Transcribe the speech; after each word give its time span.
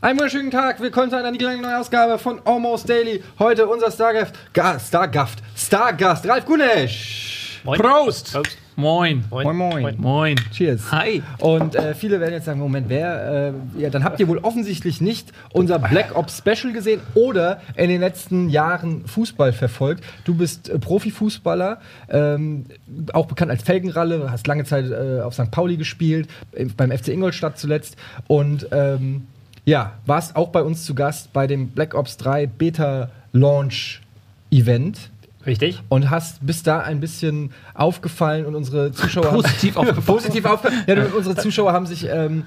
Einen 0.00 0.18
wunderschönen 0.18 0.50
Tag, 0.50 0.80
willkommen 0.80 1.10
zu 1.10 1.16
einer 1.16 1.30
neuen 1.30 1.64
Ausgabe 1.64 2.18
von 2.18 2.40
Almost 2.44 2.88
Daily. 2.88 3.22
Heute 3.38 3.66
unser 3.68 3.90
Stargast, 3.90 4.34
Ga- 4.52 4.78
Stargast, 4.80 5.38
Stargast, 5.56 6.28
Ralf 6.28 6.44
Gunesch. 6.44 7.60
Moin. 7.64 7.80
Prost! 7.80 8.32
Prost. 8.32 8.58
Moin. 8.78 9.24
Moin, 9.30 9.56
moin. 9.56 9.94
Moin. 9.96 10.36
Cheers. 10.52 10.92
Hi. 10.92 11.22
Und 11.38 11.74
äh, 11.74 11.94
viele 11.94 12.20
werden 12.20 12.34
jetzt 12.34 12.44
sagen, 12.44 12.60
Moment, 12.60 12.90
wer, 12.90 13.54
äh, 13.76 13.80
ja, 13.80 13.88
dann 13.88 14.04
habt 14.04 14.20
ihr 14.20 14.28
wohl 14.28 14.36
offensichtlich 14.38 15.00
nicht 15.00 15.32
unser 15.54 15.78
Black 15.78 16.14
Ops 16.14 16.36
Special 16.36 16.74
gesehen 16.74 17.00
oder 17.14 17.62
in 17.74 17.88
den 17.88 18.02
letzten 18.02 18.50
Jahren 18.50 19.06
Fußball 19.06 19.54
verfolgt. 19.54 20.04
Du 20.24 20.34
bist 20.34 20.68
äh, 20.68 20.78
Profifußballer, 20.78 21.80
ähm, 22.10 22.66
auch 23.14 23.24
bekannt 23.24 23.50
als 23.50 23.62
Felgenralle, 23.62 24.30
hast 24.30 24.46
lange 24.46 24.64
Zeit 24.64 24.90
äh, 24.90 25.22
auf 25.22 25.32
St. 25.32 25.50
Pauli 25.50 25.78
gespielt, 25.78 26.28
beim 26.76 26.90
FC 26.90 27.08
Ingolstadt 27.08 27.58
zuletzt 27.58 27.96
und 28.26 28.68
ähm, 28.72 29.26
ja, 29.64 29.94
warst 30.04 30.36
auch 30.36 30.50
bei 30.50 30.62
uns 30.62 30.84
zu 30.84 30.94
Gast 30.94 31.32
bei 31.32 31.46
dem 31.46 31.68
Black 31.68 31.94
Ops 31.94 32.18
3 32.18 32.46
Beta 32.46 33.08
Launch 33.32 34.02
Event 34.50 35.10
Richtig? 35.46 35.80
und 35.88 36.10
hast 36.10 36.44
bis 36.44 36.62
da 36.62 36.80
ein 36.80 37.00
bisschen 37.00 37.52
aufgefallen 37.74 38.46
und 38.46 38.54
unsere 38.54 38.92
Zuschauer 38.92 39.30
Positiv 39.30 39.76
haben, 39.76 39.88
aufgefallen. 39.88 40.18
positiv 40.18 40.44
aufgefallen. 40.44 40.84
Ja, 40.86 41.04
unsere 41.16 41.36
Zuschauer 41.36 41.72
haben 41.72 41.86
sich 41.86 42.06
ähm, 42.08 42.44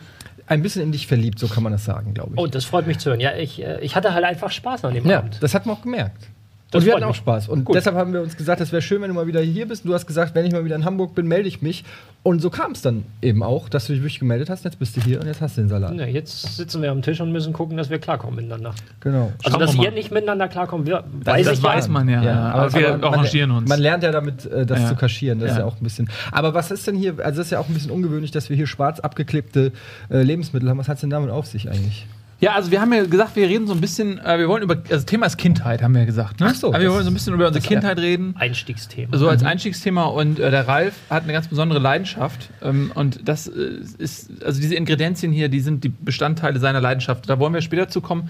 ein 0.47 0.61
bisschen 0.61 0.81
in 0.81 0.91
dich 0.91 1.07
verliebt, 1.07 1.39
so 1.39 1.47
kann 1.47 1.63
man 1.63 1.71
das 1.71 1.85
sagen, 1.85 2.13
glaube 2.13 2.31
ich. 2.33 2.39
Oh, 2.39 2.47
das 2.47 2.65
freut 2.65 2.87
mich 2.87 2.97
zu 2.99 3.09
hören. 3.11 3.19
Ja, 3.19 3.35
ich, 3.35 3.61
äh, 3.63 3.79
ich 3.81 3.95
hatte 3.95 4.13
halt 4.13 4.25
einfach 4.25 4.51
Spaß 4.51 4.85
an 4.85 4.93
dem 4.95 5.05
ja, 5.07 5.19
Abend. 5.19 5.37
das 5.41 5.53
hat 5.53 5.65
man 5.65 5.77
auch 5.77 5.81
gemerkt. 5.81 6.27
Das 6.71 6.81
und 6.83 6.85
wir 6.85 6.93
hatten 6.93 7.03
auch 7.03 7.09
mich. 7.09 7.17
Spaß. 7.17 7.49
Und 7.49 7.65
Gut. 7.65 7.75
deshalb 7.75 7.95
haben 7.95 8.13
wir 8.13 8.21
uns 8.21 8.37
gesagt, 8.37 8.61
es 8.61 8.71
wäre 8.71 8.81
schön, 8.81 9.01
wenn 9.01 9.07
du 9.07 9.15
mal 9.15 9.25
wieder 9.25 9.41
hier 9.41 9.67
bist. 9.67 9.85
Du 9.85 9.93
hast 9.93 10.05
gesagt, 10.05 10.35
wenn 10.35 10.45
ich 10.45 10.51
mal 10.51 10.63
wieder 10.65 10.75
in 10.75 10.85
Hamburg 10.85 11.15
bin, 11.15 11.27
melde 11.27 11.47
ich 11.47 11.63
mich. 11.63 11.83
Und 12.21 12.41
so 12.41 12.49
kam 12.51 12.73
es 12.73 12.81
dann 12.83 13.05
eben 13.23 13.41
auch, 13.41 13.69
dass 13.69 13.87
du 13.87 13.93
dich 13.93 14.01
wirklich 14.03 14.19
gemeldet 14.19 14.49
hast. 14.51 14.65
Jetzt 14.65 14.77
bist 14.77 14.95
du 14.95 15.01
hier 15.01 15.19
und 15.19 15.25
jetzt 15.25 15.41
hast 15.41 15.57
du 15.57 15.61
den 15.61 15.69
Salat. 15.69 15.93
Ne, 15.95 16.07
jetzt 16.11 16.57
sitzen 16.57 16.81
wir 16.83 16.91
am 16.91 17.01
Tisch 17.01 17.21
und 17.21 17.31
müssen 17.31 17.53
gucken, 17.53 17.75
dass 17.75 17.89
wir 17.89 17.97
klarkommen 17.97 18.35
miteinander. 18.35 18.75
Genau. 18.99 19.31
Also, 19.43 19.49
Schauen 19.57 19.59
dass 19.61 19.73
wir 19.75 19.85
ihr 19.85 19.91
nicht 19.91 20.11
miteinander 20.11 20.47
klarkommt, 20.47 20.85
wir, 20.85 21.03
weiß 21.23 21.45
das 21.47 21.57
ich 21.57 21.63
weiß 21.63 21.87
ja. 21.87 21.91
man 21.91 22.07
ja. 22.09 22.23
ja. 22.23 22.51
Aber, 22.51 22.73
wir 22.73 22.93
aber 22.93 23.07
arrangieren 23.13 23.49
man, 23.49 23.57
uns. 23.59 23.69
Man 23.69 23.79
lernt 23.79 24.03
ja 24.03 24.11
damit, 24.11 24.45
äh, 24.45 24.65
das 24.65 24.81
Ja. 24.81 24.87
zu 24.89 24.95
kaschieren. 24.95 25.39
Das 25.39 25.51
ist 25.51 25.57
Ja. 25.57 25.61
ja 25.63 25.67
auch 25.67 25.77
ein 25.77 25.83
bisschen. 25.83 26.07
Aber 26.31 26.53
was 26.53 26.69
ist 26.69 26.85
denn 26.85 26.95
hier? 26.95 27.15
Also, 27.19 27.37
das 27.37 27.47
ist 27.47 27.51
ja 27.51 27.59
auch 27.59 27.67
ein 27.67 27.73
bisschen 27.73 27.91
ungewöhnlich, 27.91 28.31
dass 28.31 28.49
wir 28.49 28.55
hier 28.57 28.67
schwarz 28.67 28.99
abgeklebte 28.99 29.71
äh, 30.11 30.21
Lebensmittel 30.21 30.69
haben. 30.69 30.77
Was 30.77 30.87
hat 30.87 30.95
es 30.95 31.01
denn 31.01 31.09
damit 31.09 31.31
auf 31.31 31.47
sich 31.47 31.67
eigentlich? 31.69 32.05
Ja, 32.41 32.53
also 32.53 32.71
wir 32.71 32.79
haben 32.79 32.93
ja 32.93 33.05
gesagt, 33.05 33.35
wir 33.35 33.49
reden 33.49 33.67
so 33.67 33.73
ein 33.73 33.81
bisschen, 33.81 34.17
äh, 34.19 34.39
wir 34.39 34.47
wollen 34.47 34.63
über, 34.63 34.77
also 34.89 35.05
Thema 35.05 35.25
ist 35.25 35.37
Kindheit, 35.37 35.81
haben 35.81 35.93
wir 35.93 36.01
ja 36.01 36.05
gesagt. 36.05 36.39
Ne? 36.39 36.47
Ach 36.49 36.55
so, 36.55 36.69
Aber 36.69 36.79
wir 36.79 36.91
wollen 36.91 37.03
so 37.03 37.11
ein 37.11 37.13
bisschen 37.13 37.33
über 37.33 37.47
unsere 37.47 37.65
Kindheit 37.65 37.97
reden. 37.99 38.33
Einstiegsthema. 38.37 39.17
So 39.17 39.27
als 39.27 39.43
Einstiegsthema 39.43 40.05
und 40.05 40.39
äh, 40.39 40.49
der 40.49 40.65
Ralf 40.65 40.95
hat 41.09 41.23
eine 41.23 41.33
ganz 41.33 41.49
besondere 41.49 41.79
Leidenschaft 41.79 42.49
ähm, 42.61 42.91
und 42.95 43.27
das 43.27 43.47
äh, 43.47 43.81
ist, 43.97 44.41
also 44.43 44.61
diese 44.61 44.75
Ingredienzien 44.75 45.33
hier, 45.33 45.49
die 45.49 45.59
sind 45.59 45.83
die 45.83 45.89
Bestandteile 45.89 46.59
seiner 46.59 46.79
Leidenschaft. 46.79 47.29
Da 47.29 47.39
wollen 47.39 47.53
wir 47.53 47.61
später 47.61 47.89
zu 47.89 47.99
kommen. 47.99 48.29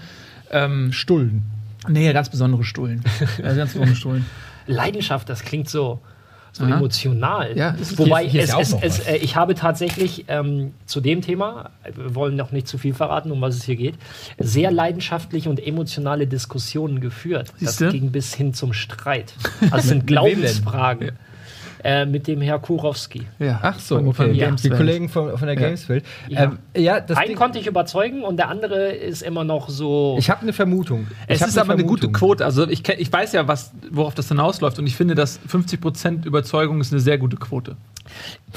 Ähm, 0.50 0.92
Stullen. 0.92 1.42
nee, 1.88 2.12
ganz 2.12 2.28
besondere 2.28 2.64
Stullen. 2.64 3.04
ja, 3.38 3.54
ganz 3.54 3.74
besondere 3.74 3.94
Stullen. 3.94 4.26
Leidenschaft, 4.66 5.28
das 5.28 5.42
klingt 5.42 5.68
so, 5.68 6.00
so 6.52 6.64
Aha. 6.64 6.76
emotional. 6.76 7.56
Ja, 7.56 7.70
ist- 7.70 7.98
Wobei 7.98 8.26
hier 8.28 8.42
ist 8.42 8.54
es, 8.58 8.72
es, 8.72 8.98
es, 8.98 9.06
äh, 9.06 9.16
ich 9.16 9.36
habe 9.36 9.54
tatsächlich 9.54 10.24
ähm, 10.28 10.72
zu 10.86 11.00
dem 11.00 11.22
Thema, 11.22 11.70
wir 11.94 12.14
wollen 12.14 12.36
noch 12.36 12.52
nicht 12.52 12.66
zu 12.68 12.76
viel 12.78 12.94
verraten, 12.94 13.30
um 13.30 13.40
was 13.40 13.56
es 13.56 13.64
hier 13.64 13.76
geht, 13.76 13.94
sehr 14.38 14.70
leidenschaftliche 14.70 15.48
und 15.48 15.64
emotionale 15.64 16.26
Diskussionen 16.26 17.00
geführt. 17.00 17.52
Siehste? 17.58 17.84
Das 17.86 17.92
ging 17.92 18.10
bis 18.10 18.34
hin 18.34 18.54
zum 18.54 18.72
Streit. 18.72 19.34
Also 19.62 19.76
es 19.76 19.88
sind? 19.88 20.06
Glaubensfragen. 20.06 21.12
Äh, 21.82 22.04
mit 22.04 22.26
dem 22.26 22.42
Herr 22.42 22.58
Kurowski. 22.58 23.22
Ja. 23.38 23.58
Ach 23.62 23.78
so, 23.78 23.96
Von- 23.96 24.12
von 24.12 24.26
okay. 24.30 24.38
Gameswelt. 24.38 24.74
Die 24.74 24.76
Kollegen 24.76 25.08
von, 25.08 25.30
von 25.38 25.46
der 25.46 25.54
Ja. 25.54 25.60
Gameswelt. 25.62 26.04
Ja. 26.28 26.42
Ähm, 26.44 26.58
ja, 26.76 27.00
das 27.00 27.16
Einen 27.16 27.28
Ding, 27.28 27.36
konnte 27.38 27.58
ich 27.58 27.66
überzeugen 27.66 28.22
und 28.22 28.36
der 28.36 28.48
andere 28.48 28.90
ist 28.92 29.22
immer 29.22 29.44
noch 29.44 29.70
so. 29.70 30.16
ich 30.18 30.28
habe 30.28 30.42
eine 30.42 30.52
Vermutung. 30.52 31.06
Es 31.26 31.40
ist 31.40 31.56
aber 31.56 31.72
eine 31.72 31.84
gute 31.84 32.02
Vermutung. 32.02 32.12
Quote. 32.12 32.44
Also 32.44 32.68
ich, 32.68 32.86
ich 32.86 33.10
weiß 33.10 33.32
ja, 33.32 33.48
was, 33.48 33.72
worauf 33.90 34.14
das 34.14 34.28
hinausläuft 34.28 34.78
und 34.78 34.86
ich 34.86 34.94
finde, 34.94 35.14
dass 35.14 35.40
50% 35.48 36.26
Überzeugung 36.26 36.82
ist 36.82 36.92
eine 36.92 37.00
sehr 37.00 37.16
gute 37.16 37.36
Quote. 37.38 37.76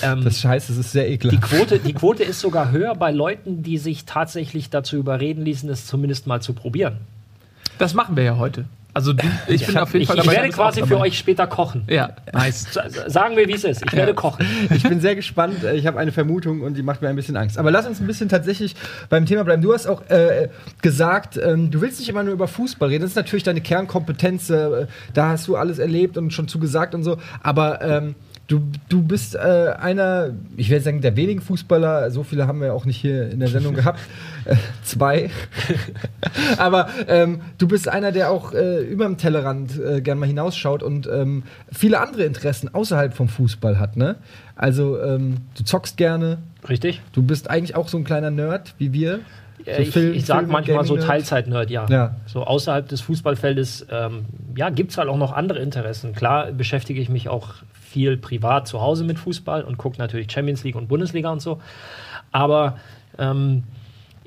ähm, 0.02 0.26
Das 0.26 0.44
heißt, 0.44 0.70
es 0.70 0.76
ist 0.78 0.92
sehr 0.92 1.06
die, 1.08 1.14
ekelhaft. 1.14 1.44
Quote, 1.44 1.80
die 1.80 1.94
Quote 1.94 2.24
ist 2.24 2.42
sogar 2.42 2.72
höher 2.72 2.94
bei 2.94 3.12
Leuten, 3.12 3.64
die 3.64 3.78
sich 3.78 4.04
tatsächlich 4.04 4.70
dazu 4.70 4.98
überreden 4.98 5.46
ließen, 5.46 5.70
es 5.70 5.88
zumindest 5.88 6.28
mal 6.28 6.42
zu 6.42 6.52
probieren. 6.52 6.98
Das 7.78 7.94
machen 7.94 8.18
wir 8.18 8.24
ja 8.24 8.38
heute. 8.38 8.66
Also 8.96 9.14
du, 9.14 9.26
ich 9.48 9.66
bin 9.66 9.76
hab- 9.76 9.84
auf 9.84 9.94
jeden 9.94 10.04
ich, 10.04 10.08
Fall 10.08 10.18
ich 10.20 10.24
dabei. 10.24 10.36
werde 10.38 10.50
quasi 10.50 10.84
für 10.86 11.00
euch 11.00 11.18
später 11.18 11.48
kochen. 11.48 11.84
Ja, 11.90 12.12
nice. 12.32 12.68
Sagen 13.08 13.36
wir, 13.36 13.48
wie 13.48 13.54
es 13.54 13.64
ist. 13.64 13.84
Ich 13.86 13.94
werde 13.94 14.14
kochen. 14.14 14.46
Ich 14.70 14.84
bin 14.84 15.00
sehr 15.02 15.16
gespannt. 15.16 15.64
Äh, 15.64 15.76
Ich 15.76 15.88
habe 15.88 16.00
eine 16.00 16.12
Vermutung 16.12 16.62
und 16.62 16.76
die 16.78 16.84
macht 16.84 17.02
mir 17.02 17.10
ein 17.10 17.16
bisschen 17.16 17.36
Angst. 17.36 17.58
Aber 17.58 17.72
lass 17.72 17.88
uns 17.88 18.00
ein 18.00 18.06
bisschen 18.08 18.30
tatsächlich 18.30 18.76
beim 19.10 19.26
Thema 19.26 19.44
bleiben. 19.44 19.62
Du 19.64 19.74
hast 19.74 19.88
auch 19.88 20.08
äh, 20.10 20.50
gesagt, 20.84 21.38
ähm, 21.44 21.72
du 21.72 21.82
willst 21.82 22.00
nicht 22.00 22.10
immer 22.10 22.24
nur 22.24 22.34
über 22.34 22.48
Fußball 22.48 22.90
reden. 22.90 23.02
Das 23.02 23.12
ist 23.12 23.16
natürlich 23.18 23.44
deine 23.44 23.62
Kernkompetenz. 23.62 24.50
Äh, 24.52 24.86
da 25.14 25.30
hast 25.30 25.48
du 25.48 25.56
alles 25.56 25.80
erlebt 25.80 26.18
und 26.18 26.32
schon 26.32 26.48
zugesagt 26.48 26.94
und 26.94 27.04
so. 27.04 27.18
Aber 27.42 27.82
ähm, 27.82 28.16
du, 28.48 28.62
du 28.90 29.02
bist 29.02 29.36
äh, 29.36 29.40
einer, 29.80 30.32
ich 30.58 30.70
werde 30.70 30.84
sagen, 30.84 31.02
der 31.02 31.16
wenigen 31.16 31.42
Fußballer. 31.42 32.12
So 32.12 32.24
viele 32.24 32.48
haben 32.48 32.62
wir 32.62 32.74
auch 32.74 32.86
nicht 32.86 32.98
hier 32.98 33.30
in 33.30 33.40
der 33.40 33.50
Sendung 33.50 33.74
gehabt. 33.76 34.00
Äh, 34.46 34.58
zwei. 34.84 35.30
Aber 36.58 36.90
ähm, 37.08 37.40
du 37.58 37.68
bist 37.68 37.88
einer, 37.88 38.12
der 38.12 38.30
auch 38.30 38.54
äh, 38.54 38.82
über 38.84 39.06
den 39.06 39.18
Tellerrand 39.18 39.80
äh, 39.80 40.02
gern 40.02 40.20
mal 40.20 40.26
hinausschaut 40.26 40.84
und 40.84 41.08
ähm, 41.08 41.44
viele 41.72 42.02
andere 42.02 42.24
Interessen 42.24 42.74
außerhalb 42.74 43.14
vom 43.14 43.30
Fußball 43.30 43.80
hat, 43.80 43.96
ne? 43.96 44.18
Also 44.58 45.02
ähm, 45.02 45.38
du 45.58 45.64
zockst 45.64 45.96
gerne, 45.96 46.40
Richtig? 46.68 47.02
du 47.14 47.24
bist 47.24 47.50
eigentlich 47.50 47.76
auch 47.78 47.88
so 47.88 47.98
ein 47.98 48.04
kleiner 48.04 48.32
Nerd 48.32 48.76
wie 48.80 48.92
wir. 48.92 49.22
So 49.66 49.82
ich 49.82 49.92
Film- 49.92 50.14
ich 50.14 50.26
sage 50.26 50.42
Film- 50.42 50.52
manchmal 50.52 50.84
so. 50.86 50.98
Teilzeit-Nerd, 50.98 51.70
ja. 51.70 51.86
Ja. 51.90 52.16
So 52.26 52.44
außerhalb 52.44 52.86
des 52.90 53.00
Fußballfeldes, 53.00 53.88
ähm, 53.92 54.26
ja, 54.58 54.70
gibt 54.72 54.92
es 54.92 54.98
halt 54.98 55.08
auch 55.08 55.18
noch 55.18 55.32
andere 55.32 55.60
Interessen. 55.60 56.14
Klar 56.14 56.52
beschäftige 56.52 57.00
ich 57.00 57.08
mich 57.08 57.30
auch 57.30 57.54
viel 57.94 58.18
privat 58.18 58.68
zu 58.68 58.82
Hause 58.82 59.04
mit 59.04 59.20
Fußball 59.20 59.64
und 59.64 59.78
gucke 59.78 60.00
natürlich 60.00 60.32
Champions 60.32 60.64
League 60.64 60.76
und 60.76 60.88
Bundesliga 60.88 61.32
und 61.32 61.42
so. 61.42 61.62
Aber 62.32 62.80
ähm, 63.20 63.64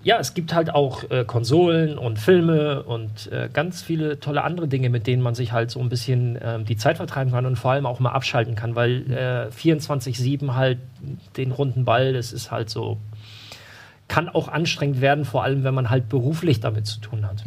ja, 0.04 0.18
es 0.20 0.34
gibt 0.34 0.54
halt 0.54 0.72
auch 0.72 1.10
äh, 1.10 1.24
Konsolen 1.24 1.98
und 1.98 2.20
Filme 2.20 2.84
und 2.84 3.30
äh, 3.32 3.48
ganz 3.52 3.82
viele 3.82 4.20
tolle 4.20 4.44
andere 4.44 4.68
Dinge, 4.68 4.88
mit 4.88 5.08
denen 5.08 5.20
man 5.20 5.34
sich 5.34 5.50
halt 5.50 5.72
so 5.72 5.80
ein 5.80 5.88
bisschen 5.88 6.38
ähm, 6.40 6.64
die 6.64 6.76
Zeit 6.76 6.98
vertreiben 6.98 7.32
kann 7.32 7.44
und 7.44 7.56
vor 7.56 7.72
allem 7.72 7.86
auch 7.86 7.98
mal 7.98 8.12
abschalten 8.12 8.54
kann, 8.54 8.76
weil 8.76 9.10
äh, 9.10 9.48
24-7 9.50 10.54
halt 10.54 10.78
den 11.36 11.50
runden 11.50 11.84
Ball, 11.84 12.12
das 12.12 12.32
ist 12.32 12.52
halt 12.52 12.70
so, 12.70 12.98
kann 14.06 14.28
auch 14.28 14.46
anstrengend 14.46 15.00
werden, 15.00 15.24
vor 15.24 15.42
allem 15.42 15.64
wenn 15.64 15.74
man 15.74 15.90
halt 15.90 16.08
beruflich 16.08 16.60
damit 16.60 16.86
zu 16.86 17.00
tun 17.00 17.26
hat. 17.26 17.44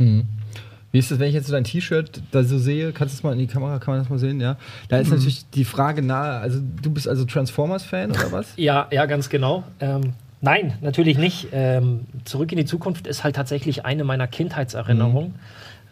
Wie 0.91 1.00
ist 1.00 1.11
das, 1.11 1.19
wenn 1.19 1.27
ich 1.27 1.35
jetzt 1.35 1.47
so 1.47 1.53
dein 1.53 1.63
T-Shirt 1.63 2.22
da 2.31 2.44
so 2.44 2.57
sehe? 2.57 2.91
Kannst 2.91 3.13
du 3.13 3.17
das 3.17 3.23
mal 3.23 3.33
in 3.33 3.39
die 3.39 3.47
Kamera, 3.47 3.77
kann 3.77 3.94
man 3.94 4.01
das 4.01 4.09
mal 4.09 4.17
sehen? 4.17 4.39
Ja. 4.39 4.57
Da 4.88 4.97
ist 4.97 5.11
natürlich 5.11 5.47
die 5.50 5.66
Frage 5.66 6.01
nahe, 6.01 6.39
also 6.39 6.59
du 6.81 6.89
bist 6.89 7.07
also 7.07 7.25
Transformers-Fan 7.25 8.11
oder 8.11 8.31
was? 8.31 8.53
Ja, 8.55 8.88
ja, 8.91 9.05
ganz 9.05 9.29
genau. 9.29 9.63
Ähm, 9.79 10.13
nein, 10.41 10.73
natürlich 10.81 11.17
nicht. 11.17 11.49
Ähm, 11.51 12.05
Zurück 12.25 12.51
in 12.51 12.57
die 12.57 12.66
Zukunft 12.66 13.05
ist 13.05 13.23
halt 13.23 13.35
tatsächlich 13.35 13.85
eine 13.85 14.03
meiner 14.03 14.28
Kindheitserinnerungen. 14.28 15.35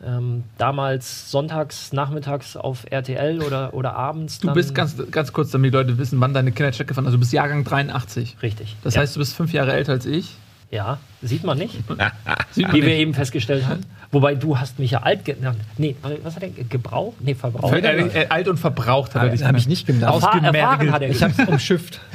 Ähm, 0.06 0.44
damals 0.60 1.32
sonntags, 1.32 1.92
nachmittags 1.92 2.56
auf 2.56 2.86
RTL 2.90 3.42
oder, 3.42 3.74
oder 3.74 3.96
abends. 3.96 4.40
Du 4.40 4.54
bist 4.54 4.76
ganz, 4.76 4.96
ganz 5.10 5.34
kurz, 5.34 5.50
damit 5.50 5.74
die 5.74 5.78
Leute 5.78 5.98
wissen, 5.98 6.20
wann 6.22 6.34
deine 6.34 6.52
Kindheit 6.52 6.76
stattgefangen 6.76 7.06
hat. 7.06 7.10
Also 7.10 7.18
du 7.18 7.22
bist 7.22 7.34
Jahrgang 7.34 7.64
83. 7.64 8.38
Richtig. 8.42 8.76
Das 8.84 8.96
ja. 8.96 9.02
heißt, 9.02 9.16
du 9.16 9.20
bist 9.20 9.36
fünf 9.36 9.54
Jahre 9.54 9.74
älter 9.74 9.94
als 9.94 10.06
ich. 10.06 10.36
Ja, 10.70 10.98
sieht 11.22 11.44
man 11.46 11.58
nicht, 11.58 11.76
Sieht 12.52 12.68
man 12.68 12.76
wie 12.76 12.82
wir 12.82 12.90
nicht. 12.90 13.00
eben 13.00 13.14
festgestellt 13.14 13.66
haben. 13.68 13.82
Wobei 14.12 14.36
du 14.36 14.58
hast 14.58 14.80
mich 14.80 14.92
ja 14.92 15.02
alt 15.04 15.26
genannt. 15.26 15.58
Nee, 15.78 15.96
was 16.24 16.36
hat 16.38 16.44
er? 16.44 16.50
Gebrauch? 16.50 17.14
Nee, 17.20 17.36
Verbrauch. 17.36 17.74
Äh, 17.74 17.80
äh, 17.82 18.28
alt 18.30 18.48
und 18.48 18.58
verbraucht 18.58 19.16
hat 19.16 19.24
er 19.24 19.30
dich 19.30 19.44
Habe 19.44 19.58
ich 19.58 19.68
nicht 19.68 19.86
genannt. 19.86 20.24
Erfahren 20.24 20.92
hat 20.94 21.02
er 21.02 21.10
Ich 21.10 21.22
habe 21.24 21.34
es 21.38 21.48
umschifft. 21.48 22.00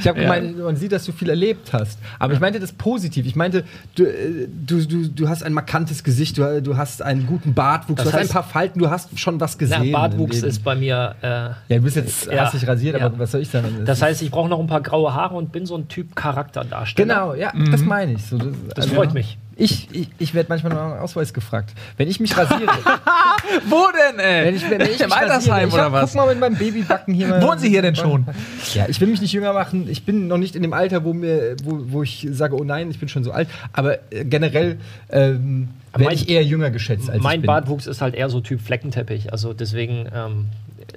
Ich 0.00 0.06
habe 0.08 0.20
Ja. 0.20 0.34
gemeint, 0.34 0.58
man 0.58 0.76
sieht, 0.76 0.92
dass 0.92 1.04
du 1.04 1.12
viel 1.12 1.30
erlebt 1.30 1.72
hast. 1.72 1.98
Aber 2.18 2.32
ich 2.34 2.38
meinte 2.40 2.60
das 2.60 2.72
positiv. 2.72 3.26
Ich 3.26 3.34
meinte, 3.34 3.64
du, 3.96 4.04
äh, 4.04 4.46
du, 4.48 4.84
du, 4.86 5.08
du 5.08 5.28
hast 5.28 5.42
ein 5.42 5.52
markantes 5.52 6.04
Gesicht, 6.04 6.36
du, 6.38 6.62
du 6.62 6.76
hast 6.76 7.00
einen 7.02 7.26
guten 7.26 7.54
Bartwuchs, 7.54 7.96
Das 8.02 8.06
du 8.06 8.12
hast 8.12 8.20
ein 8.20 8.26
heißt- 8.28 8.32
paar 8.32 8.42
Falten, 8.44 8.78
du 8.80 8.90
hast 8.90 9.18
schon 9.18 9.40
was 9.40 9.56
gesehen. 9.58 9.90
Na, 9.90 9.98
Bartwuchs 10.00 10.42
ist 10.42 10.62
bei 10.62 10.74
mir. 10.76 11.14
Äh, 11.22 11.26
Ja, 11.26 11.54
du 11.68 11.80
bist 11.80 11.96
jetzt 11.96 12.26
Ja. 12.26 12.44
hast 12.44 12.54
dich 12.54 12.66
rasiert, 12.68 12.98
Ja. 13.00 13.06
aber 13.06 13.18
was 13.18 13.30
soll 13.32 13.40
ich 13.40 13.48
sagen? 13.48 13.66
das 13.84 14.02
heißt, 14.02 14.20
ich 14.22 14.30
brauche 14.30 14.48
noch 14.48 14.60
ein 14.60 14.66
paar 14.66 14.80
graue 14.82 15.14
Haare 15.14 15.34
und 15.34 15.50
bin 15.52 15.64
so 15.66 15.76
ein 15.76 15.88
Typ 15.88 16.14
Charakterdarsteller. 16.14 17.14
genau, 17.14 17.34
ja, 17.34 17.52
das 17.70 17.80
meine 17.82 17.95
ich. 18.04 18.24
So, 18.24 18.38
das 18.38 18.48
Das 18.74 18.84
also, 18.84 18.94
freut 18.96 19.14
mich. 19.14 19.38
Ich, 19.58 19.88
ich, 19.90 20.08
ich 20.18 20.34
werde 20.34 20.50
manchmal 20.50 20.74
noch 20.74 20.94
nach 20.94 21.00
Ausweis 21.00 21.32
gefragt. 21.32 21.72
Wenn 21.96 22.08
ich 22.08 22.20
mich 22.20 22.36
rasiere. 22.36 22.60
Wo 23.68 23.86
denn, 23.90 24.18
ey? 24.18 24.44
wenn 24.44 24.54
ich, 24.54 24.70
wenn 24.70 24.80
ich 24.82 25.00
Im 25.00 25.10
Altersheim 25.10 25.30
rasiere, 25.30 25.66
ich 25.68 25.72
oder 25.72 25.84
hab, 25.84 25.92
was? 25.92 26.12
Guck 26.12 26.20
mal 26.20 26.28
mit 26.28 26.40
meinem 26.40 26.56
Babybacken 26.56 27.14
hier 27.14 27.28
mal. 27.28 27.42
Wohnen 27.42 27.58
Sie 27.58 27.70
hier 27.70 27.80
denn 27.80 27.96
schon? 27.96 28.26
Ja, 28.74 28.86
ich 28.86 29.00
will 29.00 29.08
mich 29.08 29.22
nicht 29.22 29.32
jünger 29.32 29.54
machen. 29.54 29.88
Ich 29.88 30.04
bin 30.04 30.28
noch 30.28 30.36
nicht 30.36 30.56
in 30.56 30.62
dem 30.62 30.74
Alter, 30.74 31.04
wo, 31.04 31.14
mir, 31.14 31.56
wo, 31.64 31.78
wo 31.88 32.02
ich 32.02 32.28
sage, 32.30 32.54
oh 32.54 32.64
nein, 32.64 32.90
ich 32.90 33.00
bin 33.00 33.08
schon 33.08 33.24
so 33.24 33.32
alt. 33.32 33.48
Aber 33.72 33.98
äh, 34.12 34.26
generell 34.26 34.78
ähm, 35.08 35.68
werde 35.94 36.14
ich 36.14 36.28
eher 36.28 36.44
jünger 36.44 36.70
geschätzt 36.70 37.08
als 37.08 37.22
mein 37.22 37.36
ich 37.36 37.40
bin. 37.42 37.46
Bartwuchs 37.46 37.86
ist 37.86 38.02
halt 38.02 38.14
eher 38.14 38.28
so 38.28 38.40
Typ 38.40 38.60
Fleckenteppich. 38.60 39.32
Also 39.32 39.54
deswegen 39.54 40.06
ähm, 40.14 40.46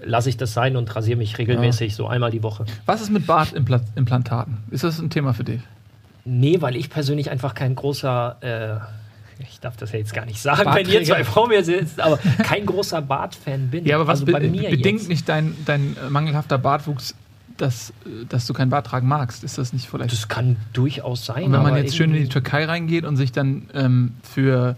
lasse 0.04 0.28
ich 0.28 0.36
das 0.36 0.54
sein 0.54 0.76
und 0.76 0.94
rasiere 0.94 1.18
mich 1.18 1.38
regelmäßig, 1.38 1.96
so 1.96 2.08
einmal 2.08 2.32
die 2.32 2.44
Woche. 2.44 2.66
Was 2.86 3.02
ist 3.02 3.10
mit 3.10 3.26
Bartimplantaten? 3.26 4.58
Ist 4.72 4.84
das 4.84 5.00
ein 5.00 5.10
Thema 5.10 5.34
für 5.34 5.46
dich? 5.46 5.62
Nee, 6.26 6.62
weil 6.62 6.76
ich 6.76 6.90
persönlich 6.90 7.30
einfach 7.32 7.54
kein 7.54 7.76
großer, 7.76 8.38
äh, 9.40 9.44
ich 9.44 9.60
darf 9.60 9.78
das 9.78 9.92
ja 9.92 10.00
jetzt 10.00 10.14
gar 10.14 10.26
nicht 10.26 10.42
sagen, 10.42 10.70
wenn 10.74 10.88
ihr 10.88 11.04
zwei 11.04 11.24
vor 11.24 11.48
mir 11.48 11.64
sitzt, 11.64 12.00
aber 12.00 12.18
kein 12.44 12.66
großer 12.66 13.02
Bart-Fan 13.02 13.70
bin. 13.70 13.86
Ja, 13.86 13.96
aber 13.96 14.08
was 14.08 14.22
also 14.22 14.26
be 14.26 14.40
bedingt 14.40 15.02
jetzt. 15.02 15.10
nicht 15.10 15.30
dein, 15.30 15.56
dein 15.66 15.96
äh, 15.98 16.10
mangelhafter 16.10 16.58
Bartwuchs, 16.58 17.16
dass, 17.58 17.92
äh, 18.06 18.26
dass 18.28 18.46
du 18.46 18.54
keinen 18.54 18.70
Bart 18.70 18.88
tragen 18.88 19.08
magst? 19.08 19.44
Ist 19.44 19.58
das 19.58 19.74
nicht 19.74 19.90
vielleicht? 19.90 20.12
Das 20.12 20.28
kann 20.28 20.58
durchaus 20.74 21.26
sein. 21.26 21.46
und 21.46 21.54
wenn 21.54 21.64
man 21.64 21.78
jetzt 21.78 21.96
schön 21.96 22.14
in 22.14 22.22
die 22.24 22.30
Türkei 22.30 22.66
reingeht 22.66 23.06
und 23.06 23.18
sich 23.18 23.32
dann 23.32 23.70
ähm, 23.74 24.14
für 24.24 24.76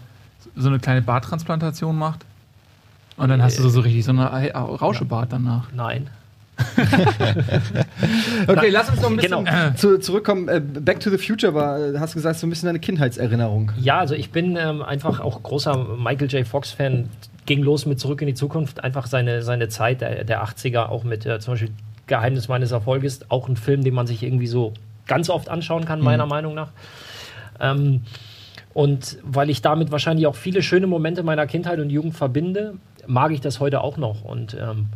so 0.56 0.68
eine 0.68 0.78
kleine 0.78 1.02
Barttransplantation 1.02 1.96
macht 1.96 2.24
und 3.16 3.28
dann 3.28 3.42
hast 3.42 3.58
du 3.58 3.62
so, 3.62 3.68
so 3.68 3.80
richtig 3.80 4.04
so 4.04 4.12
eine 4.12 4.30
äh, 4.48 4.56
Rauschebart 4.56 5.32
danach. 5.32 5.72
Nein. 5.72 6.08
Okay, 8.46 8.70
lass 8.70 8.88
uns 8.90 9.00
noch 9.00 9.10
ein 9.10 9.16
bisschen 9.16 9.44
Genau. 9.44 9.70
zu, 9.76 9.98
zurückkommen. 9.98 10.48
Äh, 10.48 10.60
Back 10.60 11.00
to 11.00 11.10
the 11.10 11.18
Future 11.18 11.54
war, 11.54 11.78
äh, 11.78 11.98
hast 11.98 12.14
du 12.14 12.18
gesagt, 12.18 12.38
so 12.38 12.46
ein 12.46 12.50
bisschen 12.50 12.66
deine 12.66 12.80
Kindheitserinnerung. 12.80 13.72
Ja, 13.80 13.98
also 13.98 14.14
ich 14.14 14.30
bin 14.30 14.56
ähm, 14.56 14.82
einfach 14.82 15.20
auch 15.20 15.42
großer 15.42 15.76
Michael 15.98 16.28
J. 16.28 16.46
Fox-Fan. 16.46 17.08
Ging 17.46 17.62
los 17.62 17.86
mit 17.86 17.98
Zurück 17.98 18.20
in 18.22 18.28
die 18.28 18.34
Zukunft. 18.34 18.84
Einfach 18.84 19.06
seine, 19.06 19.42
seine 19.42 19.68
Zeit 19.68 20.00
der, 20.00 20.24
der 20.24 20.44
80er, 20.44 20.86
auch 20.88 21.04
mit 21.04 21.26
äh, 21.26 21.40
zum 21.40 21.54
Beispiel 21.54 21.70
Geheimnis 22.06 22.48
meines 22.48 22.70
Erfolges. 22.72 23.20
Auch 23.30 23.48
ein 23.48 23.56
Film, 23.56 23.82
den 23.84 23.94
man 23.94 24.06
sich 24.06 24.22
irgendwie 24.22 24.46
so 24.46 24.72
ganz 25.06 25.28
oft 25.30 25.48
anschauen 25.48 25.84
kann, 25.84 26.00
meiner 26.00 26.26
Meinung 26.26 26.54
nach. 26.54 26.68
Ähm, 27.60 28.02
und 28.74 29.18
weil 29.22 29.50
ich 29.50 29.60
damit 29.60 29.90
wahrscheinlich 29.90 30.26
auch 30.26 30.36
viele 30.36 30.62
schöne 30.62 30.86
Momente 30.86 31.22
meiner 31.22 31.46
Kindheit 31.46 31.78
und 31.80 31.90
Jugend 31.90 32.14
verbinde, 32.16 32.74
mag 33.06 33.32
ich 33.32 33.40
das 33.40 33.60
heute 33.60 33.82
auch 33.82 33.96
noch. 33.96 34.22
Und 34.24 34.54
ähm, 34.54 34.86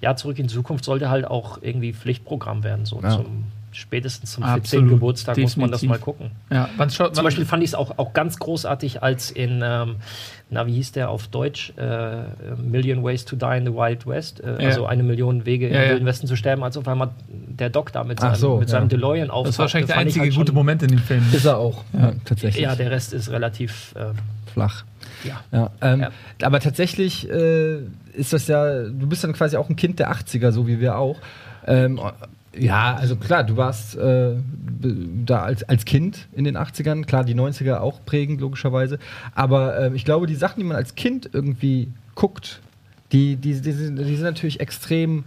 ja, 0.00 0.16
Zurück 0.16 0.38
in 0.38 0.46
die 0.46 0.54
Zukunft 0.54 0.84
sollte 0.84 1.10
halt 1.10 1.26
auch 1.26 1.58
irgendwie 1.62 1.92
Pflichtprogramm 1.92 2.64
werden. 2.64 2.84
So 2.86 3.00
Ja. 3.02 3.10
zum, 3.10 3.44
spätestens 3.72 4.32
zum 4.32 4.42
14. 4.42 4.60
Absolut, 4.60 4.88
Geburtstag 4.88 5.38
muss 5.38 5.56
man 5.56 5.70
das 5.70 5.80
definitiv. 5.82 6.00
mal 6.06 6.12
gucken. 6.12 6.30
Ja, 6.50 6.68
wann 6.76 6.90
schaut 6.90 7.14
Zum 7.14 7.22
Beispiel 7.24 7.44
fand 7.44 7.62
ich 7.62 7.70
es 7.70 7.74
auch, 7.76 7.98
auch 7.98 8.12
ganz 8.12 8.38
großartig, 8.38 9.02
als 9.02 9.30
in, 9.30 9.60
ähm, 9.64 9.96
na, 10.50 10.66
wie 10.66 10.72
hieß 10.72 10.90
der 10.92 11.08
auf 11.10 11.28
Deutsch? 11.28 11.72
Äh, 11.76 12.22
Million 12.60 13.04
Ways 13.04 13.24
to 13.24 13.36
Die 13.36 13.56
in 13.58 13.64
the 13.66 13.72
Wild 13.72 14.06
West. 14.08 14.40
Äh, 14.42 14.60
Ja. 14.60 14.68
Also 14.70 14.86
eine 14.86 15.04
Million 15.04 15.46
Wege 15.46 15.68
Ja, 15.70 15.76
im 15.76 15.82
ja. 15.84 15.90
Wilden 15.90 16.06
Westen 16.06 16.26
zu 16.26 16.34
sterben, 16.34 16.64
als 16.64 16.76
auf 16.76 16.88
einmal 16.88 17.10
der 17.28 17.70
Doc 17.70 17.92
da 17.92 18.02
mit 18.02 18.18
seinem, 18.18 18.34
so, 18.34 18.56
mit 18.58 18.68
ja. 18.68 18.72
seinem 18.78 18.88
DeLorean 18.88 19.30
auftauchte. 19.30 19.48
das 19.50 19.58
war 19.58 19.64
wahrscheinlich 19.64 19.86
der 19.88 19.98
einzige 19.98 20.24
halt 20.24 20.34
gute 20.34 20.52
Moment 20.52 20.82
in 20.82 20.88
dem 20.88 20.98
Film. 20.98 21.24
Ist 21.32 21.44
er 21.44 21.58
auch, 21.58 21.84
ja, 21.92 22.12
tatsächlich. 22.24 22.62
Ja, 22.64 22.74
der 22.74 22.90
Rest 22.90 23.12
ist 23.12 23.30
relativ, 23.30 23.94
äh, 23.94 24.06
flach. 24.52 24.82
Ja. 25.24 25.40
Ja, 25.52 25.70
ähm, 25.80 26.00
Ja. 26.00 26.10
Aber 26.42 26.60
tatsächlich 26.60 27.28
äh, 27.30 27.78
ist 28.14 28.32
das 28.32 28.46
ja, 28.48 28.84
du 28.84 29.06
bist 29.06 29.22
dann 29.24 29.32
quasi 29.32 29.56
auch 29.56 29.68
ein 29.68 29.76
Kind 29.76 29.98
der 29.98 30.12
80er, 30.12 30.50
so 30.52 30.66
wie 30.66 30.80
wir 30.80 30.96
auch. 30.96 31.18
Ähm, 31.66 32.00
ja, 32.58 32.96
also 32.96 33.14
klar, 33.16 33.44
du 33.44 33.56
warst 33.56 33.96
äh, 33.96 34.32
da 35.24 35.42
als, 35.42 35.62
als 35.64 35.84
Kind 35.84 36.26
in 36.32 36.44
den 36.44 36.56
80ern, 36.56 37.04
klar, 37.04 37.24
die 37.24 37.34
90er 37.34 37.76
auch 37.78 38.04
prägend, 38.04 38.40
logischerweise. 38.40 38.98
Aber 39.34 39.78
ähm, 39.80 39.94
ich 39.94 40.04
glaube, 40.04 40.26
die 40.26 40.34
Sachen, 40.34 40.58
die 40.60 40.64
man 40.66 40.76
als 40.76 40.94
Kind 40.96 41.30
irgendwie 41.32 41.88
guckt, 42.16 42.60
die, 43.12 43.36
die, 43.36 43.60
die, 43.60 43.72
sind, 43.72 43.96
die 43.98 44.14
sind 44.16 44.24
natürlich 44.24 44.58
extrem. 44.60 45.24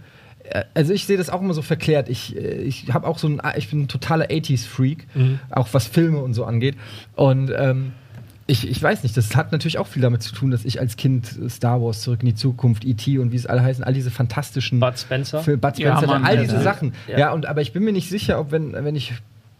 äh, 0.50 0.64
Also 0.74 0.92
ich 0.92 1.06
sehe 1.06 1.16
das 1.16 1.30
auch 1.30 1.40
immer 1.40 1.54
so 1.54 1.62
verklärt. 1.62 2.08
Ich, 2.10 2.36
äh, 2.36 2.56
ich 2.62 2.92
habe 2.92 3.06
auch 3.06 3.18
so 3.18 3.26
ein, 3.28 3.40
ich 3.56 3.70
bin 3.70 3.82
ein 3.82 3.88
totaler 3.88 4.26
80s-Freak, 4.26 5.06
Mhm. 5.14 5.38
auch 5.50 5.68
was 5.72 5.86
Filme 5.86 6.18
und 6.18 6.34
so 6.34 6.44
angeht. 6.44 6.76
Und 7.14 7.50
ähm, 7.56 7.92
ich, 8.46 8.68
ich 8.68 8.82
weiß 8.82 9.02
nicht, 9.04 9.16
das 9.16 9.34
hat 9.36 9.52
natürlich 9.52 9.78
auch 9.78 9.86
viel 9.86 10.02
damit 10.02 10.22
zu 10.22 10.34
tun, 10.34 10.50
dass 10.50 10.64
ich 10.64 10.78
als 10.80 10.96
Kind 10.96 11.38
äh, 11.42 11.48
Star 11.48 11.80
Wars, 11.82 12.02
Zurück 12.02 12.20
in 12.20 12.26
die 12.26 12.34
Zukunft, 12.34 12.84
E.T. 12.84 13.18
und 13.18 13.32
wie 13.32 13.36
es 13.36 13.46
alle 13.46 13.62
heißen, 13.62 13.82
all 13.84 13.94
diese 13.94 14.10
fantastischen 14.10 14.80
Bud 14.80 14.98
Spencer. 14.98 15.42
Film, 15.42 15.60
Bud 15.60 15.78
Ja, 15.78 15.96
Spencer, 15.96 16.06
Mann, 16.06 16.24
all 16.24 16.34
ja, 16.36 16.42
diese 16.42 16.56
ja. 16.56 16.62
Sachen. 16.62 16.92
Ja. 17.08 17.18
Ja. 17.18 17.32
und 17.32 17.46
aber 17.46 17.62
ich 17.62 17.72
bin 17.72 17.84
mir 17.84 17.92
nicht 17.92 18.08
sicher, 18.08 18.38
ob 18.38 18.50
wenn, 18.52 18.72
wenn 18.72 18.96
ich 18.96 19.14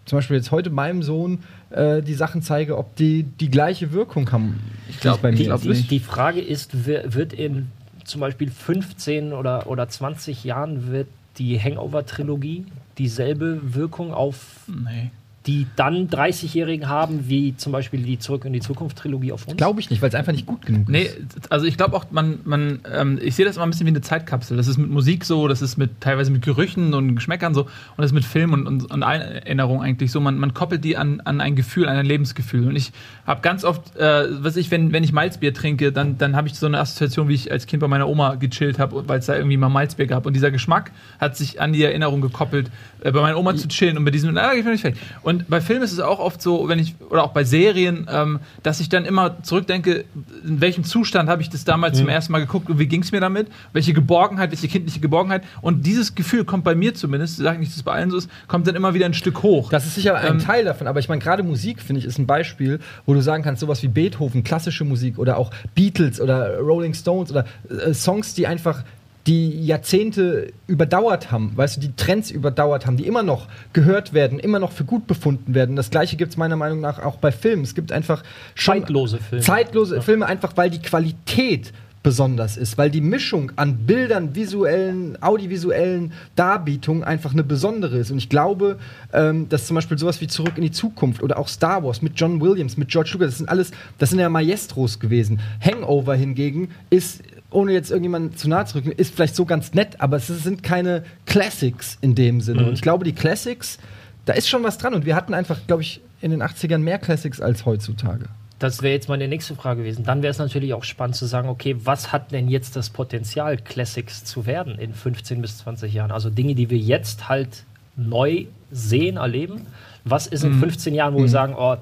zum 0.04 0.18
Beispiel 0.18 0.36
jetzt 0.36 0.50
heute 0.50 0.68
meinem 0.68 1.02
Sohn 1.02 1.38
äh, 1.70 2.02
die 2.02 2.12
Sachen 2.12 2.42
zeige, 2.42 2.76
ob 2.76 2.94
die 2.96 3.22
die 3.22 3.50
gleiche 3.50 3.92
Wirkung 3.92 4.30
haben. 4.32 4.60
Ich 4.90 5.00
glaub- 5.00 5.22
bei 5.22 5.32
mir. 5.32 5.54
nicht. 5.64 5.90
Die 5.90 6.00
Frage 6.00 6.40
ist, 6.42 6.86
wird 6.86 7.32
in 7.32 7.70
zum 8.04 8.20
Beispiel 8.20 8.50
15 8.50 9.32
oder, 9.32 9.66
oder 9.66 9.88
20 9.88 10.44
Jahren 10.44 10.90
wird 10.92 11.08
die 11.38 11.58
Hangover-Trilogie 11.58 12.66
dieselbe 12.98 13.74
Wirkung 13.74 14.12
auf 14.12 14.36
Nee. 14.66 15.10
Die 15.46 15.66
dann 15.76 16.08
30-Jährigen 16.08 16.88
haben, 16.88 17.28
wie 17.28 17.54
zum 17.56 17.72
Beispiel 17.72 18.02
die 18.02 18.18
Zurück 18.18 18.46
in 18.46 18.52
die 18.54 18.60
Zukunft-Trilogie 18.60 19.32
auf 19.32 19.46
uns? 19.46 19.56
Glaube 19.56 19.80
ich 19.80 19.90
nicht, 19.90 20.00
weil 20.00 20.08
es 20.08 20.14
einfach 20.14 20.32
nicht 20.32 20.46
gut 20.46 20.64
genug 20.64 20.88
Nee, 20.88 21.02
ist. 21.02 21.52
also 21.52 21.66
ich 21.66 21.76
glaube 21.76 21.96
auch, 21.96 22.06
man, 22.10 22.38
man 22.44 22.80
ähm, 22.90 23.18
ich 23.22 23.34
sehe 23.34 23.44
das 23.44 23.56
immer 23.56 23.66
ein 23.66 23.70
bisschen 23.70 23.86
wie 23.86 23.90
eine 23.90 24.00
Zeitkapsel. 24.00 24.56
Das 24.56 24.68
ist 24.68 24.78
mit 24.78 24.90
Musik 24.90 25.24
so, 25.24 25.46
das 25.46 25.60
ist 25.60 25.76
mit 25.76 26.00
teilweise 26.00 26.30
mit 26.30 26.42
Gerüchen 26.42 26.94
und 26.94 27.14
Geschmäckern 27.14 27.52
so 27.54 27.62
und 27.62 27.70
das 27.98 28.06
ist 28.06 28.12
mit 28.14 28.24
Film 28.24 28.52
und, 28.54 28.66
und, 28.66 28.90
und 28.90 29.02
Erinnerung 29.02 29.82
eigentlich 29.82 30.10
so. 30.12 30.20
Man, 30.20 30.38
man 30.38 30.54
koppelt 30.54 30.82
die 30.82 30.96
an, 30.96 31.20
an 31.24 31.40
ein 31.40 31.56
Gefühl, 31.56 31.88
an 31.88 31.96
ein 31.96 32.06
Lebensgefühl. 32.06 32.68
Und 32.68 32.76
ich 32.76 32.92
habe 33.26 33.42
ganz 33.42 33.64
oft, 33.64 33.96
äh, 33.96 34.24
was 34.42 34.56
ich, 34.56 34.70
wenn, 34.70 34.92
wenn 34.92 35.04
ich 35.04 35.12
Malzbier 35.12 35.52
trinke, 35.52 35.92
dann, 35.92 36.16
dann 36.16 36.36
habe 36.36 36.48
ich 36.48 36.54
so 36.54 36.66
eine 36.66 36.78
Assoziation, 36.80 37.28
wie 37.28 37.34
ich 37.34 37.52
als 37.52 37.66
Kind 37.66 37.80
bei 37.80 37.88
meiner 37.88 38.08
Oma 38.08 38.36
gechillt 38.36 38.78
habe, 38.78 39.06
weil 39.08 39.18
es 39.18 39.26
da 39.26 39.36
irgendwie 39.36 39.56
mal 39.56 39.68
Malzbier 39.68 40.06
gab. 40.06 40.24
Und 40.24 40.32
dieser 40.32 40.50
Geschmack 40.50 40.90
hat 41.20 41.36
sich 41.36 41.60
an 41.60 41.72
die 41.72 41.82
Erinnerung 41.82 42.20
gekoppelt, 42.20 42.70
äh, 43.00 43.12
bei 43.12 43.20
meiner 43.20 43.36
Oma 43.36 43.54
zu 43.56 43.68
chillen 43.68 43.98
und 43.98 44.04
mit 44.04 44.14
diesem, 44.14 44.32
na, 44.32 44.54
ich 44.54 44.62
bin 44.62 44.72
nicht 44.72 44.82
fertig. 44.82 45.00
Und 45.22 45.33
bei 45.48 45.60
Filmen 45.60 45.82
ist 45.82 45.92
es 45.92 46.00
auch 46.00 46.18
oft 46.18 46.40
so, 46.40 46.68
wenn 46.68 46.78
ich, 46.78 46.94
oder 47.10 47.24
auch 47.24 47.32
bei 47.32 47.44
Serien, 47.44 48.06
ähm, 48.10 48.40
dass 48.62 48.80
ich 48.80 48.88
dann 48.88 49.04
immer 49.04 49.42
zurückdenke, 49.42 50.04
in 50.46 50.60
welchem 50.60 50.84
Zustand 50.84 51.28
habe 51.28 51.42
ich 51.42 51.50
das 51.50 51.64
damals 51.64 51.98
zum 51.98 52.08
ersten 52.08 52.32
Mal 52.32 52.40
geguckt 52.40 52.68
und 52.68 52.78
wie 52.78 52.86
ging 52.86 53.02
es 53.02 53.12
mir 53.12 53.20
damit? 53.20 53.48
Welche 53.72 53.92
Geborgenheit, 53.92 54.50
welche 54.50 54.68
kindliche 54.68 55.00
Geborgenheit? 55.00 55.42
Und 55.60 55.86
dieses 55.86 56.14
Gefühl 56.14 56.44
kommt 56.44 56.64
bei 56.64 56.74
mir 56.74 56.94
zumindest, 56.94 57.38
ich 57.38 57.44
sage 57.44 57.58
nicht, 57.58 57.70
dass 57.70 57.76
es 57.76 57.82
bei 57.82 57.92
allen 57.92 58.10
so 58.10 58.16
ist, 58.16 58.30
kommt 58.48 58.66
dann 58.66 58.74
immer 58.74 58.94
wieder 58.94 59.06
ein 59.06 59.14
Stück 59.14 59.42
hoch. 59.42 59.70
Das 59.70 59.86
ist 59.86 59.94
sicher 59.94 60.14
ein 60.16 60.32
Ähm, 60.34 60.38
Teil 60.38 60.64
davon, 60.64 60.86
aber 60.86 61.00
ich 61.00 61.08
meine, 61.08 61.20
gerade 61.20 61.42
Musik, 61.42 61.82
finde 61.82 62.00
ich, 62.00 62.06
ist 62.06 62.18
ein 62.18 62.26
Beispiel, 62.26 62.80
wo 63.06 63.14
du 63.14 63.20
sagen 63.20 63.42
kannst, 63.42 63.60
sowas 63.60 63.82
wie 63.82 63.88
Beethoven, 63.88 64.44
klassische 64.44 64.84
Musik 64.84 65.18
oder 65.18 65.36
auch 65.36 65.50
Beatles 65.74 66.20
oder 66.20 66.58
Rolling 66.58 66.94
Stones 66.94 67.30
oder 67.30 67.44
äh, 67.68 67.94
Songs, 67.94 68.34
die 68.34 68.46
einfach 68.46 68.82
die 69.26 69.64
Jahrzehnte 69.64 70.52
überdauert 70.66 71.30
haben, 71.30 71.52
weißt 71.56 71.76
du, 71.76 71.80
die 71.80 71.96
Trends 71.96 72.30
überdauert 72.30 72.86
haben, 72.86 72.96
die 72.96 73.06
immer 73.06 73.22
noch 73.22 73.48
gehört 73.72 74.12
werden, 74.12 74.38
immer 74.38 74.58
noch 74.58 74.72
für 74.72 74.84
gut 74.84 75.06
befunden 75.06 75.54
werden. 75.54 75.76
Das 75.76 75.90
gleiche 75.90 76.16
gibt 76.16 76.32
es 76.32 76.36
meiner 76.36 76.56
Meinung 76.56 76.80
nach 76.80 76.98
auch 77.02 77.16
bei 77.16 77.32
Filmen. 77.32 77.62
Es 77.62 77.74
gibt 77.74 77.90
einfach 77.90 78.22
Zeitlose 78.54 79.18
Filme. 79.18 79.42
Zeitlose 79.42 80.02
Filme, 80.02 80.26
einfach 80.26 80.52
weil 80.56 80.68
die 80.68 80.82
Qualität 80.82 81.72
besonders 82.02 82.58
ist, 82.58 82.76
weil 82.76 82.90
die 82.90 83.00
Mischung 83.00 83.50
an 83.56 83.86
Bildern, 83.86 84.34
visuellen, 84.34 85.20
audiovisuellen 85.22 86.12
Darbietungen 86.36 87.02
einfach 87.02 87.32
eine 87.32 87.42
besondere 87.42 87.96
ist. 87.96 88.10
Und 88.10 88.18
ich 88.18 88.28
glaube, 88.28 88.78
ähm, 89.14 89.48
dass 89.48 89.66
zum 89.66 89.74
Beispiel 89.74 89.98
sowas 89.98 90.20
wie 90.20 90.26
Zurück 90.26 90.52
in 90.56 90.62
die 90.62 90.70
Zukunft 90.70 91.22
oder 91.22 91.38
auch 91.38 91.48
Star 91.48 91.82
Wars 91.82 92.02
mit 92.02 92.12
John 92.14 92.42
Williams, 92.42 92.76
mit 92.76 92.88
George 92.88 93.10
Lucas, 93.14 93.30
das 93.30 93.38
sind 93.38 93.48
alles, 93.48 93.70
das 93.96 94.10
sind 94.10 94.18
ja 94.18 94.28
Maestros 94.28 95.00
gewesen. 95.00 95.40
Hangover 95.64 96.14
hingegen 96.14 96.68
ist 96.90 97.22
ohne 97.54 97.72
jetzt 97.72 97.90
irgendjemanden 97.90 98.36
zu 98.36 98.48
nahe 98.48 98.64
zu 98.66 98.76
rücken, 98.76 98.92
ist 98.92 99.14
vielleicht 99.14 99.36
so 99.36 99.44
ganz 99.44 99.74
nett, 99.74 100.00
aber 100.00 100.16
es 100.16 100.26
sind 100.26 100.62
keine 100.62 101.04
Classics 101.26 101.98
in 102.00 102.14
dem 102.14 102.40
Sinne. 102.40 102.62
Mhm. 102.62 102.68
Und 102.68 102.74
ich 102.74 102.82
glaube, 102.82 103.04
die 103.04 103.12
Classics, 103.12 103.78
da 104.24 104.32
ist 104.32 104.48
schon 104.48 104.62
was 104.62 104.78
dran. 104.78 104.94
Und 104.94 105.06
wir 105.06 105.14
hatten 105.14 105.34
einfach, 105.34 105.58
glaube 105.66 105.82
ich, 105.82 106.00
in 106.20 106.30
den 106.30 106.42
80ern 106.42 106.78
mehr 106.78 106.98
Classics 106.98 107.40
als 107.40 107.64
heutzutage. 107.66 108.26
Das 108.58 108.82
wäre 108.82 108.94
jetzt 108.94 109.08
meine 109.08 109.28
nächste 109.28 109.54
Frage 109.54 109.82
gewesen. 109.82 110.04
Dann 110.04 110.22
wäre 110.22 110.30
es 110.30 110.38
natürlich 110.38 110.74
auch 110.74 110.84
spannend 110.84 111.16
zu 111.16 111.26
sagen, 111.26 111.48
okay, 111.48 111.76
was 111.84 112.12
hat 112.12 112.32
denn 112.32 112.48
jetzt 112.48 112.76
das 112.76 112.90
Potenzial, 112.90 113.56
Classics 113.58 114.24
zu 114.24 114.46
werden 114.46 114.78
in 114.78 114.94
15 114.94 115.42
bis 115.42 115.58
20 115.58 115.92
Jahren? 115.92 116.10
Also 116.10 116.30
Dinge, 116.30 116.54
die 116.54 116.70
wir 116.70 116.78
jetzt 116.78 117.28
halt 117.28 117.64
neu 117.96 118.46
sehen, 118.70 119.16
erleben. 119.16 119.66
Was 120.04 120.26
ist 120.26 120.44
in 120.44 120.54
15 120.54 120.94
Jahren, 120.94 121.14
wo 121.14 121.20
wir 121.20 121.28
sagen, 121.28 121.54
oh, 121.56 121.76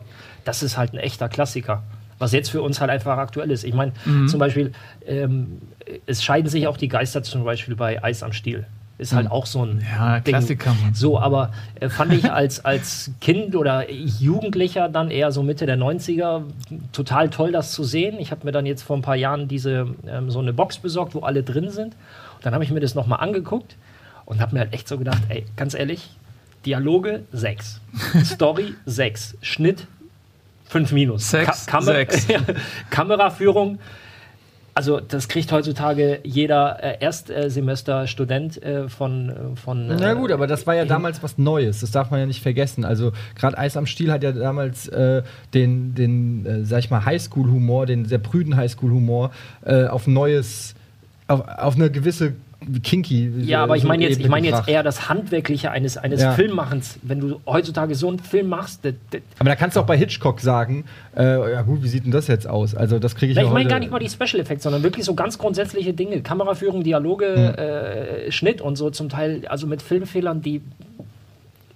das 0.45 0.63
ist 0.63 0.77
halt 0.77 0.93
ein 0.93 0.99
echter 0.99 1.29
Klassiker? 1.29 1.83
Was 2.23 2.33
jetzt 2.33 2.51
für 2.51 2.63
uns 2.63 2.81
halt 2.81 2.91
einfach 2.91 3.19
aktuell 3.19 3.51
ist. 3.51 3.65
Ich 3.65 3.75
meine, 3.75 3.93
zum 4.29 4.39
Beispiel, 4.39 4.73
ähm, 5.07 5.59
es 6.07 6.23
scheiden 6.23 6.49
sich 6.49 6.67
auch 6.69 6.77
die 6.77 6.89
Geister 6.89 7.23
zum 7.23 7.45
Beispiel 7.45 7.75
bei 7.77 8.03
Eis 8.03 8.23
am 8.23 8.33
Stiel. 8.33 8.65
Ist 8.99 9.13
halt 9.15 9.29
auch 9.31 9.47
so 9.47 9.65
ein 9.65 9.83
Ja, 9.97 10.21
Klassiker, 10.21 10.71
Mann. 10.81 10.95
so, 10.95 11.19
aber 11.19 11.51
äh, 11.81 11.89
fand 11.89 12.13
ich 12.13 12.31
als, 12.31 12.65
als 12.65 13.11
Kind 13.21 13.57
oder 13.57 13.91
Jugendlicher 13.91 14.89
dann 14.89 15.11
eher 15.11 15.33
so 15.33 15.43
Mitte 15.43 15.67
der 15.67 15.77
90er 15.77 16.43
total 16.93 17.29
toll, 17.31 17.51
das 17.51 17.73
zu 17.73 17.83
sehen. 17.83 18.17
Ich 18.21 18.31
habe 18.31 18.45
mir 18.45 18.53
dann 18.53 18.65
jetzt 18.65 18.83
vor 18.83 18.97
ein 18.97 19.03
paar 19.03 19.17
Jahren 19.17 19.49
diese 19.49 19.89
ähm, 20.07 20.31
so 20.31 20.39
eine 20.39 20.53
Box 20.53 20.79
besorgt, 20.79 21.15
wo 21.17 21.21
alle 21.21 21.43
drin 21.43 21.71
sind. 21.71 21.95
Und 22.37 22.47
dann 22.47 22.55
habe 22.55 22.63
ich 22.63 22.71
mir 22.71 22.81
das 22.81 22.95
nochmal 22.95 23.19
angeguckt 23.21 23.77
und 24.25 24.41
habe 24.41 24.55
mir 24.55 24.61
halt 24.61 24.73
echt 24.73 24.87
so 24.87 24.97
gedacht, 24.99 25.23
ey, 25.31 25.45
ganz 25.57 25.75
ehrlich, 25.75 26.11
Dialoge 26.65 27.23
6, 27.33 27.81
Story 28.25 28.75
6, 28.87 29.37
Schnitt 29.41 29.89
5 30.73 30.93
minus. 30.93 31.29
Sex, 31.29 31.67
Kamer 31.67 31.93
sechs. 31.93 32.27
Kameraführung. 32.91 33.79
Also 34.75 35.01
das 35.01 35.29
kriegt 35.29 35.53
heutzutage 35.53 36.21
jeder 36.23 36.83
äh, 36.83 36.97
Erstsemester-Student 37.05 38.63
äh, 38.63 38.89
von, 38.89 39.29
äh, 39.29 39.57
von 39.57 39.91
äh, 39.91 39.97
Na 40.01 40.15
gut, 40.15 40.33
aber 40.33 40.47
das 40.47 40.67
war 40.67 40.75
ja 40.75 40.87
damals 40.87 41.23
was 41.23 41.37
Neues, 41.37 41.81
das 41.81 41.91
darf 41.91 42.11
man 42.11 42.21
ja 42.21 42.27
nicht 42.27 42.43
vergessen. 42.43 42.87
Also 42.87 43.13
gerade 43.35 43.59
Eis 43.59 43.77
am 43.77 43.85
Stiel 43.85 44.11
hat 44.11 44.23
ja 44.23 44.33
damals 44.33 44.89
äh, 44.89 45.23
den, 45.53 45.95
den 45.95 46.47
äh, 46.47 46.65
sag 46.65 46.79
ich 46.79 46.91
mal, 46.91 47.05
Highschool-Humor, 47.05 47.85
den 47.85 48.07
sehr 48.07 48.19
prüden 48.19 48.57
Highschool-Humor 48.57 49.31
äh, 49.67 49.85
auf 49.89 50.07
neues, 50.07 50.75
auf, 51.29 51.47
auf 51.47 51.75
eine 51.75 51.91
gewisse 51.91 52.33
kinky. 52.83 53.31
Ja, 53.45 53.63
aber 53.63 53.77
ich 53.77 53.83
so 53.83 53.89
meine 53.89 54.05
jetzt, 54.05 54.21
ich 54.21 54.29
meine 54.29 54.47
jetzt 54.47 54.69
eher 54.69 54.83
das 54.83 55.09
Handwerkliche 55.09 55.71
eines, 55.71 55.97
eines 55.97 56.23
Ja. 56.23 56.33
Filmmachens. 56.33 56.99
Wenn 57.03 57.21
du 57.21 57.41
heutzutage 57.47 57.95
so 57.95 58.09
einen 58.09 58.19
Film 58.19 58.49
machst, 58.49 58.85
das, 58.85 58.95
das, 59.11 59.21
Aber 59.39 59.49
da 59.51 59.57
kannst 59.57 59.77
du 59.77 59.81
auch 59.81 59.87
bei 59.87 59.97
Hitchcock 59.97 60.41
sagen, 60.41 60.85
äh, 61.17 61.53
ja 61.53 61.63
gut, 61.63 61.83
wie 61.83 61.89
sieht 61.89 62.05
denn 62.05 62.13
das 62.13 62.27
jetzt 62.27 62.47
aus? 62.49 62.75
Also 62.75 62.99
das 62.99 63.15
kriege 63.17 63.33
ich 63.33 63.37
Na, 63.37 63.45
ich 63.45 63.51
meine 63.51 63.69
gar 63.69 63.79
nicht 63.79 63.91
mal 63.91 63.99
die 63.99 64.09
Special 64.09 64.41
Effects, 64.41 64.63
sondern 64.65 64.83
wirklich 64.83 65.05
so 65.05 65.15
ganz 65.15 65.39
grundsätzliche 65.39 65.93
Dinge. 65.93 66.21
Kameraführung, 66.23 66.83
Dialoge, 66.83 67.27
Hm. 67.35 67.55
äh, 67.55 68.33
Schnitt 68.33 68.61
und 68.61 68.77
so 68.77 68.91
zum 68.91 69.09
Teil, 69.09 69.43
also 69.49 69.67
mit 69.67 69.83
Filmfehlern, 69.83 70.41
die. 70.43 70.61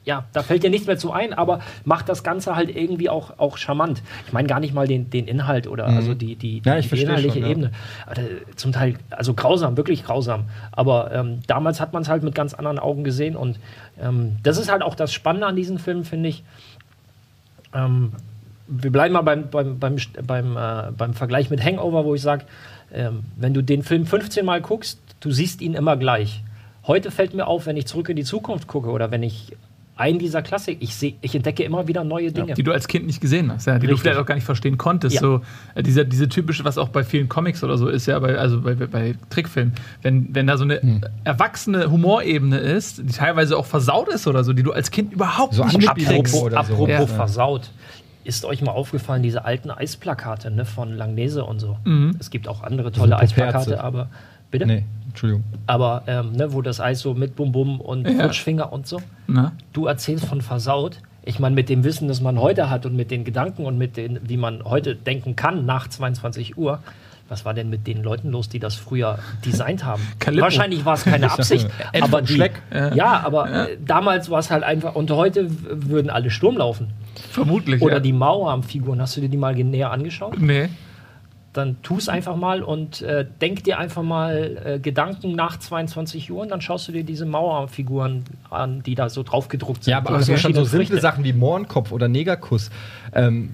Ja, 0.06 0.24
da 0.32 0.44
fällt 0.44 0.62
dir 0.62 0.70
nichts 0.70 0.86
mehr 0.86 0.96
zu 0.96 1.10
ein, 1.10 1.34
aber 1.34 1.58
macht 1.84 2.08
das 2.08 2.22
Ganze 2.22 2.54
halt 2.54 2.74
irgendwie 2.74 3.10
auch, 3.10 3.40
auch 3.40 3.58
charmant. 3.58 4.02
Ich 4.24 4.32
meine 4.32 4.46
gar 4.46 4.60
nicht 4.60 4.72
mal 4.72 4.86
den, 4.86 5.10
den 5.10 5.26
Inhalt 5.26 5.66
oder 5.66 5.86
also 5.86 6.14
die, 6.14 6.36
die, 6.36 6.58
Hm. 6.58 6.62
Ja, 6.64 6.78
ich 6.78 6.88
die 6.88 7.02
inhaltliche 7.02 7.40
schon, 7.40 7.42
ja. 7.42 7.48
Ebene. 7.48 7.70
Äh, 8.14 8.54
zum 8.54 8.70
Teil, 8.70 8.94
also 9.10 9.34
grausam, 9.34 9.76
wirklich 9.76 10.04
grausam. 10.04 10.44
Aber 10.70 11.10
ähm, 11.12 11.40
damals 11.48 11.80
hat 11.80 11.92
man 11.92 12.02
es 12.02 12.08
halt 12.08 12.22
mit 12.22 12.36
ganz 12.36 12.54
anderen 12.54 12.78
Augen 12.78 13.02
gesehen 13.02 13.34
und 13.34 13.58
ähm, 14.00 14.36
das 14.44 14.58
ist 14.58 14.70
halt 14.70 14.82
auch 14.82 14.94
das 14.94 15.12
Spannende 15.12 15.48
an 15.48 15.56
diesen 15.56 15.80
Filmen, 15.80 16.04
finde 16.04 16.28
ich. 16.28 16.44
Ähm, 17.74 18.12
wir 18.68 18.92
bleiben 18.92 19.12
mal 19.12 19.22
beim, 19.22 19.50
beim, 19.50 19.80
beim, 19.80 19.96
beim, 20.24 20.56
äh, 20.56 20.92
beim 20.96 21.14
Vergleich 21.14 21.50
mit 21.50 21.64
Hangover, 21.64 22.04
wo 22.04 22.14
ich 22.14 22.22
sage, 22.22 22.44
ähm, 22.92 23.24
wenn 23.34 23.54
du 23.54 23.60
den 23.60 23.82
Film 23.82 24.06
15 24.06 24.44
Mal 24.44 24.60
guckst, 24.60 25.00
du 25.18 25.32
siehst 25.32 25.60
ihn 25.60 25.74
immer 25.74 25.96
gleich. 25.96 26.44
Heute 26.86 27.10
fällt 27.10 27.34
mir 27.34 27.48
auf, 27.48 27.66
wenn 27.66 27.76
ich 27.76 27.86
zurück 27.86 28.08
in 28.08 28.16
die 28.16 28.22
Zukunft 28.22 28.68
gucke 28.68 28.90
oder 28.90 29.10
wenn 29.10 29.24
ich 29.24 29.56
einen 29.96 30.18
dieser 30.18 30.42
Klassik, 30.42 30.76
ich, 30.80 30.94
seh, 30.94 31.14
ich 31.22 31.34
entdecke 31.34 31.62
immer 31.62 31.88
wieder 31.88 32.04
neue 32.04 32.30
Dinge. 32.30 32.52
die 32.54 32.62
du 32.62 32.70
als 32.72 32.86
Kind 32.86 33.06
nicht 33.06 33.20
gesehen 33.20 33.50
hast, 33.50 33.66
ja, 33.66 33.74
die 33.78 33.86
du 33.86 33.92
Richtig. 33.92 34.02
vielleicht 34.02 34.18
auch 34.20 34.26
gar 34.26 34.34
nicht 34.34 34.44
verstehen 34.44 34.76
konntest. 34.76 35.14
Ja. 35.16 35.20
So, 35.22 35.40
äh, 35.74 35.82
dieser, 35.82 36.04
diese 36.04 36.28
typische, 36.28 36.64
was 36.64 36.76
auch 36.76 36.90
bei 36.90 37.02
vielen 37.02 37.28
Comics 37.30 37.64
oder 37.64 37.78
so 37.78 37.88
ist, 37.88 38.04
ja, 38.06 38.18
bei, 38.18 38.36
also 38.36 38.60
bei, 38.60 38.74
bei 38.74 39.14
Trickfilmen, 39.30 39.72
wenn, 40.02 40.34
wenn 40.34 40.46
da 40.46 40.58
so 40.58 40.64
eine 40.64 40.80
Hm. 40.82 41.00
erwachsene 41.24 41.90
Humorebene 41.90 42.58
ist, 42.58 42.98
die 42.98 43.06
teilweise 43.06 43.56
auch 43.56 43.66
versaut 43.66 44.08
ist 44.08 44.26
oder 44.26 44.44
so, 44.44 44.52
die 44.52 44.62
du 44.62 44.72
als 44.72 44.90
Kind 44.90 45.12
überhaupt 45.14 45.54
So 45.54 45.64
nicht 45.64 45.78
mitkriegst. 45.78 46.34
Apropos, 46.34 46.42
oder 46.42 46.64
so. 46.64 46.72
apropos 46.74 46.88
Ja. 46.88 47.06
versaut. 47.06 47.70
Ist 48.24 48.44
euch 48.44 48.60
mal 48.60 48.72
aufgefallen, 48.72 49.22
diese 49.22 49.44
alten 49.44 49.70
Eisplakate 49.70 50.50
ne, 50.50 50.64
von 50.64 50.92
Langnese 50.92 51.44
und 51.44 51.60
so? 51.60 51.78
Es 52.18 52.30
gibt 52.30 52.48
auch 52.48 52.62
andere 52.64 52.90
tolle. 52.92 53.16
Eisplakate, 53.18 53.82
aber. 53.82 54.08
Bitte? 54.50 54.66
Nee, 54.66 54.84
Entschuldigung. 55.16 55.44
Aber 55.66 56.02
ähm, 56.06 56.32
ne, 56.32 56.52
wo 56.52 56.60
das 56.60 56.78
Eis 56.78 57.00
so 57.00 57.14
mit 57.14 57.36
Bum 57.36 57.50
Bum 57.52 57.80
und 57.80 58.06
Ja. 58.06 58.26
Rutschfinger 58.26 58.70
und 58.70 58.86
so. 58.86 59.00
Na? 59.26 59.52
Du 59.72 59.86
erzählst 59.86 60.26
von 60.26 60.42
versaut. 60.42 60.98
Ich 61.24 61.40
meine, 61.40 61.54
mit 61.54 61.68
dem 61.70 61.84
Wissen, 61.84 62.06
das 62.06 62.20
man 62.20 62.38
heute 62.38 62.68
hat 62.68 62.84
und 62.86 62.94
mit 62.94 63.10
den 63.10 63.24
Gedanken 63.24 63.64
und 63.64 63.78
mit 63.78 63.96
den, 63.96 64.20
wie 64.22 64.36
man 64.36 64.62
heute 64.64 64.94
denken 64.94 65.34
kann 65.34 65.64
nach 65.64 65.88
22 65.88 66.56
Uhr, 66.58 66.80
was 67.28 67.44
war 67.44 67.54
denn 67.54 67.70
mit 67.70 67.86
den 67.86 68.02
Leuten 68.04 68.30
los, 68.30 68.48
die 68.48 68.60
das 68.60 68.76
früher 68.76 69.18
designt 69.44 69.84
haben? 69.84 70.02
Wahrscheinlich 70.24 70.84
war 70.84 70.94
es 70.94 71.04
keine 71.04 71.32
Absicht, 71.32 71.66
aber 72.00 72.22
die, 72.22 72.34
Schleck. 72.34 72.62
ja. 72.94 73.20
aber 73.24 73.70
Äh, 73.70 73.78
damals 73.84 74.30
war 74.30 74.38
es 74.38 74.50
halt 74.50 74.62
einfach 74.62 74.94
und 74.94 75.10
heute 75.10 75.48
würden 75.88 76.10
alle 76.10 76.30
Sturm 76.30 76.58
laufen. 76.58 76.90
Vermutlich. 77.30 77.82
Oder 77.82 77.94
ja. 77.94 78.00
die 78.00 78.12
Mauerarm-Figuren, 78.12 79.00
hast 79.00 79.16
du 79.16 79.22
dir 79.22 79.28
die 79.28 79.38
mal 79.38 79.54
näher 79.54 79.90
angeschaut? 79.90 80.38
Nee. 80.38 80.68
Dann 81.56 81.76
tu 81.82 81.96
es 81.96 82.08
einfach 82.08 82.36
mal 82.36 82.62
und 82.62 83.02
äh, 83.02 83.24
denk 83.40 83.64
dir 83.64 83.78
einfach 83.78 84.02
mal 84.02 84.60
äh, 84.64 84.78
Gedanken 84.78 85.32
nach 85.32 85.58
22 85.58 86.30
Uhr 86.30 86.42
und 86.42 86.50
dann 86.50 86.60
schaust 86.60 86.88
du 86.88 86.92
dir 86.92 87.04
diese 87.04 87.24
Mauerfiguren 87.26 88.24
an, 88.50 88.82
die 88.82 88.94
da 88.94 89.08
so 89.08 89.22
drauf 89.22 89.48
gedruckt 89.48 89.84
sind. 89.84 89.92
Ja, 89.92 89.98
aber 89.98 90.10
Die 90.10 90.14
auch 90.16 90.20
so 90.20 90.36
schon 90.36 90.54
so 90.54 90.64
simple 90.64 90.86
Früchte. 90.88 91.00
Sachen 91.00 91.24
wie 91.24 91.32
Mohrenkopf 91.32 91.92
oder 91.92 92.08
Negerkuss. 92.08 92.70
Ähm, 93.14 93.50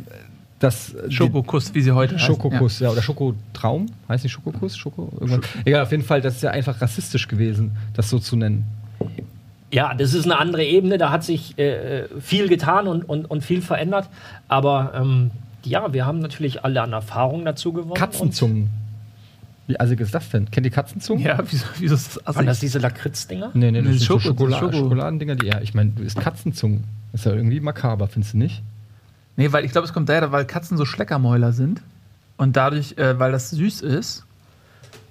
das, 0.58 0.94
die- 1.08 1.12
Schokokuss, 1.12 1.74
wie 1.74 1.80
sie 1.82 1.92
heute 1.92 2.14
heißen. 2.14 2.26
Schokokuss, 2.26 2.78
ja. 2.80 2.90
oder 2.90 3.02
Schokotraum, 3.02 3.86
heißt 4.08 4.24
nicht 4.24 4.32
Schokokuss? 4.32 4.76
Schoko? 4.76 5.08
Irgendwas. 5.20 5.48
Egal, 5.64 5.82
auf 5.82 5.90
jeden 5.90 6.04
Fall, 6.04 6.20
das 6.20 6.36
ist 6.36 6.42
ja 6.42 6.50
einfach 6.50 6.80
rassistisch 6.80 7.26
gewesen, 7.28 7.76
das 7.94 8.08
so 8.10 8.18
zu 8.18 8.36
nennen. 8.36 8.64
Ja, 9.72 9.94
das 9.94 10.12
ist 10.14 10.24
eine 10.26 10.38
andere 10.38 10.64
Ebene, 10.64 10.98
da 10.98 11.10
hat 11.10 11.24
sich 11.24 11.58
äh, 11.58 12.04
viel 12.20 12.48
getan 12.48 12.86
und, 12.86 13.08
und, 13.08 13.24
und 13.24 13.42
viel 13.42 13.62
verändert. 13.62 14.08
Aber 14.46 14.92
ähm, 14.94 15.30
ja, 15.64 15.92
wir 15.92 16.06
haben 16.06 16.18
natürlich 16.18 16.64
alle 16.64 16.82
an 16.82 16.92
Erfahrung 16.92 17.44
dazu 17.44 17.72
gewonnen. 17.72 17.94
Katzenzungen. 17.94 18.70
Wie 19.68 19.78
assig 19.78 20.00
ist 20.00 20.12
das 20.14 20.28
denn? 20.30 20.50
Kennt 20.50 20.66
ihr 20.66 20.72
Katzenzungen? 20.72 21.22
Ja, 21.24 21.38
wieso, 21.50 21.64
wieso 21.78 21.94
ist 21.94 22.06
das 22.08 22.16
Und 22.18 22.26
waren 22.36 22.46
das 22.46 22.58
assig? 22.58 22.66
diese 22.68 22.78
Lakritz-Dinger? 22.80 23.50
Nee, 23.54 23.70
nee, 23.70 23.80
Nee, 23.80 23.88
das 23.88 23.98
sind 23.98 24.06
so 24.06 24.14
Schoko- 24.18 24.20
Schokolade, 24.28 24.66
Schoko- 24.66 24.76
Schokoladendinger, 24.78 25.36
die, 25.36 25.46
ja, 25.46 25.60
ich 25.60 25.74
meine, 25.74 25.90
du 25.90 26.02
isst 26.02 26.18
Katzenzungen. 26.20 26.84
Das 27.12 27.20
ist 27.20 27.24
ja 27.26 27.32
irgendwie 27.32 27.60
makaber, 27.60 28.08
findest 28.08 28.34
du 28.34 28.38
nicht? 28.38 28.62
Nee, 29.36 29.52
weil 29.52 29.64
ich 29.64 29.72
glaube, 29.72 29.86
es 29.86 29.92
kommt 29.92 30.08
daher, 30.08 30.32
weil 30.32 30.44
Katzen 30.46 30.76
so 30.76 30.84
Schleckermäuler 30.84 31.52
sind. 31.52 31.80
Und 32.36 32.56
dadurch, 32.56 32.98
äh, 32.98 33.18
weil 33.18 33.30
das 33.32 33.50
süß 33.50 33.82
ist. 33.82 34.24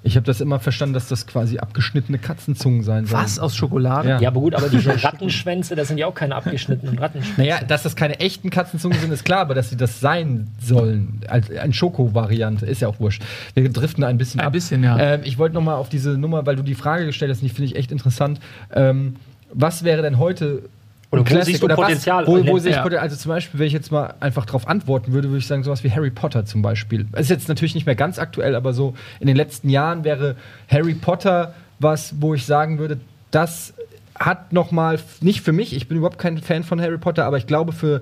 Ich 0.04 0.16
habe 0.16 0.26
das 0.26 0.42
immer 0.42 0.60
verstanden, 0.60 0.94
dass 0.94 1.08
das 1.08 1.28
quasi 1.28 1.60
abgeschnittene 1.60 2.18
Katzenzungen 2.18 2.82
sein 2.84 3.06
sollen. 3.06 3.24
Was? 3.24 3.38
Aus 3.38 3.56
Schokolade? 3.56 4.10
Ja. 4.10 4.20
Ja, 4.20 4.30
aber 4.30 4.40
gut, 4.40 4.56
aber 4.56 4.68
diese 4.68 4.92
Rattenschwänze, 5.04 5.76
das 5.76 5.90
sind 5.90 6.00
ja 6.00 6.08
auch 6.08 6.16
keine 6.16 6.36
abgeschnittenen 6.36 6.98
Rattenschwänze. 6.98 7.40
Naja, 7.40 7.64
dass 7.64 7.84
das 7.84 7.96
keine 7.96 8.20
echten 8.20 8.50
Katzenzungen 8.50 8.98
sind, 9.00 9.12
ist 9.12 9.24
klar, 9.24 9.42
aber 9.42 9.54
dass 9.54 9.70
sie 9.70 9.78
das 9.78 10.00
sein 10.00 10.48
sollen, 10.60 11.22
als 11.28 11.52
eine 11.52 11.74
Schoko-Variante, 11.74 12.66
ist 12.66 12.82
ja 12.82 12.88
auch 12.88 13.00
wurscht. 13.00 13.22
Wir 13.54 13.70
driften 13.70 14.04
ein 14.04 14.18
bisschen 14.18 14.40
Ein 14.40 14.48
ab. 14.48 14.54
bisschen, 14.54 14.84
ja. 14.84 14.98
Ähm, 14.98 15.22
ich 15.24 15.38
wollte 15.38 15.54
noch 15.54 15.62
mal 15.64 15.76
auf 15.76 15.90
diese 15.90 16.12
Nummer, 16.12 16.46
weil 16.46 16.56
du 16.56 16.64
die 16.64 16.76
Frage 16.76 17.06
gestellt 17.06 17.30
hast, 17.30 17.42
und 17.44 17.50
die 17.50 17.54
finde 17.54 17.72
ich 17.72 17.76
echt 17.76 17.92
interessant. 17.92 18.40
Ähm, 18.74 19.18
was 19.54 19.84
wäre 19.84 20.02
denn 20.02 20.18
heute 20.18 20.64
Oder 21.12 21.30
wo 21.30 21.42
siehst 21.42 21.62
du 21.62 21.66
oder 21.66 21.76
Potenzial? 21.76 22.24
Was, 22.24 22.28
wo, 22.28 22.48
wo 22.48 22.56
Ja. 22.56 22.60
sehe 22.60 22.72
ich 22.72 22.78
Potenzial? 22.78 23.04
Also 23.04 23.16
zum 23.18 23.30
Beispiel, 23.30 23.60
wenn 23.60 23.68
ich 23.68 23.74
jetzt 23.74 23.92
mal 23.92 24.14
einfach 24.20 24.46
darauf 24.46 24.68
antworten 24.68 25.12
würde, 25.12 25.28
würde 25.30 25.40
ich 25.40 25.48
sagen, 25.48 25.64
sowas 25.64 25.84
wie 25.84 25.92
Harry 25.92 26.10
Potter 26.10 26.46
zum 26.46 26.62
Beispiel. 26.62 27.06
Ist 27.18 27.30
jetzt 27.30 27.50
natürlich 27.50 27.76
nicht 27.76 27.86
mehr 27.86 27.96
ganz 27.96 28.18
aktuell, 28.18 28.56
aber 28.56 28.74
so 28.74 28.94
in 29.20 29.28
den 29.28 29.36
letzten 29.36 29.70
Jahren 29.70 30.04
wäre 30.04 30.36
Harry 30.70 30.94
Potter 30.94 31.54
was, 31.80 32.16
wo 32.20 32.34
ich 32.34 32.46
sagen 32.46 32.80
würde, 32.80 33.00
das 33.32 33.74
hat 34.18 34.54
noch 34.54 34.72
mal 34.72 35.00
nicht 35.20 35.42
für 35.42 35.52
mich. 35.52 35.76
Ich 35.76 35.88
bin 35.88 35.98
überhaupt 35.98 36.20
kein 36.20 36.38
Fan 36.38 36.64
von 36.64 36.80
Harry 36.80 36.98
Potter, 36.98 37.26
aber 37.26 37.38
ich 37.38 37.48
glaube 37.48 37.72
für 37.72 38.02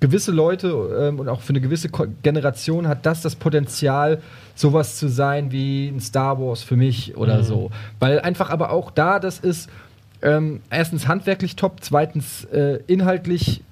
gewisse 0.00 0.30
Leute 0.30 0.68
ähm, 1.00 1.18
und 1.18 1.28
auch 1.28 1.40
für 1.40 1.50
eine 1.50 1.60
gewisse 1.62 1.88
Ko 1.88 2.06
Generation 2.22 2.86
hat 2.86 3.06
das 3.06 3.22
das 3.22 3.34
Potenzial, 3.34 4.20
sowas 4.54 4.98
zu 4.98 5.08
sein 5.08 5.50
wie 5.52 5.88
ein 5.88 6.00
Star 6.00 6.38
Wars 6.38 6.62
für 6.62 6.76
mich 6.76 7.16
oder 7.16 7.42
so. 7.42 7.70
Weil 7.98 8.20
einfach 8.20 8.50
aber 8.50 8.70
auch 8.70 8.90
da 8.90 9.18
das 9.18 9.38
ist 9.38 9.70
ähm, 10.22 10.60
erstens 10.70 11.06
handwerklich 11.08 11.56
top, 11.56 11.78
zweitens 11.80 12.44
äh, 12.46 12.80
inhaltlich 12.86 13.62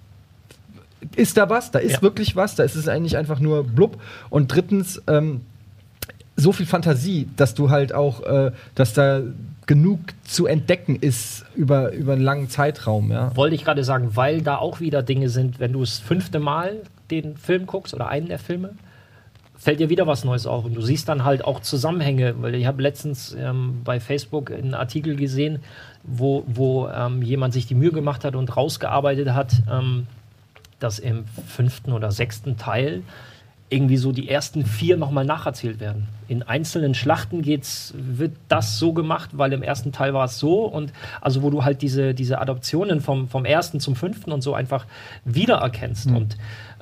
ist 1.17 1.37
da 1.37 1.51
was, 1.51 1.71
da 1.71 1.79
ist 1.79 1.93
Ja. 1.97 2.03
wirklich 2.03 2.35
was, 2.37 2.55
da 2.55 2.63
ist 2.63 2.75
es 2.77 2.89
eigentlich 2.89 3.17
einfach 3.17 3.39
nur 3.41 3.65
blub 3.65 4.01
und 4.31 4.49
drittens 4.49 5.03
ähm, 5.07 5.43
so 6.37 6.53
viel 6.53 6.67
Fantasie, 6.67 7.29
dass 7.37 7.55
du 7.55 7.71
halt 7.71 7.93
auch, 7.95 8.23
äh, 8.25 8.53
dass 8.75 8.95
da 8.95 9.21
genug 9.67 10.01
zu 10.25 10.47
entdecken 10.47 10.97
ist 10.97 11.45
über, 11.55 11.93
über 11.93 12.13
einen 12.15 12.23
langen 12.23 12.49
Zeitraum, 12.51 13.11
ja. 13.13 13.35
Wollte 13.37 13.55
ich 13.55 13.65
gerade 13.65 13.85
sagen, 13.85 14.11
weil 14.15 14.43
da 14.43 14.57
auch 14.57 14.81
wieder 14.81 15.03
Dinge 15.03 15.29
sind, 15.29 15.61
wenn 15.61 15.73
du 15.73 15.81
das 15.81 15.99
fünfte 15.99 16.39
Mal 16.41 16.81
den 17.11 17.37
Film 17.37 17.67
guckst 17.67 17.95
oder 17.95 18.09
einen 18.09 18.29
der 18.29 18.39
Filme, 18.39 18.71
fällt 19.57 19.81
dir 19.81 19.89
wieder 19.89 20.07
was 20.07 20.25
Neues 20.25 20.47
auf 20.47 20.65
und 20.65 20.75
du 20.75 20.81
siehst 20.81 21.09
dann 21.09 21.25
halt 21.25 21.45
auch 21.45 21.61
Zusammenhänge, 21.61 22.35
weil 22.43 22.55
ich 22.55 22.67
habe 22.67 22.83
letztens 22.83 23.35
ähm, 23.39 23.81
bei 23.85 24.01
Facebook 24.01 24.51
einen 24.51 24.75
Artikel 24.75 25.17
gesehen, 25.17 25.61
wo, 26.03 26.45
wo 26.47 26.89
ähm, 26.89 27.23
jemand 27.23 27.55
sich 27.55 27.67
die 27.67 27.75
Mühe 27.75 27.93
gemacht 27.93 28.25
hat 28.25 28.37
und 28.37 28.57
rausgearbeitet 28.57 29.31
hat, 29.31 29.55
ähm, 29.71 30.07
dass 30.81 30.99
im 30.99 31.25
fünften 31.47 31.93
oder 31.93 32.11
sechsten 32.11 32.57
Teil 32.57 33.03
irgendwie 33.71 33.97
so 33.97 34.13
die 34.13 34.29
ersten 34.29 34.65
vier 34.67 34.97
nochmal 34.97 35.25
nacherzählt 35.25 35.81
werden. 35.81 36.07
In 36.29 36.43
einzelnen 36.43 36.95
Schlachten 36.95 37.43
geht's, 37.43 37.95
wird 37.97 38.33
das 38.49 38.79
so 38.79 38.93
gemacht, 38.93 39.31
weil 39.33 39.53
im 39.53 39.63
ersten 39.63 39.91
Teil 39.91 40.15
war 40.15 40.27
es 40.27 40.39
so 40.39 40.65
und 40.65 40.93
also 41.21 41.43
wo 41.43 41.51
du 41.51 41.65
halt 41.65 41.81
diese, 41.83 42.15
diese 42.15 42.41
Adoptionen 42.41 43.01
vom, 43.01 43.29
vom 43.29 43.45
ersten 43.45 43.81
zum 43.81 43.97
fünften 43.97 44.33
und 44.33 44.43
so 44.43 44.55
einfach 44.55 44.87
wiedererkennst 45.25 46.09
und 46.09 46.37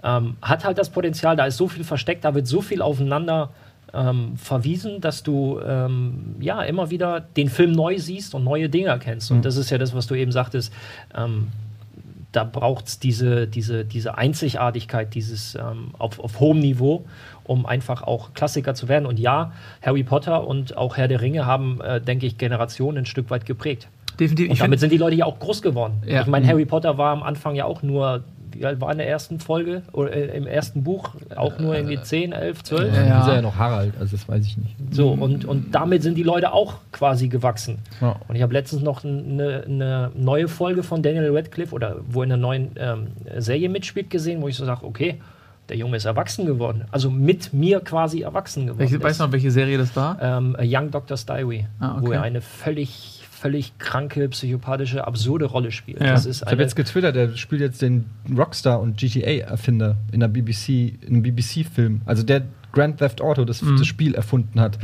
ähm, 0.05 0.37
hat 0.43 0.65
halt 0.65 0.79
das 0.79 0.91
Potenzial, 0.91 1.37
da 1.37 1.47
ist 1.47 1.57
so 1.57 1.69
viel 1.69 1.85
versteckt, 1.85 2.25
da 2.25 2.35
wird 2.35 2.47
so 2.47 2.61
viel 2.61 2.83
aufeinander 2.83 3.51
ähm, 3.95 4.37
verwiesen, 4.37 5.01
dass 5.01 5.23
du 5.23 5.61
ähm, 5.61 6.37
ja 6.41 6.63
immer 6.63 6.91
wieder 6.91 7.21
den 7.21 7.49
Film 7.49 7.73
neu 7.73 7.99
siehst 7.99 8.35
und 8.35 8.45
neue 8.45 8.69
Dinge 8.69 8.89
erkennst. 8.89 9.31
Und 9.31 9.45
das 9.45 9.57
ist 9.57 9.71
ja 9.71 9.79
das, 9.79 9.95
was 9.95 10.07
du 10.07 10.15
eben 10.15 10.33
sagtest. 10.33 10.73
Ähm, 11.15 11.49
da 12.33 12.45
braucht 12.45 12.89
es 12.89 12.99
diese, 12.99 13.47
diese, 13.47 13.85
diese 13.85 14.17
Einzigartigkeit, 14.17 15.15
dieses 15.15 15.55
ähm, 15.55 15.91
auf, 15.99 16.19
auf 16.19 16.41
hohem 16.41 16.61
Niveau, 16.61 17.05
um 17.45 17.67
einfach 17.67 18.03
auch 18.03 18.33
Klassiker 18.33 18.75
zu 18.75 18.89
werden. 18.89 19.05
Und 19.05 19.19
ja, 19.19 19.53
Harry 19.83 20.03
Potter 20.03 20.47
und 20.47 20.77
auch 20.77 20.97
Herr 20.97 21.09
der 21.09 21.21
Ringe 21.21 21.45
haben, 21.45 21.81
äh, 21.83 22.01
denke 22.01 22.27
ich, 22.27 22.39
Generationen 22.39 22.99
ein 22.99 23.07
Stück 23.07 23.31
weit 23.31 23.45
geprägt. 23.45 23.89
Definitiv. 24.19 24.51
Und 24.51 24.61
damit 24.61 24.81
sind 24.81 24.93
die 24.93 24.99
Leute 24.99 25.17
ja 25.17 25.27
auch 25.27 25.39
groß 25.39 25.61
geworden. 25.61 26.03
Ja. 26.07 26.23
Ich 26.23 26.27
meine, 26.27 26.47
Harry 26.47 26.65
Potter 26.65 26.97
war 26.97 27.13
am 27.13 27.23
Anfang 27.23 27.55
ja 27.55 27.67
auch 27.67 27.83
nur 27.83 28.25
wie 28.55 28.65
alt 28.67 28.81
war 28.81 28.91
in 28.93 28.99
der 28.99 29.09
ersten 29.09 29.39
Folge 29.41 29.83
oder 29.93 30.13
äh, 30.13 30.37
im 30.37 30.47
ersten 30.47 30.83
Buch? 30.83 31.11
Auch 31.37 31.59
nur 31.59 31.75
irgendwie 31.75 32.01
10, 32.01 32.33
11, 32.33 32.63
12? 32.65 32.95
Ja. 32.95 33.05
Ja. 33.07 33.21
Ist 33.23 33.29
er 33.29 33.35
ja 33.37 33.43
noch 33.43 33.57
Harald, 33.57 33.95
also 33.99 34.17
das 34.17 34.29
weiß 34.29 34.45
ich 34.47 34.57
nicht. 34.57 34.75
So, 34.91 35.11
und, 35.13 35.45
und 35.45 35.75
damit 35.75 36.03
sind 36.03 36.17
die 36.17 36.23
Leute 36.23 36.53
auch 36.53 36.75
quasi 36.93 37.29
gewachsen. 37.29 37.79
Ja. 38.01 38.17
Und 38.29 38.37
ich 38.37 38.43
habe 38.43 38.53
letztens 38.53 38.83
noch 38.83 39.05
eine, 39.05 39.65
eine 39.67 40.11
neue 40.15 40.49
Folge 40.49 40.83
von 40.83 41.03
Daniel 41.03 41.35
Radcliffe 41.37 41.75
oder 41.75 41.97
wo 42.09 42.23
in 42.23 42.33
einer 42.33 42.41
neuen 42.41 42.71
ähm, 42.77 43.09
Serie 43.39 43.69
mitspielt 43.69 44.11
gesehen, 44.11 44.43
wo 44.43 44.49
ich 44.49 44.57
so 44.57 44.65
sage, 44.65 44.85
okay, 44.85 45.21
der 45.69 45.77
Junge 45.77 45.97
ist 45.97 46.05
erwachsen 46.05 46.45
geworden. 46.45 46.85
Also 46.91 47.09
mit 47.11 47.53
mir 47.55 47.81
quasi 47.81 48.23
erwachsen 48.23 48.67
geworden. 48.67 49.03
Weißt 49.03 49.21
du 49.21 49.25
noch, 49.25 49.33
welche 49.33 49.51
Serie 49.51 49.79
das 49.79 49.95
war? 49.97 50.19
ähm, 50.21 50.57
A 50.59 50.63
Young 50.65 50.91
Doctor's 50.91 51.25
Diary, 51.25 51.67
Ah, 51.79 51.97
okay. 51.97 52.07
wo 52.07 52.13
er 52.13 52.23
eine 52.23 52.41
völlig, 52.41 53.22
völlig 53.43 53.77
kranke, 53.79 54.29
psychopathische, 54.29 55.05
absurde 55.07 55.47
Rolle 55.47 55.73
spielt. 55.73 56.01
Ja. 56.01 56.13
Das 56.13 56.27
ist 56.27 56.43
Ich 56.43 56.49
habe 56.51 56.63
jetzt 56.63 56.77
getwittert, 56.77 57.17
der 57.17 57.37
spielt 57.37 57.61
jetzt 57.61 57.83
den 57.83 58.05
Rockstar 58.37 58.81
und 58.81 58.97
GTA-Erfinder 58.99 59.97
in 60.13 60.21
der 60.21 60.29
BBC, 60.29 60.69
in 61.03 61.09
einem 61.09 61.23
BBC-Film. 61.23 62.03
Also 62.07 62.23
der 62.23 62.43
Grand 62.73 62.99
Theft 62.99 63.21
Auto 63.21 63.45
das, 63.45 63.61
Mhm. 63.61 63.77
das 63.77 63.87
Spiel 63.87 64.15
erfunden 64.15 64.59
hat 64.59 64.79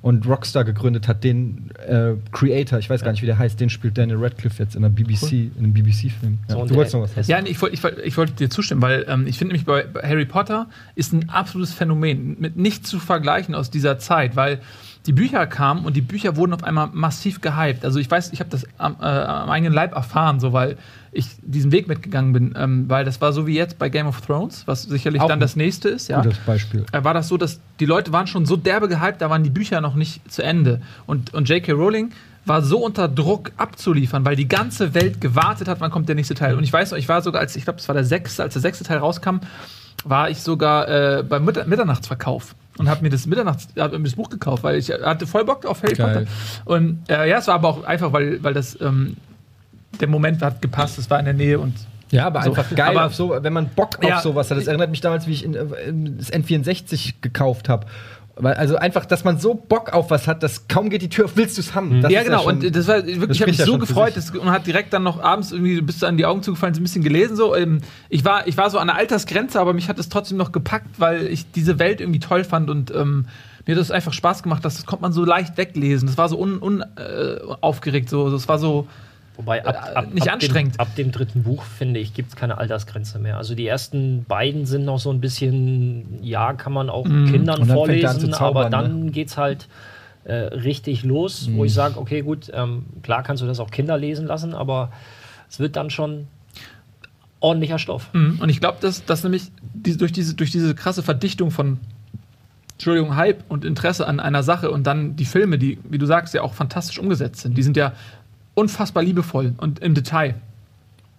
und 0.00 0.26
Rockstar 0.28 0.62
gegründet 0.62 1.08
hat, 1.08 1.24
den 1.24 1.70
äh, 1.88 2.12
Creator, 2.30 2.78
ich 2.78 2.88
weiß 2.88 3.02
gar 3.02 3.10
nicht, 3.10 3.22
wie 3.22 3.26
der 3.26 3.36
heißt, 3.38 3.58
den 3.58 3.68
spielt 3.70 3.98
Daniel 3.98 4.18
Radcliffe 4.18 4.62
jetzt 4.62 4.76
in 4.76 4.82
der 4.82 4.90
BBC, 4.90 5.32
in 5.32 5.52
einem 5.58 5.72
BBC-Film. 5.72 6.38
Ja, 6.48 6.54
So, 6.54 6.66
du 6.66 6.74
wolltest 6.76 6.94
noch 6.94 7.02
was 7.02 7.14
sagen. 7.14 7.26
Ja, 7.28 7.40
nee, 7.40 7.48
ich 7.48 7.60
wollte 7.60 7.74
ich 7.74 7.82
wollt, 7.82 7.98
ich 7.98 8.16
wollt 8.16 8.38
dir 8.38 8.48
zustimmen, 8.48 8.80
weil 8.82 9.04
ähm, 9.08 9.26
ich 9.26 9.38
finde 9.38 9.54
nämlich 9.54 9.64
bei, 9.66 9.82
bei 9.84 10.02
Harry 10.08 10.24
Potter 10.26 10.68
ist 10.94 11.12
ein 11.12 11.30
absolutes 11.30 11.72
Phänomen, 11.72 12.36
mit 12.38 12.56
nicht 12.56 12.86
zu 12.86 13.00
vergleichen 13.00 13.56
aus 13.56 13.70
dieser 13.70 13.98
Zeit, 13.98 14.36
weil 14.36 14.60
die 15.06 15.12
Bücher 15.12 15.46
kamen 15.46 15.84
und 15.84 15.96
die 15.96 16.00
Bücher 16.00 16.36
wurden 16.36 16.52
auf 16.52 16.62
einmal 16.62 16.88
massiv 16.92 17.40
gehypt. 17.40 17.84
Also 17.84 17.98
ich 17.98 18.10
weiß, 18.10 18.32
ich 18.32 18.40
habe 18.40 18.50
das 18.50 18.66
am, 18.78 18.96
äh, 19.00 19.04
am 19.04 19.50
eigenen 19.50 19.72
Leib 19.72 19.94
erfahren, 19.94 20.38
so 20.38 20.52
weil 20.52 20.76
ich 21.10 21.26
diesen 21.42 21.72
Weg 21.72 21.88
mitgegangen 21.88 22.32
bin, 22.32 22.54
ähm, 22.56 22.88
weil 22.88 23.04
das 23.04 23.20
war 23.20 23.32
so 23.32 23.46
wie 23.46 23.54
jetzt 23.54 23.78
bei 23.78 23.88
Game 23.88 24.06
of 24.06 24.20
Thrones, 24.20 24.62
was 24.66 24.84
sicherlich 24.84 25.20
Auch 25.20 25.28
dann 25.28 25.40
das 25.40 25.56
nächste 25.56 25.88
ist. 25.88 26.08
Ja 26.08 26.22
Gutes 26.22 26.38
Beispiel. 26.38 26.86
äh, 26.92 27.02
war 27.02 27.14
das 27.14 27.28
so, 27.28 27.36
dass 27.36 27.60
die 27.80 27.86
Leute 27.86 28.12
waren 28.12 28.26
schon 28.26 28.46
so 28.46 28.56
derbe 28.56 28.88
gehypt, 28.88 29.20
da 29.20 29.28
waren 29.28 29.42
die 29.42 29.50
Bücher 29.50 29.80
noch 29.80 29.94
nicht 29.94 30.30
zu 30.30 30.42
Ende. 30.42 30.80
Und, 31.06 31.34
und 31.34 31.48
J.K. 31.48 31.72
Rowling 31.72 32.12
war 32.44 32.62
so 32.62 32.78
unter 32.78 33.08
Druck 33.08 33.52
abzuliefern, 33.56 34.24
weil 34.24 34.36
die 34.36 34.48
ganze 34.48 34.94
Welt 34.94 35.20
gewartet 35.20 35.68
hat, 35.68 35.80
wann 35.80 35.90
kommt 35.90 36.08
der 36.08 36.16
nächste 36.16 36.34
Teil. 36.34 36.56
Und 36.56 36.64
ich 36.64 36.72
weiß 36.72 36.92
noch, 36.92 36.98
ich 36.98 37.08
war 37.08 37.22
sogar, 37.22 37.40
als 37.40 37.56
ich 37.56 37.64
glaube, 37.64 37.78
es 37.78 37.88
war 37.88 37.94
der 37.94 38.04
sechste, 38.04 38.42
als 38.42 38.54
der 38.54 38.62
sechste 38.62 38.84
Teil 38.84 38.98
rauskam, 38.98 39.38
war 40.04 40.30
ich 40.30 40.40
sogar 40.40 40.88
äh, 40.88 41.22
beim 41.22 41.44
Mitter 41.44 41.66
Mitternachtsverkauf 41.66 42.54
und 42.78 42.88
habe 42.88 43.02
mir 43.02 43.10
das 43.10 43.26
Mitternachts 43.26 43.68
hab 43.78 43.92
mir 43.92 44.02
das 44.02 44.14
Buch 44.14 44.30
gekauft, 44.30 44.62
weil 44.62 44.76
ich 44.78 44.90
hatte 44.90 45.26
voll 45.26 45.44
Bock 45.44 45.66
auf 45.66 45.82
Harry 45.82 45.94
Geil. 45.94 46.26
Potter. 46.64 46.72
Und 46.76 47.08
äh, 47.08 47.28
ja, 47.28 47.38
es 47.38 47.46
war 47.46 47.54
aber 47.56 47.68
auch 47.68 47.84
einfach, 47.84 48.12
weil, 48.12 48.42
weil 48.42 48.54
das 48.54 48.80
ähm, 48.80 49.16
der 50.00 50.08
Moment 50.08 50.42
hat 50.42 50.62
gepasst, 50.62 50.98
es 50.98 51.10
war 51.10 51.18
in 51.18 51.26
der 51.26 51.34
Nähe 51.34 51.58
und 51.58 51.74
Ja, 52.10 52.26
aber 52.26 52.42
So, 52.42 52.50
einfach 52.50 52.74
geil, 52.74 52.96
aber- 52.96 53.10
so, 53.10 53.36
wenn 53.40 53.52
man 53.52 53.68
Bock 53.68 53.98
auf 54.02 54.08
Ja. 54.08 54.20
sowas 54.20 54.50
hat. 54.50 54.56
Das 54.58 54.66
erinnert 54.66 54.90
mich 54.90 55.00
damals, 55.00 55.26
wie 55.26 55.32
ich 55.32 55.44
in, 55.44 55.54
äh, 55.54 55.64
in 55.88 56.16
das 56.18 56.32
N64 56.32 57.14
gekauft 57.20 57.68
habe. 57.68 57.86
Also 58.42 58.76
einfach, 58.76 59.04
dass 59.04 59.24
man 59.24 59.38
so 59.38 59.54
Bock 59.54 59.92
auf 59.92 60.10
was 60.10 60.26
hat, 60.26 60.42
dass 60.42 60.68
kaum 60.68 60.90
geht 60.90 61.02
die 61.02 61.08
Tür 61.08 61.26
auf, 61.26 61.36
willst 61.36 61.56
du 61.56 61.60
es 61.60 61.74
haben. 61.74 62.00
Das 62.00 62.12
ja, 62.12 62.22
genau. 62.22 62.42
schon- 62.42 62.60
und 62.60 62.76
das 62.76 62.88
war 62.88 62.96
wirklich, 63.06 63.18
das 63.28 63.36
ich 63.36 63.42
habe 63.42 63.50
mich 63.50 63.58
ja 63.58 63.66
so 63.66 63.78
gefreut 63.78 64.16
das, 64.16 64.30
und 64.30 64.50
hat 64.50 64.66
direkt 64.66 64.92
dann 64.92 65.02
noch 65.02 65.22
abends 65.22 65.52
irgendwie 65.52 65.80
bis 65.80 66.02
an 66.02 66.16
die 66.16 66.26
Augen 66.26 66.42
zugefallen, 66.42 66.74
so 66.74 66.80
ein 66.80 66.84
bisschen 66.84 67.02
gelesen. 67.02 67.36
So. 67.36 67.54
Ähm, 67.54 67.80
ich, 68.08 68.24
war, 68.24 68.46
ich 68.46 68.56
war 68.56 68.70
so 68.70 68.78
an 68.78 68.88
der 68.88 68.96
Altersgrenze, 68.96 69.60
aber 69.60 69.72
mich 69.72 69.88
hat 69.88 69.98
es 69.98 70.08
trotzdem 70.08 70.38
noch 70.38 70.52
gepackt, 70.52 70.98
weil 70.98 71.26
ich 71.26 71.50
diese 71.52 71.78
Welt 71.78 72.00
irgendwie 72.00 72.20
toll 72.20 72.44
fand 72.44 72.70
und 72.70 72.92
ähm, 72.94 73.26
mir 73.66 73.74
hat 73.74 73.80
das 73.80 73.90
einfach 73.90 74.12
Spaß 74.12 74.42
gemacht. 74.42 74.64
Das, 74.64 74.76
das 74.76 74.86
konnte 74.86 75.02
man 75.02 75.12
so 75.12 75.24
leicht 75.24 75.56
weglesen. 75.56 76.08
Das 76.08 76.18
war 76.18 76.28
so 76.28 76.36
unaufgeregt. 76.36 76.62
Un, 76.62 77.50
äh, 77.50 77.56
aufgeregt, 77.60 78.08
so. 78.08 78.30
Das 78.30 78.48
war 78.48 78.58
so. 78.58 78.88
Wobei 79.36 79.64
ab, 79.64 79.74
Äh, 79.74 79.94
ab, 79.94 80.12
nicht 80.12 80.28
ab 80.28 80.34
anstrengend. 80.34 80.74
Dem, 80.74 80.80
ab 80.80 80.94
dem 80.96 81.10
dritten 81.12 81.42
Buch, 81.42 81.62
finde 81.62 82.00
ich, 82.00 82.12
gibt 82.14 82.30
es 82.30 82.36
keine 82.36 82.58
Altersgrenze 82.58 83.18
mehr. 83.18 83.38
Also 83.38 83.54
die 83.54 83.66
ersten 83.66 84.24
beiden 84.24 84.66
sind 84.66 84.84
noch 84.84 84.98
so 84.98 85.10
ein 85.10 85.20
bisschen, 85.20 86.22
ja, 86.22 86.52
kann 86.52 86.72
man 86.72 86.90
auch 86.90 87.06
Mhm. 87.06 87.30
Kindern 87.30 87.60
Und 87.60 87.68
dann 87.68 87.70
er 87.70 87.74
vorlesen, 87.74 88.32
zaubern, 88.32 88.66
aber 88.66 88.70
dann 88.70 89.12
geht's 89.12 89.36
halt 89.38 89.68
äh, 90.24 90.34
richtig 90.34 91.02
los, 91.02 91.48
wo 91.52 91.64
ich 91.64 91.74
sage, 91.74 91.98
okay, 91.98 92.20
gut, 92.20 92.50
ähm, 92.54 92.84
klar 93.02 93.22
kannst 93.22 93.42
du 93.42 93.46
das 93.46 93.58
auch 93.58 93.70
Kinder 93.70 93.98
lesen 93.98 94.26
lassen, 94.26 94.54
aber 94.54 94.92
es 95.50 95.58
wird 95.58 95.76
dann 95.76 95.90
schon 95.90 96.28
ordentlicher 97.40 97.78
Stoff. 97.78 98.08
Mhm. 98.12 98.38
Und 98.40 98.48
ich 98.48 98.60
glaube, 98.60 98.78
dass, 98.80 99.04
dass 99.04 99.24
nämlich 99.24 99.50
die, 99.74 99.96
durch, 99.96 100.12
diese, 100.12 100.34
durch 100.34 100.50
diese 100.52 100.74
krasse 100.74 101.02
Verdichtung 101.02 101.50
von 101.50 101.80
Entschuldigung, 102.74 103.16
Hype 103.16 103.44
und 103.48 103.64
Interesse 103.64 104.06
an 104.06 104.20
einer 104.20 104.42
Sache 104.42 104.70
und 104.70 104.86
dann 104.86 105.16
die 105.16 105.24
Filme, 105.24 105.58
die, 105.58 105.78
wie 105.88 105.98
du 105.98 106.06
sagst, 106.06 106.34
ja 106.34 106.42
auch 106.42 106.54
fantastisch 106.54 106.98
umgesetzt 106.98 107.40
sind. 107.40 107.56
Die 107.56 107.62
sind 107.62 107.76
ja 107.76 107.92
unfassbar 108.54 109.02
liebevoll 109.02 109.54
und 109.58 109.78
im 109.80 109.94
Detail 109.94 110.34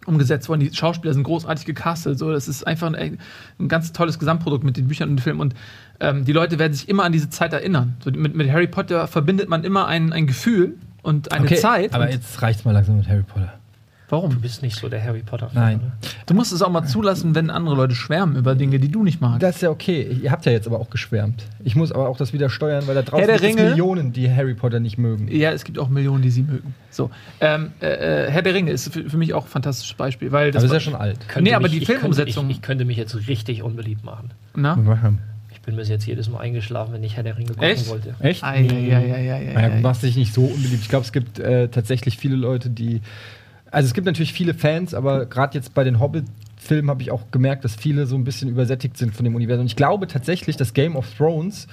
umgesetzt 0.06 0.50
worden. 0.50 0.62
Die 0.62 0.74
Schauspieler 0.74 1.13
sind 1.13 1.24
großartig 1.24 1.65
gecastet. 1.65 2.19
So, 2.19 2.32
das 2.32 2.48
ist 2.48 2.65
einfach 2.67 2.91
ein, 2.93 3.19
ein 3.60 3.67
ganz 3.67 3.93
tolles 3.93 4.19
Gesamtprodukt 4.19 4.63
mit 4.63 4.78
den 4.78 4.88
Büchern 4.88 5.10
und 5.10 5.17
den 5.17 5.24
Filmen. 5.24 5.39
Und 5.39 5.56
ähm, 6.00 6.26
die 6.26 6.34
Leute 6.34 6.60
werden 6.60 6.74
sich 6.74 6.89
immer 6.89 7.04
an 7.04 7.12
diese 7.12 7.30
Zeit 7.30 7.54
erinnern. 7.54 7.96
So, 8.04 8.12
mit, 8.12 8.36
mit 8.36 8.52
Harry 8.52 8.67
Potter 8.67 9.08
verbindet 9.08 9.50
man 9.50 9.63
immer 9.63 9.88
ein, 9.88 10.12
ein 10.12 10.28
Gefühl 10.28 10.76
und 11.02 11.32
eine 11.32 11.46
Okay, 11.46 11.56
Zeit. 11.56 11.93
Aber 11.93 12.10
jetzt 12.10 12.41
reicht's 12.41 12.65
mal 12.65 12.72
langsam 12.72 12.98
mit 12.98 13.08
Harry 13.08 13.24
Potter. 13.24 13.54
Warum? 14.13 14.30
Du 14.32 14.39
bist 14.39 14.62
nicht 14.62 14.78
so 14.78 14.88
der 14.88 15.04
Harry 15.04 15.21
Potter. 15.21 15.49
Nein. 15.54 15.82
Du 16.26 16.34
musst 16.34 16.54
es 16.54 16.62
auch 16.62 16.69
mal 16.71 16.86
zulassen, 16.86 17.36
wenn 17.36 17.49
andere 17.49 17.76
Leute 17.76 17.95
schwärmen 17.95 18.38
über 18.38 18.56
Dinge, 18.56 18.80
die 18.80 18.88
du 18.89 19.04
nicht 19.04 19.19
magst. 19.19 19.43
Das 19.43 19.56
ist 19.58 19.62
ja 19.62 19.69
okay. 19.69 20.17
Ihr 20.23 20.32
habt 20.32 20.45
ja 20.45 20.52
jetzt 20.54 20.67
aber 20.67 20.80
auch 20.80 20.89
geschwärmt. 20.89 21.43
Ich 21.65 21.76
muss 21.76 21.91
aber 21.91 22.08
auch 22.08 22.15
das 22.17 22.32
wieder 22.32 22.49
steuern, 22.49 22.88
weil 22.88 22.95
da 22.95 23.02
draußen 23.02 23.28
Herr 23.28 23.38
gibt 23.39 23.60
es? 23.60 23.69
Millionen, 23.69 24.13
die 24.13 24.32
Harry 24.34 24.54
Potter 24.54 24.80
nicht 24.80 24.97
mögen. 24.97 25.28
Ja, 25.30 25.52
es 25.52 25.65
gibt 25.65 25.78
auch 25.80 25.89
Millionen, 25.89 26.21
die 26.21 26.30
sie 26.32 26.43
mögen. 26.43 26.73
So, 26.89 27.10
ähm, 27.41 27.71
äh, 27.82 27.88
äh, 28.28 28.32
Herr 28.32 28.41
der 28.43 28.54
Ringe 28.54 28.71
ist 28.71 28.93
für, 28.93 29.10
für 29.10 29.17
mich 29.17 29.34
auch 29.34 29.43
ein 29.45 29.49
fantastisches 29.49 29.95
Beispiel, 29.97 30.32
weil 30.32 30.52
das 30.52 30.63
Aber 30.63 30.67
ist 30.67 30.86
ja 30.86 30.91
schon 30.91 30.95
alt. 30.95 31.17
Nee, 31.41 31.54
aber 31.54 31.67
die 31.67 31.80
ich 31.80 31.86
könnte- 31.86 32.02
Filmumsetzung- 32.08 32.49
Ich, 32.49 32.58
ich 32.58 32.62
könnte 32.62 32.86
mich 32.86 32.97
jetzt 32.97 33.15
richtig 33.28 33.63
unbeliebt 33.63 34.06
machen. 34.06 34.32
Na? 34.56 34.78
Ich 35.52 35.62
bin 35.65 35.76
bis 35.78 35.88
jetzt 35.89 36.06
jedes 36.06 36.30
Mal 36.30 36.39
eingeschlafen, 36.41 36.93
wenn 36.93 37.04
ich 37.04 37.15
Herr 37.15 37.23
der 37.23 37.38
Ringe 37.38 37.47
gucken 37.52 37.63
Echt? 37.63 37.89
wollte. 37.89 38.13
Echt? 38.19 38.43
Ei, 38.43 38.67
ei, 38.69 38.95
ei, 38.95 38.95
ei, 38.95 39.34
ei, 39.49 39.54
Naja, 39.54 39.67
ei, 39.69 39.76
du 39.78 39.82
machst 39.82 40.04
dich 40.04 40.17
nicht 40.17 40.34
so 40.34 40.43
unbeliebt. 40.43 40.82
Ich 40.82 40.89
glaube, 40.89 41.06
es 41.06 41.13
gibt 41.13 41.39
äh, 41.39 41.69
tatsächlich 41.69 42.17
viele 42.17 42.36
Leute, 42.36 42.69
die. 42.69 43.02
Also 43.74 43.88
es 43.88 43.94
gibt 43.96 44.06
natürlich 44.06 44.34
viele 44.34 44.54
Fans, 44.54 44.94
aber 44.94 45.26
gerade 45.26 45.58
jetzt 45.58 45.74
bei 45.74 45.84
den 45.84 46.00
Hobbit-Filmen 46.00 46.92
habe 46.92 47.02
ich 47.02 47.10
auch 47.10 47.32
gemerkt, 47.32 47.66
dass 47.66 47.76
viele 47.76 48.06
so 48.06 48.16
ein 48.16 48.24
bisschen 48.24 48.48
übersättigt 48.48 48.98
sind 48.98 49.16
von 49.16 49.24
dem 49.26 49.34
Universum. 49.34 49.62
Und 49.62 49.66
ich 49.66 49.76
glaube 49.76 50.06
tatsächlich, 50.06 50.58
dass 50.58 50.76
Game 50.76 50.96
of 50.96 51.08
Thrones 51.18 51.68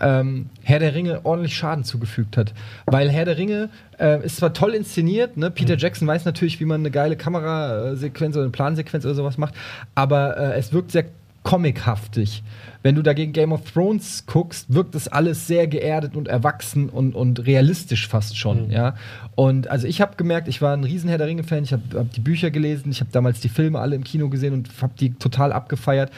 ähm, 0.00 0.50
Herr 0.64 0.80
der 0.80 0.96
Ringe 0.96 1.20
ordentlich 1.24 1.56
Schaden 1.56 1.84
zugefügt 1.84 2.36
hat. 2.36 2.52
Weil 2.86 3.08
Herr 3.08 3.24
der 3.24 3.38
Ringe 3.38 3.70
äh, 4.00 4.24
ist 4.26 4.38
zwar 4.38 4.52
toll 4.52 4.74
inszeniert, 4.74 5.36
ne? 5.36 5.48
Peter 5.52 5.76
Jackson 5.76 6.08
weiß 6.08 6.24
natürlich, 6.24 6.58
wie 6.58 6.64
man 6.64 6.80
eine 6.80 6.90
geile 6.90 7.16
Kamerasequenz 7.16 8.34
oder 8.34 8.42
eine 8.42 8.50
Plansequenz 8.50 9.04
oder 9.04 9.14
sowas 9.14 9.38
macht, 9.38 9.54
aber 9.94 10.36
äh, 10.36 10.58
es 10.58 10.72
wirkt 10.72 10.90
sehr 10.90 11.04
comichaftig. 11.44 12.42
Wenn 12.82 12.96
du 12.96 13.02
dagegen 13.02 13.32
Game 13.32 13.52
of 13.52 13.70
Thrones 13.70 14.24
guckst, 14.26 14.74
wirkt 14.74 14.94
das 14.94 15.06
alles 15.08 15.46
sehr 15.46 15.66
geerdet 15.68 16.16
und 16.16 16.26
erwachsen 16.26 16.88
und, 16.88 17.14
und 17.14 17.46
realistisch 17.46 18.08
fast 18.08 18.36
schon, 18.36 18.66
Mhm. 18.66 18.70
ja. 18.72 18.94
Und 19.36 19.68
also 19.68 19.86
ich 19.86 20.00
habe 20.00 20.16
gemerkt, 20.16 20.48
ich 20.48 20.60
war 20.60 20.76
ein 20.76 20.84
riesen 20.84 21.08
Herr 21.08 21.18
der 21.18 21.28
Ringe-Fan, 21.28 21.62
ich 21.64 21.72
habe 21.72 21.82
hab 21.94 22.10
die 22.12 22.20
Bücher 22.20 22.50
gelesen, 22.50 22.90
ich 22.90 23.00
habe 23.00 23.10
damals 23.12 23.40
die 23.40 23.48
Filme 23.48 23.78
alle 23.78 23.94
im 23.94 24.02
Kino 24.04 24.28
gesehen 24.28 24.52
und 24.52 24.68
habe 24.82 24.94
die 24.98 25.14
total 25.14 25.52
abgefeiert. 25.52 26.10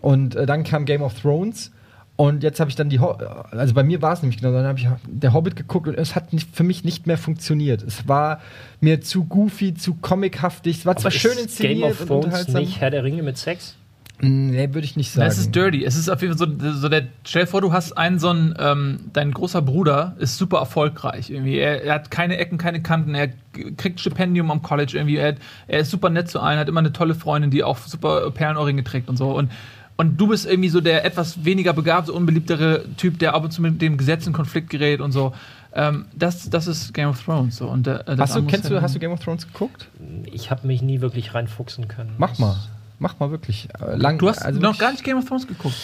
Und 0.00 0.34
äh, 0.34 0.46
dann 0.46 0.62
kam 0.64 0.84
Game 0.84 1.02
of 1.02 1.18
Thrones 1.20 1.70
und 2.16 2.42
jetzt 2.42 2.60
habe 2.60 2.68
ich 2.70 2.76
dann 2.76 2.88
die, 2.90 3.00
Ho 3.00 3.10
also 3.52 3.72
bei 3.74 3.82
mir 3.82 4.02
war 4.02 4.12
es 4.12 4.22
nämlich 4.22 4.40
genau, 4.40 4.52
dann 4.52 4.66
habe 4.66 4.78
ich 4.78 4.86
der 5.06 5.32
Hobbit 5.32 5.56
geguckt 5.56 5.88
und 5.88 5.94
es 5.96 6.14
hat 6.14 6.32
nicht, 6.32 6.54
für 6.54 6.62
mich 6.64 6.84
nicht 6.84 7.06
mehr 7.06 7.18
funktioniert. 7.18 7.82
Es 7.82 8.06
war 8.06 8.40
mir 8.80 9.00
zu 9.00 9.24
goofy, 9.24 9.74
zu 9.74 9.94
comichaftig, 9.94 10.78
es 10.78 10.86
war 10.86 10.96
zwar 10.96 11.10
Aber 11.10 11.18
schön 11.18 11.32
ist 11.32 11.42
inszeniert 11.42 11.78
Game 11.80 11.90
of 11.90 12.00
und 12.00 12.06
Thrones 12.08 12.24
unterhaltsam. 12.26 12.60
nicht 12.62 12.80
Herr 12.80 12.90
der 12.90 13.04
Ringe 13.04 13.22
mit 13.22 13.38
Sex? 13.38 13.76
Nee, 14.20 14.72
würde 14.72 14.84
ich 14.84 14.94
nicht 14.96 15.10
sagen. 15.10 15.26
Es 15.28 15.36
ist 15.38 15.54
dirty. 15.54 15.84
Es 15.84 15.96
ist 15.96 16.08
auf 16.08 16.22
jeden 16.22 16.36
Fall 16.38 16.48
so, 16.48 16.72
so 16.74 16.88
der, 16.88 17.04
stell 17.24 17.42
dir 17.42 17.48
vor, 17.48 17.60
du 17.60 17.72
hast 17.72 17.92
einen 17.98 18.20
so 18.20 18.28
einen, 18.28 18.54
ähm, 18.58 19.00
dein 19.12 19.32
großer 19.32 19.62
Bruder 19.62 20.14
ist 20.20 20.38
super 20.38 20.58
erfolgreich 20.58 21.30
irgendwie. 21.30 21.58
Er, 21.58 21.82
er 21.82 21.94
hat 21.94 22.10
keine 22.12 22.36
Ecken, 22.36 22.56
keine 22.56 22.82
Kanten, 22.82 23.14
er 23.16 23.30
kriegt 23.76 23.98
Stipendium 23.98 24.50
am 24.52 24.62
College 24.62 24.92
irgendwie. 24.96 25.16
Er, 25.16 25.34
er 25.66 25.80
ist 25.80 25.90
super 25.90 26.08
nett 26.08 26.30
zu 26.30 26.38
allen, 26.38 26.58
hat 26.58 26.68
immer 26.68 26.80
eine 26.80 26.92
tolle 26.92 27.16
Freundin, 27.16 27.50
die 27.50 27.64
auch 27.64 27.78
super 27.78 28.30
Perlenohrringe 28.30 28.84
trägt 28.84 29.08
und 29.08 29.16
so. 29.16 29.36
Und, 29.36 29.50
und 29.96 30.20
du 30.20 30.28
bist 30.28 30.46
irgendwie 30.46 30.68
so 30.68 30.80
der 30.80 31.04
etwas 31.04 31.44
weniger 31.44 31.72
begabte, 31.72 32.12
unbeliebtere 32.12 32.84
Typ, 32.96 33.18
der 33.18 33.34
ab 33.34 33.42
und 33.42 33.50
zu 33.50 33.60
mit 33.60 33.82
dem 33.82 33.96
Gesetz 33.96 34.24
in 34.26 34.32
Konflikt 34.32 34.70
gerät 34.70 35.00
und 35.00 35.10
so. 35.10 35.32
Ähm, 35.74 36.04
das, 36.14 36.48
das 36.48 36.68
ist 36.68 36.94
Game 36.94 37.08
of 37.08 37.20
Thrones. 37.24 37.56
So. 37.56 37.66
Und, 37.66 37.88
äh, 37.88 38.04
das 38.04 38.20
Hast 38.20 38.36
du, 38.36 38.42
kennst 38.44 38.70
du, 38.70 38.80
hast 38.80 38.94
du 38.94 39.00
Game 39.00 39.10
of 39.10 39.20
Thrones 39.20 39.48
geguckt? 39.48 39.88
Ich 40.30 40.50
habe 40.52 40.66
mich 40.66 40.80
nie 40.80 41.00
wirklich 41.00 41.34
reinfuchsen 41.34 41.88
können. 41.88 42.12
Mach 42.18 42.30
Das- 42.30 42.38
mal. 42.38 42.56
Mach 43.02 43.18
mal 43.18 43.32
wirklich. 43.32 43.68
Äh, 43.84 43.96
Lang, 43.96 44.18
Du 44.18 44.28
hast 44.28 44.38
also 44.38 44.60
noch 44.60 44.78
gar 44.78 44.92
nicht 44.92 45.02
Game 45.02 45.18
of 45.18 45.24
Thrones 45.24 45.48
geguckt. 45.48 45.74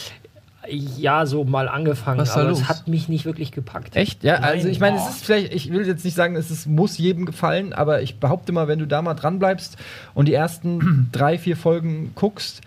Ja, 0.70 1.26
so 1.26 1.42
mal 1.44 1.68
angefangen, 1.68 2.20
Was 2.20 2.30
aber 2.36 2.50
los? 2.50 2.60
es 2.60 2.68
hat 2.68 2.86
mich 2.86 3.08
nicht 3.08 3.24
wirklich 3.24 3.50
gepackt. 3.52 3.96
Echt? 3.96 4.22
Ja, 4.22 4.34
Nein. 4.34 4.44
also 4.52 4.68
ich 4.68 4.78
meine, 4.78 4.98
es 4.98 5.08
ist 5.08 5.24
vielleicht, 5.24 5.52
ich 5.52 5.72
will 5.72 5.84
jetzt 5.86 6.04
nicht 6.04 6.14
sagen, 6.14 6.36
es 6.36 6.50
ist, 6.50 6.66
muss 6.66 6.96
jedem 6.98 7.24
gefallen, 7.26 7.72
aber 7.72 8.02
ich 8.02 8.20
behaupte 8.20 8.52
mal, 8.52 8.68
wenn 8.68 8.78
du 8.78 8.86
da 8.86 9.02
mal 9.02 9.14
dran 9.14 9.38
bleibst 9.40 9.78
und 10.14 10.28
die 10.28 10.34
ersten 10.34 11.08
drei, 11.12 11.38
vier 11.38 11.56
Folgen 11.56 12.12
guckst, 12.14 12.60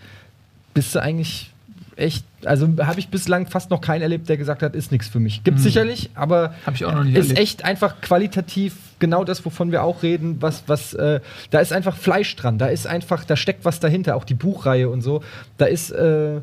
bist 0.74 0.94
du 0.94 1.00
eigentlich 1.00 1.50
echt, 1.96 2.26
also 2.44 2.68
habe 2.78 2.98
ich 3.00 3.08
bislang 3.08 3.46
fast 3.46 3.70
noch 3.70 3.80
keinen 3.80 4.02
erlebt, 4.02 4.28
der 4.28 4.36
gesagt 4.36 4.62
hat, 4.62 4.74
ist 4.74 4.92
nichts 4.92 5.08
für 5.08 5.20
mich. 5.20 5.44
Gibt 5.44 5.58
Mhm. 5.58 5.62
sicherlich, 5.62 6.10
aber 6.14 6.54
Hab 6.66 6.74
ich 6.74 6.84
auch 6.84 6.92
noch 6.94 7.04
nicht 7.04 7.16
ist 7.16 7.24
erlebt. 7.30 7.40
echt 7.40 7.64
einfach 7.64 8.00
qualitativ 8.00 8.74
genau 8.98 9.24
das, 9.24 9.44
wovon 9.44 9.72
wir 9.72 9.82
auch 9.82 10.02
reden. 10.02 10.36
Was, 10.40 10.62
was, 10.66 10.94
äh, 10.94 11.20
da 11.50 11.60
ist 11.60 11.72
einfach 11.72 11.96
Fleisch 11.96 12.34
dran. 12.36 12.58
Da 12.58 12.66
ist 12.66 12.86
einfach, 12.86 13.24
da 13.24 13.36
steckt 13.36 13.64
was 13.64 13.80
dahinter. 13.80 14.16
Auch 14.16 14.24
die 14.24 14.34
Buchreihe 14.34 14.88
und 14.88 15.00
so. 15.02 15.22
Da 15.58 15.66
ist, 15.66 15.90
äh, 15.90 16.40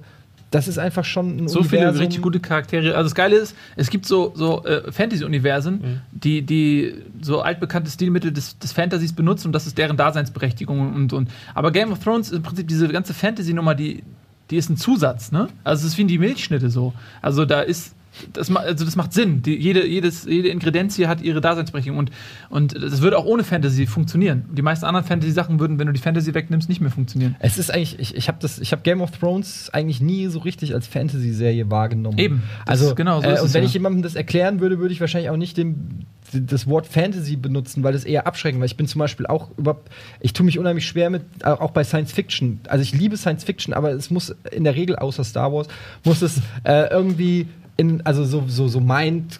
das 0.51 0.67
ist 0.67 0.79
einfach 0.79 1.05
schon 1.05 1.37
ein 1.45 1.47
so 1.47 1.61
viele 1.63 1.81
Universum. 1.83 1.99
richtig 2.01 2.21
gute 2.23 2.39
Charaktere. 2.39 2.95
Also 2.95 3.03
das 3.03 3.13
Geile 3.15 3.35
ist, 3.37 3.55
es 3.75 3.89
gibt 3.91 4.05
so, 4.07 4.33
so 4.35 4.63
äh, 4.65 4.91
Fantasy-Universen, 4.91 5.73
Mhm. 5.75 6.01
die, 6.11 6.41
die 6.41 6.95
so 7.21 7.41
altbekannte 7.41 7.91
Stilmittel 7.91 8.31
des, 8.31 8.57
des 8.57 8.71
Fantasys 8.71 9.13
benutzen 9.13 9.47
und 9.49 9.53
das 9.53 9.67
ist 9.67 9.77
deren 9.77 9.95
Daseinsberechtigung 9.95 10.93
und, 10.95 11.13
und 11.13 11.29
aber 11.53 11.71
Game 11.71 11.91
of 11.91 11.99
Thrones 11.99 12.29
ist 12.31 12.37
im 12.37 12.41
Prinzip 12.43 12.67
diese 12.67 12.87
ganze 12.87 13.13
Fantasy-Nummer, 13.13 13.75
die, 13.75 14.03
die 14.49 14.57
ist 14.57 14.69
ein 14.69 14.77
Zusatz, 14.77 15.31
ne? 15.31 15.49
Also 15.63 15.85
es 15.85 15.93
ist 15.93 15.97
wie 15.97 16.05
die 16.05 16.17
Milchschnitte 16.17 16.69
so. 16.69 16.93
Also 17.21 17.45
da 17.45 17.61
ist 17.61 17.93
das, 18.33 18.53
also 18.55 18.85
das 18.85 18.95
macht 18.95 19.13
Sinn. 19.13 19.41
Die, 19.41 19.55
jede, 19.55 19.85
jedes, 19.85 20.25
jede 20.25 20.49
Ingredienz 20.49 20.97
hat 20.99 21.21
ihre 21.21 21.41
Daseinsberechtigung 21.41 21.97
und, 21.97 22.11
und 22.49 22.73
das 22.73 23.01
würde 23.01 23.17
auch 23.17 23.25
ohne 23.25 23.43
Fantasy 23.43 23.85
funktionieren. 23.85 24.45
Die 24.51 24.61
meisten 24.61 24.85
anderen 24.85 25.05
Fantasy-Sachen 25.05 25.59
würden, 25.59 25.79
wenn 25.79 25.87
du 25.87 25.93
die 25.93 26.01
Fantasy 26.01 26.33
wegnimmst, 26.33 26.69
nicht 26.69 26.81
mehr 26.81 26.91
funktionieren. 26.91 27.35
Es 27.39 27.57
ist 27.57 27.71
eigentlich, 27.71 27.99
ich, 27.99 28.15
ich 28.15 28.27
habe 28.27 28.39
habe 28.47 28.81
Game 28.83 29.01
of 29.01 29.11
Thrones 29.11 29.69
eigentlich 29.71 30.01
nie 30.01 30.27
so 30.27 30.39
richtig 30.39 30.73
als 30.73 30.87
Fantasy-Serie 30.87 31.69
wahrgenommen. 31.69 32.17
Eben. 32.17 32.43
Also 32.65 32.95
genau, 32.95 33.21
so 33.21 33.27
äh, 33.27 33.41
und 33.41 33.53
wenn 33.53 33.63
ja. 33.63 33.67
ich 33.67 33.73
jemandem 33.73 34.01
das 34.01 34.15
erklären 34.15 34.59
würde, 34.59 34.79
würde 34.79 34.93
ich 34.93 35.01
wahrscheinlich 35.01 35.29
auch 35.29 35.37
nicht 35.37 35.57
dem, 35.57 36.05
das 36.33 36.67
Wort 36.67 36.87
Fantasy 36.87 37.35
benutzen, 37.35 37.83
weil 37.83 37.93
das 37.93 38.03
eher 38.03 38.27
abschreckend, 38.27 38.61
weil 38.61 38.67
ich 38.67 38.77
bin 38.77 38.87
zum 38.87 38.99
Beispiel 38.99 39.25
auch 39.25 39.49
überhaupt, 39.57 39.89
ich 40.19 40.33
tue 40.33 40.45
mich 40.45 40.59
unheimlich 40.59 40.85
schwer 40.85 41.09
mit, 41.09 41.23
äh, 41.43 41.47
auch 41.47 41.71
bei 41.71 41.83
Science 41.83 42.11
Fiction. 42.11 42.59
Also 42.67 42.83
ich 42.83 42.93
liebe 42.93 43.17
Science 43.17 43.43
Fiction, 43.43 43.73
aber 43.73 43.91
es 43.91 44.09
muss 44.09 44.35
in 44.51 44.63
der 44.63 44.75
Regel 44.75 44.95
außer 44.95 45.23
Star 45.23 45.51
Wars 45.51 45.67
muss 46.03 46.21
es 46.21 46.41
äh, 46.63 46.89
irgendwie 46.89 47.47
in, 47.79 48.05
also 48.05 48.23
so 48.25 48.43
so 48.47 48.67
so 48.67 48.79
Mind 48.79 49.39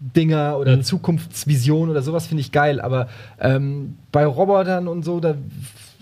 Dinger 0.00 0.56
oder 0.58 0.76
Mhm. 0.76 0.82
Zukunftsvision 0.82 1.90
oder 1.90 2.00
sowas 2.02 2.26
finde 2.26 2.40
ich 2.40 2.52
geil, 2.52 2.80
aber 2.80 3.08
ähm, 3.38 3.96
bei 4.12 4.24
Robotern 4.24 4.88
und 4.88 5.04
so, 5.04 5.20
da, 5.20 5.34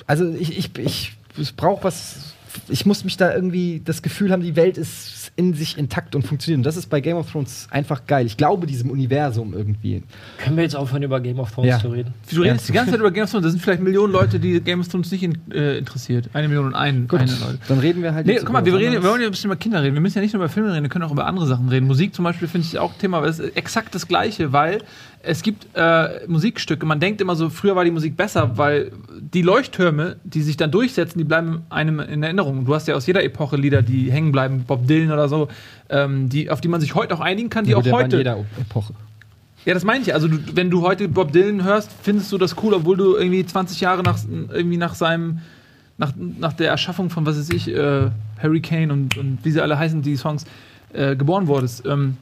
also 0.07 0.33
ich, 0.39 0.57
ich, 0.57 0.71
ich, 0.79 1.17
ich 1.37 1.57
brauche 1.57 1.83
was, 1.83 2.35
ich 2.69 2.87
muss 2.87 3.03
mich 3.03 3.17
da 3.17 3.35
irgendwie 3.35 3.83
das 3.85 4.01
Gefühl 4.03 4.31
haben, 4.31 4.43
die 4.43 4.55
Welt 4.55 4.79
ist 4.79 5.28
in 5.39 5.55
sich 5.55 5.79
intakt 5.79 6.17
und 6.17 6.27
funktioniert. 6.27 6.59
Und 6.59 6.63
das 6.67 6.77
ist 6.77 6.89
bei 6.91 7.01
Game 7.01 7.17
of 7.17 7.31
Thrones 7.31 7.69
einfach 7.71 8.07
geil. 8.09 8.27
Ich 8.27 8.37
glaube 8.37 8.67
diesem 8.67 8.91
Universum 8.91 9.55
irgendwie. 9.55 10.03
Können 10.39 10.57
wir 10.57 10.65
jetzt 10.65 10.75
aufhören, 10.75 11.05
über 11.05 11.21
Game 11.21 11.39
of 11.39 11.53
Thrones 11.53 11.69
Ja. 11.69 11.79
zu 11.79 11.91
reden? 11.91 12.13
Du 12.35 12.43
redest 12.43 12.69
die 12.69 12.73
ganze 12.73 12.91
Zeit 12.91 12.99
über 13.01 13.13
Game 13.13 13.23
of 13.23 13.31
Thrones. 13.31 13.45
Da 13.45 13.51
sind 13.51 13.63
vielleicht 13.63 13.81
Millionen 13.81 14.13
Leute, 14.13 14.41
die 14.41 14.61
Game 14.61 14.81
of 14.81 14.89
Thrones 14.89 15.13
nicht 15.13 15.23
in, 15.23 15.39
äh, 15.53 15.79
interessiert. 15.79 16.29
Eine 16.33 16.49
Million 16.49 16.67
und 16.67 16.75
ein, 16.75 17.07
Gut, 17.07 17.21
eine 17.21 17.31
Leute. 17.31 17.59
dann 17.69 17.79
reden 17.79 18.03
wir 18.03 18.15
halt 18.15 18.27
Nee, 18.27 18.33
jetzt 18.33 18.47
guck 18.47 18.53
mal, 18.53 18.67
über 18.67 18.73
wir, 18.73 18.79
reden, 18.89 19.01
wir 19.01 19.09
wollen 19.09 19.21
ja 19.21 19.29
ein 19.29 19.31
bisschen 19.31 19.49
über 19.49 19.57
Kinder 19.57 19.81
reden. 19.81 19.95
Wir 19.95 20.01
müssen 20.01 20.17
ja 20.19 20.23
nicht 20.23 20.35
nur 20.35 20.43
über 20.43 20.49
Filme 20.53 20.73
reden, 20.73 20.83
wir 20.83 20.91
können 20.91 21.05
auch 21.05 21.13
über 21.13 21.27
andere 21.27 21.47
Sachen 21.47 21.69
reden. 21.69 21.87
Musik 21.87 22.17
zum 22.17 22.25
Beispiel 22.25 22.49
finde 22.49 22.67
ich 22.67 22.77
auch 22.81 22.93
ein 22.95 22.99
Thema, 22.99 23.19
aber 23.19 23.29
es 23.29 23.39
ist 23.39 23.57
exakt 23.57 23.95
das 23.95 24.09
Gleiche, 24.09 24.53
weil 24.53 24.83
es 25.23 25.43
gibt 25.43 25.67
äh, 25.75 26.27
Musikstücke. 26.27 26.87
Man 26.87 27.01
denkt 27.01 27.21
immer 27.21 27.35
so, 27.35 27.51
früher 27.51 27.75
war 27.77 27.85
die 27.85 27.91
Musik 27.91 28.17
besser, 28.17 28.57
weil 28.57 28.93
die 29.21 29.43
Leuchttürme, 29.43 30.17
die 30.25 30.43
sich 30.43 30.57
dann 30.57 30.71
durchsetzen, 30.71 31.19
die 31.19 31.25
bleiben 31.25 31.63
einem 31.71 32.01
in 32.01 32.23
Erinnerung. 32.23 32.65
Du 32.65 32.75
hast 32.75 32.89
ja 32.89 32.95
aus 32.95 33.07
jeder 33.07 33.25
Epoche 33.25 33.57
Lieder, 33.57 33.83
die 33.83 34.13
hängen 34.13 34.33
bleiben, 34.33 34.65
Bob 34.67 34.87
Dylan 34.87 35.13
oder 35.13 35.29
so, 35.29 35.49
ähm, 35.89 36.29
die, 36.29 36.51
auf 36.51 36.61
die 36.61 36.69
man 36.69 36.81
sich 36.81 36.95
heute 36.95 37.15
auch 37.15 37.21
einigen 37.21 37.51
kann, 37.51 37.65
die 37.65 37.73
Ja, 37.73 37.79
auch 37.79 37.87
in 37.87 37.93
heute. 37.93 38.19
jeder 38.19 38.45
Epoche. 38.61 38.95
Ja, 39.65 39.75
das 39.75 39.85
meine 39.85 40.03
ich. 40.03 40.15
Also, 40.15 40.29
du, 40.29 40.39
wenn 40.55 40.71
du 40.71 40.83
heute 40.83 41.09
Bob 41.09 41.33
Dylan 41.33 41.65
hörst, 41.65 41.91
findest 42.03 42.31
du 42.31 42.39
das 42.39 42.57
cool, 42.63 42.75
obwohl 42.75 42.97
du 42.97 43.17
irgendwie 43.17 43.45
20 43.45 43.81
Jahre 43.81 44.03
nach, 44.03 44.19
irgendwie 44.53 44.77
nach 44.77 44.95
seinem, 44.95 45.41
nach, 45.99 46.13
nach 46.17 46.53
der 46.53 46.71
Erschaffung 46.71 47.11
von, 47.11 47.27
was 47.27 47.39
weiß 47.39 47.51
ich, 47.51 47.69
äh, 47.69 48.11
Hurricane 48.41 48.91
und, 48.93 49.19
und 49.19 49.41
wie 49.43 49.51
sie 49.51 49.61
alle 49.61 49.79
heißen, 49.79 50.01
die 50.01 50.17
Songs, 50.17 50.45
äh, 50.93 51.17
geboren 51.17 51.49
wurdest. 51.49 51.85
Ähm, 51.87 52.17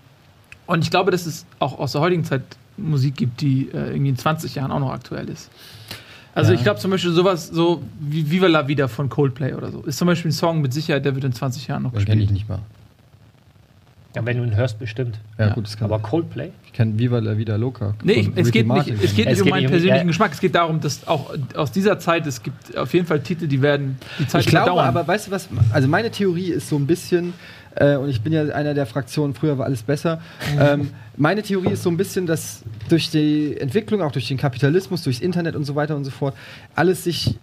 und 0.67 0.83
ich 0.83 0.91
glaube, 0.91 1.11
dass 1.11 1.27
es 1.27 1.47
auch 1.59 1.79
aus 1.79 1.93
der 1.93 2.01
heutigen 2.01 2.25
Zeit 2.25 2.43
Musik 2.77 3.17
gibt, 3.17 3.41
die 3.41 3.69
äh, 3.73 3.91
irgendwie 3.93 4.11
in 4.11 4.17
20 4.17 4.55
Jahren 4.55 4.71
auch 4.71 4.81
noch 4.81 4.91
aktuell 4.93 5.29
ist. 5.29 5.51
Also 6.35 6.53
Ja. 6.53 6.59
ich 6.59 6.63
glaube 6.65 6.79
zum 6.81 6.91
Beispiel 6.91 7.13
sowas, 7.13 7.49
so 7.49 7.83
wie 7.99 8.31
Viva 8.31 8.47
la 8.47 8.69
Vida 8.69 8.89
von 8.89 9.09
Coldplay 9.09 9.55
oder 9.55 9.71
so. 9.73 9.81
Ist 9.83 9.97
zum 9.99 10.07
Beispiel 10.07 10.31
ein 10.31 10.33
Song 10.35 10.61
mit 10.61 10.73
Sicherheit, 10.75 11.05
der 11.05 11.15
wird 11.15 11.25
in 11.25 11.33
20 11.33 11.67
Jahren 11.67 11.83
noch 11.85 11.93
Den 11.93 12.05
kenne 12.05 12.17
gespielt. 12.21 12.25
ich 12.31 12.33
nicht 12.33 12.49
mal. 12.49 12.59
Ja, 14.15 14.25
wenn 14.25 14.39
du 14.39 14.45
ihn 14.45 14.57
hörst, 14.57 14.79
bestimmt. 14.79 15.19
Ja, 15.39 15.49
Ja. 15.49 15.55
gut, 15.55 15.65
das 15.67 15.77
kann 15.77 15.91
Aber 15.93 15.99
Coldplay? 16.03 16.51
Ich 16.65 16.73
kenne 16.73 16.99
Viva 16.99 17.19
la 17.19 17.37
Vida 17.37 17.57
Loca. 17.57 17.95
Nee, 18.03 18.13
ich, 18.15 18.31
es, 18.35 18.51
geht 18.51 18.67
nicht, 18.67 18.89
es 18.89 19.15
geht 19.15 19.27
Es 19.27 19.33
nicht 19.33 19.41
um 19.41 19.45
geht 19.45 19.51
meinen 19.51 19.65
um- 19.67 19.71
persönlichen 19.73 19.97
ja. 19.99 20.05
Geschmack. 20.05 20.33
Es 20.33 20.41
geht 20.41 20.55
darum, 20.55 20.81
dass 20.81 21.07
auch 21.07 21.35
aus 21.55 21.71
dieser 21.71 21.99
Zeit, 21.99 22.27
es 22.27 22.43
gibt 22.43 22.77
auf 22.79 22.95
jeden 22.95 23.05
Fall 23.07 23.21
Titel, 23.21 23.47
die 23.47 23.61
werden 23.61 23.99
die 24.19 24.27
Zeit 24.27 24.41
Ich 24.43 24.47
glaube 24.49 24.71
überdauern. 24.71 24.89
aber, 24.89 25.07
weißt 25.07 25.27
du 25.27 25.31
was, 25.33 25.49
also 25.71 25.87
meine 25.89 26.11
Theorie 26.11 26.49
ist 26.53 26.69
so 26.71 26.77
ein 26.77 26.87
bisschen, 26.87 27.35
äh, 27.77 27.97
und 27.97 28.09
ich 28.09 28.21
bin 28.21 28.33
ja 28.33 28.43
einer 28.47 28.75
der 28.75 28.87
Fraktionen, 28.87 29.35
früher 29.35 29.59
war 29.59 29.67
alles 29.67 29.83
besser, 29.83 30.21
ähm, 30.59 30.91
meine 31.17 31.43
Theorie 31.43 31.73
ist 31.73 31.83
so 31.83 31.91
ein 31.91 31.97
bisschen, 31.97 32.27
dass 32.27 32.63
durch 32.89 33.11
die 33.11 33.57
Entwicklung, 33.59 34.03
auch 34.03 34.13
durch 34.13 34.29
den 34.29 34.37
Kapitalismus, 34.37 35.03
durchs 35.03 35.21
Internet 35.21 35.57
und 35.57 35.65
so 35.65 35.75
weiter 35.75 35.97
und 35.97 36.05
so 36.05 36.11
fort, 36.11 36.35
alles 36.75 37.05
sich 37.05 37.37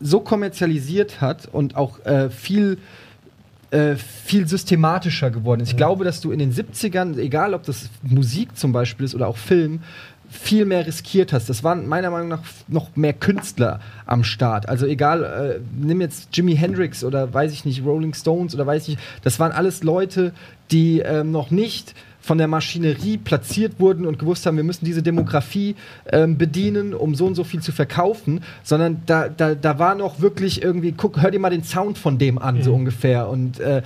so 0.00 0.20
kommerzialisiert 0.20 1.20
hat 1.20 1.48
und 1.52 1.76
auch 1.76 2.04
äh, 2.06 2.30
viel 2.30 2.78
äh, 3.70 3.96
viel 3.96 4.48
systematischer 4.48 5.30
geworden 5.30 5.60
ist. 5.60 5.72
Ich 5.72 5.76
glaube, 5.76 6.02
dass 6.02 6.22
du 6.22 6.30
in 6.30 6.38
den 6.38 6.54
70ern, 6.54 7.18
egal 7.18 7.52
ob 7.52 7.64
das 7.64 7.90
Musik 8.02 8.56
zum 8.56 8.72
Beispiel 8.72 9.04
ist 9.04 9.14
oder 9.14 9.28
auch 9.28 9.36
Film, 9.36 9.80
viel 10.30 10.64
mehr 10.64 10.86
riskiert 10.86 11.32
hast. 11.32 11.48
Das 11.48 11.64
waren 11.64 11.86
meiner 11.86 12.10
Meinung 12.10 12.28
nach 12.28 12.42
noch 12.68 12.94
mehr 12.96 13.12
Künstler 13.12 13.80
am 14.06 14.24
Start. 14.24 14.68
Also 14.68 14.86
egal, 14.86 15.24
äh, 15.24 15.60
nimm 15.78 16.00
jetzt 16.00 16.28
Jimi 16.32 16.56
Hendrix 16.56 17.04
oder 17.04 17.32
weiß 17.32 17.52
ich 17.52 17.64
nicht, 17.64 17.84
Rolling 17.84 18.14
Stones 18.14 18.54
oder 18.54 18.66
weiß 18.66 18.82
ich 18.82 18.88
nicht, 18.96 19.00
das 19.22 19.40
waren 19.40 19.52
alles 19.52 19.82
Leute, 19.82 20.32
die 20.70 21.00
ähm, 21.00 21.30
noch 21.30 21.50
nicht 21.50 21.94
von 22.20 22.36
der 22.36 22.46
Maschinerie 22.46 23.16
platziert 23.16 23.80
wurden 23.80 24.04
und 24.04 24.18
gewusst 24.18 24.44
haben, 24.44 24.58
wir 24.58 24.64
müssen 24.64 24.84
diese 24.84 25.02
Demografie 25.02 25.76
ähm, 26.12 26.36
bedienen, 26.36 26.92
um 26.92 27.14
so 27.14 27.24
und 27.24 27.34
so 27.34 27.42
viel 27.42 27.60
zu 27.60 27.72
verkaufen, 27.72 28.42
sondern 28.62 29.00
da, 29.06 29.30
da, 29.30 29.54
da 29.54 29.78
war 29.78 29.94
noch 29.94 30.20
wirklich 30.20 30.62
irgendwie, 30.62 30.92
guck, 30.92 31.22
hör 31.22 31.30
dir 31.30 31.38
mal 31.38 31.48
den 31.48 31.64
Sound 31.64 31.96
von 31.96 32.18
dem 32.18 32.38
an, 32.38 32.62
so 32.62 32.74
ungefähr. 32.74 33.28
Und 33.28 33.60
äh, 33.60 33.82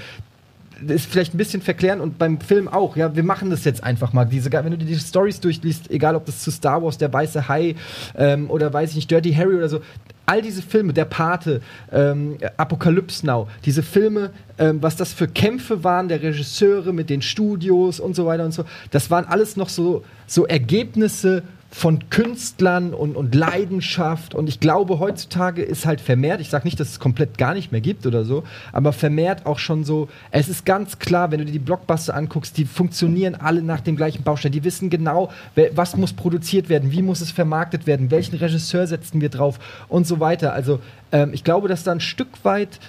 ist 0.88 1.06
vielleicht 1.06 1.34
ein 1.34 1.38
bisschen 1.38 1.62
verklären 1.62 2.00
und 2.00 2.18
beim 2.18 2.40
Film 2.40 2.68
auch. 2.68 2.96
Ja, 2.96 3.14
wir 3.14 3.22
machen 3.22 3.50
das 3.50 3.64
jetzt 3.64 3.82
einfach 3.82 4.12
mal. 4.12 4.24
Diese, 4.24 4.52
wenn 4.52 4.70
du 4.70 4.78
dir 4.78 4.86
die 4.86 4.98
Stories 4.98 5.40
durchliest, 5.40 5.90
egal 5.90 6.16
ob 6.16 6.26
das 6.26 6.40
zu 6.40 6.50
Star 6.50 6.82
Wars, 6.82 6.98
der 6.98 7.12
weiße 7.12 7.48
Hai 7.48 7.74
ähm, 8.16 8.50
oder 8.50 8.72
weiß 8.72 8.90
ich 8.90 8.96
nicht, 8.96 9.10
Dirty 9.10 9.32
Harry 9.32 9.56
oder 9.56 9.68
so, 9.68 9.80
all 10.26 10.42
diese 10.42 10.62
Filme, 10.62 10.92
der 10.92 11.04
Pate, 11.04 11.60
ähm, 11.90 12.38
Apocalypse 12.56 13.26
Now, 13.26 13.48
diese 13.64 13.82
Filme, 13.82 14.30
ähm, 14.58 14.78
was 14.80 14.96
das 14.96 15.12
für 15.12 15.28
Kämpfe 15.28 15.84
waren, 15.84 16.08
der 16.08 16.22
Regisseure 16.22 16.92
mit 16.92 17.10
den 17.10 17.22
Studios 17.22 18.00
und 18.00 18.14
so 18.14 18.26
weiter 18.26 18.44
und 18.44 18.52
so, 18.52 18.64
das 18.90 19.10
waren 19.10 19.24
alles 19.24 19.56
noch 19.56 19.68
so, 19.68 20.04
so 20.26 20.46
Ergebnisse 20.46 21.42
von 21.74 22.10
Künstlern 22.10 22.92
und, 22.92 23.16
und 23.16 23.34
Leidenschaft. 23.34 24.34
Und 24.34 24.46
ich 24.46 24.60
glaube, 24.60 24.98
heutzutage 24.98 25.62
ist 25.62 25.86
halt 25.86 26.02
vermehrt, 26.02 26.42
ich 26.42 26.50
sage 26.50 26.66
nicht, 26.66 26.78
dass 26.78 26.90
es 26.90 27.00
komplett 27.00 27.38
gar 27.38 27.54
nicht 27.54 27.72
mehr 27.72 27.80
gibt 27.80 28.06
oder 28.06 28.26
so, 28.26 28.44
aber 28.72 28.92
vermehrt 28.92 29.46
auch 29.46 29.58
schon 29.58 29.82
so, 29.82 30.08
es 30.30 30.50
ist 30.50 30.66
ganz 30.66 30.98
klar, 30.98 31.30
wenn 31.30 31.38
du 31.38 31.46
dir 31.46 31.52
die 31.52 31.58
Blockbuster 31.58 32.14
anguckst, 32.14 32.58
die 32.58 32.66
funktionieren 32.66 33.34
alle 33.34 33.62
nach 33.62 33.80
dem 33.80 33.96
gleichen 33.96 34.22
Baustein. 34.22 34.52
Die 34.52 34.64
wissen 34.64 34.90
genau, 34.90 35.32
was 35.74 35.96
muss 35.96 36.12
produziert 36.12 36.68
werden, 36.68 36.92
wie 36.92 37.00
muss 37.00 37.22
es 37.22 37.32
vermarktet 37.32 37.86
werden, 37.86 38.10
welchen 38.10 38.36
Regisseur 38.36 38.86
setzen 38.86 39.22
wir 39.22 39.30
drauf 39.30 39.58
und 39.88 40.06
so 40.06 40.20
weiter. 40.20 40.52
Also 40.52 40.78
ähm, 41.10 41.30
ich 41.32 41.42
glaube, 41.42 41.68
dass 41.68 41.84
da 41.84 41.92
ein 41.92 42.00
Stück 42.00 42.44
weit 42.44 42.80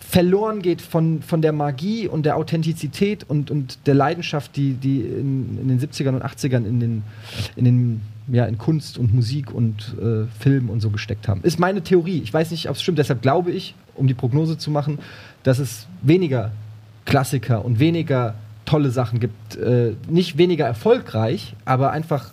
verloren 0.00 0.62
geht 0.62 0.80
von, 0.80 1.22
von 1.22 1.42
der 1.42 1.52
Magie 1.52 2.08
und 2.08 2.24
der 2.24 2.36
Authentizität 2.36 3.24
und, 3.28 3.50
und 3.50 3.86
der 3.86 3.94
Leidenschaft, 3.94 4.56
die, 4.56 4.74
die 4.74 5.00
in, 5.00 5.58
in 5.60 5.68
den 5.68 5.80
70ern 5.80 6.14
und 6.14 6.24
80ern 6.24 6.64
in 6.64 6.80
den, 6.80 7.02
in 7.56 7.64
den 7.64 8.00
ja, 8.30 8.44
in 8.44 8.58
Kunst 8.58 8.98
und 8.98 9.14
Musik 9.14 9.52
und 9.52 9.96
äh, 10.00 10.26
Film 10.38 10.70
und 10.70 10.80
so 10.80 10.90
gesteckt 10.90 11.28
haben. 11.28 11.42
Ist 11.42 11.58
meine 11.58 11.82
Theorie. 11.82 12.20
Ich 12.22 12.32
weiß 12.32 12.50
nicht, 12.50 12.68
ob 12.68 12.76
es 12.76 12.82
stimmt. 12.82 12.98
Deshalb 12.98 13.22
glaube 13.22 13.50
ich, 13.50 13.74
um 13.94 14.06
die 14.06 14.14
Prognose 14.14 14.58
zu 14.58 14.70
machen, 14.70 14.98
dass 15.42 15.58
es 15.58 15.86
weniger 16.02 16.52
Klassiker 17.04 17.64
und 17.64 17.78
weniger 17.78 18.34
tolle 18.66 18.90
Sachen 18.90 19.18
gibt. 19.18 19.56
Äh, 19.56 19.94
nicht 20.08 20.36
weniger 20.36 20.66
erfolgreich, 20.66 21.54
aber 21.64 21.90
einfach 21.90 22.30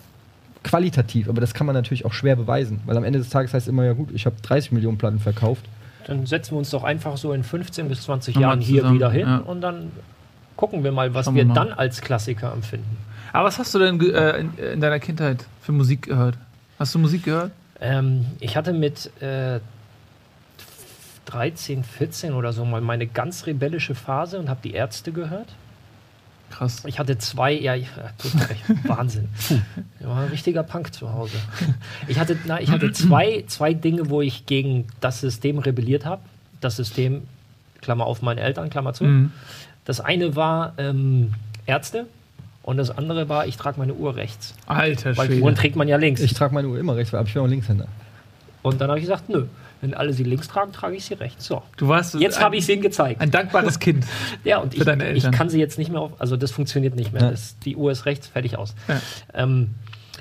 qualitativ. 0.62 1.28
Aber 1.28 1.40
das 1.40 1.54
kann 1.54 1.66
man 1.66 1.74
natürlich 1.74 2.04
auch 2.04 2.12
schwer 2.12 2.36
beweisen, 2.36 2.80
weil 2.84 2.96
am 2.96 3.04
Ende 3.04 3.18
des 3.18 3.30
Tages 3.30 3.54
heißt 3.54 3.68
immer, 3.68 3.84
ja 3.84 3.94
gut, 3.94 4.10
ich 4.12 4.26
habe 4.26 4.36
30 4.42 4.72
Millionen 4.72 4.98
Platten 4.98 5.18
verkauft. 5.18 5.64
Dann 6.06 6.24
setzen 6.24 6.52
wir 6.52 6.58
uns 6.58 6.70
doch 6.70 6.84
einfach 6.84 7.16
so 7.16 7.32
in 7.32 7.42
15 7.42 7.88
bis 7.88 8.02
20 8.02 8.36
Nochmal 8.36 8.50
Jahren 8.50 8.60
hier 8.60 8.82
zusammen, 8.82 8.94
wieder 8.94 9.10
hin 9.10 9.26
ja. 9.26 9.38
und 9.38 9.60
dann 9.60 9.90
gucken 10.56 10.84
wir 10.84 10.92
mal, 10.92 11.12
was 11.14 11.26
Schauen 11.26 11.34
wir 11.34 11.42
wir 11.42 11.48
mal. 11.48 11.54
dann 11.54 11.72
als 11.72 12.00
Klassiker 12.00 12.52
empfinden. 12.52 12.96
Aber 13.32 13.48
was 13.48 13.58
hast 13.58 13.74
du 13.74 13.78
denn 13.80 14.00
äh, 14.00 14.38
in, 14.38 14.56
in 14.56 14.80
deiner 14.80 15.00
Kindheit 15.00 15.44
für 15.60 15.72
Musik 15.72 16.02
gehört? 16.02 16.38
Hast 16.78 16.94
du 16.94 16.98
Musik 17.00 17.24
gehört? 17.24 17.50
Ähm, 17.80 18.24
ich 18.38 18.56
hatte 18.56 18.72
mit 18.72 19.10
äh, 19.20 19.60
13, 21.26 21.82
14 21.82 22.32
oder 22.32 22.52
so 22.52 22.64
mal 22.64 22.80
meine 22.80 23.06
ganz 23.06 23.46
rebellische 23.46 23.94
Phase 23.94 24.38
und 24.38 24.48
habe 24.48 24.60
die 24.62 24.72
Ärzte 24.72 25.12
gehört. 25.12 25.54
Krass. 26.50 26.82
Ich 26.86 26.98
hatte 26.98 27.18
zwei, 27.18 27.52
ja, 27.52 27.74
ich, 27.74 27.88
äh, 27.96 28.52
echt 28.52 28.64
Wahnsinn. 28.88 29.28
Ich 30.00 30.06
war 30.06 30.20
ein 30.22 30.28
richtiger 30.28 30.62
Punk 30.62 30.94
zu 30.94 31.12
Hause. 31.12 31.36
Ich 32.08 32.18
hatte, 32.18 32.36
na, 32.46 32.60
ich 32.60 32.70
hatte 32.70 32.92
zwei, 32.92 33.44
zwei 33.46 33.74
Dinge, 33.74 34.08
wo 34.10 34.22
ich 34.22 34.46
gegen 34.46 34.86
das 35.00 35.20
System 35.20 35.58
rebelliert 35.58 36.04
habe. 36.04 36.22
Das 36.60 36.76
System, 36.76 37.22
Klammer 37.82 38.06
auf 38.06 38.22
meine 38.22 38.40
Eltern, 38.40 38.70
Klammer 38.70 38.94
zu. 38.94 39.04
Mhm. 39.04 39.32
Das 39.84 40.00
eine 40.00 40.34
war 40.34 40.72
ähm, 40.78 41.34
Ärzte 41.66 42.06
und 42.62 42.76
das 42.78 42.90
andere 42.90 43.28
war, 43.28 43.46
ich 43.46 43.56
trage 43.56 43.78
meine 43.78 43.94
Uhr 43.94 44.16
rechts. 44.16 44.54
Alter 44.66 45.16
Weil 45.16 45.26
Schwede. 45.28 45.42
Uhren 45.42 45.54
trägt 45.54 45.76
man 45.76 45.86
ja 45.88 45.96
links. 45.96 46.20
Ich 46.20 46.34
trage 46.34 46.54
meine 46.54 46.68
Uhr 46.68 46.78
immer 46.78 46.96
rechts, 46.96 47.12
aber 47.14 47.26
ich 47.28 47.34
bin 47.34 47.42
auch 47.42 47.46
Linkshänder. 47.46 47.86
und 48.62 48.80
dann 48.80 48.88
habe 48.88 48.98
ich 48.98 49.04
gesagt, 49.04 49.28
nö, 49.28 49.46
wenn 49.80 49.94
alle 49.94 50.12
sie 50.12 50.24
links 50.24 50.48
tragen, 50.48 50.72
trage 50.72 50.96
ich 50.96 51.04
sie 51.04 51.14
rechts. 51.14 51.46
So. 51.46 51.62
Du 51.76 51.88
warst 51.88 52.14
Jetzt 52.14 52.40
habe 52.40 52.56
ich 52.56 52.62
es 52.62 52.68
ihnen 52.68 52.82
gezeigt. 52.82 53.20
Ein 53.20 53.30
dankbares 53.30 53.78
Kind. 53.78 54.04
Ja, 54.44 54.58
und 54.58 54.74
ich, 54.74 54.86
ich 54.86 55.30
kann 55.30 55.48
sie 55.48 55.58
jetzt 55.58 55.78
nicht 55.78 55.90
mehr 55.90 56.00
auf, 56.00 56.12
also 56.20 56.36
das 56.36 56.50
funktioniert 56.50 56.94
nicht 56.94 57.12
mehr. 57.12 57.22
Ja. 57.22 57.30
Das, 57.30 57.58
die 57.58 57.76
Uhr 57.76 57.90
ist 57.90 58.06
rechts, 58.06 58.28
fertig 58.28 58.56
aus. 58.56 58.74
Ja. 58.88 59.00
Ähm, 59.34 59.74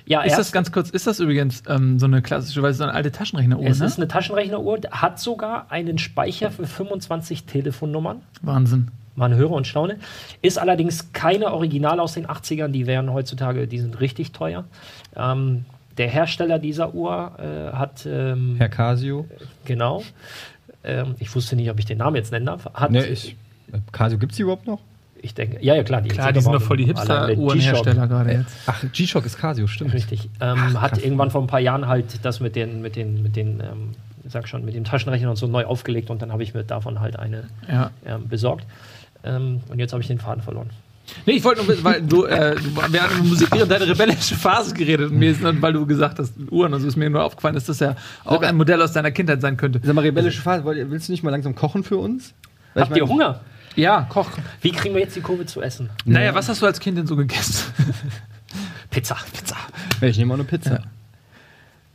ja, 0.05 0.21
Ist 0.21 0.37
das 0.37 0.51
ganz 0.51 0.71
kurz, 0.71 0.89
ist 0.89 1.07
das 1.07 1.19
übrigens 1.19 1.63
ähm, 1.67 1.97
so 1.97 2.05
eine 2.05 2.21
klassische, 2.21 2.61
weil 2.61 2.71
es 2.71 2.77
so 2.77 2.83
eine 2.83 2.93
alte 2.93 3.11
Taschenrechneruhr, 3.11 3.65
es 3.65 3.79
ne? 3.79 3.87
ist 3.87 3.97
eine 3.97 4.07
Taschenrechneruhr, 4.07 4.79
hat 4.91 5.19
sogar 5.19 5.71
einen 5.71 5.97
Speicher 5.97 6.51
für 6.51 6.67
25 6.67 7.45
Telefonnummern. 7.45 8.21
Wahnsinn. 8.41 8.91
Man 9.15 9.33
höre 9.33 9.51
und 9.51 9.65
staune. 9.65 9.97
Ist 10.41 10.59
allerdings 10.59 11.13
keine 11.13 11.53
Original 11.53 11.99
aus 11.99 12.13
den 12.13 12.27
80ern, 12.27 12.67
die 12.67 12.85
wären 12.85 13.11
heutzutage, 13.11 13.67
die 13.67 13.79
sind 13.79 13.99
richtig 13.99 14.31
teuer. 14.31 14.65
Ähm, 15.15 15.65
der 15.97 16.09
Hersteller 16.09 16.59
dieser 16.59 16.93
Uhr 16.93 17.31
äh, 17.39 17.75
hat, 17.75 18.05
ähm, 18.05 18.55
Herr 18.57 18.69
Casio. 18.69 19.25
genau, 19.65 20.03
ähm, 20.83 21.15
ich 21.19 21.33
wusste 21.35 21.55
nicht, 21.55 21.69
ob 21.69 21.79
ich 21.79 21.85
den 21.85 21.97
Namen 21.99 22.15
jetzt 22.15 22.31
nennen 22.31 22.45
darf, 22.45 22.65
hat, 22.73 22.91
Ne, 22.91 23.05
ich. 23.05 23.35
äh, 23.71 23.77
Casio 23.91 24.17
gibt 24.17 24.31
es 24.33 24.37
die 24.37 24.43
überhaupt 24.43 24.67
noch? 24.67 24.79
ich 25.21 25.33
denke, 25.33 25.57
ja, 25.65 25.73
ja, 25.73 25.83
klar, 25.83 26.01
die, 26.03 26.09
Klar, 26.09 26.31
die 26.33 26.39
sind 26.39 26.53
doch 26.53 26.61
voll 26.61 26.77
die 26.77 26.85
Hipster-Uhrenhersteller 26.85 28.07
gerade 28.07 28.31
jetzt. 28.31 28.55
Ach, 28.67 28.83
G-Shock 28.91 29.25
ist 29.25 29.37
Casio, 29.39 29.65
stimmt. 29.65 29.91
Richtig. 29.93 30.29
Ähm, 30.39 30.79
hat 30.79 31.03
irgendwann 31.03 31.31
vor 31.31 31.41
ein 31.41 31.47
paar 31.47 31.59
Jahren 31.61 31.87
halt 31.87 32.23
das 32.23 32.39
mit 32.41 32.55
den, 32.55 32.81
mit 32.83 32.95
den, 32.95 33.23
mit 33.23 33.35
den, 33.35 33.59
ähm, 33.59 33.91
sag 34.27 34.47
schon, 34.47 34.63
mit 34.65 34.75
dem 34.75 34.83
Taschenrechner 34.83 35.31
und 35.31 35.35
so 35.37 35.47
neu 35.47 35.65
aufgelegt 35.65 36.11
und 36.11 36.21
dann 36.21 36.31
habe 36.31 36.43
ich 36.43 36.53
mir 36.53 36.63
davon 36.63 36.99
halt 36.99 37.17
eine 37.17 37.45
Ja. 37.67 37.89
ähm, 38.05 38.27
besorgt. 38.27 38.67
Ähm, 39.23 39.61
und 39.69 39.79
jetzt 39.79 39.93
habe 39.93 40.01
ich 40.03 40.07
den 40.07 40.19
Faden 40.19 40.43
verloren. 40.43 40.69
Nee, 41.25 41.33
ich 41.33 41.43
wollte 41.43 41.61
nur 41.61 41.69
wissen, 41.69 41.83
weil 41.83 42.01
du, 42.01 42.25
äh, 42.25 42.55
wir 42.89 43.01
haben 43.03 43.15
über 43.19 43.23
Musik 43.29 43.47
während 43.51 43.71
deiner 43.71 43.87
rebellische 43.87 44.35
Phase 44.35 44.73
geredet 44.73 45.11
und 45.11 45.17
mir 45.17 45.31
ist, 45.31 45.39
weil 45.43 45.73
du 45.73 45.85
gesagt 45.85 46.17
hast, 46.19 46.33
Uhren 46.49 46.73
und 46.73 46.81
so 46.81 46.87
ist 46.87 46.95
mir 46.95 47.09
nur 47.09 47.23
aufgefallen, 47.23 47.53
dass 47.55 47.65
das 47.65 47.79
ja 47.79 47.95
auch 48.23 48.41
ein 48.41 48.55
Modell 48.55 48.81
aus 48.81 48.91
deiner 48.93 49.11
Kindheit 49.11 49.41
sein 49.41 49.55
könnte. 49.57 49.79
Sag 49.83 49.93
mal, 49.95 50.01
rebellische 50.01 50.41
Phase, 50.41 50.63
ihr- 50.75 50.89
willst 50.89 51.07
du 51.07 51.11
nicht 51.11 51.23
mal 51.23 51.29
langsam 51.29 51.53
kochen 51.55 51.83
für 51.83 51.97
uns? 51.97 52.33
Weil 52.73 52.83
ich 52.83 52.89
Habt 52.89 52.97
ihr 52.97 53.03
mein- 53.03 53.11
Hunger? 53.13 53.39
Ja, 53.75 54.07
Koch. 54.09 54.29
Wie 54.61 54.71
kriegen 54.71 54.95
wir 54.95 55.01
jetzt 55.01 55.15
die 55.15 55.21
Kurve 55.21 55.45
zu 55.45 55.61
essen? 55.61 55.89
Naja, 56.05 56.33
was 56.33 56.47
hast 56.47 56.61
du 56.61 56.65
als 56.65 56.79
Kind 56.79 56.97
denn 56.97 57.07
so 57.07 57.15
gegessen? 57.17 57.65
Pizza. 58.89 59.17
Pizza. 59.33 59.57
Ja, 60.01 60.07
Ich 60.07 60.17
nehme 60.17 60.33
auch 60.33 60.37
eine 60.37 60.45
Pizza. 60.45 60.79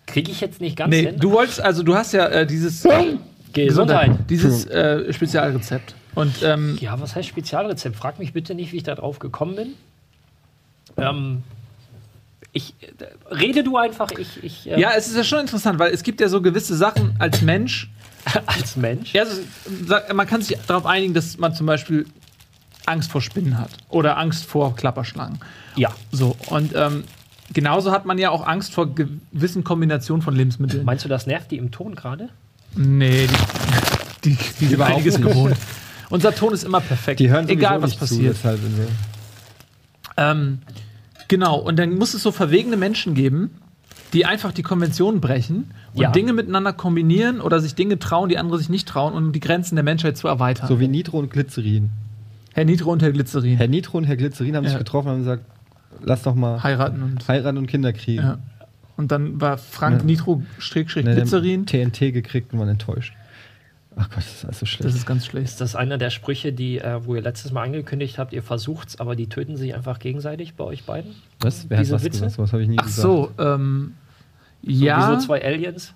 Kriege 0.07 0.31
ich 0.31 0.40
jetzt 0.40 0.61
nicht 0.61 0.77
ganz 0.77 0.90
Nee, 0.90 1.07
hin? 1.07 1.16
du 1.18 1.31
wolltest, 1.31 1.61
also 1.61 1.83
du 1.83 1.94
hast 1.94 2.12
ja 2.12 2.27
äh, 2.27 2.46
dieses 2.46 2.85
Gesundheit. 3.53 4.18
dieses 4.29 4.66
äh, 4.66 5.12
Spezialrezept. 5.12 5.94
Und 6.14 6.42
ähm, 6.42 6.77
Ja, 6.81 7.01
was 7.01 7.14
heißt 7.14 7.29
Spezialrezept? 7.29 7.96
Frag 7.96 8.18
mich 8.18 8.33
bitte 8.33 8.55
nicht, 8.55 8.73
wie 8.73 8.79
ich 8.79 8.83
da 8.83 8.94
drauf 8.94 9.18
gekommen 9.18 9.57
bin. 9.57 9.75
Ähm, 10.96 11.42
ich, 12.53 12.75
äh, 12.81 13.35
rede 13.35 13.62
du 13.62 13.77
einfach, 13.77 14.11
ich, 14.12 14.42
ich 14.42 14.70
äh, 14.70 14.81
ja, 14.81 14.90
es 14.96 15.09
ist 15.09 15.16
ja 15.16 15.25
schon 15.25 15.40
interessant, 15.40 15.79
weil 15.79 15.92
es 15.92 16.03
gibt 16.03 16.20
ja 16.20 16.29
so 16.29 16.42
gewisse 16.42 16.77
Sachen 16.77 17.14
als 17.18 17.42
Mensch. 17.42 17.90
als 18.46 18.77
Mensch. 18.77 19.14
Ja, 19.14 19.23
also, 19.23 19.42
man 20.14 20.27
kann 20.27 20.42
sich 20.42 20.59
darauf 20.66 20.87
einigen, 20.87 21.14
dass 21.14 21.38
man 21.38 21.55
zum 21.55 21.66
Beispiel 21.66 22.07
Angst 22.87 23.11
vor 23.11 23.23
Spinnen 23.23 23.59
hat 23.59 23.70
oder 23.88 24.18
Angst 24.18 24.44
vor 24.44 24.75
Klapperschlangen. 24.75 25.38
Ja. 25.77 25.90
So, 26.11 26.37
und 26.49 26.75
ähm, 26.75 27.05
genauso 27.53 27.92
hat 27.92 28.05
man 28.05 28.18
ja 28.18 28.31
auch 28.31 28.46
Angst 28.46 28.75
vor 28.75 28.94
gewissen 28.94 29.64
Kombinationen 29.64 30.23
von 30.23 30.35
Lebensmitteln. 30.35 30.85
Meinst 30.85 31.05
du, 31.05 31.09
das 31.09 31.27
nervt 31.27 31.51
die 31.51 31.57
im 31.57 31.70
Ton 31.70 31.94
gerade? 31.94 32.31
Nee, 32.75 33.29
die, 34.25 34.31
die, 34.31 34.37
die 34.37 34.66
sind 34.66 34.73
Überhaupt 34.73 34.96
einiges 34.96 35.20
gewohnt. 35.20 35.57
Unser 36.11 36.35
Ton 36.35 36.53
ist 36.53 36.64
immer 36.64 36.81
perfekt. 36.81 37.20
Die 37.20 37.31
hören 37.31 37.49
egal 37.49 37.81
was 37.83 37.96
passiert. 37.96 38.37
Zu, 38.37 38.42
deshalb. 38.42 38.61
Ähm, 40.16 40.59
genau, 41.29 41.57
und 41.59 41.79
dann 41.79 41.96
muss 41.96 42.14
es 42.14 42.23
so 42.23 42.33
verwegene 42.33 42.77
Menschen 42.77 43.14
geben, 43.14 43.51
die 44.12 44.27
einfach 44.27 44.53
die 44.53 44.62
Konventionen 44.62 45.20
brechen 45.20 45.70
und 45.94 46.03
Ja. 46.03 46.11
Dinge 46.11 46.33
miteinander 46.33 46.73
kombinieren 46.73 47.40
oder 47.40 47.61
sich 47.61 47.75
Dinge 47.75 47.99
trauen, 47.99 48.29
die 48.29 48.38
andere 48.38 48.59
sich 48.59 48.68
nicht 48.68 48.88
trauen, 48.88 49.14
um 49.14 49.33
die 49.33 49.40
Grenzen 49.40 49.77
der 49.77 49.85
Menschheit 49.85 50.16
zu 50.16 50.27
erweitern. 50.29 50.66
so 50.68 50.81
wie 50.81 50.88
Nitro 50.88 51.18
und 51.18 51.31
Glycerin. 51.31 51.90
Herr 52.53 52.64
Nitro 52.64 52.90
und 52.90 53.03
Herr 53.03 53.12
Glycerin. 53.12 53.57
Herr 53.57 53.68
Nitro 53.68 53.99
und 53.99 54.05
Herr 54.05 54.16
Glycerin 54.16 54.57
haben 54.57 54.64
Ja. 54.64 54.70
sich 54.70 54.79
getroffen 54.79 55.07
und 55.09 55.12
haben 55.12 55.20
gesagt, 55.20 55.44
lass 56.03 56.23
doch 56.25 56.35
mal 56.35 56.61
heiraten 56.62 57.03
und. 57.03 57.29
heiraten 57.29 57.57
und 57.59 57.68
Kinder 57.68 57.92
kriegen. 57.92 58.23
Ja. 58.23 58.38
Und 58.96 59.12
dann 59.12 59.40
war 59.40 59.57
Frank 59.57 60.01
Ja. 60.01 60.05
Nitro 60.07 60.42
Strickstrich 60.59 61.05
Ne, 61.05 61.14
die 61.14 61.20
haben 61.20 61.29
Glycerin. 61.29 61.66
TNT 61.66 62.12
gekriegt 62.12 62.53
und 62.53 62.59
waren 62.59 62.68
enttäuscht. 62.68 63.14
Ach 64.03 64.09
Gott, 64.09 64.19
das 64.19 64.33
ist 64.35 64.45
alles 64.45 64.59
so 64.61 64.67
schlecht. 64.67 64.85
Das 64.85 64.95
ist 64.95 65.05
ganz 65.07 65.27
schlecht. 65.27 65.45
Ist 65.49 65.61
das 65.61 65.77
einer 65.77 65.99
der 65.99 66.09
Sprüche, 66.11 66.53
die, 66.55 66.79
äh, 66.79 67.05
wo 67.05 67.15
ihr 67.17 67.21
letztes 67.23 67.53
Mal 67.53 67.65
angekündigt 67.65 68.17
habt, 68.19 68.33
ihr 68.33 68.43
versucht's, 68.43 68.99
aber 68.99 69.15
die 69.15 69.27
töten 69.29 69.57
sich 69.57 69.75
einfach 69.75 69.99
gegenseitig 69.99 70.55
bei 70.55 70.65
euch 70.65 70.85
beiden? 70.85 71.13
was? 71.41 71.69
Wer 71.69 71.77
hat 71.79 71.85
diese 71.85 71.95
was 71.97 72.05
Witze? 72.05 72.21
gesagt? 72.23 72.39
Was 72.39 72.53
habe 72.55 72.63
ich 72.63 72.69
nie 72.71 72.79
Ach 72.79 72.87
gesagt. 72.87 73.03
so, 73.03 73.31
ähm, 73.39 73.93
So 74.63 74.71
ja. 74.71 75.11
Wie 75.13 75.21
so 75.21 75.27
zwei 75.27 75.45
Aliens? 75.45 75.93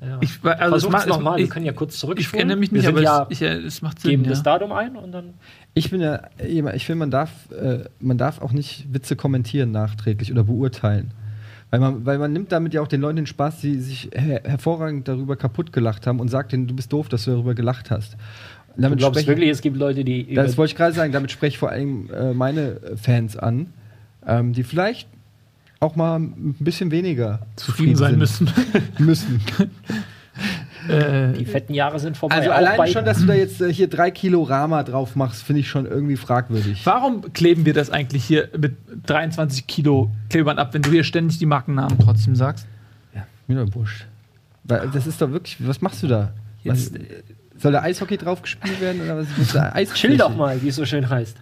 Ja. 0.00 0.18
Ich, 0.20 0.38
also 0.42 0.52
es 0.76 0.82
Versucht's 0.82 0.92
macht- 0.92 1.02
es- 1.04 1.08
nochmal, 1.08 1.38
wir 1.38 1.44
ich- 1.44 1.50
können 1.50 1.64
ja 1.64 1.72
kurz 1.72 1.94
Ich 1.94 2.00
zurückspulen. 2.00 2.40
erinnere 2.40 2.58
mich 2.58 2.72
nicht, 2.72 2.86
aber 2.86 3.00
ja, 3.00 3.26
es, 3.30 3.40
ich, 3.40 3.48
es 3.48 3.80
macht 3.80 4.00
Sinn. 4.00 4.10
geben 4.10 4.24
Ja. 4.24 4.30
das 4.30 4.42
Datum 4.42 4.72
ein 4.72 4.96
und 4.96 5.12
dann 5.12 5.32
Ich 5.72 5.90
bin 5.90 6.02
ja 6.02 6.20
ich 6.38 6.84
finde, 6.84 6.98
man 6.98 7.10
darf, 7.10 7.30
äh, 7.50 7.84
man 8.00 8.18
darf 8.18 8.42
auch 8.42 8.52
nicht 8.52 8.92
Witze 8.92 9.16
kommentieren 9.16 9.70
nachträglich 9.70 10.30
oder 10.30 10.44
beurteilen. 10.44 11.12
Weil 11.74 11.80
man, 11.80 12.06
weil 12.06 12.18
man 12.18 12.32
nimmt 12.32 12.52
damit 12.52 12.72
ja 12.72 12.82
auch 12.82 12.86
den 12.86 13.00
Leuten 13.00 13.16
den 13.16 13.26
Spaß, 13.26 13.60
die 13.60 13.80
sich 13.80 14.08
her 14.14 14.42
hervorragend 14.44 15.08
darüber 15.08 15.34
kaputt 15.34 15.72
gelacht 15.72 16.06
haben 16.06 16.20
und 16.20 16.28
sagt 16.28 16.52
denen, 16.52 16.68
du 16.68 16.74
bist 16.76 16.92
doof, 16.92 17.08
dass 17.08 17.24
du 17.24 17.32
darüber 17.32 17.56
gelacht 17.56 17.90
hast. 17.90 18.12
Und 18.12 18.76
Du 18.76 18.82
damit 18.82 19.00
glaubst 19.00 19.26
wirklich, 19.26 19.50
es 19.50 19.60
gibt 19.60 19.76
Leute, 19.76 20.04
die 20.04 20.34
Das 20.34 20.56
wollte 20.56 20.70
ich 20.70 20.76
gerade 20.76 20.94
sagen, 20.94 21.12
damit 21.12 21.32
spreche 21.32 21.54
ich 21.54 21.58
vor 21.58 21.70
allem 21.70 22.10
äh, 22.10 22.32
meine 22.32 22.80
Fans 22.94 23.36
an, 23.36 23.72
ähm, 24.24 24.52
die 24.52 24.62
vielleicht 24.62 25.08
auch 25.80 25.96
mal 25.96 26.20
ein 26.20 26.54
bisschen 26.60 26.92
weniger 26.92 27.40
zufrieden 27.56 27.96
sein 27.96 28.18
müssen. 28.18 28.48
müssen. 28.98 29.40
Äh, 30.88 31.32
die 31.32 31.44
fetten 31.44 31.74
Jahre 31.74 31.98
sind 31.98 32.16
vorbei. 32.16 32.36
Also 32.36 32.50
allein 32.50 32.88
schon, 32.92 33.04
dass 33.04 33.18
du 33.20 33.26
da 33.26 33.34
jetzt 33.34 33.60
äh, 33.60 33.72
hier 33.72 33.88
drei 33.88 34.10
Kilo 34.10 34.42
Rama 34.42 34.82
drauf 34.82 35.16
machst, 35.16 35.42
finde 35.42 35.60
ich 35.60 35.68
schon 35.68 35.86
irgendwie 35.86 36.16
fragwürdig. 36.16 36.80
warum 36.84 37.32
kleben 37.32 37.64
wir 37.64 37.74
das 37.74 37.90
eigentlich 37.90 38.24
hier 38.24 38.48
mit 38.58 38.76
23 39.06 39.66
Kilo 39.66 40.10
Klebeband 40.30 40.58
ab, 40.58 40.74
wenn 40.74 40.82
du 40.82 40.90
hier 40.90 41.04
ständig 41.04 41.38
die 41.38 41.46
Markennamen 41.46 41.98
trotzdem 41.98 42.34
sagst? 42.36 42.66
Ja, 43.14 43.26
mir 43.46 43.64
doch 43.64 43.74
wurscht. 43.74 44.06
Weil 44.64 44.88
das 44.92 45.06
ist 45.06 45.20
doch 45.20 45.30
wirklich, 45.30 45.56
was 45.60 45.80
machst 45.80 46.02
du 46.02 46.06
da? 46.06 46.32
Was, 46.64 46.90
Jetzt- 46.90 46.94
soll 47.58 47.72
da 47.72 47.82
Eishockey 47.82 48.16
drauf 48.16 48.42
gespielt 48.42 48.80
werden 48.80 49.00
oder 49.02 49.18
was 49.18 49.26
ist 49.38 49.54
da 49.54 49.70
Eis 49.74 49.92
Chill 49.94 50.16
doch 50.16 50.34
mal, 50.34 50.60
wie 50.62 50.68
es 50.68 50.76
so 50.76 50.84
schön 50.84 51.08
heißt. 51.08 51.36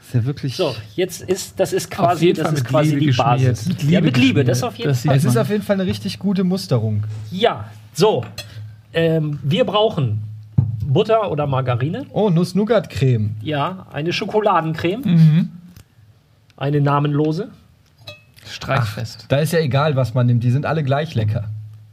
ist 0.00 0.14
ja 0.14 0.24
wirklich. 0.24 0.54
So, 0.56 0.74
jetzt 0.94 1.22
ist 1.22 1.58
das 1.58 1.72
ist 1.72 1.86
Auf 1.98 2.06
quasi, 2.06 2.26
jeden 2.26 2.36
das 2.38 2.46
Fall 2.48 2.54
ist 2.58 2.64
quasi 2.64 2.88
Liebe 2.90 3.00
die 3.00 3.06
geschmiert. 3.06 3.28
Basis. 3.30 3.66
Mit 3.68 3.82
ja, 3.82 3.88
Liebe 3.88 4.02
mit 4.02 4.16
Liebe, 4.16 4.26
geschmiert. 4.44 4.48
das 4.48 4.62
auf 4.62 4.76
jeden 4.76 4.88
Das 4.90 5.00
Fall. 5.02 5.16
es 5.16 5.24
ist 5.24 5.36
auf 5.36 5.48
jeden 5.50 5.62
Fall 5.62 5.74
eine 5.80 5.86
richtig 5.86 6.18
gute 6.18 6.44
Musterung. 6.44 7.02
Ja, 7.32 7.68
so. 7.94 8.24
Ähm, 8.96 9.38
wir 9.42 9.64
brauchen 9.66 10.22
Butter 10.86 11.30
oder 11.30 11.46
Margarine. 11.46 12.06
Oh, 12.10 12.30
Nuss-Nougat-Creme. 12.30 13.36
Ja, 13.42 13.86
eine 13.92 14.12
Schokoladencreme. 14.12 15.02
Mhm. 15.04 15.48
Eine 16.56 16.80
namenlose. 16.80 17.50
Streichfest. 18.46 19.26
Da 19.28 19.36
ist 19.38 19.52
ja 19.52 19.58
egal, 19.58 19.96
was 19.96 20.14
man 20.14 20.26
nimmt, 20.26 20.42
die 20.42 20.50
sind 20.50 20.64
alle 20.64 20.82
gleich 20.82 21.14
lecker. 21.14 21.50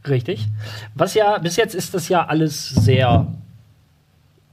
Richtig. 0.08 0.48
Was 0.94 1.12
ja, 1.12 1.36
bis 1.38 1.56
jetzt 1.56 1.74
ist 1.74 1.92
das 1.92 2.08
ja 2.08 2.24
alles 2.24 2.70
sehr 2.70 3.26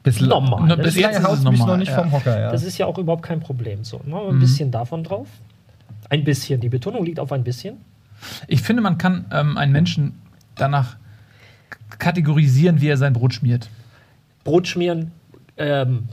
Bisschen 0.03 0.27
normal. 0.27 0.63
Na, 0.67 0.75
ne? 0.75 0.83
bis 0.83 0.95
jetzt 0.95 1.11
ist 1.11 1.19
es 1.19 1.27
haust 1.27 1.43
mich 1.43 1.59
normal, 1.59 1.75
noch 1.75 1.77
nicht 1.77 1.91
ja. 1.91 2.01
vom 2.01 2.11
Hocker, 2.11 2.37
ja. 2.37 2.51
Das 2.51 2.63
ist 2.63 2.77
ja 2.77 2.85
auch 2.87 2.97
überhaupt 2.97 3.23
kein 3.23 3.39
Problem. 3.39 3.85
So, 3.85 4.01
machen 4.05 4.25
wir 4.25 4.29
ein 4.33 4.39
bisschen 4.39 4.71
davon 4.71 5.05
drauf. 5.05 5.27
Ein 6.09 6.25
bisschen. 6.25 6.59
Die 6.59 6.69
Betonung 6.69 7.05
liegt 7.05 7.19
auf 7.19 7.31
ein 7.31 7.43
bisschen. 7.43 7.77
Ich 8.47 8.61
finde, 8.61 8.81
man 8.81 8.97
kann 8.97 9.25
ähm, 9.31 9.57
einen 9.57 9.71
Menschen 9.71 10.19
danach 10.55 10.97
kategorisieren, 11.99 12.81
wie 12.81 12.87
er 12.89 12.97
sein 12.97 13.13
Brot 13.13 13.33
schmiert. 13.33 13.69
Brot 14.43 14.67
schmieren, 14.67 15.11
ähm, 15.57 16.07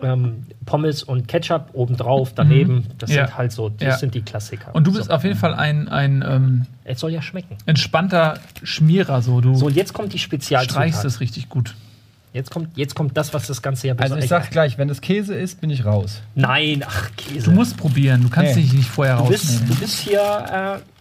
ähm, 0.00 0.44
Pommes 0.66 1.02
und 1.04 1.28
Ketchup 1.28 1.70
obendrauf, 1.74 2.32
daneben. 2.34 2.86
Das 2.98 3.10
Mhm. 3.10 3.16
Ja. 3.16 3.26
sind 3.26 3.38
halt 3.38 3.52
so, 3.52 3.68
das 3.68 3.80
Ja. 3.82 3.98
sind 3.98 4.14
die 4.14 4.22
Klassiker. 4.22 4.74
Und 4.74 4.86
du 4.86 4.92
bist 4.92 5.06
so. 5.06 5.12
auf 5.12 5.22
jeden 5.24 5.38
Fall 5.38 5.54
ein, 5.54 5.88
ein 5.88 6.24
ähm, 6.26 6.66
Es 6.84 6.98
soll 7.00 7.12
ja 7.12 7.22
schmecken. 7.22 7.56
entspannter 7.66 8.38
Schmierer. 8.64 9.22
So. 9.22 9.40
Du 9.40 9.54
So, 9.54 9.68
jetzt 9.68 9.92
kommt 9.92 10.12
die 10.12 10.18
Spezialzutat. 10.18 10.72
streichst 10.74 11.04
es 11.04 11.20
richtig 11.20 11.48
gut. 11.48 11.74
Jetzt 12.32 12.50
kommt, 12.50 12.76
jetzt 12.78 12.94
kommt 12.94 13.16
das, 13.16 13.34
was 13.34 13.46
das 13.46 13.60
Ganze 13.62 13.88
ja 13.88 13.92
also 13.94 14.14
ich 14.16 14.22
besonders- 14.22 14.28
sag's 14.28 14.50
gleich, 14.50 14.78
wenn 14.78 14.88
das 14.88 15.02
Käse 15.02 15.34
ist, 15.34 15.60
bin 15.60 15.68
ich 15.70 15.84
raus. 15.84 16.22
Nein, 16.34 16.82
ach, 16.86 17.10
Käse. 17.16 17.44
Du 17.44 17.50
musst 17.52 17.76
probieren. 17.76 18.22
Du 18.22 18.30
kannst 18.30 18.56
Nee. 18.56 18.62
dich 18.62 18.72
nicht 18.72 18.88
vorher 18.88 19.18
du, 19.18 19.28
bist, 19.28 19.44
rausnehmen. 19.44 19.68
du 19.68 19.74
bist 19.76 19.98
hier, 19.98 20.80
äh, 20.80 20.91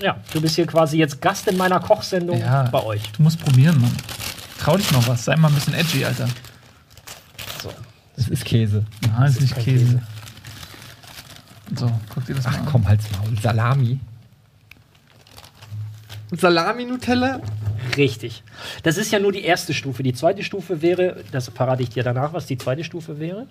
ja, 0.00 0.16
du 0.32 0.40
bist 0.40 0.56
hier 0.56 0.66
quasi 0.66 0.98
jetzt 0.98 1.20
Gast 1.20 1.46
in 1.48 1.56
meiner 1.56 1.80
Kochsendung 1.80 2.38
Ja. 2.40 2.64
bei 2.64 2.82
euch. 2.82 3.02
Du 3.12 3.22
musst 3.22 3.40
probieren, 3.40 3.80
Mann. 3.80 3.94
Trau 4.58 4.76
dich 4.76 4.90
mal 4.92 5.06
was. 5.06 5.24
Sei 5.24 5.36
mal 5.36 5.48
ein 5.48 5.54
bisschen 5.54 5.74
edgy, 5.74 6.04
Alter. 6.04 6.28
So. 7.62 7.72
Es 8.16 8.28
ist 8.28 8.44
Käse. 8.44 8.84
Nein, 9.02 9.30
ist 9.30 9.40
nicht 9.40 9.54
Käse. 9.54 9.84
Käse. 9.84 10.02
So, 11.76 11.90
guck 12.12 12.24
dir 12.26 12.34
das 12.34 12.44
mal 12.44 12.52
Ach 12.54 12.58
an. 12.60 12.66
komm, 12.66 12.88
halt's 12.88 13.04
Maul. 13.12 13.38
Salami. 13.40 14.00
Salami-Nutella? 16.32 17.40
Richtig. 17.96 18.42
Das 18.82 18.96
ist 18.98 19.12
ja 19.12 19.18
nur 19.18 19.32
die 19.32 19.42
erste 19.44 19.72
Stufe. 19.72 20.02
Die 20.02 20.12
zweite 20.12 20.42
Stufe 20.42 20.82
wäre, 20.82 21.24
das 21.32 21.48
verrate 21.48 21.82
ich 21.82 21.90
dir 21.90 22.02
danach, 22.02 22.32
was 22.32 22.46
die 22.46 22.58
zweite 22.58 22.84
Stufe 22.84 23.18
wäre. 23.18 23.46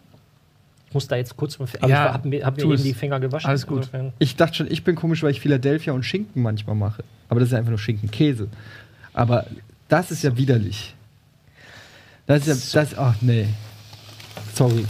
Ich 0.98 1.04
muss 1.04 1.08
da 1.08 1.16
jetzt 1.16 1.38
kurz 1.38 1.60
mal. 1.60 1.68
Aber 1.80 1.88
Ja, 1.90 2.08
ich 2.08 2.14
hab 2.14 2.26
mir, 2.26 2.44
hab 2.46 2.58
mir 2.58 2.64
eben 2.64 2.82
die 2.84 2.94
Finger 2.96 3.20
gewaschen. 3.20 3.48
Alles 3.48 3.68
gut. 3.68 3.80
Insofern- 3.80 4.14
Ich 4.18 4.36
dachte 4.36 4.56
schon, 4.56 4.72
ich 4.72 4.84
bin 4.84 4.96
komisch, 4.96 5.22
weil 5.22 5.30
ich 5.30 5.40
Philadelphia 5.42 5.94
und 5.94 6.04
Schinken 6.04 6.42
manchmal 6.42 6.76
mache. 6.76 7.04
Aber 7.30 7.40
das 7.40 7.50
ist 7.50 7.54
ja 7.54 7.60
einfach 7.60 7.70
nur 7.70 7.78
Schinken-Käse. 7.80 8.48
Aber 9.14 9.46
das 9.90 10.10
ist 10.10 10.24
ja 10.24 10.36
widerlich. 10.38 10.96
Das 12.26 12.48
ist 12.48 12.74
ja, 12.74 12.82
das, 12.82 12.98
ach 12.98 13.16
nee. 13.22 13.48
Sorry. 14.56 14.86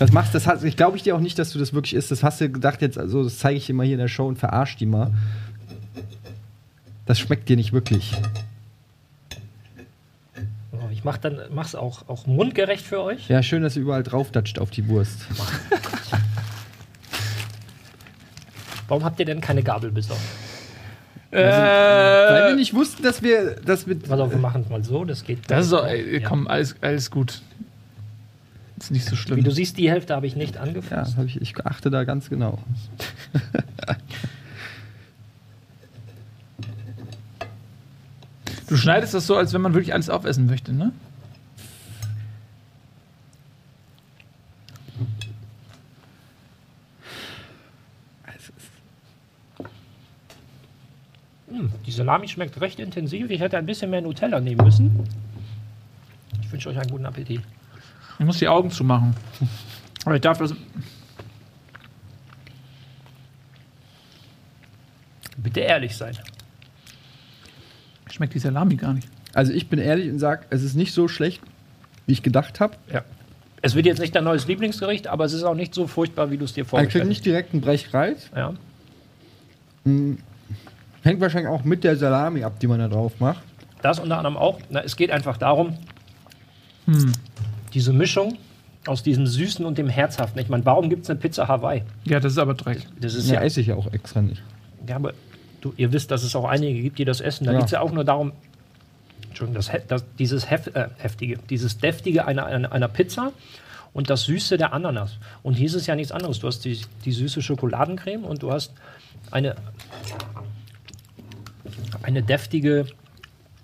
Das 0.00 0.10
machst, 0.10 0.34
das 0.34 0.48
hast, 0.48 0.64
ich 0.64 0.76
glaube 0.76 0.96
ich 0.96 1.04
dir 1.04 1.14
auch 1.14 1.20
nicht, 1.20 1.38
dass 1.38 1.52
du 1.52 1.60
das 1.60 1.72
wirklich 1.72 1.94
isst. 1.94 2.10
Das 2.10 2.24
hast 2.24 2.40
du 2.40 2.48
gedacht 2.50 2.82
jetzt, 2.82 2.98
also 2.98 3.22
das 3.22 3.38
zeige 3.38 3.56
ich 3.56 3.66
dir 3.66 3.74
mal 3.74 3.86
hier 3.86 3.94
in 3.94 4.00
der 4.00 4.08
Show 4.08 4.26
und 4.26 4.36
verarsch 4.38 4.76
die 4.76 4.86
mal. 4.86 5.12
Das 7.06 7.20
schmeckt 7.20 7.48
dir 7.48 7.56
nicht 7.56 7.72
wirklich. 7.72 8.12
Ich 11.04 11.06
mach 11.06 11.18
dann, 11.18 11.38
mach's 11.50 11.74
auch, 11.74 12.08
auch 12.08 12.26
mundgerecht 12.26 12.82
für 12.86 13.02
euch. 13.02 13.28
Ja, 13.28 13.42
schön, 13.42 13.62
dass 13.62 13.76
ihr 13.76 13.82
überall 13.82 14.02
draufdatscht 14.02 14.58
auf 14.58 14.70
die 14.70 14.88
Wurst. 14.88 15.26
Warum 18.88 19.04
habt 19.04 19.20
ihr 19.20 19.26
denn 19.26 19.42
keine 19.42 19.62
Gabel 19.62 19.90
besorgt? 19.92 20.22
Weil 21.30 22.48
wir 22.48 22.56
nicht 22.56 22.72
wussten, 22.72 23.02
dass 23.02 23.20
wir, 23.22 23.56
dass 23.56 23.86
wir 23.86 23.98
Pass 23.98 24.18
auf, 24.18 24.30
wir 24.30 24.38
machen 24.38 24.62
es 24.62 24.70
mal 24.70 24.82
so, 24.82 25.04
das 25.04 25.24
geht. 25.24 25.40
das 25.50 25.66
ist 25.66 25.72
doch, 25.74 25.84
ey, 25.84 26.22
Ja. 26.22 26.26
komm, 26.26 26.48
alles, 26.48 26.74
alles 26.80 27.10
gut. 27.10 27.42
Ist 28.78 28.90
nicht 28.90 29.04
so 29.04 29.14
schlimm. 29.14 29.36
Wie 29.36 29.42
du 29.42 29.50
siehst, 29.50 29.76
die 29.76 29.90
Hälfte 29.90 30.16
habe 30.16 30.26
ich 30.26 30.36
nicht 30.36 30.54
ja, 30.54 30.62
angefasst. 30.62 31.18
hab 31.18 31.26
ich, 31.26 31.38
ich 31.38 31.54
achte 31.66 31.90
da 31.90 32.04
ganz 32.04 32.30
genau. 32.30 32.58
Du 38.74 38.78
schneidest 38.78 39.14
das 39.14 39.28
so, 39.28 39.36
als 39.36 39.52
wenn 39.52 39.60
man 39.60 39.72
wirklich 39.72 39.94
alles 39.94 40.10
aufessen 40.10 40.46
möchte, 40.46 40.72
ne? 40.72 40.90
Hm, 51.50 51.70
die 51.86 51.92
Salami 51.92 52.26
schmeckt 52.26 52.60
recht 52.60 52.80
intensiv. 52.80 53.30
Ich 53.30 53.38
hätte 53.38 53.56
ein 53.56 53.64
bisschen 53.64 53.90
mehr 53.90 54.00
Nutella 54.00 54.40
nehmen 54.40 54.64
müssen. 54.64 55.08
Ich 56.42 56.50
wünsche 56.50 56.68
euch 56.68 56.76
einen 56.76 56.90
guten 56.90 57.06
Appetit. 57.06 57.42
Ich 58.18 58.26
muss 58.26 58.38
die 58.38 58.48
Augen 58.48 58.72
zumachen. 58.72 59.14
Aber 60.04 60.16
ich 60.16 60.20
darf 60.20 60.38
das. 60.38 60.52
Bitte 65.36 65.60
ehrlich 65.60 65.96
sein. 65.96 66.18
Schmeckt 68.14 68.32
die 68.34 68.38
Salami 68.38 68.76
gar 68.76 68.92
nicht. 68.94 69.08
Also 69.32 69.52
ich 69.52 69.68
bin 69.68 69.80
ehrlich 69.80 70.08
und 70.08 70.20
sage, 70.20 70.44
es 70.50 70.62
ist 70.62 70.76
nicht 70.76 70.92
so 70.94 71.08
schlecht, 71.08 71.42
wie 72.06 72.12
ich 72.12 72.22
gedacht 72.22 72.60
habe. 72.60 72.76
Ja. 72.92 73.02
Es 73.60 73.74
wird 73.74 73.86
jetzt 73.86 73.98
nicht 73.98 74.14
dein 74.14 74.22
neues 74.22 74.46
Lieblingsgericht, 74.46 75.08
aber 75.08 75.24
es 75.24 75.32
ist 75.32 75.42
auch 75.42 75.56
nicht 75.56 75.74
so 75.74 75.88
furchtbar, 75.88 76.30
wie 76.30 76.36
du 76.36 76.44
es 76.44 76.52
dir 76.52 76.60
Er 76.60 76.62
kriegt 76.64 76.70
vorgestellt 76.70 77.08
nicht 77.08 77.24
direkt 77.26 77.52
einen 77.52 77.60
Brechreiz. 77.60 78.28
hast. 78.30 78.36
Ja. 78.36 78.54
Hängt 81.02 81.20
wahrscheinlich 81.20 81.50
auch 81.50 81.64
mit 81.64 81.82
der 81.82 81.96
Salami 81.96 82.44
ab, 82.44 82.60
die 82.60 82.68
man 82.68 82.78
da 82.78 82.86
drauf 82.86 83.18
macht. 83.18 83.42
Das 83.82 83.98
unter 83.98 84.16
anderem 84.18 84.36
auch. 84.36 84.60
Na, 84.70 84.80
es 84.82 84.94
geht 84.96 85.10
einfach 85.10 85.36
darum, 85.36 85.76
diese 87.74 87.92
Mischung 87.92 88.38
aus 88.86 89.02
diesem 89.02 89.26
Süßen 89.26 89.64
und 89.64 89.76
dem 89.76 89.88
Herzhaften. 89.88 90.38
Ich 90.40 90.48
meine, 90.48 90.64
warum 90.64 90.88
gibt 90.88 91.02
es 91.04 91.10
eine 91.10 91.18
Pizza 91.18 91.48
Hawaii? 91.48 91.82
Ja, 92.04 92.20
das 92.20 92.32
ist 92.32 92.38
aber 92.38 92.54
Dreck. 92.54 92.86
Das 93.00 93.14
ist 93.14 93.26
Ja, 93.28 93.34
ja, 93.34 93.40
esse 93.40 93.60
ich 93.60 93.66
ja 93.66 93.74
auch 93.74 93.92
extra 93.92 94.22
nicht. 94.22 94.42
ja 94.86 94.96
aber 94.96 95.14
du, 95.64 95.72
ihr 95.76 95.92
wisst, 95.92 96.10
dass 96.10 96.22
es 96.22 96.36
auch 96.36 96.44
einige 96.44 96.80
gibt, 96.82 96.98
die 96.98 97.04
das 97.04 97.20
essen. 97.20 97.44
Da 97.46 97.52
Ja. 97.52 97.58
geht 97.58 97.66
es 97.66 97.72
ja 97.72 97.80
auch 97.80 97.90
nur 97.92 98.04
darum, 98.04 98.32
Entschuldigung, 99.28 99.54
das, 99.56 99.70
das, 99.88 100.04
dieses 100.18 100.50
Hef, 100.50 100.68
äh, 100.74 100.88
heftige, 100.98 101.38
dieses 101.50 101.78
deftige 101.78 102.26
einer, 102.26 102.46
einer, 102.46 102.70
einer 102.70 102.88
Pizza 102.88 103.32
und 103.92 104.10
das 104.10 104.24
Süße 104.24 104.56
der 104.58 104.72
Ananas. 104.72 105.18
Und 105.42 105.54
hier 105.54 105.66
ist 105.66 105.74
es 105.74 105.86
ja 105.86 105.96
nichts 105.96 106.12
anderes. 106.12 106.38
Du 106.38 106.46
hast 106.46 106.64
die, 106.64 106.80
die 107.04 107.12
süße 107.12 107.42
Schokoladencreme 107.42 108.24
und 108.24 108.42
du 108.42 108.52
hast 108.52 108.72
eine, 109.30 109.56
eine 112.02 112.22
deftige 112.22 112.86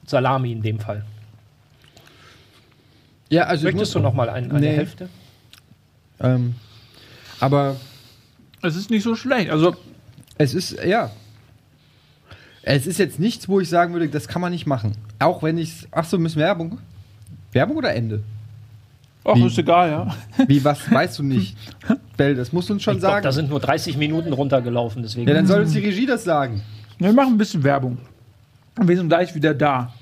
Salami 0.07 0.53
in 0.53 0.63
dem 0.63 0.81
Fall. 0.81 1.05
Ja, 3.29 3.45
also 3.45 3.65
Möchtest 3.65 3.81
muss, 3.81 3.93
du 3.93 4.01
noch 4.01 4.15
mal 4.15 4.29
ein, 4.29 4.51
eine 4.51 4.61
Nee. 4.61 4.73
Hälfte? 4.77 5.09
ähm, 6.21 6.55
aber 7.39 7.77
Es 8.63 8.75
ist 8.77 8.91
nicht 8.91 9.05
so 9.05 9.15
schlecht. 9.15 9.51
Also, 9.51 9.77
es 10.37 10.53
ist, 10.55 10.73
ja. 10.85 11.11
Es 12.63 12.87
ist 12.87 12.99
jetzt 12.99 13.19
nichts, 13.19 13.49
wo 13.49 13.61
ich 13.61 13.69
sagen 13.69 13.93
würde, 13.95 14.09
das 14.09 14.29
kann 14.29 14.43
man 14.43 14.53
nicht 14.53 14.67
machen. 14.67 14.93
Auch 15.19 15.43
wenn 15.43 15.57
ich 15.59 15.87
Ach 15.91 16.05
so, 16.05 16.19
müssen 16.19 16.39
wir 16.39 16.45
Werbung? 16.47 16.79
Werbung 17.53 17.77
oder 17.77 17.95
Ende? 17.95 18.23
ach, 19.25 19.35
Wie? 19.35 19.47
ist 19.47 19.59
egal, 19.59 19.91
ja. 19.91 20.15
Wie, 20.47 20.63
was 20.65 20.91
weißt 20.91 21.19
du 21.19 21.23
nicht? 21.23 21.57
Bell, 22.17 22.35
das 22.35 22.53
musst 22.53 22.69
du 22.69 22.75
uns 22.75 22.83
schon 22.83 22.95
Ich 22.95 23.01
glaub, 23.01 23.13
sagen. 23.13 23.25
da 23.25 23.33
sind 23.33 23.49
nur 23.51 23.61
30 23.61 23.97
Minuten 23.97 24.33
runtergelaufen, 24.33 25.03
deswegen. 25.03 25.27
ja, 25.29 25.35
dann 25.35 25.47
soll 25.47 25.61
uns 25.63 25.73
die 25.73 25.79
Regie 25.81 26.07
das 26.07 26.25
sagen. 26.25 26.63
Wir 26.99 27.13
machen 27.13 27.35
ein 27.35 27.39
bisschen 27.39 27.63
Werbung. 27.65 27.99
Und 28.79 28.89
wir 28.89 28.97
sind 28.97 29.09
gleich 29.09 29.35
wieder 29.35 29.55
da. 29.55 29.93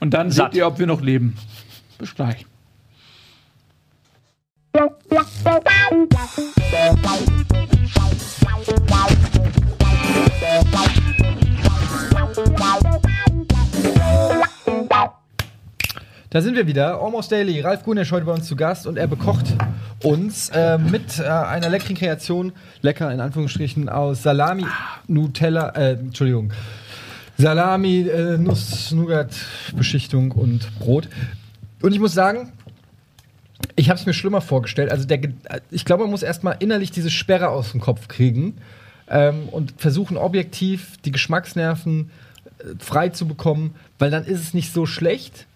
Und 0.00 0.12
dann 0.14 0.30
Satt. 0.30 0.52
seht 0.52 0.58
ihr, 0.58 0.66
ob 0.66 0.78
wir 0.78 0.86
noch 0.86 1.00
leben. 1.00 1.36
Bis 1.98 2.14
gleich. 2.14 2.44
Da 16.32 16.40
sind 16.40 16.56
wir 16.56 16.66
wieder. 16.66 16.98
Almost 16.98 17.30
Daily. 17.30 17.60
Ralf 17.60 17.82
Gunesch 17.84 18.10
heute 18.10 18.24
bei 18.24 18.32
uns 18.32 18.46
zu 18.46 18.56
Gast 18.56 18.86
und 18.86 18.96
er 18.96 19.06
bekocht 19.06 19.44
uns 20.02 20.48
äh, 20.48 20.78
mit 20.78 21.18
äh, 21.18 21.24
einer 21.24 21.68
leckeren 21.68 21.94
Kreation, 21.94 22.52
lecker 22.80 23.12
in 23.12 23.20
Anführungsstrichen, 23.20 23.90
aus 23.90 24.22
Salami, 24.22 24.64
Nutella, 25.08 25.68
äh, 25.76 25.92
Entschuldigung, 25.92 26.50
Salami, 27.36 28.08
äh, 28.08 28.38
Nuss, 28.38 28.92
Nougat, 28.92 29.34
Beschichtung 29.76 30.32
und 30.32 30.70
Brot. 30.78 31.06
Und 31.82 31.92
ich 31.92 32.00
muss 32.00 32.14
sagen, 32.14 32.54
ich 33.76 33.90
habe 33.90 34.00
es 34.00 34.06
mir 34.06 34.14
schlimmer 34.14 34.40
vorgestellt. 34.40 34.90
Also 34.90 35.06
der, 35.06 35.18
Ge- 35.18 35.34
ich 35.70 35.84
glaube, 35.84 36.04
man 36.04 36.12
muss 36.12 36.22
erstmal 36.22 36.56
innerlich 36.60 36.92
diese 36.92 37.10
Sperre 37.10 37.50
aus 37.50 37.72
dem 37.72 37.80
Kopf 37.82 38.08
kriegen 38.08 38.56
ähm, 39.06 39.50
und 39.50 39.74
versuchen 39.76 40.16
objektiv 40.16 40.96
die 41.04 41.12
Geschmacksnerven 41.12 42.10
äh, 42.58 42.64
frei 42.78 43.10
zu 43.10 43.28
bekommen, 43.28 43.74
weil 43.98 44.10
dann 44.10 44.24
ist 44.24 44.40
es 44.40 44.54
nicht 44.54 44.72
so 44.72 44.86
schlecht. 44.86 45.46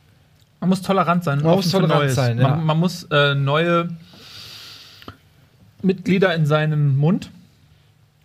Man 0.61 0.71
muss 0.71 0.83
tolerant 0.83 1.23
sein. 1.25 1.41
Man 1.43 1.57
muss 1.57 1.71
tolerant 1.71 2.11
sein, 2.11 2.39
ja. 2.39 2.49
man, 2.49 2.65
man 2.65 2.79
muss 2.79 3.05
äh, 3.11 3.35
neue 3.35 3.89
Mitglieder 5.83 6.35
in 6.35 6.47
seinem 6.47 6.97
Mund 6.97 7.31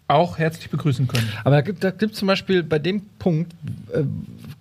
auch 0.08 0.38
herzlich 0.38 0.70
begrüßen 0.70 1.08
können. 1.08 1.28
Aber 1.44 1.56
da 1.56 1.62
gibt 1.62 1.82
gibt 2.00 2.16
zum 2.16 2.28
Beispiel 2.28 2.64
bei 2.64 2.80
dem 2.80 3.02
Punkt 3.20 3.54
äh, 3.94 4.04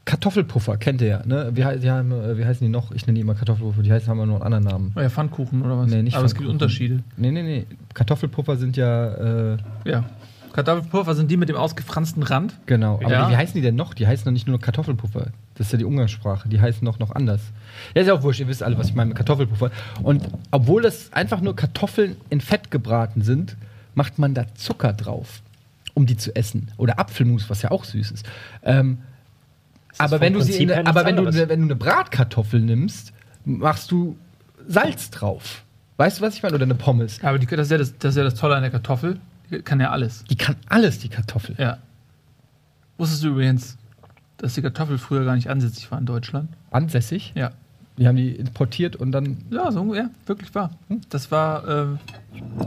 Kartoffelpuffer, 0.04 0.76
kennt 0.76 1.00
ihr 1.00 1.08
ja, 1.08 1.26
ne? 1.26 1.50
Wie, 1.54 1.64
die 1.78 1.90
haben, 1.90 2.12
äh, 2.12 2.38
wie 2.38 2.44
heißen 2.44 2.64
die 2.64 2.70
noch? 2.70 2.92
Ich 2.92 3.06
nenne 3.06 3.16
die 3.16 3.20
immer 3.20 3.34
Kartoffelpuffer, 3.34 3.82
die 3.82 3.92
heißen 3.92 4.08
haben 4.08 4.18
aber 4.18 4.26
noch 4.26 4.34
einen 4.40 4.54
anderen 4.54 4.64
Namen. 4.64 4.92
Oh 4.96 5.00
ja, 5.00 5.08
Pfannkuchen 5.10 5.62
oder 5.62 5.78
was? 5.78 5.90
Nee, 5.90 6.02
nicht 6.02 6.16
Aber 6.16 6.26
es 6.26 6.34
gibt. 6.34 6.48
Unterschiede. 6.48 7.02
Nee, 7.16 7.30
nee, 7.32 7.42
nee. 7.42 7.66
Kartoffelpuffer 7.94 8.56
sind 8.56 8.76
ja, 8.76 9.52
äh, 9.54 9.56
Ja. 9.84 10.04
Kartoffelpuffer 10.52 11.14
sind 11.14 11.30
die 11.30 11.36
mit 11.36 11.48
dem 11.48 11.56
ausgefransten 11.56 12.22
Rand. 12.24 12.54
genau. 12.66 12.96
Aber 12.96 13.10
Ja. 13.10 13.30
wie 13.30 13.36
heißen 13.36 13.54
die 13.54 13.60
denn 13.60 13.76
noch? 13.76 13.94
Die 13.94 14.06
heißen 14.06 14.24
doch 14.24 14.32
nicht 14.32 14.48
nur 14.48 14.58
Kartoffelpuffer. 14.60 15.28
Das 15.60 15.66
ist 15.66 15.72
ja 15.72 15.78
die 15.78 15.84
Umgangssprache. 15.84 16.48
Die 16.48 16.58
heißen 16.58 16.86
doch 16.86 16.98
noch 16.98 17.14
anders. 17.14 17.42
Ja, 17.94 18.00
ist 18.00 18.06
ja 18.08 18.14
auch 18.14 18.22
wurscht. 18.22 18.40
Ihr 18.40 18.48
wisst 18.48 18.62
alle, 18.62 18.78
was 18.78 18.88
ich 18.88 18.94
meine 18.94 19.08
mit 19.08 19.16
Kartoffelpuffer. 19.18 19.70
Und 20.02 20.26
obwohl 20.50 20.80
das 20.80 21.12
einfach 21.12 21.42
nur 21.42 21.54
Kartoffeln 21.54 22.16
in 22.30 22.40
Fett 22.40 22.70
gebraten 22.70 23.20
sind, 23.20 23.58
macht 23.94 24.18
man 24.18 24.32
da 24.32 24.46
Zucker 24.54 24.94
drauf, 24.94 25.42
um 25.92 26.06
die 26.06 26.16
zu 26.16 26.34
essen. 26.34 26.70
Oder 26.78 26.98
Apfelmus, 26.98 27.50
was 27.50 27.60
ja 27.60 27.72
auch 27.72 27.84
süß 27.84 28.10
ist. 28.10 28.24
Ähm, 28.62 29.00
aber 29.98 30.12
vom 30.16 30.20
wenn 30.22 30.32
du 30.32 30.40
sie 30.40 30.52
Prinzip 30.52 30.70
eine- 30.78 30.86
aber 30.88 31.04
wenn 31.04 31.16
du, 31.16 31.26
wenn 31.26 31.48
du 31.60 31.66
eine 31.66 31.76
Bratkartoffel 31.76 32.58
nimmst, 32.58 33.12
machst 33.44 33.90
du 33.90 34.16
Salz 34.66 35.10
drauf. 35.10 35.62
Weißt 35.98 36.20
du, 36.20 36.22
was 36.22 36.36
ich 36.36 36.42
meine? 36.42 36.54
Oder 36.54 36.64
eine 36.64 36.74
Pommes. 36.74 37.22
Aber 37.22 37.38
die, 37.38 37.44
das, 37.44 37.66
ist 37.66 37.70
ja 37.70 37.76
das, 37.76 37.98
das 37.98 38.12
ist 38.12 38.16
ja 38.16 38.24
das 38.24 38.34
Tolle 38.34 38.56
an 38.56 38.62
der 38.62 38.70
Kartoffel. 38.70 39.20
Die 39.50 39.60
kann 39.60 39.78
ja 39.78 39.90
alles. 39.90 40.24
Die 40.24 40.36
kann 40.36 40.56
alles, 40.70 41.00
die 41.00 41.10
Kartoffel. 41.10 41.54
Ja. 41.58 41.76
Wusstest 42.96 43.22
du 43.24 43.28
übrigens, 43.28 43.76
dass 44.40 44.54
die 44.54 44.62
Kartoffel 44.62 44.98
früher 44.98 45.24
gar 45.24 45.36
nicht 45.36 45.50
ansässig 45.50 45.90
war 45.90 45.98
in 45.98 46.06
Deutschland? 46.06 46.48
Ansässig. 46.70 47.32
Ja. 47.34 47.50
Die 47.98 48.08
haben 48.08 48.16
die 48.16 48.30
importiert 48.30 48.96
und 48.96 49.12
dann. 49.12 49.38
Ja, 49.50 49.70
so 49.70 49.94
ja, 49.94 50.08
wirklich 50.26 50.54
wahr. 50.54 50.70
Das 51.10 51.30
war 51.30 51.68
äh, 51.68 51.82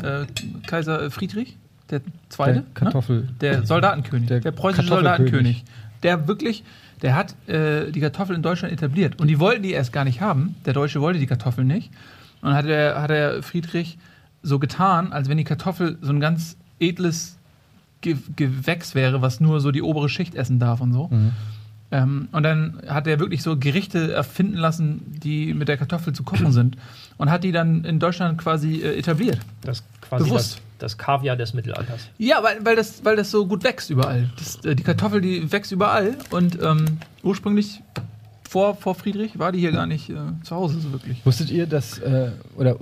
äh, 0.06 0.28
Kaiser 0.68 1.10
Friedrich, 1.10 1.58
der 1.90 2.02
Zweite. 2.30 2.62
Der 2.62 2.64
Kartoffel. 2.76 3.22
Ne? 3.22 3.30
Der 3.42 3.66
Soldatenkönig. 3.66 4.28
Der 4.28 4.42
Der, 4.42 4.52
preußische. 4.52 4.88
Soldatenkönig. 4.88 5.64
Der 6.04 6.28
wirklich, 6.28 6.64
der 7.02 7.16
hat 7.16 7.36
äh, 7.50 7.92
die 7.92 8.00
Kartoffel 8.00 8.36
in 8.36 8.44
Deutschland 8.44 8.74
etabliert. 8.74 9.20
Und 9.20 9.28
die 9.28 9.40
wollten 9.40 9.64
die 9.64 9.72
erst 9.72 9.92
gar 9.92 10.04
nicht 10.04 10.22
haben. 10.22 10.56
Der 10.66 10.74
Deutsche 10.74 11.02
wollte 11.02 11.18
die 11.18 11.28
Kartoffel 11.28 11.64
nicht. 11.64 11.90
Und 12.42 12.50
dann 12.50 12.56
hat 12.56 12.66
der, 12.66 13.02
hat 13.02 13.10
der 13.10 13.42
Friedrich 13.42 13.98
so 14.44 14.60
getan, 14.60 15.14
als 15.14 15.30
wenn 15.30 15.38
die 15.38 15.46
Kartoffel 15.46 15.98
so 16.02 16.12
ein 16.12 16.20
ganz 16.20 16.58
edles 16.80 17.38
Ge 18.02 18.18
Gewächs 18.36 18.94
wäre, 18.94 19.22
was 19.22 19.40
nur 19.40 19.62
so 19.62 19.72
die 19.72 19.82
obere 19.82 20.10
Schicht 20.10 20.36
essen 20.36 20.60
darf 20.60 20.82
und 20.82 20.92
so. 20.94 21.10
Ähm, 21.94 22.28
und 22.32 22.42
dann 22.42 22.82
hat 22.88 23.06
er 23.06 23.20
wirklich 23.20 23.44
so 23.44 23.56
Gerichte 23.56 24.12
erfinden 24.12 24.58
lassen, 24.58 25.02
die 25.24 25.54
mit 25.54 25.68
der 25.68 25.78
Kartoffel 25.78 26.12
zu 26.12 26.24
kochen 26.24 26.52
sind. 26.52 26.76
Und 27.18 27.30
hat 27.30 27.44
die 27.44 27.52
dann 27.52 27.86
in 27.86 28.00
Deutschland 28.00 28.40
quasi 28.40 28.82
äh, 28.82 28.98
etabliert. 28.98 29.38
Das 29.62 29.78
ist 29.78 29.86
quasi 30.02 30.26
Bewusst. 30.26 30.56
das, 30.56 30.62
das 30.80 30.98
Kaviar 30.98 31.36
des 31.36 31.54
Mittelalters. 31.54 32.08
Ja, 32.18 32.42
weil, 32.42 32.66
weil, 32.66 32.76
das, 32.76 33.06
weil 33.06 33.16
das 33.16 33.30
so 33.30 33.46
gut 33.46 33.64
wächst 33.64 33.92
überall. 33.92 34.32
Das, 34.38 34.66
äh, 34.66 34.76
die 34.76 34.82
Kartoffel, 34.82 35.22
die 35.22 35.52
wächst 35.52 35.72
überall. 35.72 36.18
Und 36.32 36.60
ähm, 36.64 36.98
ursprünglich 37.22 37.84
vor, 38.50 38.76
vor 38.76 38.96
Friedrich 38.96 39.38
war 39.38 39.52
die 39.52 39.60
hier 39.60 39.72
gar 39.72 39.86
nicht 39.86 40.10
äh, 40.10 40.16
zu 40.42 40.56
Hause 40.56 40.80
so 40.80 40.92
wirklich. 40.92 41.24
Wusstet 41.24 41.52
ihr, 41.52 41.68
dass, 41.68 42.00
äh, 42.00 42.32
oder 42.58 42.78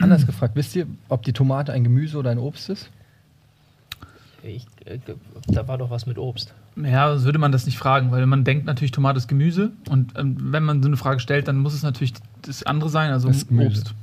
anders 0.00 0.26
gefragt, 0.26 0.56
wisst 0.56 0.74
ihr, 0.74 0.88
ob 1.08 1.22
die 1.22 1.32
Tomate 1.32 1.72
ein 1.72 1.84
Gemüse 1.84 2.18
oder 2.18 2.30
ein 2.30 2.38
Obst 2.38 2.70
ist? 2.70 2.90
Ich, 4.42 4.66
äh, 4.84 4.98
da 5.46 5.68
war 5.68 5.78
doch 5.78 5.90
was 5.90 6.06
mit 6.06 6.18
Obst. 6.18 6.52
Ja, 6.84 7.10
sonst 7.10 7.24
würde 7.24 7.38
man 7.38 7.52
das 7.52 7.66
nicht 7.66 7.78
fragen, 7.78 8.10
weil 8.10 8.24
man 8.26 8.44
denkt 8.44 8.66
natürlich, 8.66 8.92
Tomate 8.92 9.18
ist 9.18 9.28
Gemüse. 9.28 9.72
Und 9.88 10.18
ähm, 10.18 10.36
wenn 10.52 10.62
man 10.62 10.82
so 10.82 10.88
eine 10.88 10.96
Frage 10.96 11.20
stellt, 11.20 11.48
dann 11.48 11.56
muss 11.58 11.74
es 11.74 11.82
natürlich 11.82 12.12
das 12.42 12.62
andere 12.62 12.88
sein, 12.90 13.10
also 13.10 13.28
Das. 13.28 13.46
Obst. 13.50 13.94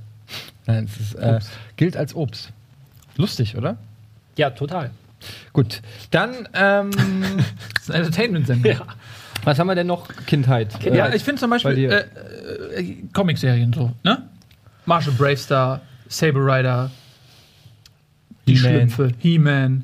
Nein, 0.67 0.85
es 0.85 0.99
ist, 0.99 1.13
äh, 1.15 1.33
Obst. 1.35 1.51
gilt 1.77 1.95
als 1.97 2.15
Obst. 2.15 2.51
Lustig, 3.17 3.55
oder? 3.57 3.77
Ja, 4.37 4.49
total. 4.49 4.91
Gut, 5.53 5.81
dann, 6.11 6.47
ähm, 6.53 6.91
Das 7.75 7.83
ist 7.83 7.91
ein 7.91 8.01
Entertainment-Sender. 8.03 8.69
Ja. 8.71 8.81
was 9.43 9.57
haben 9.59 9.67
wir 9.67 9.75
denn 9.75 9.87
noch? 9.87 10.07
Kindheit. 10.25 10.83
Ja, 10.83 11.07
Äh, 11.07 11.15
ich 11.15 11.23
finde 11.23 11.39
zum 11.39 11.49
bei 11.51 11.55
Beispiel 11.57 11.91
äh, 11.91 12.79
äh, 12.81 12.95
Comic-Serien 13.13 13.71
so, 13.73 13.91
ne? 14.03 14.23
Marshall 14.85 15.13
Bravestar, 15.13 15.81
Saber 16.07 16.41
Rider, 16.45 16.91
die. 18.47 18.57
Schlümpfe, 18.57 19.11
He-Man. 19.19 19.83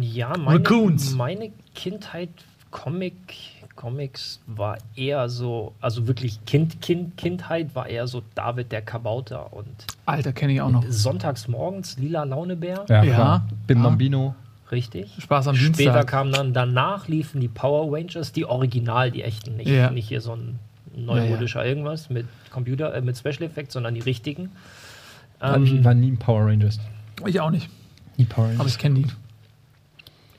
Ja, 0.00 0.36
meine, 0.36 0.58
Raccoons. 0.60 1.14
meine 1.14 1.50
Kindheit, 1.74 2.30
Comic, 2.70 3.14
Comics 3.76 4.40
war 4.46 4.78
eher 4.96 5.28
so, 5.28 5.72
also 5.80 6.06
wirklich 6.06 6.44
Kind, 6.44 6.80
Kind, 6.80 7.16
Kindheit 7.16 7.74
war 7.74 7.88
eher 7.88 8.06
so 8.06 8.22
David 8.34 8.72
der 8.72 8.82
Kabauter 8.82 9.52
und 9.52 9.68
Alter, 10.06 10.32
kenne 10.32 10.52
ich 10.54 10.60
auch 10.60 10.70
noch. 10.70 10.84
sonntags 10.88 11.48
morgens 11.48 11.98
Lila 11.98 12.24
Launebär, 12.24 12.84
ja, 12.88 13.02
Ja. 13.04 13.46
Bim 13.66 13.78
Ja. 13.78 13.84
Bambino. 13.84 14.34
richtig. 14.70 15.12
Spaß 15.20 15.48
am 15.48 15.56
Später 15.56 15.72
Dienstag. 15.76 16.06
kamen 16.06 16.32
dann, 16.32 16.52
danach 16.54 17.08
liefen 17.08 17.40
die 17.40 17.48
Power 17.48 17.92
Rangers, 17.96 18.32
die 18.32 18.44
Original, 18.44 19.10
die 19.10 19.22
echten, 19.22 19.56
nicht, 19.56 19.68
Ja. 19.68 19.90
nicht 19.90 20.08
hier 20.08 20.20
so 20.20 20.32
ein 20.34 20.58
neumodischer 20.96 21.64
irgendwas 21.64 22.08
mit 22.10 22.26
Computer, 22.50 22.94
äh, 22.94 23.00
mit 23.02 23.16
Special 23.18 23.42
Effects, 23.42 23.74
sondern 23.74 23.94
die 23.94 24.00
richtigen. 24.00 24.50
ich 25.40 25.72
Ähm, 25.72 25.84
war 25.84 25.94
nie 25.94 26.08
in 26.08 26.16
Power 26.18 26.46
Rangers. 26.46 26.78
Ich 27.26 27.40
auch 27.40 27.50
nicht, 27.50 27.68
Nie 28.16 28.24
Power 28.24 28.44
aber 28.46 28.52
Rangers. 28.54 28.72
ich 28.72 28.78
kenne 28.78 29.00
die. 29.00 29.06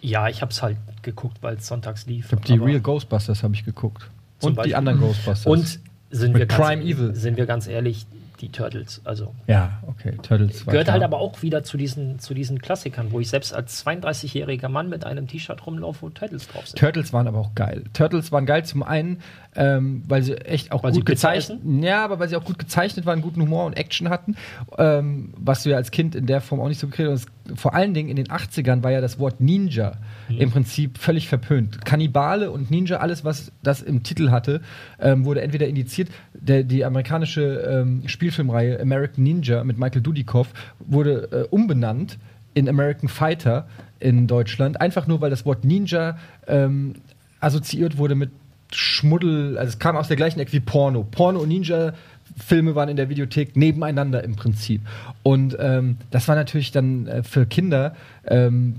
Ja, 0.06 0.30
ich 0.30 0.42
habe 0.42 0.52
es 0.52 0.62
halt 0.62 0.78
geguckt, 1.02 1.38
weil 1.42 1.56
es 1.56 1.68
sonntags 1.68 2.06
lief. 2.06 2.28
Ich 2.28 2.32
habe 2.32 2.42
die 2.46 2.58
Real 2.58 2.80
Ghostbusters 2.80 3.44
habe 3.44 3.54
ich 3.56 3.66
geguckt. 3.66 4.10
Und 4.42 4.56
Beispiel. 4.56 4.72
die 4.72 4.76
anderen 4.76 5.00
Ghostbusters. 5.00 5.46
Und 5.46 5.80
sind 6.12 6.34
Mit 6.34 6.40
wir, 6.42 6.46
ganz, 6.46 6.62
Prime 6.62 6.84
Evil. 6.84 7.16
sind 7.16 7.38
wir 7.38 7.46
ganz 7.46 7.68
ehrlich, 7.68 8.06
die 8.38 8.50
Turtles. 8.50 9.02
Also 9.04 9.34
ja, 9.48 9.82
okay, 9.88 10.14
Turtles. 10.22 10.66
gehört 10.66 10.92
halt 10.92 11.04
aber 11.04 11.18
auch 11.20 11.42
wieder 11.42 11.64
zu 11.64 11.78
diesen, 11.78 12.20
zu 12.20 12.34
diesen 12.34 12.60
Klassikern, 12.62 13.12
wo 13.12 13.20
ich 13.20 13.30
selbst 13.30 13.54
als 13.54 13.86
32-jähriger 13.86 14.70
Mann 14.70 14.90
mit 14.90 15.06
einem 15.06 15.28
T-Shirt 15.28 15.66
rumlaufe, 15.66 16.02
wo 16.04 16.10
Turtles 16.10 16.48
drauf 16.48 16.68
sind. 16.68 16.80
Turtles 16.80 17.14
waren 17.14 17.28
aber 17.28 17.40
auch 17.40 17.56
geil. 17.56 17.84
Turtles 17.94 18.32
waren 18.32 18.46
geil 18.46 18.66
zum 18.66 18.84
einen, 18.84 19.20
ähm, 19.56 20.04
weil 20.08 20.22
sie 20.24 20.36
echt 20.38 20.72
auch 20.72 20.84
Weil 20.84 20.92
gut 20.92 21.06
gezeichnet, 21.06 21.60
ja, 21.82 22.04
aber 22.04 22.20
weil 22.20 22.28
sie 22.30 22.36
auch 22.36 22.44
gut 22.44 22.60
gezeichnet 22.60 23.06
waren, 23.06 23.22
guten 23.22 23.42
Humor 23.42 23.66
und 23.66 23.74
Action 23.78 24.10
hatten, 24.10 24.36
ähm, 24.78 25.34
was 25.38 25.64
du 25.64 25.70
ja 25.70 25.78
als 25.78 25.92
Kind 25.92 26.16
in 26.16 26.26
der 26.26 26.42
Form 26.42 26.60
auch 26.60 26.68
nicht 26.68 26.80
so 26.80 26.88
gekriegt 26.88 27.10
hast. 27.10 27.28
Vor 27.56 27.74
allen 27.76 27.94
Dingen 27.94 28.10
in 28.10 28.16
den 28.16 28.28
80ern 28.28 28.84
war 28.84 28.92
ja 28.92 29.02
das 29.02 29.20
Wort 29.20 29.40
Ninja 29.40 29.94
Mhm. 30.28 30.38
im 30.40 30.52
Prinzip 30.52 30.98
völlig 30.98 31.28
verpönt. 31.28 31.86
Kannibale 31.86 32.50
und 32.50 32.72
Ninja, 32.72 32.98
alles 32.98 33.24
was 33.24 33.52
das 33.62 33.84
im 33.84 34.02
Titel 34.02 34.32
hatte, 34.32 34.62
ähm, 35.00 35.24
wurde 35.24 35.42
entweder 35.42 35.68
indiziert. 35.68 36.10
Der, 36.34 36.64
die 36.64 36.84
amerikanische 36.84 37.44
ähm, 37.44 38.02
Spielfilmreihe 38.26 38.80
American 38.80 39.24
Ninja 39.24 39.64
mit 39.64 39.78
Michael 39.78 40.02
Dudikoff 40.02 40.48
wurde 40.80 41.30
äh, 41.32 41.48
umbenannt 41.50 42.18
in 42.56 42.68
American 42.68 43.08
Fighter 43.08 43.68
in 44.00 44.26
Deutschland, 44.26 44.82
einfach 44.82 45.06
nur 45.06 45.22
weil 45.22 45.30
das 45.30 45.46
Wort 45.46 45.64
Ninja 45.64 46.18
ähm, 46.48 46.96
assoziiert 47.40 47.98
wurde 47.98 48.16
mit 48.16 48.32
Schmuddel, 48.72 49.58
also 49.60 49.70
es 49.70 49.80
kam 49.80 49.96
aus 49.96 50.08
der 50.08 50.18
gleichen 50.18 50.40
Ecke 50.40 50.54
wie 50.54 50.60
Porno. 50.60 51.04
Porno 51.04 51.40
und 51.40 51.50
Ninja 51.50 51.94
Filme 52.38 52.74
waren 52.74 52.90
in 52.90 52.98
der 52.98 53.10
Videothek 53.10 53.56
nebeneinander 53.56 54.24
im 54.24 54.36
Prinzip. 54.36 54.82
Und 55.22 55.56
ähm, 55.60 55.98
das 56.10 56.28
war 56.28 56.36
natürlich 56.36 56.72
dann 56.72 57.08
äh, 57.08 57.24
für 57.24 57.46
Kinder 57.46 57.96
ähm, 58.26 58.78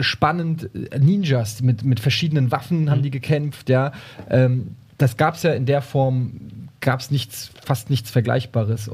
spannend. 0.00 0.70
Ninjas 0.98 1.60
mit, 1.62 1.84
mit 1.84 2.00
verschiedenen 2.00 2.50
Waffen 2.50 2.90
haben 2.90 3.02
die 3.02 3.10
gekämpft, 3.10 3.68
ja. 3.68 3.92
Ähm, 4.30 4.74
das 4.98 5.16
gab 5.16 5.34
es 5.34 5.42
ja 5.42 5.52
in 5.52 5.66
der 5.66 5.82
Form, 5.82 6.32
gab 6.84 7.00
es 7.00 7.10
nichts, 7.10 7.50
fast 7.64 7.90
nichts 7.90 8.10
Vergleichbares. 8.10 8.86
Äh, 8.88 8.92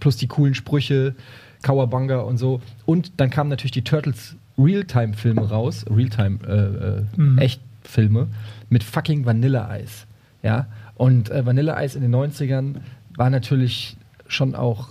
Plus 0.00 0.16
die 0.16 0.26
coolen 0.26 0.54
Sprüche, 0.54 1.14
Kawabanga 1.62 2.18
und 2.20 2.38
so. 2.38 2.60
Und 2.86 3.12
dann 3.18 3.30
kamen 3.30 3.50
natürlich 3.50 3.70
die 3.72 3.84
Turtles 3.84 4.34
Realtime-Filme 4.58 5.48
raus, 5.48 5.84
Realtime, 5.88 6.38
äh, 6.46 6.56
äh, 6.98 7.04
Mhm. 7.20 7.38
Echtfilme, 7.38 8.26
mit 8.70 8.82
fucking 8.82 9.24
Vanilleeis. 9.24 10.06
Ja. 10.42 10.66
Und 10.96 11.30
äh, 11.30 11.46
Vanilleeis 11.46 11.94
in 11.94 12.02
den 12.02 12.12
90ern 12.14 12.76
war 13.16 13.30
natürlich 13.30 13.96
schon 14.26 14.54
auch, 14.56 14.88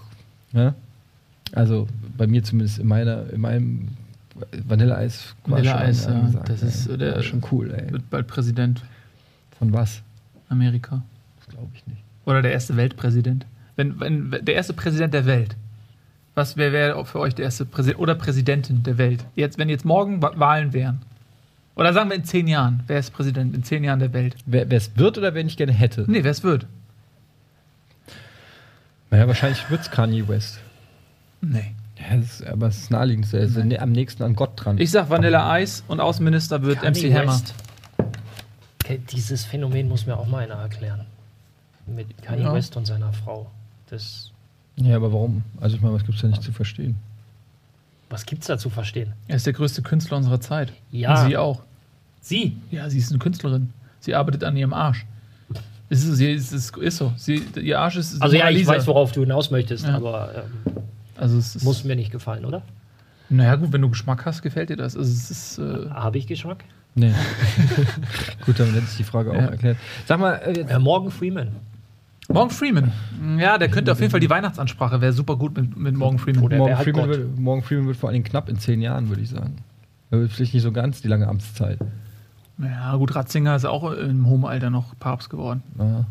ne? 0.53 0.73
also 1.53 1.88
bei 2.17 2.27
mir 2.27 2.43
zumindest 2.43 2.79
in 2.79 2.88
meiner, 2.88 3.29
in 3.31 3.41
meinem 3.41 3.88
Vanilleeis 4.67 5.35
war 5.45 5.57
Vanilleeis, 5.59 6.03
schon 6.05 6.33
ja, 6.33 6.39
das 6.45 6.61
ey. 6.61 6.67
ist, 6.69 7.01
der- 7.01 7.21
schon 7.23 7.43
cool, 7.51 7.71
ey. 7.71 7.91
Wird 7.91 8.09
bald 8.09 8.27
Präsident 8.27 8.83
Von 9.57 9.73
was? 9.73 10.01
Amerika. 10.49 11.01
Das 11.39 11.47
glaube 11.49 11.69
ich 11.73 11.85
nicht. 11.88 12.01
Oder 12.28 12.41
der 12.41 12.51
erste 12.51 12.75
Weltpräsident. 12.75 13.45
Wenn, 13.78 13.99
wenn 14.01 14.32
der 14.41 14.53
erste 14.55 14.73
Präsident 14.73 15.13
der 15.13 15.25
Welt. 15.25 15.55
Was 16.36 16.57
wäre 16.57 16.73
wär 16.73 17.05
für 17.05 17.19
euch 17.19 17.34
der 17.34 17.45
erste 17.45 17.65
Präsident 17.65 17.99
oder 18.01 18.15
Präsidentin 18.15 18.84
der 18.84 18.97
Welt? 18.97 19.23
Jetzt, 19.36 19.57
wenn 19.57 19.69
jetzt 19.69 19.86
morgen 19.86 20.21
Wa- 20.21 20.34
Wahlen 20.36 20.73
wären. 20.73 21.01
Oder 21.75 21.93
sagen 21.93 22.09
wir 22.09 22.17
in 22.17 22.25
zehn 22.25 22.47
Jahren. 22.47 22.82
Wer 22.88 22.99
ist 22.99 23.11
Präsident 23.13 23.55
in 23.55 23.63
zehn 23.63 23.84
Jahren 23.84 23.99
der 23.99 24.11
Welt? 24.11 24.36
Wer 24.45 24.69
es 24.71 24.91
wird 24.97 25.17
oder 25.17 25.34
wer 25.34 25.45
ich 25.45 25.55
gerne 25.57 25.71
hätte? 25.71 26.03
Nee, 26.07 26.23
wer 26.23 26.32
es 26.32 26.43
wird. 26.43 26.65
Naja, 29.09 29.25
wahrscheinlich 29.28 29.69
wird 29.69 29.82
es 29.82 29.89
Kanye 29.91 30.28
West. 30.28 30.59
Nee. 31.41 31.73
Ja, 31.97 32.17
das 32.17 32.41
ist, 32.41 32.47
aber 32.47 32.67
es 32.67 32.78
ist 32.78 32.91
naheliegend. 32.91 33.34
Er 33.34 33.41
ist 33.41 33.57
am 33.57 33.91
nächsten 33.93 34.21
an 34.23 34.36
Gott 34.36 34.51
dran. 34.55 34.78
Ich 34.80 34.91
sag 34.91 35.09
Vanilla 35.09 35.49
Eis 35.49 35.84
und 35.88 35.99
Außenminister 36.01 36.61
wird 36.61 36.82
Kanye 36.82 37.09
MC 37.09 37.13
Hammer. 37.15 37.32
West. 37.34 37.53
Okay, 38.84 38.99
Dieses 39.11 39.45
Phänomen 39.45 39.88
muss 39.88 40.05
mir 40.05 40.17
auch 40.17 40.28
mal 40.28 40.43
einer 40.43 40.55
erklären. 40.61 41.05
Mit 41.88 42.21
Kanye 42.21 42.43
Ja. 42.43 42.53
West 42.53 42.75
und 42.77 42.85
seiner 42.85 43.13
Frau. 43.13 43.49
Das, 43.89 44.31
ja, 44.75 44.95
aber 44.95 45.11
warum? 45.13 45.43
Also 45.61 45.75
ich 45.75 45.81
meine, 45.81 45.95
was 45.95 46.03
gibt 46.03 46.15
es 46.15 46.21
da 46.21 46.27
nicht 46.27 46.43
zu 46.43 46.51
verstehen? 46.51 46.95
was 48.09 48.25
gibt's 48.25 48.47
da 48.47 48.57
zu 48.57 48.69
verstehen? 48.69 49.11
Er 49.27 49.35
ist 49.35 49.45
der 49.45 49.51
größte 49.53 49.81
Künstler 49.81 50.15
unserer 50.15 50.39
Zeit. 50.39 50.71
Ja. 50.91 51.21
Und 51.23 51.27
sie 51.29 51.35
auch. 51.35 51.61
Sie, 52.21 52.55
Ja, 52.71 52.89
sie 52.89 52.99
ist 52.99 53.09
eine 53.11 53.19
Künstlerin. 53.19 53.73
Sie 53.99 54.15
arbeitet 54.15 54.45
an 54.45 54.55
ihrem 54.55 54.71
Arsch. 54.73 55.05
Es 55.89 56.05
ist, 56.05 56.15
sie, 56.15 56.31
es 56.31 56.53
ist, 56.53 56.77
ist 56.77 56.97
so. 56.97 57.11
Sie, 57.17 57.43
ihr 57.61 57.79
Arsch 57.79 57.97
ist. 57.97 58.21
also 58.21 58.35
ja, 58.38 58.49
ich 58.49 58.59
Lisa. 58.59 58.73
weiß, 58.73 58.88
worauf 58.88 59.11
du 59.11 59.21
hinaus 59.21 59.51
möchtest, 59.51 59.85
Ja. 59.85 59.95
aber 59.97 60.45
ähm, 60.65 60.73
Also 61.17 61.38
es 61.38 61.57
ist, 61.57 61.63
muss 61.65 61.83
mir 61.83 61.95
nicht 61.97 62.11
gefallen, 62.11 62.45
oder? 62.45 62.61
Naja, 63.29 63.55
gut, 63.55 63.73
wenn 63.73 63.81
du 63.81 63.89
Geschmack 63.89 64.25
hast, 64.25 64.41
gefällt 64.41 64.69
dir 64.69 64.77
das. 64.77 64.95
Also 64.95 65.11
es 65.11 65.29
ist. 65.29 65.57
Äh, 65.59 65.89
Habe 65.89 66.17
ich 66.17 66.27
Geschmack? 66.27 66.63
Nee. 66.95 67.11
Gut, 68.45 68.57
damit 68.59 68.73
hätte 68.75 68.85
ich 68.89 68.97
die 68.97 69.03
Frage 69.03 69.33
Ja. 69.33 69.45
auch 69.45 69.51
erklärt. 69.51 69.77
Sag 70.07 70.19
mal, 70.19 70.35
Äh, 70.35 70.79
Morgan 70.79 71.11
Freeman. 71.11 71.49
Morgan 72.30 72.49
Freeman. 72.49 72.91
Ja, 73.38 73.57
der 73.57 73.69
könnte 73.69 73.91
auf 73.91 73.99
jeden 73.99 74.11
Fall 74.11 74.19
die 74.19 74.30
Weihnachtsansprache 74.30 74.99
wäre 75.01 75.13
super 75.13 75.38
gut 75.38 75.55
mit, 75.55 75.78
mit 75.78 75.95
Morgan 75.95 76.19
Freeman. 76.19 76.43
Oder- 76.43 76.57
Morgan, 76.57 76.78
Freeman 76.84 77.09
wird, 77.09 77.39
Morgan 77.39 77.63
Freeman 77.63 77.88
wird 77.88 77.97
vor 77.97 78.09
allem 78.09 78.23
knapp 78.23 78.49
in 78.49 78.57
zehn 78.59 78.82
Jahren, 78.82 79.09
würde 79.09 79.21
ich 79.21 79.30
sagen. 79.30 79.55
Er 80.11 80.19
wird 80.19 80.32
vielleicht 80.32 80.53
nicht 80.53 80.63
so 80.63 80.71
ganz 80.71 81.01
die 81.01 81.07
lange 81.07 81.28
Amtszeit. 81.28 81.80
Ja, 82.59 82.95
gut, 82.95 83.15
Ratzinger 83.15 83.55
ist 83.55 83.65
auch 83.65 83.91
im 83.91 84.25
hohen 84.28 84.43
Alter 84.45 84.69
noch 84.69 84.97
Papst 84.99 85.30
geworden. 85.30 85.61
Ja. 85.78 86.05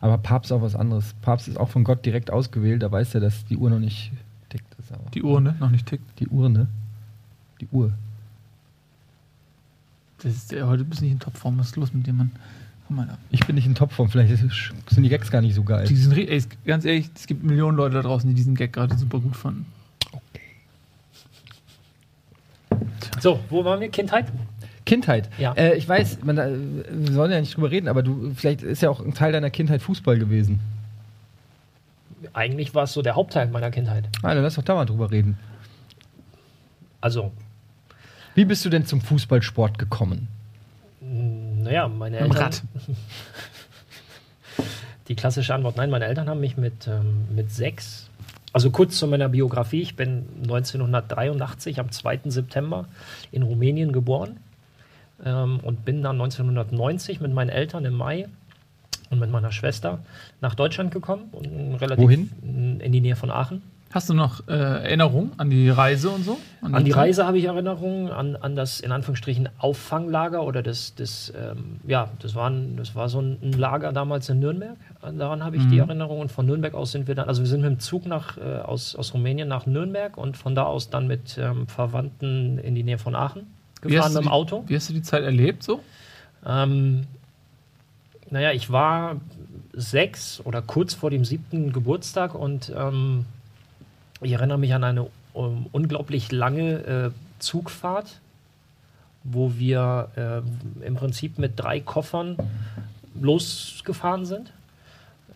Aber 0.00 0.18
Papst 0.18 0.50
ist 0.50 0.56
auch 0.56 0.62
was 0.62 0.74
anderes. 0.74 1.14
Papst 1.22 1.48
ist 1.48 1.58
auch 1.58 1.68
von 1.68 1.84
Gott 1.84 2.04
direkt 2.04 2.30
ausgewählt. 2.30 2.82
Da 2.82 2.90
weiß 2.90 3.14
er, 3.14 3.20
dass 3.20 3.44
die 3.46 3.56
Uhr 3.56 3.70
noch 3.70 3.78
nicht 3.78 4.12
tickt. 4.50 4.74
Ist 4.78 4.92
aber 4.92 5.10
Die 5.14 5.22
Uhr, 5.22 5.40
ne? 5.40 5.54
Noch 5.60 5.70
nicht 5.70 5.86
tickt. 5.86 6.18
die 6.20 6.28
Urne. 6.28 6.66
Die 7.60 7.68
Uhr. 7.72 7.92
Das 10.22 10.32
ist, 10.34 10.52
heute 10.62 10.84
bist 10.84 11.00
du 11.00 11.04
nicht 11.04 11.12
in 11.12 11.18
Topform. 11.20 11.58
Was 11.58 11.68
ist 11.68 11.76
los 11.76 11.92
mit 11.92 12.06
dir, 12.06 12.12
Mann? 12.12 12.30
Ich 13.30 13.46
bin 13.46 13.56
nicht 13.56 13.66
in 13.66 13.74
Topform. 13.74 14.08
Vielleicht 14.08 14.36
sind 14.36 15.02
die 15.02 15.08
Gags 15.08 15.30
gar 15.30 15.40
nicht 15.40 15.54
so 15.54 15.62
geil. 15.62 15.86
Die 15.86 15.96
sind, 15.96 16.16
ey, 16.16 16.42
ganz 16.64 16.84
ehrlich, 16.84 17.10
es 17.14 17.26
gibt 17.26 17.42
Millionen 17.42 17.76
Leute 17.76 17.96
da 17.96 18.02
draußen, 18.02 18.28
die 18.28 18.34
diesen 18.34 18.54
Gag 18.54 18.72
gerade 18.72 18.96
super 18.96 19.20
gut 19.20 19.36
fanden. 19.36 19.66
So, 23.20 23.40
wo 23.50 23.64
waren 23.64 23.80
wir? 23.80 23.88
Kindheit? 23.88 24.26
Kindheit. 24.84 25.28
Ja. 25.38 25.52
Äh, 25.54 25.76
ich 25.76 25.88
weiß, 25.88 26.18
man, 26.24 26.38
äh, 26.38 26.52
wir 26.90 27.12
sollen 27.12 27.32
ja 27.32 27.40
nicht 27.40 27.56
drüber 27.56 27.70
reden, 27.70 27.88
aber 27.88 28.02
du, 28.02 28.32
vielleicht 28.34 28.62
ist 28.62 28.82
ja 28.82 28.90
auch 28.90 29.00
ein 29.00 29.14
Teil 29.14 29.32
deiner 29.32 29.50
Kindheit 29.50 29.82
Fußball 29.82 30.18
gewesen. 30.18 30.60
Eigentlich 32.32 32.74
war 32.74 32.84
es 32.84 32.92
so 32.92 33.02
der 33.02 33.14
Hauptteil 33.14 33.48
meiner 33.48 33.70
Kindheit. 33.70 34.08
Ah, 34.22 34.34
dann 34.34 34.42
lass 34.42 34.54
doch 34.54 34.62
da 34.62 34.74
mal 34.74 34.84
drüber 34.84 35.10
reden. 35.10 35.38
Also, 37.00 37.32
Wie 38.34 38.44
bist 38.44 38.64
du 38.64 38.68
denn 38.68 38.86
zum 38.86 39.00
Fußballsport 39.00 39.78
gekommen? 39.78 40.28
Naja, 41.66 41.88
meine 41.88 42.18
Eltern. 42.18 42.36
Rad. 42.36 42.62
Die 45.08 45.14
klassische 45.14 45.54
Antwort: 45.54 45.76
Nein, 45.76 45.90
meine 45.90 46.06
Eltern 46.06 46.28
haben 46.28 46.40
mich 46.40 46.56
mit, 46.56 46.86
ähm, 46.86 47.26
mit 47.34 47.52
sechs. 47.52 48.08
Also 48.52 48.70
kurz 48.70 48.98
zu 48.98 49.06
meiner 49.06 49.28
Biografie. 49.28 49.82
Ich 49.82 49.96
bin 49.96 50.26
1983 50.42 51.78
am 51.78 51.90
2. 51.90 52.20
September 52.26 52.86
in 53.30 53.42
Rumänien 53.42 53.92
geboren 53.92 54.38
ähm, 55.24 55.60
und 55.62 55.84
bin 55.84 56.02
dann 56.02 56.20
1990 56.20 57.20
mit 57.20 57.34
meinen 57.34 57.50
Eltern 57.50 57.84
im 57.84 57.94
Mai 57.94 58.26
und 59.10 59.18
mit 59.18 59.30
meiner 59.30 59.52
Schwester 59.52 60.00
nach 60.40 60.54
Deutschland 60.54 60.90
gekommen. 60.90 61.28
Und 61.32 61.76
relativ 61.76 62.04
Wohin? 62.04 62.80
In 62.80 62.92
die 62.92 63.00
Nähe 63.00 63.16
von 63.16 63.30
Aachen. 63.30 63.62
Hast 63.96 64.10
du 64.10 64.12
noch 64.12 64.46
äh, 64.46 64.52
Erinnerungen 64.52 65.32
an 65.38 65.48
die 65.48 65.70
Reise 65.70 66.10
und 66.10 66.22
so? 66.22 66.36
An 66.60 66.84
die 66.84 66.90
Zeit? 66.90 67.00
Reise 67.00 67.26
habe 67.26 67.38
ich 67.38 67.46
Erinnerungen, 67.46 68.10
an, 68.10 68.36
an 68.36 68.54
das 68.54 68.80
in 68.80 68.92
Anführungsstrichen 68.92 69.48
Auffanglager 69.56 70.44
oder 70.44 70.62
das, 70.62 70.94
das 70.96 71.32
ähm, 71.34 71.80
ja, 71.86 72.10
das 72.18 72.34
war, 72.34 72.50
ein, 72.50 72.76
das 72.76 72.94
war 72.94 73.08
so 73.08 73.22
ein, 73.22 73.52
Lager 73.52 73.94
damals 73.94 74.28
in 74.28 74.38
Nürnberg. 74.38 74.76
Daran 75.00 75.42
habe 75.42 75.56
ich 75.56 75.66
die 75.68 75.78
Erinnerung. 75.78 76.20
Und 76.20 76.30
von 76.30 76.44
Nürnberg 76.44 76.74
aus 76.74 76.92
sind 76.92 77.08
wir 77.08 77.14
dann, 77.14 77.26
also 77.26 77.40
wir 77.40 77.48
sind 77.48 77.62
mit 77.62 77.70
dem 77.70 77.78
Zug 77.78 78.04
nach, 78.04 78.36
äh, 78.36 78.58
aus, 78.58 78.94
aus 78.96 79.14
Rumänien 79.14 79.48
nach 79.48 79.64
Nürnberg 79.64 80.18
und 80.18 80.36
von 80.36 80.54
da 80.54 80.64
aus 80.64 80.90
dann 80.90 81.06
mit 81.06 81.38
ähm, 81.38 81.66
Verwandten 81.66 82.58
in 82.58 82.74
die 82.74 82.82
Nähe 82.82 82.98
von 82.98 83.14
Aachen 83.14 83.46
gefahren 83.80 84.12
mit 84.12 84.24
dem 84.24 84.26
die, 84.26 84.30
Auto. 84.30 84.64
wie 84.66 84.76
hast 84.76 84.90
du 84.90 84.92
die 84.92 85.00
Zeit 85.00 85.22
erlebt 85.22 85.62
so? 85.62 85.80
Ähm, 86.44 87.04
naja, 88.28 88.52
ich 88.52 88.70
war 88.70 89.16
sechs 89.72 90.42
oder 90.44 90.60
kurz 90.60 90.92
vor 90.92 91.08
dem 91.08 91.24
siebten 91.24 91.72
Geburtstag 91.72 92.34
und 92.34 92.70
ähm, 92.76 93.24
ich 94.20 94.32
erinnere 94.32 94.58
mich 94.58 94.74
an 94.74 94.84
eine 94.84 95.06
ähm, 95.34 95.66
unglaublich 95.72 96.32
lange 96.32 96.72
äh, 96.72 97.10
Zugfahrt, 97.38 98.20
wo 99.24 99.54
wir 99.56 100.08
äh, 100.16 100.86
im 100.86 100.94
Prinzip 100.94 101.38
mit 101.38 101.52
drei 101.56 101.80
Koffern 101.80 102.36
losgefahren 103.20 104.24
sind. 104.24 104.52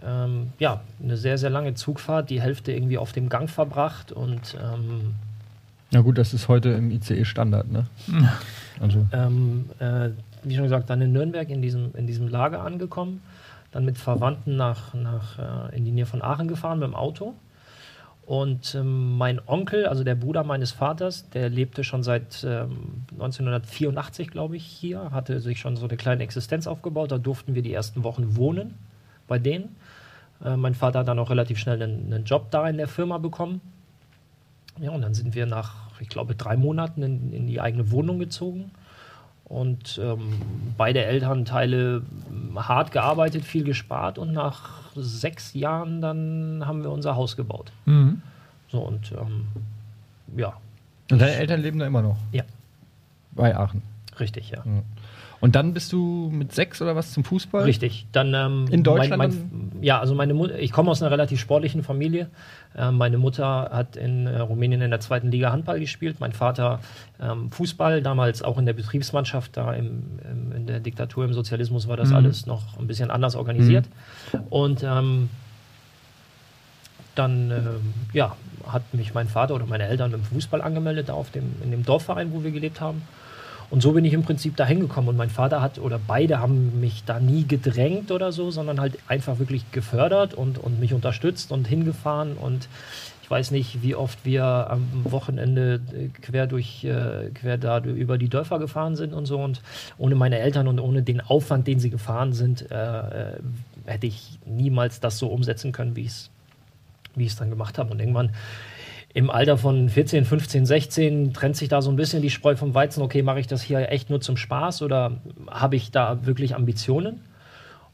Ähm, 0.03 0.53
ja, 0.59 0.81
eine 1.03 1.17
sehr, 1.17 1.37
sehr 1.37 1.51
lange 1.51 1.75
Zugfahrt, 1.75 2.31
die 2.31 2.41
Hälfte 2.41 2.73
irgendwie 2.73 2.97
auf 2.97 3.13
dem 3.13 3.29
Gang 3.29 3.51
verbracht 3.51 4.13
und 4.13 4.57
ähm, 4.63 5.15
Na 5.91 6.01
gut, 6.01 6.17
das 6.17 6.33
ist 6.33 6.49
heute 6.49 6.71
im 6.71 6.91
ICE 6.91 7.25
Standard, 7.25 7.71
ne? 7.71 7.87
Also. 8.81 9.07
ähm, 9.13 9.69
äh, 9.79 10.09
wie 10.43 10.55
schon 10.55 10.65
gesagt, 10.65 10.89
dann 10.89 11.03
in 11.03 11.13
Nürnberg 11.13 11.51
in 11.51 11.61
diesem, 11.61 11.95
in 11.95 12.07
diesem 12.07 12.29
Lager 12.29 12.63
angekommen, 12.63 13.21
dann 13.73 13.85
mit 13.85 13.99
Verwandten 13.99 14.57
nach, 14.57 14.95
nach, 14.95 15.39
äh, 15.39 15.77
in 15.77 15.85
die 15.85 15.91
Nähe 15.91 16.07
von 16.07 16.23
Aachen 16.23 16.49
gefahren 16.49 16.79
mit 16.79 16.89
dem 16.89 16.95
Auto. 16.95 17.35
Und 18.31 18.77
ähm, 18.77 19.19
mein 19.19 19.41
Onkel, 19.49 19.87
also 19.87 20.05
der 20.05 20.15
Bruder 20.15 20.45
meines 20.45 20.71
Vaters, 20.71 21.29
der 21.31 21.49
lebte 21.49 21.83
schon 21.83 22.05
seit 22.05 22.45
ähm, 22.45 23.03
1984, 23.15 24.31
glaube 24.31 24.57
ich, 24.57 24.65
hier, 24.65 25.11
hatte 25.11 25.41
sich 25.41 25.59
schon 25.59 25.75
so 25.75 25.89
eine 25.89 25.97
kleine 25.97 26.23
Existenz 26.23 26.69
aufgebaut. 26.69 27.11
Da 27.11 27.19
durften 27.19 27.57
wir 27.57 27.63
die 27.63 27.75
ersten 27.75 28.05
Wochen 28.05 28.37
wohnen 28.37 28.75
bei 29.27 29.41
denen. 29.41 29.75
Äh, 30.45 30.57
mein 30.57 30.77
Vater 30.77 31.01
hat 31.01 31.09
dann 31.09 31.19
auch 31.19 31.31
relativ 31.31 31.59
schnell 31.59 31.83
einen, 31.83 32.13
einen 32.13 32.25
Job 32.25 32.53
da 32.53 32.69
in 32.69 32.77
der 32.77 32.87
Firma 32.87 33.19
bekommen. 33.19 33.61
Ja, 34.79 34.93
und 34.93 35.03
dann 35.03 35.13
sind 35.13 35.35
wir 35.35 35.47
nach, 35.47 36.01
ich 36.01 36.09
glaube, 36.09 36.37
drei 36.37 36.57
Monaten 36.57 37.03
in, 37.03 37.33
in 37.33 37.47
die 37.49 37.61
eigene 37.61 37.91
Wohnung 37.91 38.21
gezogen. 38.21 38.71
Und 39.51 40.01
ähm, 40.01 40.41
beide 40.79 41.05
Elternteile 41.05 42.03
hart 42.55 42.93
gearbeitet, 42.93 43.45
viel 43.45 43.65
gespart 43.65 44.17
und 44.17 44.33
nach 44.33 44.79
sechs 44.95 45.55
Jahren 45.55 46.01
dann 46.01 46.63
haben 46.67 46.85
wir 46.85 46.91
unser 46.93 47.17
Haus 47.17 47.37
gebaut. 47.37 47.73
Mhm. 47.85 48.23
So 48.69 48.79
und 48.79 49.11
ähm, 49.11 49.49
ja, 50.37 50.53
Und 51.11 51.21
deine 51.21 51.33
Eltern 51.35 51.63
leben 51.63 51.81
da 51.81 51.87
immer 51.87 52.01
noch? 52.01 52.17
Ja. 52.31 52.45
Bei 53.33 53.57
Aachen. 53.57 53.83
richtig, 54.21 54.51
ja. 54.51 54.63
Und 55.41 55.55
dann 55.55 55.73
bist 55.73 55.91
du 55.93 56.29
mit 56.31 56.53
sechs 56.53 56.83
oder 56.83 56.97
was 56.97 57.13
zum 57.13 57.25
Fußball? 57.25 57.65
Richtig. 57.65 58.07
Dann 58.13 58.35
ähm, 58.35 58.67
In 58.71 58.83
Deutschland 58.83 59.17
Mein, 59.17 59.31
mein, 59.31 59.73
ja, 59.83 59.99
also 59.99 60.15
meine 60.15 60.35
Mutter. 60.35 60.59
Ich 60.59 60.71
komme 60.71 60.91
aus 60.91 61.01
einer 61.03 61.11
relativ 61.11 61.41
sportlichen 61.41 61.83
Familie. 61.83 62.29
Äh, 62.77 62.91
meine 62.91 63.17
Mutter 63.17 63.71
hat 63.73 63.97
in 63.97 64.27
äh, 64.27 64.41
Rumänien 64.41 64.83
in 64.83 64.91
der 64.91 65.01
zweiten 65.01 65.31
Liga 65.31 65.51
Handball 65.51 65.81
gespielt. 65.81 66.17
Mein 66.21 66.33
Vater 66.33 66.81
ähm, 67.21 67.51
Fußball, 67.53 68.03
damals 68.03 68.43
auch 68.43 68.59
in 68.59 68.67
der 68.67 68.75
Betriebsmannschaft. 68.75 69.57
Da 69.57 69.73
im, 69.73 70.03
im, 70.31 70.53
in 70.53 70.67
der 70.67 70.81
Diktatur, 70.81 71.25
im 71.25 71.33
Sozialismus 71.33 71.89
war 71.89 71.97
das 71.97 72.11
Mhm. 72.11 72.17
alles 72.17 72.45
noch 72.47 72.79
ein 72.79 72.87
bisschen 72.87 73.11
anders 73.11 73.35
organisiert. 73.35 73.87
Und 74.51 74.83
ähm, 74.83 75.31
dann 77.15 77.51
ähm, 77.51 77.95
ja, 78.13 78.37
hat 78.67 78.95
mich 78.95 79.15
mein 79.15 79.29
Vater 79.29 79.55
oder 79.55 79.67
meine 79.67 79.85
Eltern 79.85 80.13
im 80.13 80.23
Fußball 80.23 80.61
angemeldet, 80.63 81.09
da 81.09 81.15
auf 81.15 81.31
dem, 81.31 81.55
in 81.65 81.71
dem 81.71 81.85
Dorfverein, 81.85 82.33
wo 82.33 82.45
wir 82.45 82.51
gelebt 82.51 82.81
haben. 82.81 83.03
Und 83.71 83.83
so 83.83 83.93
bin 83.93 84.05
ich 84.05 84.13
im 84.13 84.25
Prinzip 84.25 84.57
da 84.57 84.67
hingekommen. 84.67 85.09
Und 85.11 85.17
mein 85.17 85.31
Vater 85.31 85.63
hat, 85.63 85.79
oder 85.79 86.01
beide 86.05 86.41
haben 86.41 86.81
mich 86.81 87.05
da 87.05 87.21
nie 87.21 87.47
gedrängt 87.47 88.11
oder 88.11 88.33
so, 88.33 88.51
sondern 88.51 88.81
halt 88.81 88.99
einfach 89.07 89.39
wirklich 89.39 89.71
gefördert 89.71 90.35
und, 90.35 90.59
und 90.59 90.81
mich 90.81 90.93
unterstützt 90.93 91.53
und 91.53 91.69
hingefahren. 91.69 92.37
Und 92.37 92.69
ich 93.23 93.31
weiß 93.31 93.53
nicht, 93.53 93.83
wie 93.83 93.95
oft 93.95 94.19
wir 94.25 94.45
am 94.45 94.89
Wochenende 95.05 95.81
äh, 95.95 96.09
quer 96.09 96.49
durch, 96.49 96.83
äh, 96.85 97.31
quer 97.33 97.59
da 97.59 97.79
über 97.79 98.19
die 98.19 98.29
Dörfer 98.29 98.59
gefahren 98.59 98.97
sind 98.97 99.15
und 99.15 99.27
so. 99.27 99.39
Und 99.39 99.63
ohne 99.99 100.17
meine 100.17 100.41
Eltern 100.41 100.67
und 100.67 100.81
ohne 100.81 101.03
den 101.03 101.21
Aufwand, 101.21 101.69
den 101.69 101.79
sie 101.79 101.91
gefahren 101.91 102.33
sind, 102.33 102.71
äh, 102.73 103.35
äh, 103.35 103.39
hätte 103.87 104.09
ich 104.09 104.41
niemals 104.47 104.99
das 104.99 105.19
so 105.19 105.29
umsetzen 105.29 105.71
können, 105.71 105.95
wie 105.95 106.03
ich 106.03 106.09
es 106.09 106.31
wie 107.17 107.27
ich 107.27 107.37
dann 107.37 107.51
gemacht 107.51 107.79
habe. 107.79 107.91
Und 107.93 108.01
irgendwann 108.01 108.31
im 109.13 109.31
Alter 109.31 109.59
von 109.59 109.89
14, 109.89 110.25
15, 110.25 110.67
16 110.67 111.33
trennt 111.33 111.57
sich 111.57 111.69
da 111.69 111.83
so 111.83 111.91
ein 111.91 111.97
bisschen 111.97 112.23
die 112.23 112.31
Spreu 112.31 112.55
vom 112.57 112.75
Weizen. 112.75 113.03
Okay, 113.03 113.23
mache 113.23 113.41
ich 113.41 113.47
das 113.47 113.63
hier 113.63 113.91
echt 113.91 114.11
nur 114.11 114.21
zum 114.21 114.37
Spaß 114.37 114.83
oder 114.83 115.21
habe 115.49 115.77
ich 115.77 115.91
da 115.91 116.25
wirklich 116.27 116.55
Ambitionen? 116.55 117.21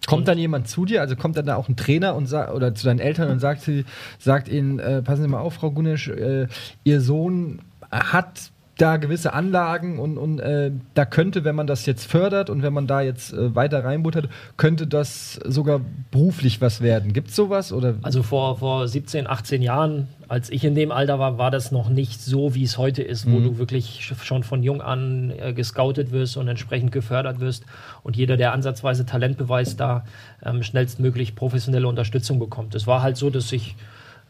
Kommt 0.06 0.28
dann 0.28 0.38
jemand 0.38 0.68
zu 0.68 0.84
dir, 0.84 1.00
also 1.00 1.16
kommt 1.16 1.36
dann 1.36 1.46
da 1.46 1.56
auch 1.56 1.68
ein 1.68 1.76
Trainer 1.76 2.14
und 2.14 2.32
oder 2.32 2.74
zu 2.74 2.84
deinen 2.84 3.00
Eltern 3.00 3.30
und 3.30 3.40
sagt, 3.40 3.62
sie, 3.62 3.84
sagt 4.18 4.46
ihnen, 4.46 4.78
äh, 4.78 5.02
passen 5.02 5.22
Sie 5.22 5.28
mal 5.28 5.40
auf, 5.40 5.54
Frau 5.54 5.70
Gunesch, 5.70 6.08
äh, 6.08 6.46
Ihr 6.84 7.00
Sohn 7.00 7.60
hat 7.90 8.52
da 8.78 8.98
gewisse 8.98 9.32
Anlagen 9.32 9.98
und, 9.98 10.18
und 10.18 10.38
äh, 10.38 10.70
da 10.92 11.06
könnte, 11.06 11.44
wenn 11.44 11.54
man 11.54 11.66
das 11.66 11.86
jetzt 11.86 12.10
fördert 12.10 12.50
und 12.50 12.62
wenn 12.62 12.74
man 12.74 12.86
da 12.86 13.00
jetzt 13.00 13.32
äh, 13.32 13.54
weiter 13.54 13.82
reinbuttert, 13.84 14.28
könnte 14.58 14.86
das 14.86 15.40
sogar 15.46 15.80
beruflich 16.10 16.60
was 16.60 16.82
werden. 16.82 17.14
Gibt 17.14 17.30
es 17.30 17.36
sowas? 17.36 17.72
Oder? 17.72 17.94
Also 18.02 18.22
vor, 18.22 18.58
vor 18.58 18.86
17, 18.86 19.26
18 19.26 19.62
Jahren, 19.62 20.08
als 20.28 20.50
ich 20.50 20.62
in 20.62 20.74
dem 20.74 20.92
Alter 20.92 21.18
war, 21.18 21.38
war 21.38 21.50
das 21.50 21.72
noch 21.72 21.88
nicht 21.88 22.20
so, 22.20 22.54
wie 22.54 22.64
es 22.64 22.76
heute 22.76 23.02
ist, 23.02 23.30
wo 23.30 23.38
du 23.40 23.56
wirklich 23.58 24.00
sch- 24.02 24.22
schon 24.24 24.42
von 24.42 24.62
jung 24.62 24.82
an 24.82 25.32
äh, 25.38 25.54
gescoutet 25.54 26.12
wirst 26.12 26.36
und 26.36 26.46
entsprechend 26.46 26.92
gefördert 26.92 27.40
wirst 27.40 27.64
und 28.02 28.14
jeder, 28.16 28.36
der 28.36 28.52
ansatzweise 28.52 29.06
Talent 29.06 29.38
beweist, 29.38 29.80
da 29.80 30.04
ähm, 30.44 30.62
schnellstmöglich 30.62 31.34
professionelle 31.34 31.88
Unterstützung 31.88 32.38
bekommt. 32.38 32.74
Es 32.74 32.86
war 32.86 33.00
halt 33.00 33.16
so, 33.16 33.30
dass 33.30 33.50
ich 33.52 33.74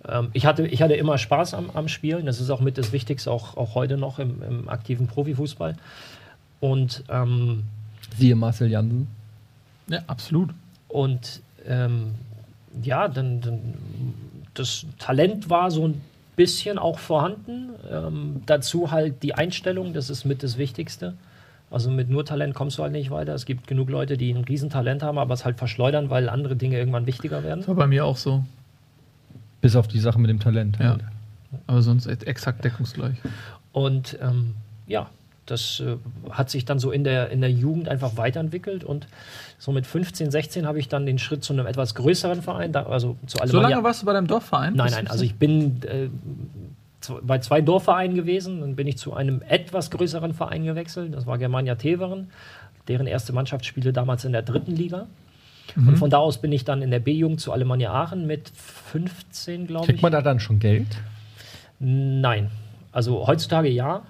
ähm, 0.09 0.29
ich, 0.33 0.47
hatte, 0.47 0.67
ich 0.67 0.83
hatte 0.83 0.95
immer 0.95 1.19
Spaß 1.19 1.55
am, 1.55 1.71
am 1.75 1.89
Spielen. 1.89 2.27
Das 2.27 2.41
ist 2.41 2.51
auch 2.51 2.61
mit 2.61 2.79
das 2.79 2.93
Wichtigste, 2.93 3.31
auch, 3.31 3.57
auch 3.57 3.75
heute 3.75 3.97
noch 3.97 4.19
im, 4.19 4.43
im 4.43 4.69
aktiven 4.69 5.07
Profifußball. 5.07 5.77
Und 6.61 7.05
ähm, 7.09 7.65
Siehe 8.17 8.35
Marcel 8.35 8.71
Jansen. 8.71 9.09
Ja, 9.89 10.01
absolut. 10.07 10.51
und 10.89 11.41
ähm, 11.67 12.15
ja, 12.83 13.09
dann, 13.09 13.41
dann 13.41 13.61
das 14.55 14.87
Talent 14.99 15.51
war 15.51 15.71
so 15.71 15.87
ein 15.87 16.01
bisschen 16.35 16.79
auch 16.79 16.99
vorhanden. 16.99 17.71
Ähm, 17.91 18.43
dazu 18.47 18.91
halt 18.91 19.23
die 19.23 19.35
Einstellung, 19.35 19.93
das 19.93 20.11
ist 20.11 20.25
mit 20.25 20.43
das 20.43 20.59
Wichtigste. 20.59 21.15
Also 21.71 21.91
mit 21.91 22.09
nur 22.09 22.25
Talent 22.25 22.55
kommst 22.55 22.79
du 22.79 22.83
halt 22.83 22.93
nicht 22.93 23.11
weiter. 23.11 23.35
Es 23.35 23.45
gibt 23.45 23.67
genug 23.67 23.91
Leute, 23.91 24.17
die 24.17 24.33
ein 24.33 24.45
Riesentalent 24.45 25.03
haben, 25.03 25.19
aber 25.19 25.35
es 25.35 25.45
halt 25.45 25.57
verschleudern, 25.57 26.11
weil 26.11 26.29
andere 26.29 26.57
Dinge 26.57 26.79
irgendwann 26.79 27.07
wichtiger 27.07 27.43
werden. 27.43 27.61
Das 27.61 27.69
war 27.69 27.75
bei 27.75 27.87
mir 27.87 28.05
auch 28.05 28.17
so. 28.17 28.45
Bis 29.67 29.75
auf 29.75 29.89
die 29.89 29.99
Sache 29.99 30.21
mit 30.21 30.31
dem 30.31 30.39
Talent. 30.39 30.79
Ja. 30.79 30.97
Aber 31.67 31.83
sonst 31.83 32.07
e- 32.07 32.13
exakt 32.25 32.65
deckungsgleich. 32.65 33.17
Und 33.73 34.17
ähm, 34.23 34.55
ja, 34.87 35.09
das 35.45 35.81
äh, 35.81 35.97
hat 36.31 36.51
sich 36.51 36.65
dann 36.65 36.79
so 36.79 36.93
in 36.93 37.03
der, 37.03 37.31
in 37.31 37.41
der 37.41 37.51
Jugend 37.51 37.89
einfach 37.89 38.17
weiterentwickelt 38.17 38.85
und 38.85 39.09
so 39.59 39.73
mit 39.73 39.85
15, 39.85 40.31
16 40.31 40.69
habe 40.69 40.79
ich 40.79 40.89
dann 40.89 41.05
den 41.05 41.19
Schritt 41.19 41.43
zu 41.43 41.53
einem 41.53 41.67
etwas 41.67 41.97
größeren 41.97 42.43
Verein, 42.43 42.71
da, 42.71 42.85
also 42.85 43.17
zu 43.27 43.39
So 43.45 43.61
lange 43.61 43.83
warst 43.83 44.03
du 44.03 44.07
bei 44.07 44.13
deinem 44.13 44.29
Dorfverein? 44.29 44.75
Nein, 44.75 44.93
nein, 44.93 45.09
also 45.09 45.25
ich 45.25 45.35
bin 45.35 45.83
äh, 45.83 46.09
bei 47.23 47.41
zwei 47.41 47.61
Dorfvereinen 47.61 48.15
gewesen, 48.15 48.61
dann 48.61 48.77
bin 48.77 48.87
ich 48.87 48.99
zu 48.99 49.15
einem 49.15 49.43
etwas 49.49 49.91
größeren 49.91 50.33
Verein 50.33 50.65
gewechselt, 50.65 51.13
das 51.13 51.27
war 51.27 51.39
Germania 51.39 51.75
Teveren, 51.75 52.31
deren 52.87 53.09
erste 53.09 53.33
Mannschaft 53.33 53.67
spielte 53.67 53.93
damals 53.93 54.25
in 54.25 54.31
der 54.31 54.43
dritten 54.43 54.77
Liga. 54.77 55.07
Mhm. 55.75 55.89
Und 55.89 55.97
von 55.99 56.11
da 56.11 56.19
aus 56.19 56.41
bin 56.41 56.53
ich 56.53 56.65
dann 56.65 56.83
in 56.83 56.91
der 56.91 57.01
B-Jugend 57.01 57.41
zu 57.41 57.53
Alemannia 57.53 57.93
Aachen 57.93 58.27
mit 58.27 58.51
15, 58.55 59.67
glaube 59.67 59.87
Kriegt 59.87 59.99
ich. 59.99 60.03
man 60.03 60.13
da 60.13 60.23
dann 60.23 60.39
schon 60.41 60.59
Geld? 60.59 60.87
Nein. 61.79 62.51
Also 62.93 63.27
heutzutage 63.27 63.69
ja. 63.69 64.03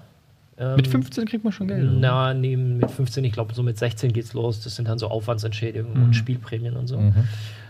Ähm, 0.59 0.75
Mit 0.75 0.87
15 0.87 1.25
kriegt 1.25 1.43
man 1.43 1.53
schon 1.53 1.67
Geld. 1.67 1.83
oder? 1.83 1.91
Na, 1.99 2.33
nee, 2.33 2.55
mit 2.55 2.89
15, 2.89 3.23
ich 3.23 3.31
glaube, 3.33 3.53
so 3.53 3.61
mit 3.63 3.77
16 3.77 4.11
geht's 4.13 4.33
los. 4.33 4.61
Das 4.63 4.75
sind 4.75 4.87
dann 4.87 4.97
so 4.97 5.07
Aufwandsentschädigungen 5.09 5.97
Mhm. 5.99 6.03
und 6.05 6.13
Spielprämien 6.15 6.75
und 6.75 6.87
so. 6.87 6.97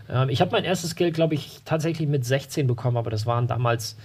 Ähm, 0.10 0.30
ich 0.30 0.40
habe 0.40 0.52
mein 0.52 0.64
erstes 0.64 0.96
Geld, 0.96 1.14
glaube 1.16 1.34
ich, 1.34 1.60
tatsächlich 1.66 2.08
mit 2.08 2.24
16 2.24 2.66
bekommen, 2.68 2.96
aber 2.96 3.10
das 3.10 3.26
waren 3.26 3.48
damals, 3.48 3.98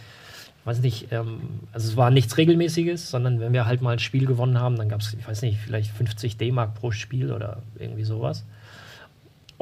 weiß 0.65 0.81
nicht, 0.81 1.13
ähm, 1.13 1.43
also 1.73 1.89
es 1.89 1.97
war 1.97 2.11
nichts 2.11 2.37
Regelmäßiges, 2.39 3.09
sondern 3.11 3.39
wenn 3.39 3.53
wir 3.53 3.67
halt 3.67 3.83
mal 3.83 3.93
ein 3.93 3.99
Spiel 4.01 4.27
gewonnen 4.27 4.59
haben, 4.59 4.75
dann 4.77 4.89
gab 4.89 5.01
es, 5.01 5.15
ich 5.15 5.29
weiß 5.29 5.43
nicht, 5.43 5.59
vielleicht 5.59 5.91
50 5.93 6.37
D-Mark 6.37 6.75
pro 6.75 6.91
Spiel 6.91 7.31
oder 7.33 7.59
irgendwie 7.79 8.05
sowas. 8.05 8.45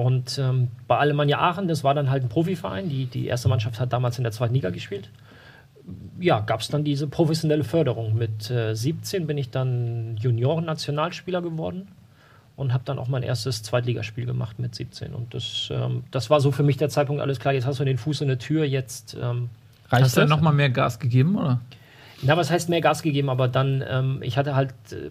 Und 0.01 0.38
ähm, 0.38 0.68
bei 0.86 0.98
Alemannia 0.98 1.38
Aachen, 1.38 1.68
das 1.68 1.84
war 1.84 1.94
dann 1.94 2.11
halt 2.11 2.22
ein 2.22 2.28
Profiverein, 2.28 2.88
die, 2.88 3.07
die 3.07 3.26
erste 3.26 3.48
Mannschaft 3.48 3.80
hat 3.80 3.92
damals 3.92 4.18
in 4.18 4.24
der 4.24 4.32
zweiten 4.32 4.55
Liga 4.55 4.70
gespielt. 4.70 5.11
Ja, 6.18 6.40
gab 6.40 6.61
es 6.61 6.68
dann 6.68 6.84
diese 6.84 7.07
professionelle 7.07 7.64
Förderung. 7.64 8.16
Mit 8.16 8.51
äh, 8.51 8.74
17 8.74 9.26
bin 9.26 9.38
ich 9.38 9.51
dann 9.51 10.16
Junioren-Nationalspieler 10.18 11.42
geworden 11.42 11.88
und 12.57 12.72
habe 12.72 12.84
dann 12.84 12.98
auch 12.98 13.09
mein 13.09 13.22
erstes 13.22 13.62
Zweitligaspiel 13.62 14.26
gemacht 14.26 14.59
mit 14.59 14.74
17. 14.74 15.14
Und 15.14 15.34
das, 15.34 15.68
ähm, 15.70 16.05
das 16.11 16.30
war 16.30 16.40
so 16.40 16.53
für 16.53 16.62
mich 16.62 16.76
der 16.76 16.88
Zeitpunkt, 16.88 17.22
alles 17.22 17.40
klar, 17.40 17.55
jetzt 17.55 17.66
hast 17.66 17.80
du 17.80 17.84
den 17.84 17.98
Fuß 17.98 18.20
in 18.20 18.28
der 18.28 18.38
Tür, 18.38 18.64
jetzt 18.64 19.16
ähm, 19.20 19.51
Reicht 19.90 20.05
Hast 20.05 20.16
du 20.16 20.20
dann 20.20 20.28
nochmal 20.28 20.53
mehr 20.53 20.70
Gas 20.70 20.98
gegeben, 21.01 21.36
oder? 21.36 21.61
Na, 22.23 22.37
was 22.37 22.51
heißt 22.51 22.68
mehr 22.68 22.81
Gas 22.81 23.03
gegeben? 23.03 23.31
Aber 23.31 23.49
dann, 23.49 23.83
ähm, 23.89 24.18
ich 24.23 24.37
hatte 24.37 24.55
halt, 24.55 24.75
äh, 24.93 25.11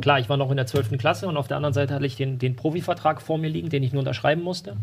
klar, 0.00 0.20
ich 0.20 0.28
war 0.28 0.36
noch 0.36 0.50
in 0.50 0.56
der 0.56 0.66
12. 0.66 0.98
Klasse 0.98 1.26
und 1.28 1.36
auf 1.36 1.48
der 1.48 1.56
anderen 1.56 1.74
Seite 1.74 1.94
hatte 1.94 2.06
ich 2.06 2.16
den, 2.16 2.38
den 2.38 2.56
Profivertrag 2.56 3.20
vor 3.20 3.38
mir 3.38 3.48
liegen, 3.48 3.68
den 3.68 3.82
ich 3.82 3.92
nur 3.92 4.00
unterschreiben 4.00 4.42
musste. 4.42 4.76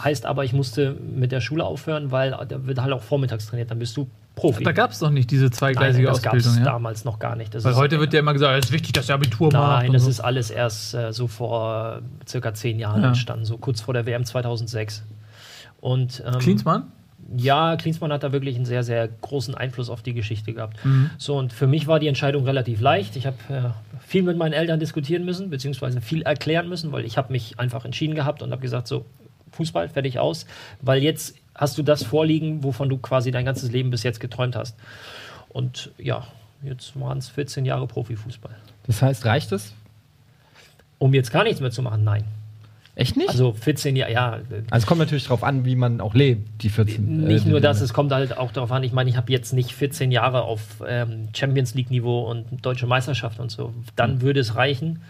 Heißt 0.00 0.24
aber, 0.24 0.44
ich 0.44 0.52
musste 0.52 0.94
mit 0.94 1.32
der 1.32 1.40
Schule 1.40 1.64
aufhören, 1.64 2.10
weil 2.10 2.30
da 2.30 2.66
wird 2.66 2.80
halt 2.80 2.92
auch 2.92 3.02
vormittags 3.02 3.46
trainiert, 3.46 3.70
dann 3.70 3.78
bist 3.78 3.96
du 3.96 4.08
Profi. 4.34 4.64
Da 4.64 4.72
gab 4.72 4.92
es 4.92 4.98
doch 4.98 5.10
nicht 5.10 5.30
diese 5.30 5.50
zweigleisige 5.50 6.06
Nein, 6.06 6.14
das 6.14 6.24
Ausbildung. 6.24 6.38
Das 6.38 6.44
gab 6.46 6.62
es 6.62 6.66
ja? 6.66 6.72
damals 6.72 7.04
noch 7.04 7.18
gar 7.18 7.36
nicht. 7.36 7.54
Das 7.54 7.64
weil 7.64 7.76
heute 7.76 8.00
wird 8.00 8.14
ja 8.14 8.20
immer 8.20 8.32
gesagt, 8.32 8.58
es 8.58 8.70
ist 8.70 8.72
wichtig, 8.72 8.92
dass 8.92 9.06
der 9.06 9.16
Abitur 9.16 9.50
Nein, 9.52 9.60
macht. 9.60 9.82
Nein, 9.82 9.92
das 9.92 10.04
so. 10.04 10.10
ist 10.10 10.20
alles 10.20 10.50
erst 10.50 10.94
äh, 10.94 11.12
so 11.12 11.26
vor 11.26 11.98
äh, 11.98 12.28
circa 12.28 12.54
zehn 12.54 12.78
Jahren 12.78 13.02
ja. 13.02 13.08
entstanden, 13.08 13.44
so 13.44 13.58
kurz 13.58 13.82
vor 13.82 13.92
der 13.92 14.06
WM 14.06 14.24
2006. 14.24 15.04
Und, 15.80 16.22
ähm, 16.26 16.38
Klinsmann? 16.38 16.92
Ja, 17.36 17.76
Klinsmann 17.76 18.12
hat 18.12 18.22
da 18.22 18.32
wirklich 18.32 18.56
einen 18.56 18.64
sehr, 18.64 18.82
sehr 18.82 19.08
großen 19.08 19.54
Einfluss 19.54 19.88
auf 19.88 20.02
die 20.02 20.14
Geschichte 20.14 20.52
gehabt. 20.52 20.84
Mhm. 20.84 21.10
So, 21.18 21.36
und 21.36 21.52
für 21.52 21.66
mich 21.66 21.86
war 21.86 21.98
die 21.98 22.08
Entscheidung 22.08 22.44
relativ 22.44 22.80
leicht. 22.80 23.16
Ich 23.16 23.26
habe 23.26 23.36
äh, 23.48 23.70
viel 24.06 24.22
mit 24.22 24.36
meinen 24.36 24.52
Eltern 24.52 24.80
diskutieren 24.80 25.24
müssen, 25.24 25.50
beziehungsweise 25.50 26.00
viel 26.00 26.22
erklären 26.22 26.68
müssen, 26.68 26.92
weil 26.92 27.04
ich 27.04 27.16
habe 27.16 27.32
mich 27.32 27.58
einfach 27.58 27.84
entschieden 27.84 28.14
gehabt 28.14 28.42
und 28.42 28.50
habe 28.50 28.60
gesagt, 28.60 28.86
so, 28.86 29.04
Fußball, 29.52 29.88
fertig 29.88 30.18
aus, 30.18 30.46
weil 30.80 31.02
jetzt 31.02 31.36
hast 31.54 31.76
du 31.76 31.82
das 31.82 32.02
vorliegen, 32.02 32.64
wovon 32.64 32.88
du 32.88 32.98
quasi 32.98 33.30
dein 33.30 33.44
ganzes 33.44 33.70
Leben 33.70 33.90
bis 33.90 34.02
jetzt 34.02 34.18
geträumt 34.20 34.56
hast. 34.56 34.76
Und 35.50 35.92
ja, 35.98 36.26
jetzt 36.62 36.98
waren 36.98 37.18
es 37.18 37.28
14 37.28 37.64
Jahre 37.64 37.86
Profifußball. 37.86 38.56
Das 38.86 39.02
heißt, 39.02 39.24
reicht 39.26 39.52
es? 39.52 39.74
Um 40.98 41.12
jetzt 41.14 41.30
gar 41.32 41.44
nichts 41.44 41.60
mehr 41.60 41.70
zu 41.70 41.82
machen? 41.82 42.04
Nein. 42.04 42.24
Echt 42.94 43.16
nicht? 43.16 43.30
Also 43.30 43.54
14 43.54 43.96
Jahre, 43.96 44.12
ja. 44.12 44.30
Also 44.32 44.66
es 44.70 44.86
kommt 44.86 44.98
natürlich 44.98 45.24
darauf 45.24 45.44
an, 45.44 45.64
wie 45.64 45.76
man 45.76 46.02
auch 46.02 46.14
lebt, 46.14 46.62
die 46.62 46.68
14 46.68 47.24
Nicht 47.24 47.46
äh, 47.46 47.48
nur 47.48 47.60
das, 47.60 47.80
es 47.80 47.94
kommt 47.94 48.12
halt 48.12 48.36
auch 48.36 48.52
darauf 48.52 48.70
an, 48.70 48.82
ich 48.82 48.92
meine, 48.92 49.08
ich 49.08 49.16
habe 49.16 49.32
jetzt 49.32 49.52
nicht 49.52 49.72
14 49.72 50.12
Jahre 50.12 50.42
auf 50.42 50.82
ähm, 50.86 51.28
Champions 51.34 51.74
League-Niveau 51.74 52.28
und 52.30 52.64
deutsche 52.64 52.86
Meisterschaft 52.86 53.40
und 53.40 53.50
so. 53.50 53.72
Dann 53.96 54.16
mhm. 54.16 54.22
würde 54.22 54.40
es 54.40 54.56
reichen. 54.56 55.00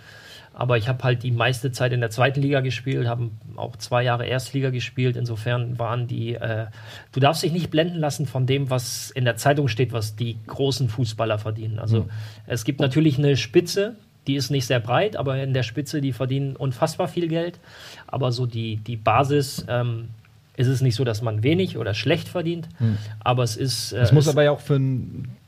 Aber 0.55 0.77
ich 0.77 0.87
habe 0.87 1.03
halt 1.03 1.23
die 1.23 1.31
meiste 1.31 1.73
Zeit 1.73 1.93
in 1.93 2.01
der 2.01 2.11
zweiten 2.11 2.41
Liga 2.43 2.61
gespielt, 2.61 3.07
habe 3.07 3.31
auch 3.57 3.77
zwei 3.77 4.03
Jahre 4.03 4.27
Erstliga 4.27 4.69
gespielt. 4.69 5.17
Insofern 5.17 5.79
waren 5.79 6.07
die. 6.07 6.35
Äh, 6.35 6.67
du 7.13 7.21
darfst 7.21 7.43
dich 7.43 7.53
nicht 7.53 7.71
blenden 7.71 7.99
lassen 7.99 8.27
von 8.27 8.47
dem, 8.47 8.69
was 8.69 9.11
in 9.11 9.25
der 9.25 9.37
Zeitung 9.37 9.69
steht, 9.69 9.93
was 9.93 10.15
die 10.15 10.37
großen 10.47 10.89
Fußballer 10.91 11.39
verdienen. 11.39 11.79
Also 11.79 12.03
mhm. 12.03 12.11
es 12.47 12.65
gibt 12.65 12.81
natürlich 12.81 13.19
eine 13.19 13.37
Spitze, 13.37 13.97
die 14.27 14.37
ist 14.37 14.51
nicht 14.51 14.67
sehr 14.67 14.81
breit, 14.81 15.17
aber 15.17 15.43
in 15.43 15.53
der 15.53 15.63
Spitze, 15.63 16.01
die 16.01 16.13
verdienen 16.13 16.57
unfassbar 16.57 17.09
viel 17.09 17.29
Geld. 17.29 17.59
Aber 18.07 18.33
so 18.33 18.47
die, 18.47 18.77
die 18.77 18.97
Basis 18.97 19.65
ähm, 19.69 20.09
ist 20.57 20.69
es 20.69 20.81
nicht 20.81 20.95
so, 20.95 21.05
dass 21.05 21.23
man 21.23 21.43
wenig 21.43 21.79
oder 21.79 21.95
schlecht 21.95 22.29
verdient, 22.29 22.69
hm. 22.79 22.99
aber 23.21 23.43
es 23.43 23.57
ist. 23.57 23.93
Äh, 23.93 24.01
es 24.01 24.13
muss 24.13 24.29
aber 24.29 24.43
ja 24.43 24.51
auch 24.53 24.61
für, 24.61 24.81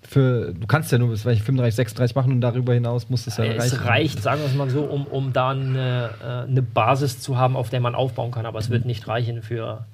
für 0.02 0.54
du 0.54 0.66
kannst 0.66 0.90
ja 0.92 0.98
nur 0.98 1.10
bis 1.10 1.22
35, 1.22 1.74
36 1.74 2.16
machen 2.16 2.32
und 2.32 2.40
darüber 2.40 2.74
hinaus 2.74 3.10
muss 3.10 3.26
es 3.26 3.36
ja 3.36 3.44
es 3.44 3.50
reichen. 3.50 3.76
Es 3.76 3.84
reicht, 3.84 4.22
sagen 4.22 4.40
wir 4.40 4.48
es 4.48 4.54
mal 4.54 4.70
so, 4.70 4.82
um, 4.82 5.06
um 5.06 5.32
da 5.32 5.50
eine, 5.50 6.10
äh, 6.22 6.48
eine 6.48 6.62
Basis 6.62 7.20
zu 7.20 7.36
haben, 7.36 7.56
auf 7.56 7.70
der 7.70 7.80
man 7.80 7.94
aufbauen 7.94 8.30
kann, 8.30 8.46
aber 8.46 8.58
es 8.58 8.70
wird 8.70 8.86
nicht 8.86 9.06
reichen 9.06 9.42
für 9.42 9.84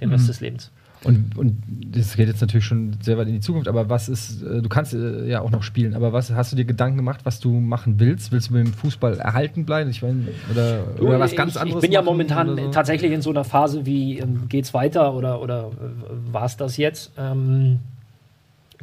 den 0.00 0.10
Rest 0.10 0.24
mhm. 0.24 0.28
des 0.28 0.40
Lebens. 0.40 0.70
Und, 1.02 1.36
und 1.38 1.62
das 1.66 2.14
geht 2.16 2.28
jetzt 2.28 2.42
natürlich 2.42 2.66
schon 2.66 2.98
sehr 3.00 3.16
weit 3.16 3.26
in 3.26 3.34
die 3.34 3.40
Zukunft, 3.40 3.68
aber 3.68 3.88
was 3.88 4.08
ist, 4.10 4.42
äh, 4.42 4.60
du 4.60 4.68
kannst 4.68 4.92
äh, 4.92 5.26
ja 5.26 5.40
auch 5.40 5.50
noch 5.50 5.62
spielen, 5.62 5.94
aber 5.94 6.12
was 6.12 6.30
hast 6.30 6.52
du 6.52 6.56
dir 6.56 6.66
Gedanken 6.66 6.98
gemacht, 6.98 7.20
was 7.24 7.40
du 7.40 7.52
machen 7.58 7.98
willst? 7.98 8.32
Willst 8.32 8.50
du 8.50 8.54
mit 8.54 8.66
dem 8.66 8.74
Fußball 8.74 9.18
erhalten 9.18 9.64
bleiben? 9.64 9.88
Ich 9.88 10.02
meine, 10.02 10.28
oder, 10.50 10.84
oder 11.00 11.18
was 11.18 11.34
ganz 11.34 11.54
ich, 11.54 11.60
anderes? 11.60 11.82
Ich 11.82 11.88
bin 11.88 11.92
ja 11.92 12.02
momentan 12.02 12.54
so? 12.54 12.70
tatsächlich 12.70 13.12
in 13.12 13.22
so 13.22 13.30
einer 13.30 13.44
Phase 13.44 13.86
wie, 13.86 14.18
ähm, 14.18 14.48
geht's 14.50 14.74
weiter 14.74 15.14
oder, 15.14 15.40
oder 15.40 15.70
äh, 15.70 16.32
war 16.32 16.44
es 16.44 16.58
das 16.58 16.76
jetzt? 16.76 17.12
Ähm, 17.16 17.80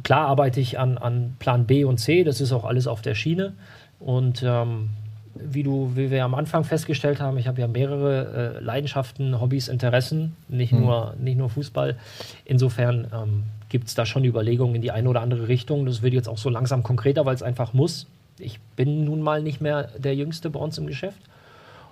klar 0.02 0.26
arbeite 0.26 0.58
ich 0.58 0.78
an, 0.78 0.98
an 0.98 1.36
Plan 1.38 1.66
B 1.66 1.84
und 1.84 1.98
C, 1.98 2.24
das 2.24 2.40
ist 2.40 2.50
auch 2.50 2.64
alles 2.64 2.88
auf 2.88 3.00
der 3.00 3.14
Schiene. 3.14 3.52
Und 4.00 4.42
ähm, 4.44 4.90
wie, 5.34 5.62
du, 5.62 5.92
wie 5.94 6.10
wir 6.10 6.24
am 6.24 6.34
Anfang 6.34 6.64
festgestellt 6.64 7.20
haben, 7.20 7.38
ich 7.38 7.46
habe 7.46 7.60
ja 7.60 7.66
mehrere 7.66 8.56
äh, 8.56 8.64
Leidenschaften, 8.64 9.40
Hobbys, 9.40 9.68
Interessen, 9.68 10.36
nicht, 10.48 10.72
mhm. 10.72 10.80
nur, 10.80 11.14
nicht 11.18 11.38
nur 11.38 11.50
Fußball. 11.50 11.96
Insofern 12.44 13.08
ähm, 13.12 13.42
gibt 13.68 13.88
es 13.88 13.94
da 13.94 14.06
schon 14.06 14.24
Überlegungen 14.24 14.74
in 14.74 14.82
die 14.82 14.90
eine 14.90 15.08
oder 15.08 15.20
andere 15.20 15.48
Richtung. 15.48 15.86
Das 15.86 16.02
wird 16.02 16.14
jetzt 16.14 16.28
auch 16.28 16.38
so 16.38 16.50
langsam 16.50 16.82
konkreter, 16.82 17.26
weil 17.26 17.34
es 17.34 17.42
einfach 17.42 17.72
muss. 17.72 18.06
Ich 18.38 18.60
bin 18.76 19.04
nun 19.04 19.20
mal 19.20 19.42
nicht 19.42 19.60
mehr 19.60 19.90
der 19.98 20.14
Jüngste 20.14 20.50
bei 20.50 20.60
uns 20.60 20.78
im 20.78 20.86
Geschäft. 20.86 21.20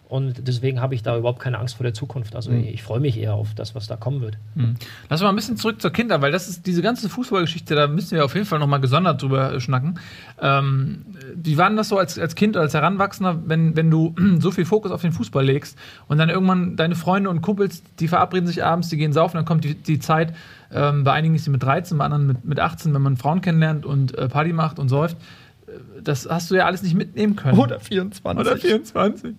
Und 0.09 0.47
deswegen 0.47 0.81
habe 0.81 0.95
ich 0.95 1.03
da 1.03 1.17
überhaupt 1.19 1.41
keine 1.41 1.59
Angst 1.59 1.77
vor 1.77 1.85
der 1.85 1.93
Zukunft. 1.93 2.37
Also 2.37 2.53
mhm. 2.53 2.65
ich 2.65 2.85
freue 2.85 3.01
mich 3.01 3.19
eher 3.19 3.35
auf 3.35 3.55
das, 3.55 3.75
was 3.75 3.89
da 3.89 3.97
kommen 3.97 4.21
wird. 4.21 4.39
Mhm. 4.55 4.77
Lass 5.09 5.21
mal 5.21 5.31
ein 5.31 5.35
bisschen 5.35 5.57
zurück 5.57 5.83
zur 5.83 5.91
Kinder, 5.91 6.23
weil 6.23 6.31
das 6.31 6.49
ist 6.49 6.65
diese 6.67 6.81
ganze 6.81 7.09
Fußballgeschichte, 7.09 7.75
da 7.75 7.89
müssen 7.89 8.17
wir 8.17 8.25
auf 8.25 8.35
jeden 8.35 8.47
Fall 8.47 8.61
nochmal 8.61 8.81
gesondert 8.81 9.21
drüber 9.21 9.59
schnacken. 9.59 9.99
Ähm, 10.41 11.07
wie 11.35 11.59
war 11.59 11.69
denn 11.69 11.77
das 11.77 11.89
so 11.89 11.99
als, 11.99 12.21
als 12.21 12.37
Kind 12.37 12.55
oder 12.55 12.63
als 12.63 12.75
Heranwachsender, 12.75 13.43
wenn, 13.47 13.75
wenn 13.75 13.91
du 13.91 14.15
so 14.39 14.53
viel 14.53 14.65
Fokus 14.65 14.93
auf 14.93 15.03
den 15.03 15.11
Fußball 15.11 15.45
legst 15.45 15.77
und 16.07 16.19
dann 16.19 16.29
irgendwann 16.29 16.77
deine 16.77 16.95
Freunde 16.95 17.29
und 17.29 17.43
Kumpels, 17.43 17.83
die 17.99 18.07
verabreden 18.07 18.47
sich 18.47 18.65
abends, 18.65 18.89
die 18.89 18.97
gehen 18.97 19.13
saufen, 19.13 19.37
dann 19.37 19.45
kommt 19.45 19.65
die, 19.65 19.75
die 19.75 19.99
Zeit, 19.99 20.35
ähm, 20.73 21.03
bei 21.03 21.13
einigen 21.13 21.35
ist 21.35 21.45
sie 21.45 21.51
mit 21.51 21.65
13, 21.65 21.99
bei 21.99 22.05
anderen 22.05 22.27
mit, 22.29 22.45
mit 22.45 22.61
18, 22.61 22.95
wenn 22.95 23.03
man 23.03 23.17
Frauen 23.17 23.41
kennenlernt 23.41 23.85
und 23.85 24.17
äh, 24.17 24.29
Party 24.29 24.53
macht 24.53 24.79
und 24.79 24.89
säuft 24.89 25.17
das 26.03 26.29
hast 26.29 26.51
du 26.51 26.55
ja 26.55 26.67
alles 26.67 26.83
nicht 26.83 26.95
mitnehmen 26.95 27.37
können. 27.37 27.59
Oder 27.59 27.81
24. 27.81 28.41
Oder 28.41 28.57
24. 28.57 29.35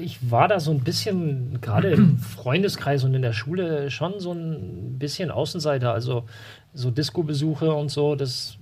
Ich 0.00 0.30
war 0.30 0.48
da 0.48 0.60
so 0.60 0.70
ein 0.70 0.80
bisschen, 0.80 1.60
gerade 1.60 1.90
im 1.90 2.18
Freundeskreis 2.18 3.04
und 3.04 3.14
in 3.14 3.22
der 3.22 3.32
Schule, 3.32 3.90
schon 3.90 4.14
so 4.18 4.32
ein 4.32 4.98
bisschen 4.98 5.30
Außenseiter. 5.30 5.92
Also 5.92 6.24
so 6.72 6.90
Disco-Besuche 6.90 7.72
und 7.72 7.90
so, 7.90 8.14
das 8.14 8.58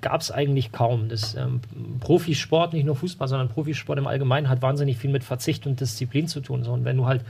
gab 0.00 0.20
es 0.20 0.30
eigentlich 0.30 0.72
kaum. 0.72 1.08
Das 1.08 1.34
ähm, 1.34 1.60
Profisport, 2.00 2.72
nicht 2.72 2.84
nur 2.84 2.96
Fußball, 2.96 3.28
sondern 3.28 3.48
Profisport 3.48 3.98
im 3.98 4.06
Allgemeinen 4.06 4.48
hat 4.48 4.62
wahnsinnig 4.62 4.98
viel 4.98 5.10
mit 5.10 5.24
Verzicht 5.24 5.66
und 5.66 5.80
Disziplin 5.80 6.28
zu 6.28 6.40
tun. 6.40 6.62
So, 6.62 6.72
und 6.72 6.84
wenn 6.84 6.96
du 6.96 7.06
halt 7.06 7.22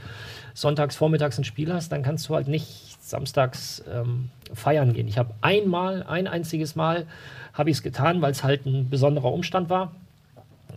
sonntags, 0.53 0.95
vormittags 0.95 1.37
ein 1.37 1.43
Spiel 1.43 1.73
hast, 1.73 1.91
dann 1.91 2.03
kannst 2.03 2.29
du 2.29 2.35
halt 2.35 2.47
nicht 2.47 2.86
samstags 3.09 3.83
ähm, 3.91 4.29
feiern 4.53 4.93
gehen. 4.93 5.07
Ich 5.07 5.17
habe 5.17 5.33
einmal, 5.41 6.03
ein 6.03 6.27
einziges 6.27 6.75
Mal, 6.75 7.05
habe 7.53 7.69
ich 7.69 7.77
es 7.77 7.83
getan, 7.83 8.21
weil 8.21 8.31
es 8.31 8.43
halt 8.43 8.65
ein 8.65 8.89
besonderer 8.89 9.31
Umstand 9.31 9.69
war. 9.69 9.93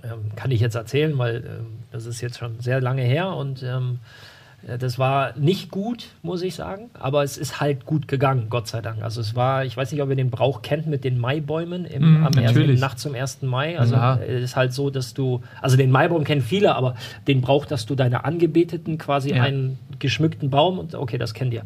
Ähm, 0.03 0.31
kann 0.37 0.51
ich 0.51 0.61
jetzt 0.61 0.75
erzählen, 0.75 1.17
weil 1.19 1.37
ähm, 1.37 1.67
das 1.93 2.07
ist 2.07 2.21
jetzt 2.21 2.39
schon 2.39 2.61
sehr 2.61 2.81
lange 2.81 3.03
her 3.03 3.35
und 3.35 3.63
ähm, 3.63 3.99
das 4.79 4.99
war 4.99 5.37
nicht 5.39 5.71
gut, 5.71 6.09
muss 6.23 6.43
ich 6.43 6.55
sagen, 6.55 6.91
aber 6.93 7.23
es 7.23 7.39
ist 7.39 7.61
halt 7.61 7.87
gut 7.87 8.09
gegangen, 8.09 8.49
Gott 8.51 8.69
sei 8.69 8.83
Dank. 8.83 9.03
Also 9.03 9.21
es 9.23 9.35
war, 9.35 9.65
ich 9.65 9.75
weiß 9.75 9.91
nicht, 9.91 10.03
ob 10.03 10.11
ihr 10.11 10.17
den 10.17 10.31
Brauch 10.31 10.61
kennt 10.61 10.87
mit 10.87 11.03
den 11.03 11.19
Maibäumen 11.19 11.87
im, 11.87 12.21
mm, 12.21 12.27
am 12.27 12.33
ersten, 12.35 12.75
Nacht 12.75 12.99
zum 12.99 13.15
1. 13.15 13.43
Mai. 13.43 13.79
Also 13.79 13.97
es 13.97 14.43
ist 14.43 14.57
halt 14.57 14.75
so, 14.75 14.91
dass 14.91 15.15
du, 15.15 15.41
also 15.63 15.79
den 15.79 15.91
Maibaum 15.91 16.25
kennen 16.25 16.43
viele, 16.43 16.75
aber 16.75 16.95
den 17.27 17.41
Brauch, 17.41 17.65
dass 17.65 17.87
du 17.87 17.95
deine 17.95 18.25
Angebeteten 18.25 18.99
quasi 18.99 19.31
ja. 19.31 19.43
einen 19.43 19.79
geschmückten 19.99 20.51
Baum 20.51 20.79
und 20.79 20.95
okay, 20.95 21.17
das 21.17 21.33
kennt 21.33 21.55
ihr. 21.55 21.63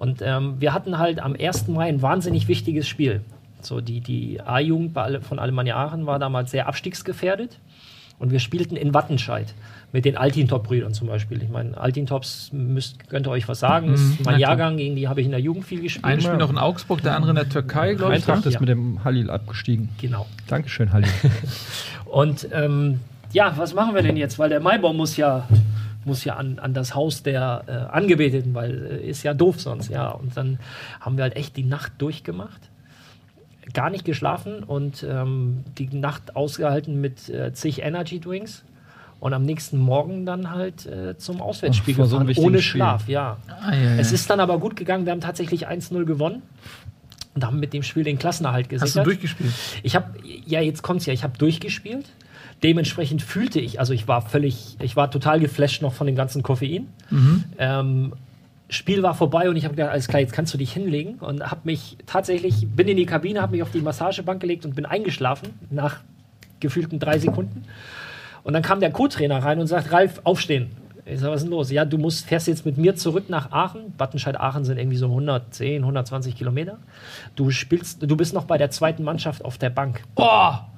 Und 0.00 0.22
ähm, 0.22 0.54
wir 0.58 0.72
hatten 0.72 0.96
halt 0.96 1.20
am 1.20 1.36
1. 1.38 1.68
Mai 1.68 1.86
ein 1.86 2.00
wahnsinnig 2.00 2.48
wichtiges 2.48 2.88
Spiel. 2.88 3.20
So 3.60 3.82
die, 3.82 4.00
die 4.00 4.40
A-Jugend 4.40 4.96
von 5.22 5.38
Alemannia 5.38 5.76
Aachen 5.76 6.06
war 6.06 6.18
damals 6.18 6.50
sehr 6.50 6.68
abstiegsgefährdet. 6.68 7.58
Und 8.18 8.30
wir 8.30 8.38
spielten 8.38 8.76
in 8.76 8.94
Wattenscheid 8.94 9.52
mit 9.92 10.06
den 10.06 10.16
Altintop-Brüdern 10.16 10.94
zum 10.94 11.08
Beispiel. 11.08 11.42
Ich 11.42 11.50
meine, 11.50 11.76
Altintops 11.76 12.50
müsst, 12.50 13.10
könnt 13.10 13.26
ihr 13.26 13.30
euch 13.30 13.46
was 13.46 13.60
sagen. 13.60 13.88
Das 13.92 14.00
ist 14.00 14.20
mhm. 14.20 14.24
mein 14.24 14.40
Jahrgang, 14.40 14.78
gegen 14.78 14.96
die 14.96 15.06
habe 15.06 15.20
ich 15.20 15.26
in 15.26 15.32
der 15.32 15.40
Jugend 15.40 15.66
viel 15.66 15.82
gespielt. 15.82 16.06
Ein 16.06 16.22
Spiel 16.22 16.38
noch 16.38 16.50
in 16.50 16.56
Augsburg, 16.58 17.02
der 17.02 17.14
andere 17.14 17.32
in 17.32 17.36
der 17.36 17.50
Türkei, 17.50 17.92
glaube 17.92 18.16
ich. 18.16 18.26
Eintracht 18.26 18.46
ist 18.46 18.54
ja. 18.54 18.60
mit 18.60 18.70
dem 18.70 19.04
Halil 19.04 19.28
abgestiegen. 19.28 19.90
Genau. 20.00 20.24
Dankeschön, 20.46 20.94
Halil. 20.94 21.10
Und 22.06 22.48
ähm, 22.52 23.00
ja, 23.32 23.52
was 23.58 23.74
machen 23.74 23.94
wir 23.94 24.02
denn 24.02 24.16
jetzt? 24.16 24.38
Weil 24.38 24.48
der 24.48 24.60
Maibaum 24.60 24.96
muss 24.96 25.18
ja 25.18 25.46
muss 26.04 26.24
ja 26.24 26.36
an, 26.36 26.58
an 26.58 26.74
das 26.74 26.94
Haus 26.94 27.22
der 27.22 27.64
äh, 27.66 27.72
Angebeteten, 27.94 28.54
weil 28.54 29.00
äh, 29.02 29.08
ist 29.08 29.22
ja 29.22 29.34
doof 29.34 29.60
sonst, 29.60 29.90
ja. 29.90 30.10
Und 30.10 30.36
dann 30.36 30.58
haben 31.00 31.16
wir 31.16 31.24
halt 31.24 31.36
echt 31.36 31.56
die 31.56 31.64
Nacht 31.64 31.92
durchgemacht 31.98 32.70
gar 33.72 33.90
nicht 33.90 34.04
geschlafen 34.04 34.62
und 34.62 35.04
ähm, 35.08 35.64
die 35.78 35.86
Nacht 35.88 36.36
ausgehalten 36.36 37.00
mit 37.00 37.28
äh, 37.28 37.52
zig 37.52 37.82
Energy 37.82 38.20
Drinks 38.20 38.64
und 39.20 39.34
am 39.34 39.44
nächsten 39.44 39.78
Morgen 39.78 40.24
dann 40.26 40.50
halt 40.50 40.86
äh, 40.86 41.16
zum 41.18 41.40
Auswärtsspiel 41.40 41.94
gefahren, 41.94 42.32
so 42.34 42.42
ohne 42.42 42.62
Schlaf, 42.62 43.06
ja. 43.08 43.36
Ah, 43.48 43.74
ja, 43.74 43.82
ja. 43.82 43.96
Es 43.96 44.12
ist 44.12 44.28
dann 44.30 44.40
aber 44.40 44.58
gut 44.58 44.76
gegangen, 44.76 45.04
wir 45.04 45.12
haben 45.12 45.20
tatsächlich 45.20 45.68
1-0 45.68 46.04
gewonnen. 46.04 46.42
und 47.34 47.44
haben 47.44 47.60
mit 47.60 47.72
dem 47.72 47.82
Spiel 47.82 48.02
den 48.02 48.18
Klassenerhalt 48.18 48.68
gesichert. 48.68 48.88
Hast 48.88 48.96
du 48.96 49.02
durchgespielt? 49.02 49.52
Ich 49.82 49.94
habe, 49.94 50.06
ja, 50.24 50.60
jetzt 50.60 50.82
kommt's 50.82 51.06
ja, 51.06 51.12
ich 51.12 51.22
habe 51.22 51.36
durchgespielt. 51.38 52.06
Dementsprechend 52.62 53.22
fühlte 53.22 53.60
ich, 53.60 53.80
also 53.80 53.92
ich 53.92 54.06
war 54.06 54.20
völlig, 54.22 54.76
ich 54.80 54.96
war 54.96 55.10
total 55.10 55.40
geflasht 55.40 55.82
noch 55.82 55.94
von 55.94 56.06
dem 56.06 56.16
ganzen 56.16 56.42
Koffein. 56.42 56.88
Ähm, 57.58 58.12
Spiel 58.68 59.02
war 59.02 59.14
vorbei 59.14 59.50
und 59.50 59.56
ich 59.56 59.64
habe 59.64 59.74
gedacht, 59.74 59.90
alles 59.90 60.06
klar, 60.06 60.20
jetzt 60.20 60.32
kannst 60.32 60.54
du 60.54 60.58
dich 60.58 60.72
hinlegen 60.72 61.14
und 61.16 61.50
habe 61.50 61.62
mich 61.64 61.96
tatsächlich, 62.06 62.68
bin 62.68 62.86
in 62.86 62.96
die 62.96 63.06
Kabine, 63.06 63.42
habe 63.42 63.52
mich 63.52 63.62
auf 63.62 63.72
die 63.72 63.80
Massagebank 63.80 64.40
gelegt 64.40 64.64
und 64.64 64.76
bin 64.76 64.86
eingeschlafen 64.86 65.48
nach 65.70 66.00
gefühlten 66.60 67.00
drei 67.00 67.18
Sekunden. 67.18 67.64
Und 68.44 68.52
dann 68.52 68.62
kam 68.62 68.80
der 68.80 68.90
Co-Trainer 68.92 69.42
rein 69.42 69.58
und 69.58 69.66
sagt, 69.66 69.90
Ralf, 69.90 70.20
aufstehen. 70.24 70.70
Ich 71.04 71.18
sag, 71.18 71.30
was 71.30 71.38
ist 71.38 71.44
denn 71.44 71.50
los? 71.50 71.70
Ja, 71.70 71.84
du 71.84 71.98
musst, 71.98 72.26
fährst 72.26 72.46
jetzt 72.46 72.64
mit 72.64 72.78
mir 72.78 72.94
zurück 72.94 73.28
nach 73.28 73.50
Aachen. 73.50 73.92
Wattenscheid-Aachen 73.98 74.64
sind 74.64 74.78
irgendwie 74.78 74.96
so 74.96 75.06
110, 75.06 75.82
120 75.82 76.36
Kilometer. 76.36 76.78
Du 77.34 77.50
spielst, 77.50 78.02
du 78.02 78.16
bist 78.16 78.32
noch 78.34 78.44
bei 78.44 78.58
der 78.58 78.70
zweiten 78.70 79.02
Mannschaft 79.02 79.44
auf 79.44 79.58
der 79.58 79.70
Bank. 79.70 80.02
Boah! 80.14 80.70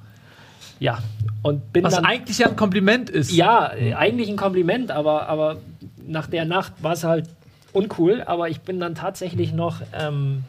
Ja. 0.83 0.97
Und 1.43 1.71
bin 1.71 1.85
Was 1.85 1.95
dann, 1.95 2.03
eigentlich 2.03 2.39
ja 2.39 2.47
ein 2.47 2.57
Kompliment 2.57 3.09
ist. 3.09 3.31
ja, 3.31 3.71
eigentlich 3.95 4.27
ein 4.27 4.35
Kompliment, 4.35 4.91
aber, 4.91 5.29
aber 5.29 5.61
nach 6.05 6.27
der 6.27 6.43
Nacht 6.43 6.73
war 6.81 6.91
es 6.91 7.05
halt 7.05 7.29
uncool. 7.71 8.21
Aber 8.25 8.49
ich 8.49 8.59
bin 8.59 8.81
dann 8.81 8.93
tatsächlich 8.93 9.53
noch, 9.53 9.81
ähm, 9.97 10.43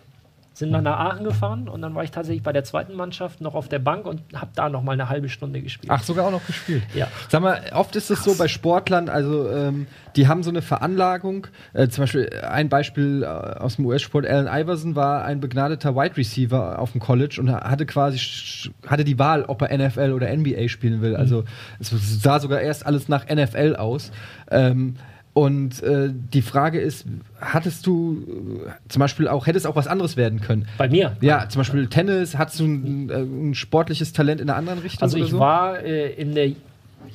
sind 0.55 0.73
dann 0.73 0.85
nach 0.85 0.99
Aachen 0.99 1.25
gefahren 1.25 1.69
und 1.69 1.83
dann 1.83 1.95
war 1.95 2.05
ich 2.05 2.13
tatsächlich 2.13 2.45
bei 2.45 2.53
der 2.53 2.63
zweiten 2.63 2.95
Mannschaft 2.95 3.41
noch 3.41 3.55
auf 3.55 3.69
der 3.69 3.81
Bank 3.81 4.07
und 4.07 4.23
habe 4.35 4.51
da 4.55 4.69
noch 4.69 4.83
mal 4.83 4.93
eine 4.93 5.09
halbe 5.09 5.29
Stunde 5.29 5.61
gespielt. 5.61 5.93
Ach, 5.93 6.03
sogar 6.03 6.27
auch 6.27 6.31
noch 6.31 6.47
gespielt. 6.47 6.85
Ja. 6.95 7.09
Sag 7.29 7.43
mal, 7.43 7.61
oft 7.73 7.97
ist 7.97 8.11
es 8.11 8.23
so 8.23 8.37
bei 8.37 8.47
Sportlern, 8.47 9.09
also 9.09 9.51
ähm, 9.51 9.89
die 10.15 10.29
haben 10.29 10.45
so 10.45 10.51
eine 10.51 10.63
Veranlagung. 10.63 11.49
Äh, 11.73 11.89
zum 11.89 12.03
Beispiel 12.03 12.31
ein 12.49 12.69
Beispiel 12.69 13.25
äh, 13.25 13.27
aus 13.27 13.77
dem 13.77 13.87
US-Sport: 13.87 14.27
Allen 14.27 14.47
Iverson 14.47 14.95
war 14.95 15.25
ein 15.25 15.41
begnadeter 15.41 15.97
Wide 15.97 16.17
Receiver 16.17 16.79
auf 16.79 16.93
dem 16.93 17.01
College 17.01 17.39
und 17.41 17.51
hatte 17.51 17.85
quasi 17.85 18.19
hatte 18.87 19.03
die 19.03 19.19
Wahl, 19.19 19.45
ob 19.45 19.63
er 19.63 19.77
NFL 19.77 20.13
oder 20.13 20.35
NBA 20.35 20.69
spielen 20.69 21.03
will. 21.03 21.17
Also 21.17 21.45
es 21.81 21.91
sah 22.23 22.39
sogar 22.39 22.61
erst 22.61 22.87
alles 22.87 23.09
nach 23.09 23.27
NFL 23.27 23.75
aus. 23.77 24.13
Ähm, 24.51 24.97
und 25.35 25.83
äh, 25.83 26.11
die 26.13 26.43
Frage 26.43 26.81
ist, 26.81 27.07
hattest 27.41 27.89
du 27.89 28.23
äh, 28.67 28.71
zum 28.89 29.01
Beispiel 29.01 29.27
auch, 29.27 29.49
hättest 29.49 29.67
auch 29.67 29.75
was 29.75 29.89
anderes 29.89 30.17
werden 30.17 30.41
können? 30.41 30.69
Bei 30.79 30.89
mir. 30.89 31.17
Ja, 31.21 31.49
zum 31.49 31.59
Beispiel 31.59 31.89
Tennis, 31.89 32.39
hattest 32.39 32.61
du 32.61 32.65
ein, 32.67 33.11
äh, 33.11 33.15
ein 33.19 33.55
sportliches 33.57 34.13
Talent 34.13 34.41
in 34.41 34.49
einer 34.49 34.57
anderen 34.57 34.79
Richtung? 34.79 35.03
Also 35.03 35.19
ich 35.19 35.31
so? 35.31 35.41
war 35.41 35.81
äh, 35.81 36.13
in 36.13 36.37
der 36.37 36.53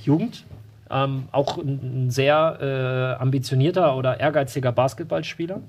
Jugend 0.04 0.44
ähm, 0.92 1.24
auch 1.32 1.58
ein, 1.58 2.08
ein 2.08 2.12
sehr 2.12 3.18
ambitionierter 3.20 3.96
oder 3.96 4.20
ehrgeiziger 4.20 4.74
Basketballspieler. 4.74 5.62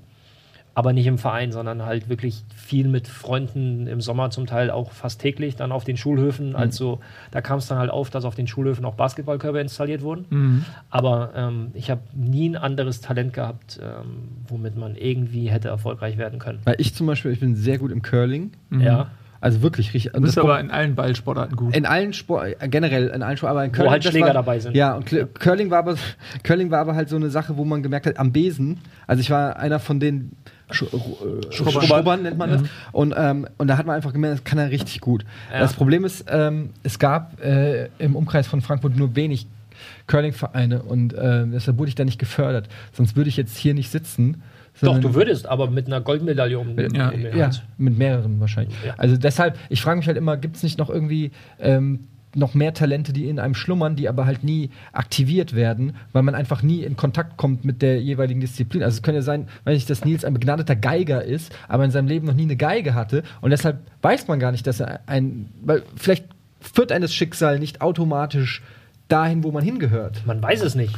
Aber 0.73 0.93
nicht 0.93 1.05
im 1.05 1.17
Verein, 1.17 1.51
sondern 1.51 1.85
halt 1.85 2.07
wirklich 2.07 2.43
viel 2.55 2.87
mit 2.87 3.09
Freunden 3.09 3.87
im 3.87 3.99
Sommer 3.99 4.29
zum 4.29 4.45
Teil 4.45 4.71
auch 4.71 4.91
fast 4.91 5.19
täglich, 5.19 5.57
dann 5.57 5.71
auf 5.73 5.83
den 5.83 5.97
Schulhöfen. 5.97 6.55
Also 6.55 7.01
da 7.31 7.41
kam 7.41 7.59
es 7.59 7.67
dann 7.67 7.77
halt 7.77 7.91
auf, 7.91 8.09
dass 8.09 8.23
auf 8.23 8.35
den 8.35 8.47
Schulhöfen 8.47 8.85
auch 8.85 8.95
Basketballkörper 8.95 9.59
installiert 9.59 10.01
wurden. 10.01 10.63
Aber 10.89 11.31
ähm, 11.35 11.71
ich 11.73 11.91
habe 11.91 12.01
nie 12.13 12.47
ein 12.49 12.55
anderes 12.55 13.01
Talent 13.01 13.33
gehabt, 13.33 13.79
ähm, 13.83 14.29
womit 14.47 14.77
man 14.77 14.95
irgendwie 14.95 15.49
hätte 15.49 15.67
erfolgreich 15.67 16.17
werden 16.17 16.39
können. 16.39 16.59
Weil 16.63 16.75
ich 16.77 16.95
zum 16.95 17.05
Beispiel, 17.05 17.31
ich 17.31 17.41
bin 17.41 17.55
sehr 17.55 17.77
gut 17.77 17.91
im 17.91 18.01
Curling. 18.01 18.51
Ja. 18.69 19.07
Also 19.41 19.63
wirklich 19.63 19.93
richtig. 19.95 20.13
Du 20.13 20.21
bist 20.21 20.37
das 20.37 20.43
aber 20.43 20.59
in 20.59 20.69
allen 20.69 20.93
Ballsportarten 20.93 21.55
gut. 21.57 21.75
in 21.75 21.87
allen 21.87 22.13
Sport, 22.13 22.55
äh, 22.59 22.69
generell 22.69 23.07
in 23.07 23.23
allen 23.23 23.37
Sport, 23.37 23.49
aber 23.49 23.65
in 23.65 23.71
Curling. 23.71 23.91
halt 23.91 24.05
das 24.05 24.11
Schläger 24.11 24.27
war, 24.27 24.33
dabei 24.35 24.59
sind. 24.59 24.75
Ja, 24.75 24.95
und 24.95 25.09
Cl- 25.09 25.25
Curling 25.33 25.71
war 25.71 25.79
aber 25.79 25.95
Curling 26.43 26.69
war 26.69 26.79
aber 26.79 26.93
halt 26.93 27.09
so 27.09 27.15
eine 27.15 27.31
Sache, 27.31 27.57
wo 27.57 27.65
man 27.65 27.81
gemerkt 27.81 28.05
hat, 28.05 28.19
am 28.19 28.31
Besen. 28.31 28.79
Also 29.07 29.19
ich 29.21 29.31
war 29.31 29.57
einer 29.57 29.79
von 29.79 29.99
den 29.99 30.33
Sch 30.71 30.83
äh, 30.83 31.51
Schrubbern. 31.51 31.83
Schrubbern, 31.83 32.23
nennt 32.23 32.37
man 32.37 32.49
das. 32.49 32.61
Und, 32.91 33.13
ähm, 33.17 33.47
und 33.57 33.67
da 33.67 33.77
hat 33.77 33.85
man 33.85 33.95
einfach 33.95 34.13
gemerkt, 34.13 34.39
das 34.39 34.43
kann 34.43 34.59
er 34.59 34.71
richtig 34.71 35.01
gut. 35.01 35.25
Ja. 35.51 35.59
Das 35.59 35.73
Problem 35.73 36.05
ist, 36.05 36.25
ähm, 36.29 36.69
es 36.83 36.99
gab 36.99 37.41
äh, 37.43 37.89
im 37.99 38.15
Umkreis 38.15 38.47
von 38.47 38.61
Frankfurt 38.61 38.95
nur 38.95 39.15
wenig 39.15 39.47
Curling-Vereine 40.07 40.83
und 40.83 41.13
äh, 41.13 41.45
deshalb 41.47 41.77
wurde 41.77 41.89
ich 41.89 41.95
da 41.95 42.05
nicht 42.05 42.19
gefördert. 42.19 42.69
Sonst 42.93 43.15
würde 43.15 43.29
ich 43.29 43.37
jetzt 43.37 43.57
hier 43.57 43.73
nicht 43.73 43.89
sitzen. 43.89 44.43
Doch, 44.81 44.97
du 44.99 45.13
würdest, 45.13 45.47
aber 45.47 45.69
mit 45.69 45.87
einer 45.87 46.01
Goldmedaille 46.01 46.57
um 46.57 46.75
den, 46.75 46.95
Ja. 46.95 47.11
ja, 47.11 47.49
mit 47.77 47.97
mehreren 47.97 48.39
wahrscheinlich. 48.39 48.75
Ja. 48.85 48.93
Also 48.97 49.17
deshalb, 49.17 49.57
ich 49.69 49.81
frage 49.81 49.97
mich 49.97 50.07
halt 50.07 50.17
immer, 50.17 50.37
gibt 50.37 50.55
es 50.55 50.63
nicht 50.63 50.77
noch 50.77 50.89
irgendwie 50.89 51.31
ähm, 51.59 52.07
noch 52.35 52.53
mehr 52.53 52.73
Talente, 52.73 53.13
die 53.13 53.27
in 53.27 53.39
einem 53.39 53.55
schlummern, 53.55 53.95
die 53.95 54.07
aber 54.07 54.25
halt 54.25 54.43
nie 54.43 54.69
aktiviert 54.93 55.55
werden, 55.55 55.95
weil 56.13 56.23
man 56.23 56.35
einfach 56.35 56.63
nie 56.63 56.83
in 56.83 56.95
Kontakt 56.95 57.37
kommt 57.37 57.65
mit 57.65 57.81
der 57.81 58.01
jeweiligen 58.01 58.39
Disziplin. 58.39 58.83
Also 58.83 58.97
es 58.97 59.03
könnte 59.03 59.17
ja 59.17 59.23
sein, 59.23 59.47
wenn 59.63 59.75
ich 59.75 59.85
dass 59.85 60.05
Nils 60.05 60.23
ein 60.23 60.33
begnadeter 60.33 60.75
Geiger 60.75 61.23
ist, 61.23 61.53
aber 61.67 61.85
in 61.85 61.91
seinem 61.91 62.07
Leben 62.07 62.27
noch 62.27 62.33
nie 62.33 62.43
eine 62.43 62.55
Geige 62.55 62.93
hatte 62.93 63.23
und 63.41 63.51
deshalb 63.51 63.79
weiß 64.01 64.27
man 64.27 64.39
gar 64.39 64.51
nicht, 64.51 64.65
dass 64.67 64.79
er 64.79 65.01
ein, 65.07 65.49
weil 65.61 65.83
vielleicht 65.95 66.25
führt 66.59 66.91
ein 66.91 67.01
das 67.01 67.13
Schicksal 67.13 67.59
nicht 67.59 67.81
automatisch 67.81 68.61
dahin, 69.07 69.43
wo 69.43 69.51
man 69.51 69.63
hingehört. 69.63 70.25
Man 70.25 70.41
weiß 70.41 70.61
es 70.61 70.75
nicht. 70.75 70.97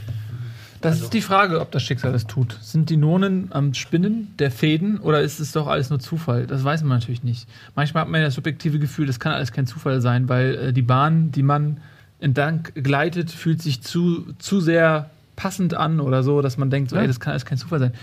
Das 0.84 1.02
ist 1.02 1.14
die 1.14 1.22
Frage, 1.22 1.60
ob 1.62 1.72
das 1.72 1.82
Schicksal 1.84 2.12
das 2.12 2.28
tut. 2.28 2.58
Sind 2.62 2.90
die 2.90 2.98
Nonen 2.98 3.48
am 3.52 3.74
Spinnen 3.74 4.34
der 4.38 4.52
Fäden 4.52 5.00
oder 5.00 5.22
ist 5.22 5.40
es 5.40 5.52
doch 5.54 5.68
alles 5.68 5.90
nur 5.90 6.00
Zufall? 6.00 6.46
Das 6.46 6.64
weiß 6.64 6.82
man 6.84 7.00
natürlich 7.00 7.24
nicht. 7.24 7.48
Manchmal 7.76 8.02
hat 8.04 8.10
man 8.10 8.22
ja 8.22 8.28
das 8.28 8.36
subjektive 8.36 8.80
Gefühl, 8.80 9.08
das 9.08 9.20
kann 9.20 9.34
alles 9.34 9.52
kein 9.52 9.66
Zufall 9.66 10.02
sein, 10.02 10.30
weil 10.30 10.56
äh, 10.56 10.74
die 10.74 10.82
Bahn, 10.82 11.32
die 11.32 11.44
man 11.44 11.78
entlang 12.20 12.68
gleitet, 12.76 13.32
fühlt 13.32 13.62
sich 13.62 13.82
zu, 13.82 14.34
zu 14.40 14.62
sehr 14.62 15.10
passend 15.36 15.74
an 15.74 16.00
oder 16.00 16.22
so, 16.24 16.42
dass 16.42 16.58
man 16.58 16.70
denkt, 16.70 16.90
so, 16.90 16.96
Ja. 16.96 17.02
ey, 17.02 17.08
das 17.08 17.20
kann 17.20 17.32
alles 17.32 17.46
kein 17.46 17.58
Zufall 17.58 17.80
sein. 17.80 17.94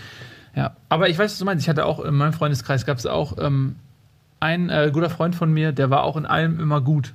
Ja, 0.55 0.75
aber 0.89 1.07
ich 1.07 1.17
weiß, 1.17 1.31
was 1.31 1.39
du 1.39 1.45
meinst. 1.45 1.63
Ich 1.63 1.69
hatte 1.69 1.85
auch 1.85 2.03
in 2.03 2.13
meinem 2.13 2.33
Freundeskreis 2.33 2.85
gab 2.85 2.97
es 2.97 3.05
auch 3.05 3.37
ähm, 3.39 3.75
einen 4.39 4.69
äh, 4.69 4.89
guter 4.93 5.09
Freund 5.09 5.33
von 5.35 5.51
mir, 5.53 5.71
der 5.71 5.89
war 5.89 6.03
auch 6.03 6.17
in 6.17 6.25
allem 6.25 6.59
immer 6.59 6.81
gut. 6.81 7.13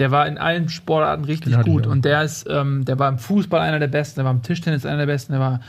Der 0.00 0.10
war 0.10 0.26
in 0.26 0.38
allen 0.38 0.68
Sportarten 0.68 1.24
richtig 1.24 1.52
gut. 1.62 1.86
Und 1.86 2.04
der 2.04 2.22
ist, 2.24 2.46
ähm, 2.50 2.84
der 2.84 2.98
war 2.98 3.08
im 3.08 3.18
Fußball 3.18 3.60
einer 3.60 3.78
der 3.78 3.86
Besten, 3.86 4.16
der 4.18 4.24
war 4.24 4.32
im 4.32 4.42
Tischtennis 4.42 4.84
einer 4.84 4.98
der 4.98 5.06
Besten, 5.06 5.32
der 5.32 5.40
war 5.40 5.60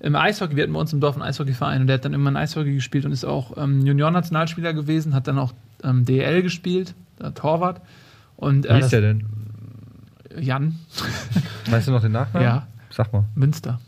im 0.00 0.14
Eishockey, 0.14 0.54
wir 0.56 0.64
hatten 0.64 0.72
bei 0.74 0.80
uns 0.80 0.92
im 0.92 1.00
Dorf 1.00 1.14
einen 1.16 1.22
Eishockeyverein 1.22 1.80
und 1.80 1.86
der 1.86 1.94
hat 1.94 2.04
dann 2.04 2.12
immer 2.12 2.34
Eishockey 2.36 2.74
gespielt 2.74 3.04
und 3.06 3.12
ist 3.12 3.24
auch 3.24 3.56
ähm, 3.56 3.86
Junior-Nationalspieler 3.86 4.74
gewesen, 4.74 5.14
hat 5.14 5.26
dann 5.26 5.38
auch 5.38 5.54
ähm, 5.82 6.04
DL 6.04 6.42
gespielt, 6.42 6.94
der 7.18 7.34
Torwart. 7.34 7.80
Und 8.36 8.66
äh, 8.66 8.80
das- 8.80 8.90
denn? 8.90 9.24
Jan, 10.38 10.76
Weißt 11.70 11.88
du 11.88 11.92
noch 11.92 12.02
den 12.02 12.12
Nachnamen? 12.12 12.46
Ja. 12.46 12.66
Sag 12.90 13.12
mal. 13.12 13.24
Münster. 13.34 13.80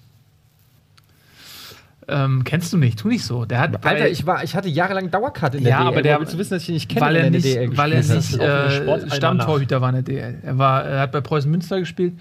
Ähm, 2.11 2.43
kennst 2.45 2.73
du 2.73 2.77
nicht, 2.77 2.99
tu 2.99 3.09
nicht 3.09 3.25
so. 3.25 3.45
Der 3.45 3.61
hat 3.61 3.85
Alter, 3.87 4.05
bei- 4.05 4.11
ich, 4.11 4.27
war, 4.27 4.43
ich 4.45 4.55
hatte 4.57 4.69
jahrelang 4.69 5.11
Dauerkarte 5.11 5.59
in 5.59 5.65
der 5.65 5.71
Ja, 5.73 5.79
DL. 5.81 5.89
aber 5.89 6.03
der- 6.03 6.21
willst 6.21 6.35
du 6.35 6.39
wissen, 6.39 6.55
dass 6.55 6.63
ich 6.63 6.69
ihn 6.69 6.75
nicht 6.75 6.89
kenne, 6.89 7.01
weil 7.07 7.17
er 7.17 7.31
nicht, 7.31 7.45
DL 7.45 7.77
weil 7.77 7.93
er 7.93 8.03
nicht 8.03 8.39
äh. 8.41 9.11
Stammtorhüter 9.17 9.81
war 9.81 9.89
in 9.91 9.95
der 9.97 10.03
DL. 10.03 10.39
Er, 10.43 10.59
war, 10.59 10.85
er 10.85 11.01
hat 11.01 11.13
bei 11.13 11.21
Preußen 11.21 11.51
Münster 11.51 11.79
gespielt 11.79 12.15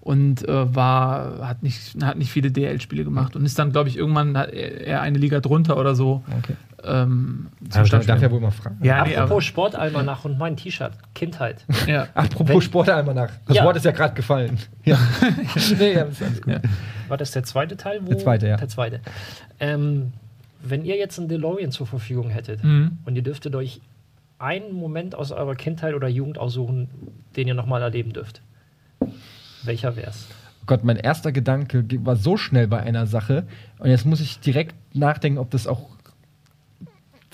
und 0.00 0.46
äh, 0.48 0.74
war, 0.74 1.46
hat, 1.48 1.62
nicht, 1.62 1.96
hat 2.02 2.18
nicht 2.18 2.30
viele 2.30 2.50
DL-Spiele 2.50 3.04
gemacht 3.04 3.36
und 3.36 3.44
ist 3.44 3.58
dann, 3.58 3.72
glaube 3.72 3.88
ich, 3.88 3.96
irgendwann 3.96 4.36
hat 4.36 4.50
er 4.52 4.86
er 4.86 5.00
eine 5.00 5.18
Liga 5.18 5.40
drunter 5.40 5.78
oder 5.78 5.94
so. 5.94 6.22
Okay. 6.38 6.54
Ähm, 6.86 7.48
ich 7.62 7.68
Stammspieler. 7.70 8.04
darf 8.04 8.22
ja 8.22 8.30
wohl 8.30 8.40
mal 8.40 8.50
fragen. 8.50 8.78
ja, 8.82 9.04
nee, 9.04 9.14
Apropos 9.16 9.30
aber, 9.32 9.42
Sportalmanach 9.42 10.24
und 10.24 10.38
mein 10.38 10.56
T-Shirt, 10.56 10.92
Kindheit. 11.14 11.64
ja. 11.86 12.08
Apropos 12.14 12.48
Wenn- 12.54 12.60
Sportalmanach. 12.60 13.30
Das 13.46 13.56
Ja. 13.56 13.64
Wort 13.64 13.76
ist 13.76 13.84
ja 13.84 13.90
gerade 13.92 14.14
gefallen. 14.14 14.58
Ja. 14.84 14.98
nee, 15.78 15.92
ja, 15.94 16.02
ist 16.02 16.22
alles 16.22 16.42
gut. 16.42 16.52
Ja. 16.52 16.60
War 17.08 17.16
das 17.16 17.30
der 17.30 17.42
zweite 17.44 17.76
Teil? 17.76 18.00
Wo 18.02 18.08
Der 18.10 18.18
zweite, 18.18 18.48
ja. 18.48 18.56
Der 18.56 18.68
zweite. 18.68 19.00
Ähm, 19.60 20.12
wenn 20.62 20.84
ihr 20.84 20.96
jetzt 20.96 21.18
einen 21.18 21.28
DeLorean 21.28 21.70
zur 21.70 21.86
Verfügung 21.86 22.28
hättet 22.30 22.62
Mhm. 22.64 22.98
und 23.04 23.16
ihr 23.16 23.22
dürftet 23.22 23.54
euch 23.54 23.80
einen 24.38 24.72
Moment 24.74 25.14
aus 25.14 25.30
eurer 25.32 25.54
Kindheit 25.54 25.94
oder 25.94 26.08
Jugend 26.08 26.38
aussuchen, 26.38 26.88
den 27.36 27.48
ihr 27.48 27.54
nochmal 27.54 27.80
erleben 27.82 28.12
dürft, 28.12 28.42
welcher 29.64 29.96
wär's? 29.96 30.26
Gott, 30.66 30.82
mein 30.84 30.96
erster 30.96 31.32
Gedanke 31.32 31.82
ge- 31.84 32.00
war 32.04 32.16
so 32.16 32.36
schnell 32.36 32.66
bei 32.68 32.80
einer 32.80 33.06
Sache 33.06 33.44
und 33.78 33.90
jetzt 33.90 34.06
muss 34.06 34.20
ich 34.20 34.40
direkt 34.40 34.74
nachdenken, 34.94 35.38
ob 35.38 35.50
das 35.50 35.66
auch 35.66 35.90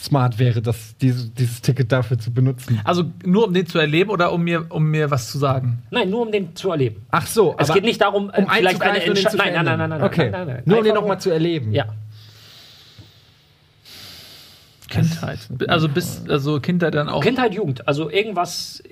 smart 0.02 0.38
wäre, 0.38 0.62
das, 0.62 0.96
dieses, 0.98 1.32
dieses 1.34 1.60
Ticket 1.60 1.92
dafür 1.92 2.18
zu 2.18 2.32
benutzen. 2.32 2.80
Also 2.84 3.04
nur 3.24 3.46
um 3.46 3.52
den 3.54 3.66
zu 3.66 3.78
erleben 3.78 4.10
oder 4.10 4.32
um 4.32 4.42
mir, 4.42 4.64
um 4.70 4.84
mir 4.90 5.10
was 5.10 5.30
zu 5.30 5.38
sagen? 5.38 5.82
Nein, 5.90 6.08
nur 6.10 6.22
um 6.22 6.32
den 6.32 6.56
zu 6.56 6.70
erleben. 6.70 7.02
Ach 7.10 7.26
so, 7.26 7.54
Es 7.58 7.72
geht 7.72 7.84
nicht 7.84 8.00
darum, 8.00 8.30
äh, 8.30 8.40
um 8.42 8.48
vielleicht 8.48 8.80
eine 8.82 8.92
einzugreifen 8.92 9.10
und 9.10 9.16
den 9.18 9.26
Entsche- 9.26 9.30
zu 9.30 9.36
nein, 9.36 9.52
nein, 9.52 9.64
nein, 9.66 9.78
nein, 9.78 9.90
nein, 9.90 10.02
Okay, 10.02 10.30
nein, 10.30 10.46
nein, 10.46 10.46
nein. 10.56 10.62
nur 10.64 10.78
um 10.78 10.84
den 10.84 10.94
nochmal 10.94 11.20
zu 11.20 11.30
erleben. 11.30 11.72
Ja. 11.72 11.86
Kindheit. 14.88 15.38
Also 15.68 15.88
bis, 15.88 16.22
also 16.28 16.58
Kindheit 16.60 16.94
dann 16.94 17.08
auch. 17.08 17.22
Kindheit, 17.22 17.54
Jugend, 17.54 17.86
also 17.86 18.10
irgendwas, 18.10 18.82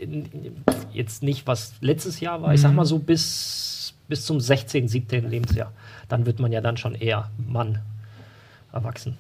jetzt 0.93 1.23
nicht 1.25 1.47
was 1.49 1.73
letztes 1.81 2.21
Jahr 2.21 2.41
war, 2.43 2.55
ich 2.55 2.61
Mhm. 2.61 2.63
sag 2.63 2.75
mal 2.75 2.85
so 2.85 2.99
bis, 3.01 3.95
bis 4.07 4.25
zum 4.25 4.39
16., 4.41 4.87
17. 4.87 5.29
Lebensjahr. 5.29 5.73
Dann 6.09 6.25
wird 6.25 6.39
man 6.39 6.53
ja 6.53 6.61
dann 6.61 6.77
schon 6.77 6.95
eher 6.95 7.31
Mann, 7.37 7.81
erwachsen. 8.73 9.19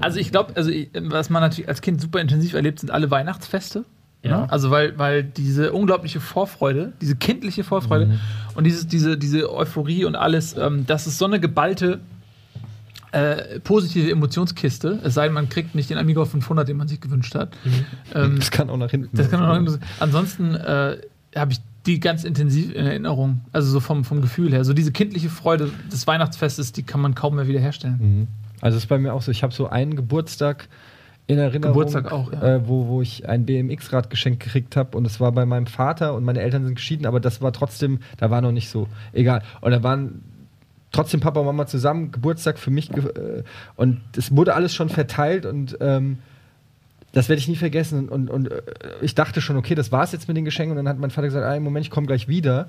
Also 0.00 0.18
ich 0.18 0.30
glaube, 0.30 0.54
also 0.56 0.70
ich, 0.70 0.90
was 0.94 1.28
man 1.30 1.42
natürlich 1.42 1.68
als 1.68 1.80
Kind 1.82 2.00
super 2.00 2.20
intensiv 2.20 2.54
erlebt, 2.54 2.80
sind 2.80 2.90
alle 2.90 3.10
Weihnachtsfeste. 3.10 3.84
Ja. 4.22 4.42
Ne? 4.42 4.52
Also 4.52 4.70
weil, 4.70 4.98
weil 4.98 5.22
diese 5.24 5.72
unglaubliche 5.72 6.20
Vorfreude, 6.20 6.92
diese 7.00 7.16
kindliche 7.16 7.64
Vorfreude 7.64 8.06
Mhm. 8.06 8.20
und 8.54 8.64
dieses, 8.64 8.86
diese, 8.86 9.16
diese 9.18 9.52
Euphorie 9.52 10.04
und 10.04 10.14
alles, 10.14 10.56
ähm, 10.56 10.84
das 10.86 11.06
ist 11.06 11.18
so 11.18 11.24
eine 11.24 11.40
geballte 11.40 12.00
äh, 13.12 13.58
positive 13.60 14.10
Emotionskiste. 14.10 15.00
Es 15.02 15.14
sei 15.14 15.24
denn, 15.24 15.32
man 15.32 15.48
kriegt 15.48 15.74
nicht 15.74 15.90
den 15.90 15.98
Amiga 15.98 16.24
500, 16.24 16.68
den 16.68 16.76
man 16.76 16.86
sich 16.86 17.00
gewünscht 17.00 17.34
hat. 17.34 17.50
Ähm, 18.14 18.36
Das 18.38 18.50
kann 18.52 18.70
auch 18.70 18.76
nach 18.76 18.90
hinten. 18.90 19.16
das 19.16 19.30
kann 19.30 19.42
auch 19.42 19.48
laufen. 19.48 19.64
noch, 19.64 19.78
ansonsten 19.98 20.54
äh, 20.54 20.98
habe 21.34 21.52
ich 21.52 21.58
die 21.86 21.98
ganz 21.98 22.22
intensiv 22.24 22.72
in 22.72 22.86
Erinnerung. 22.86 23.40
Also 23.52 23.70
so 23.70 23.80
vom, 23.80 24.04
vom 24.04 24.20
Gefühl 24.20 24.52
her. 24.52 24.64
So 24.64 24.74
diese 24.74 24.92
kindliche 24.92 25.28
Freude 25.30 25.70
des 25.92 26.06
Weihnachtsfestes, 26.06 26.70
die 26.72 26.82
kann 26.84 27.00
man 27.00 27.14
kaum 27.16 27.34
mehr 27.36 27.48
wiederherstellen. 27.48 27.98
Mhm. 27.98 28.28
Also 28.60 28.76
das 28.76 28.84
ist 28.84 28.88
bei 28.88 28.98
mir 28.98 29.14
auch 29.14 29.22
so. 29.22 29.30
Ich 29.30 29.42
habe 29.42 29.52
so 29.52 29.68
einen 29.68 29.96
Geburtstag 29.96 30.68
in 31.26 31.38
Erinnerung, 31.38 31.74
Geburtstag 31.74 32.10
auch, 32.10 32.32
ja. 32.32 32.56
äh, 32.56 32.68
wo, 32.68 32.88
wo 32.88 33.02
ich 33.02 33.28
ein 33.28 33.46
BMX-Rad 33.46 34.10
geschenkt 34.10 34.42
gekriegt 34.42 34.76
habe 34.76 34.96
und 34.96 35.06
es 35.06 35.20
war 35.20 35.30
bei 35.32 35.46
meinem 35.46 35.66
Vater 35.66 36.14
und 36.14 36.24
meine 36.24 36.40
Eltern 36.40 36.64
sind 36.64 36.74
geschieden, 36.74 37.06
aber 37.06 37.20
das 37.20 37.40
war 37.40 37.52
trotzdem, 37.52 38.00
da 38.16 38.30
war 38.30 38.40
noch 38.40 38.52
nicht 38.52 38.68
so 38.68 38.88
egal. 39.12 39.42
Und 39.60 39.70
da 39.70 39.82
waren 39.84 40.22
trotzdem 40.90 41.20
Papa 41.20 41.38
und 41.38 41.46
Mama 41.46 41.66
zusammen, 41.66 42.10
Geburtstag 42.10 42.58
für 42.58 42.70
mich 42.70 42.90
äh, 42.90 43.44
und 43.76 44.00
es 44.16 44.34
wurde 44.34 44.54
alles 44.54 44.74
schon 44.74 44.88
verteilt 44.88 45.46
und 45.46 45.78
ähm, 45.80 46.18
das 47.12 47.28
werde 47.28 47.40
ich 47.40 47.48
nie 47.48 47.56
vergessen. 47.56 48.08
Und, 48.08 48.30
und 48.30 48.50
äh, 48.50 48.62
ich 49.00 49.14
dachte 49.14 49.40
schon, 49.40 49.56
okay, 49.56 49.74
das 49.74 49.92
war's 49.92 50.12
jetzt 50.12 50.28
mit 50.28 50.36
den 50.36 50.44
Geschenken. 50.44 50.76
Und 50.76 50.84
dann 50.84 50.88
hat 50.88 51.00
mein 51.00 51.10
Vater 51.10 51.26
gesagt, 51.26 51.44
ah, 51.44 51.58
Moment, 51.58 51.84
ich 51.84 51.90
komme 51.90 52.06
gleich 52.06 52.28
wieder. 52.28 52.68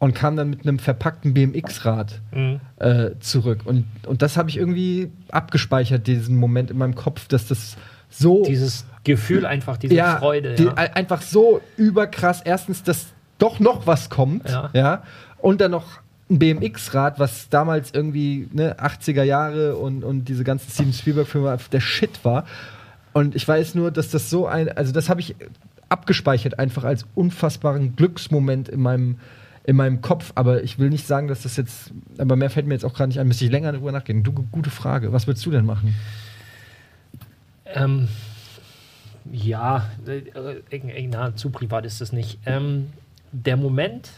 Und 0.00 0.14
kam 0.14 0.36
dann 0.36 0.48
mit 0.50 0.62
einem 0.62 0.78
verpackten 0.78 1.34
BMX-Rad 1.34 2.20
Mhm. 2.32 2.60
äh, 2.78 3.10
zurück. 3.18 3.62
Und, 3.64 3.84
und 4.06 4.22
das 4.22 4.36
habe 4.36 4.48
ich 4.48 4.56
irgendwie 4.56 5.10
abgespeichert, 5.30 6.06
diesen 6.06 6.36
Moment 6.36 6.70
in 6.70 6.78
meinem 6.78 6.94
Kopf, 6.94 7.26
dass 7.26 7.48
das 7.48 7.76
so. 8.08 8.44
Dieses 8.44 8.86
Gefühl 9.02 9.44
einfach, 9.44 9.76
diese 9.76 9.94
Freude. 10.18 10.54
die, 10.54 10.64
ja. 10.66 10.74
ein- 10.74 10.92
einfach 10.94 11.22
so 11.22 11.60
überkrass. 11.76 12.42
Erstens, 12.44 12.82
dass 12.84 13.06
doch 13.38 13.58
noch 13.58 13.86
was 13.88 14.08
kommt. 14.08 14.48
Ja. 14.48 14.70
Ja. 14.72 15.02
Und 15.38 15.60
dann 15.60 15.72
noch 15.72 15.86
ein 16.30 16.38
BMX-Rad, 16.38 17.18
was 17.18 17.48
damals 17.48 17.90
irgendwie 17.92 18.48
ne, 18.52 18.76
80er 18.78 19.22
Jahre 19.24 19.76
und, 19.76 20.04
und 20.04 20.26
diese 20.26 20.44
ganzen 20.44 20.70
Steven 20.70 20.92
Spielberg-Filme 20.92 21.56
der 21.72 21.80
Shit 21.80 22.24
war. 22.24 22.44
Und 23.14 23.34
ich 23.34 23.48
weiß 23.48 23.74
nur, 23.74 23.90
dass 23.90 24.10
das 24.10 24.30
so 24.30 24.46
ein, 24.46 24.68
also 24.68 24.92
das 24.92 25.08
habe 25.08 25.20
ich 25.20 25.34
abgespeichert 25.88 26.58
einfach 26.58 26.84
als 26.84 27.06
unfassbaren 27.14 27.96
Glücksmoment 27.96 28.68
in 28.68 28.80
meinem, 28.80 29.16
in 29.68 29.76
meinem 29.76 30.00
Kopf. 30.00 30.32
Aber 30.34 30.62
ich 30.64 30.78
will 30.78 30.88
nicht 30.88 31.06
sagen, 31.06 31.28
dass 31.28 31.42
das 31.42 31.56
jetzt, 31.58 31.92
aber 32.16 32.36
mehr 32.36 32.48
fällt 32.48 32.66
mir 32.66 32.72
jetzt 32.74 32.84
auch 32.84 32.94
gerade 32.94 33.08
nicht 33.08 33.20
ein, 33.20 33.28
müsste 33.28 33.44
ich 33.44 33.50
länger 33.50 33.70
darüber 33.72 33.92
nachdenken. 33.92 34.22
Du, 34.22 34.32
gute 34.50 34.70
Frage. 34.70 35.12
Was 35.12 35.26
würdest 35.26 35.44
du 35.44 35.50
denn 35.50 35.66
machen? 35.66 35.94
Ähm, 37.66 38.08
ja, 39.30 39.86
äh, 40.06 40.22
äh, 40.74 41.06
na, 41.08 41.36
zu 41.36 41.50
privat 41.50 41.84
ist 41.84 42.00
das 42.00 42.12
nicht. 42.12 42.38
Ähm, 42.46 42.86
der 43.30 43.58
Moment, 43.58 44.08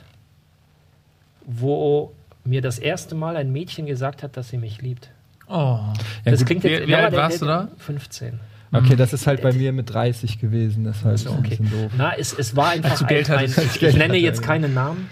wo 1.45 2.13
mir 2.45 2.63
das 2.63 2.79
erste 2.79 3.17
Mal 3.17 3.37
ein 3.37 3.51
Mädchen 3.53 3.87
gesagt 3.87 4.23
hat, 4.23 4.37
dass 4.37 4.51
sie 4.51 4.57
mich 4.57 4.81
liebt. 4.83 5.11
Oh. 5.49 5.53
Ja, 5.53 5.93
das 6.25 6.39
gut. 6.41 6.47
klingt 6.47 6.65
Wie- 6.65 6.69
jetzt. 6.69 6.87
wie 6.87 6.93
ja, 6.93 6.99
alt 6.99 7.13
der- 7.13 7.19
warst 7.21 7.43
der- 7.43 7.65
du 7.65 7.67
da? 7.67 7.69
15. 7.79 8.39
Okay, 8.73 8.95
das 8.95 9.13
ist 9.13 9.27
halt 9.27 9.43
bei 9.43 9.53
mir 9.53 9.73
mit 9.73 9.93
30 9.93 10.39
gewesen. 10.39 10.85
Das 10.85 10.99
ist 10.99 11.05
halt 11.05 11.19
So, 11.19 11.31
ein 11.33 11.39
okay. 11.41 11.49
bisschen 11.57 11.71
doof. 11.73 11.91
Na, 11.97 12.15
es, 12.17 12.33
es 12.33 12.55
war 12.55 12.69
einfach 12.69 12.91
Als 12.93 13.01
du 13.01 13.07
Geld 13.07 13.29
ein, 13.29 13.39
ein, 13.39 13.45
ich 13.75 13.83
ich 13.83 13.97
nenne 13.97 14.17
jetzt 14.17 14.43
keinen 14.43 14.75
Namen, 14.75 15.11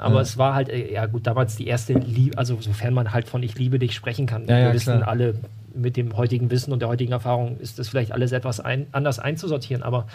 aber 0.00 0.16
Ja. 0.16 0.20
es 0.22 0.38
war 0.38 0.54
halt, 0.54 0.68
äh, 0.68 0.92
ja 0.92 1.06
gut, 1.06 1.26
damals 1.26 1.56
die 1.56 1.66
erste 1.66 1.92
Liebe, 1.94 2.36
also 2.38 2.56
sofern 2.60 2.94
man 2.94 3.12
halt 3.12 3.28
von 3.28 3.42
Ich 3.42 3.56
liebe 3.58 3.78
dich 3.78 3.94
sprechen 3.94 4.26
kann. 4.26 4.46
Ja, 4.46 4.58
ja, 4.58 4.66
wir 4.68 4.74
wissen 4.74 4.96
klar. 4.96 5.08
alle, 5.08 5.34
mit 5.74 5.96
dem 5.96 6.16
heutigen 6.16 6.50
Wissen 6.50 6.72
und 6.72 6.80
der 6.80 6.88
heutigen 6.88 7.12
Erfahrung 7.12 7.56
ist 7.60 7.78
das 7.78 7.88
vielleicht 7.88 8.10
alles 8.10 8.32
etwas 8.32 8.58
ein, 8.58 8.86
anders 8.92 9.18
einzusortieren, 9.20 9.82
aber 9.84 10.06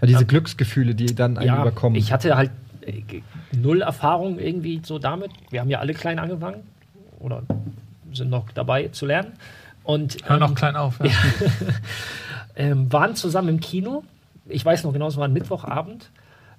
Ja, 0.00 0.06
diese 0.06 0.20
Ähm, 0.20 0.26
Glücksgefühle, 0.28 0.94
die 0.94 1.06
dann 1.14 1.36
einen 1.38 1.48
ja, 1.48 1.60
überkommen. 1.60 1.98
ich 1.98 2.12
hatte 2.12 2.36
halt 2.36 2.50
äh, 2.86 3.02
null 3.56 3.82
Erfahrung 3.82 4.38
irgendwie 4.38 4.80
so 4.84 4.98
damit. 5.00 5.30
Wir 5.50 5.60
haben 5.60 5.70
ja 5.70 5.80
alle 5.80 5.94
klein 5.94 6.18
angefangen 6.20 6.62
oder 7.18 7.42
sind 8.12 8.30
noch 8.30 8.50
dabei 8.52 8.88
zu 8.88 9.06
lernen. 9.06 9.32
Und 9.84 10.18
Hör 10.24 10.38
noch 10.38 10.50
ähm, 10.50 10.54
klein 10.54 10.76
auf. 10.76 11.00
Ja. 11.02 11.10
ähm, 12.56 12.92
waren 12.92 13.16
zusammen 13.16 13.48
im 13.48 13.60
Kino. 13.60 14.04
Ich 14.46 14.64
weiß 14.64 14.84
noch 14.84 14.92
genau, 14.92 15.08
es 15.08 15.16
war 15.16 15.24
ein 15.24 15.32
Mittwochabend. 15.32 16.10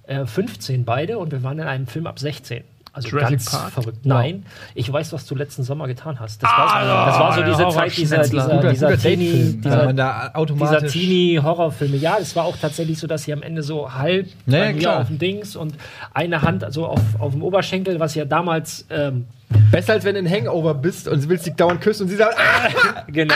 Äh, 0.05 0.25
15 0.25 0.83
beide 0.85 1.17
und 1.17 1.31
wir 1.31 1.43
waren 1.43 1.59
in 1.59 1.67
einem 1.67 1.87
Film 1.87 2.07
ab 2.07 2.19
16. 2.19 2.63
Also 2.95 3.07
Jurassic 3.09 3.29
ganz 3.39 3.49
Park? 3.51 3.71
verrückt. 3.71 4.05
Nein, 4.05 4.45
ich 4.75 4.91
weiß, 4.91 5.13
was 5.13 5.25
du 5.25 5.33
letzten 5.33 5.63
Sommer 5.63 5.87
getan 5.87 6.19
hast. 6.19 6.43
Das, 6.43 6.49
Ah, 6.53 6.85
war, 6.85 7.05
das 7.07 7.19
war 7.19 7.33
so 7.33 7.41
der 7.41 7.49
diese 7.49 7.69
Zeit 7.69 7.97
dieser, 7.97 8.17
dieser, 8.21 8.55
guter, 8.55 8.69
dieser 8.69 8.87
guter 8.91 9.01
Teenie, 9.01 9.61
dieser, 9.63 9.93
da 9.93 10.31
dieser 10.47 10.85
Teenie-Horrorfilme. 10.85 11.97
Ja, 11.97 12.17
es 12.21 12.35
war 12.35 12.43
auch 12.45 12.55
tatsächlich 12.55 12.99
so, 12.99 13.07
dass 13.07 13.23
sie 13.23 13.33
am 13.33 13.41
Ende 13.41 13.63
so 13.63 13.91
halb 13.93 14.27
Ja, 14.45 14.57
ja, 14.57 14.65
bei 14.65 14.73
mir 14.73 14.99
auf 14.99 15.07
dem 15.07 15.17
Dings 15.17 15.55
und 15.55 15.73
eine 16.13 16.43
Hand 16.43 16.65
so 16.69 16.85
auf, 16.85 16.99
auf 17.17 17.31
dem 17.31 17.41
Oberschenkel, 17.41 17.99
was 17.99 18.13
ja 18.13 18.25
damals 18.25 18.85
ähm, 18.91 19.25
besser 19.71 19.93
als 19.93 20.03
wenn 20.03 20.13
du 20.13 20.19
in 20.19 20.29
Hangover 20.29 20.75
bist 20.75 21.07
und 21.07 21.19
sie 21.19 21.29
willst 21.29 21.47
dich 21.47 21.55
dauernd 21.55 21.81
küssen 21.81 22.03
und 22.03 22.09
sie 22.09 22.15
sagt, 22.17 22.37
ah! 22.37 23.03
Genau. 23.07 23.33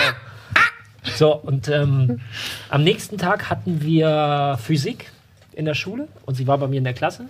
So, 1.15 1.33
und 1.33 1.67
ähm, 1.69 2.19
am 2.69 2.83
nächsten 2.83 3.17
Tag 3.17 3.49
hatten 3.49 3.81
wir 3.81 4.59
Physik 4.61 5.11
in 5.57 5.65
der 5.65 5.73
Schule 5.73 6.07
und 6.25 6.35
sie 6.35 6.47
war 6.47 6.57
bei 6.59 6.67
mir 6.67 6.77
in 6.77 6.83
der 6.83 6.93
Klasse 6.93 7.25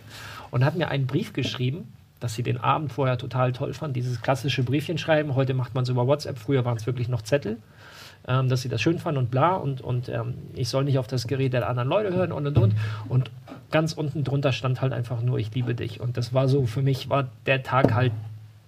und 0.51 0.65
hat 0.65 0.75
mir 0.75 0.89
einen 0.89 1.07
Brief 1.07 1.33
geschrieben, 1.33 1.93
dass 2.19 2.35
sie 2.35 2.43
den 2.43 2.57
Abend 2.57 2.91
vorher 2.91 3.17
total 3.17 3.53
toll 3.53 3.73
fand. 3.73 3.95
Dieses 3.95 4.21
klassische 4.21 4.63
Briefchen 4.63 4.97
schreiben. 4.97 5.35
Heute 5.35 5.53
macht 5.53 5.75
man 5.75 5.83
es 5.83 5.89
über 5.89 6.07
WhatsApp, 6.07 6.37
früher 6.37 6.65
waren 6.65 6.77
es 6.77 6.85
wirklich 6.85 7.07
noch 7.07 7.21
Zettel. 7.21 7.57
Ähm, 8.27 8.49
dass 8.49 8.61
sie 8.61 8.67
das 8.67 8.81
schön 8.81 8.99
fand 8.99 9.17
und 9.17 9.31
bla 9.31 9.55
und, 9.55 9.79
und 9.79 10.09
ähm, 10.09 10.33
ich 10.53 10.67
soll 10.67 10.83
nicht 10.83 10.97
auf 10.97 11.07
das 11.07 11.27
Gerät 11.27 11.53
der 11.53 11.69
anderen 11.69 11.87
Leute 11.87 12.13
hören 12.13 12.33
und 12.33 12.45
und 12.47 12.57
und. 12.57 12.75
Und 13.07 13.31
ganz 13.71 13.93
unten 13.93 14.25
drunter 14.25 14.51
stand 14.51 14.81
halt 14.81 14.91
einfach 14.91 15.21
nur, 15.21 15.39
ich 15.39 15.53
liebe 15.53 15.75
dich. 15.75 16.01
Und 16.01 16.17
das 16.17 16.33
war 16.33 16.49
so, 16.49 16.65
für 16.65 16.81
mich 16.81 17.09
war 17.09 17.29
der 17.45 17.63
Tag 17.63 17.93
halt 17.93 18.11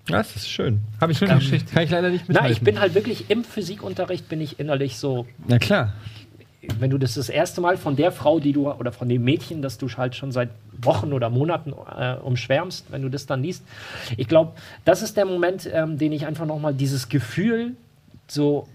das 0.07 0.35
ist 0.35 0.49
schön. 0.49 0.81
Habe 0.99 1.11
ich 1.11 1.19
Schöne 1.19 1.31
kann, 1.31 1.39
Geschichte. 1.39 1.71
kann 1.71 1.83
ich 1.83 1.91
leider 1.91 2.09
nicht 2.09 2.23
na, 2.27 2.33
mithalten. 2.33 2.51
ich 2.53 2.61
bin 2.61 2.79
halt 2.79 2.95
wirklich 2.95 3.29
im 3.29 3.43
Physikunterricht 3.43 4.27
bin 4.27 4.41
ich 4.41 4.59
innerlich 4.59 4.97
so, 4.97 5.27
Na 5.47 5.59
klar. 5.59 5.93
Wenn 6.79 6.89
du 6.89 6.97
das 6.97 7.15
das 7.15 7.29
erste 7.29 7.61
Mal 7.61 7.77
von 7.77 7.95
der 7.95 8.11
Frau, 8.11 8.39
die 8.39 8.53
du 8.53 8.71
oder 8.71 8.91
von 8.91 9.09
dem 9.09 9.23
Mädchen, 9.23 9.61
das 9.61 9.77
du 9.77 9.87
halt 9.89 10.15
schon 10.15 10.31
seit 10.31 10.49
Wochen 10.81 11.13
oder 11.13 11.29
Monaten 11.29 11.73
äh, 11.73 12.15
umschwärmst, 12.15 12.91
wenn 12.91 13.01
du 13.01 13.09
das 13.09 13.25
dann 13.25 13.41
liest, 13.41 13.63
ich 14.17 14.27
glaube, 14.27 14.53
das 14.85 15.01
ist 15.01 15.17
der 15.17 15.25
Moment, 15.25 15.69
ähm, 15.71 15.97
den 15.97 16.11
ich 16.11 16.25
einfach 16.25 16.45
nochmal 16.45 16.73
dieses 16.73 17.09
Gefühl 17.09 17.75
so 18.27 18.67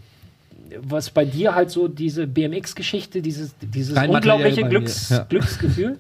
was 0.80 1.11
bei 1.11 1.24
dir 1.24 1.55
halt 1.55 1.70
so 1.70 1.88
diese 1.88 2.26
BMX-Geschichte, 2.26 3.22
dieses, 3.22 3.55
dieses 3.61 3.97
unglaubliche 3.97 4.64
Glücks, 4.64 5.11
ja. 5.11 5.24
Glücksgefühl. 5.24 5.99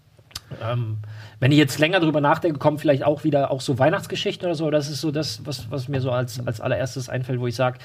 ähm, 0.62 0.98
wenn 1.38 1.52
ich 1.52 1.58
jetzt 1.58 1.78
länger 1.78 2.00
drüber 2.00 2.20
nachdenke, 2.20 2.58
kommen 2.58 2.78
vielleicht 2.78 3.04
auch 3.04 3.24
wieder 3.24 3.50
auch 3.50 3.60
so 3.60 3.78
Weihnachtsgeschichten 3.78 4.46
oder 4.46 4.54
so. 4.54 4.70
Das 4.70 4.88
ist 4.88 5.00
so 5.00 5.10
das, 5.10 5.44
was, 5.44 5.70
was 5.70 5.88
mir 5.88 6.00
so 6.00 6.10
als, 6.10 6.44
als 6.46 6.60
allererstes 6.60 7.08
einfällt, 7.08 7.40
wo 7.40 7.46
ich 7.46 7.54
sage, 7.54 7.78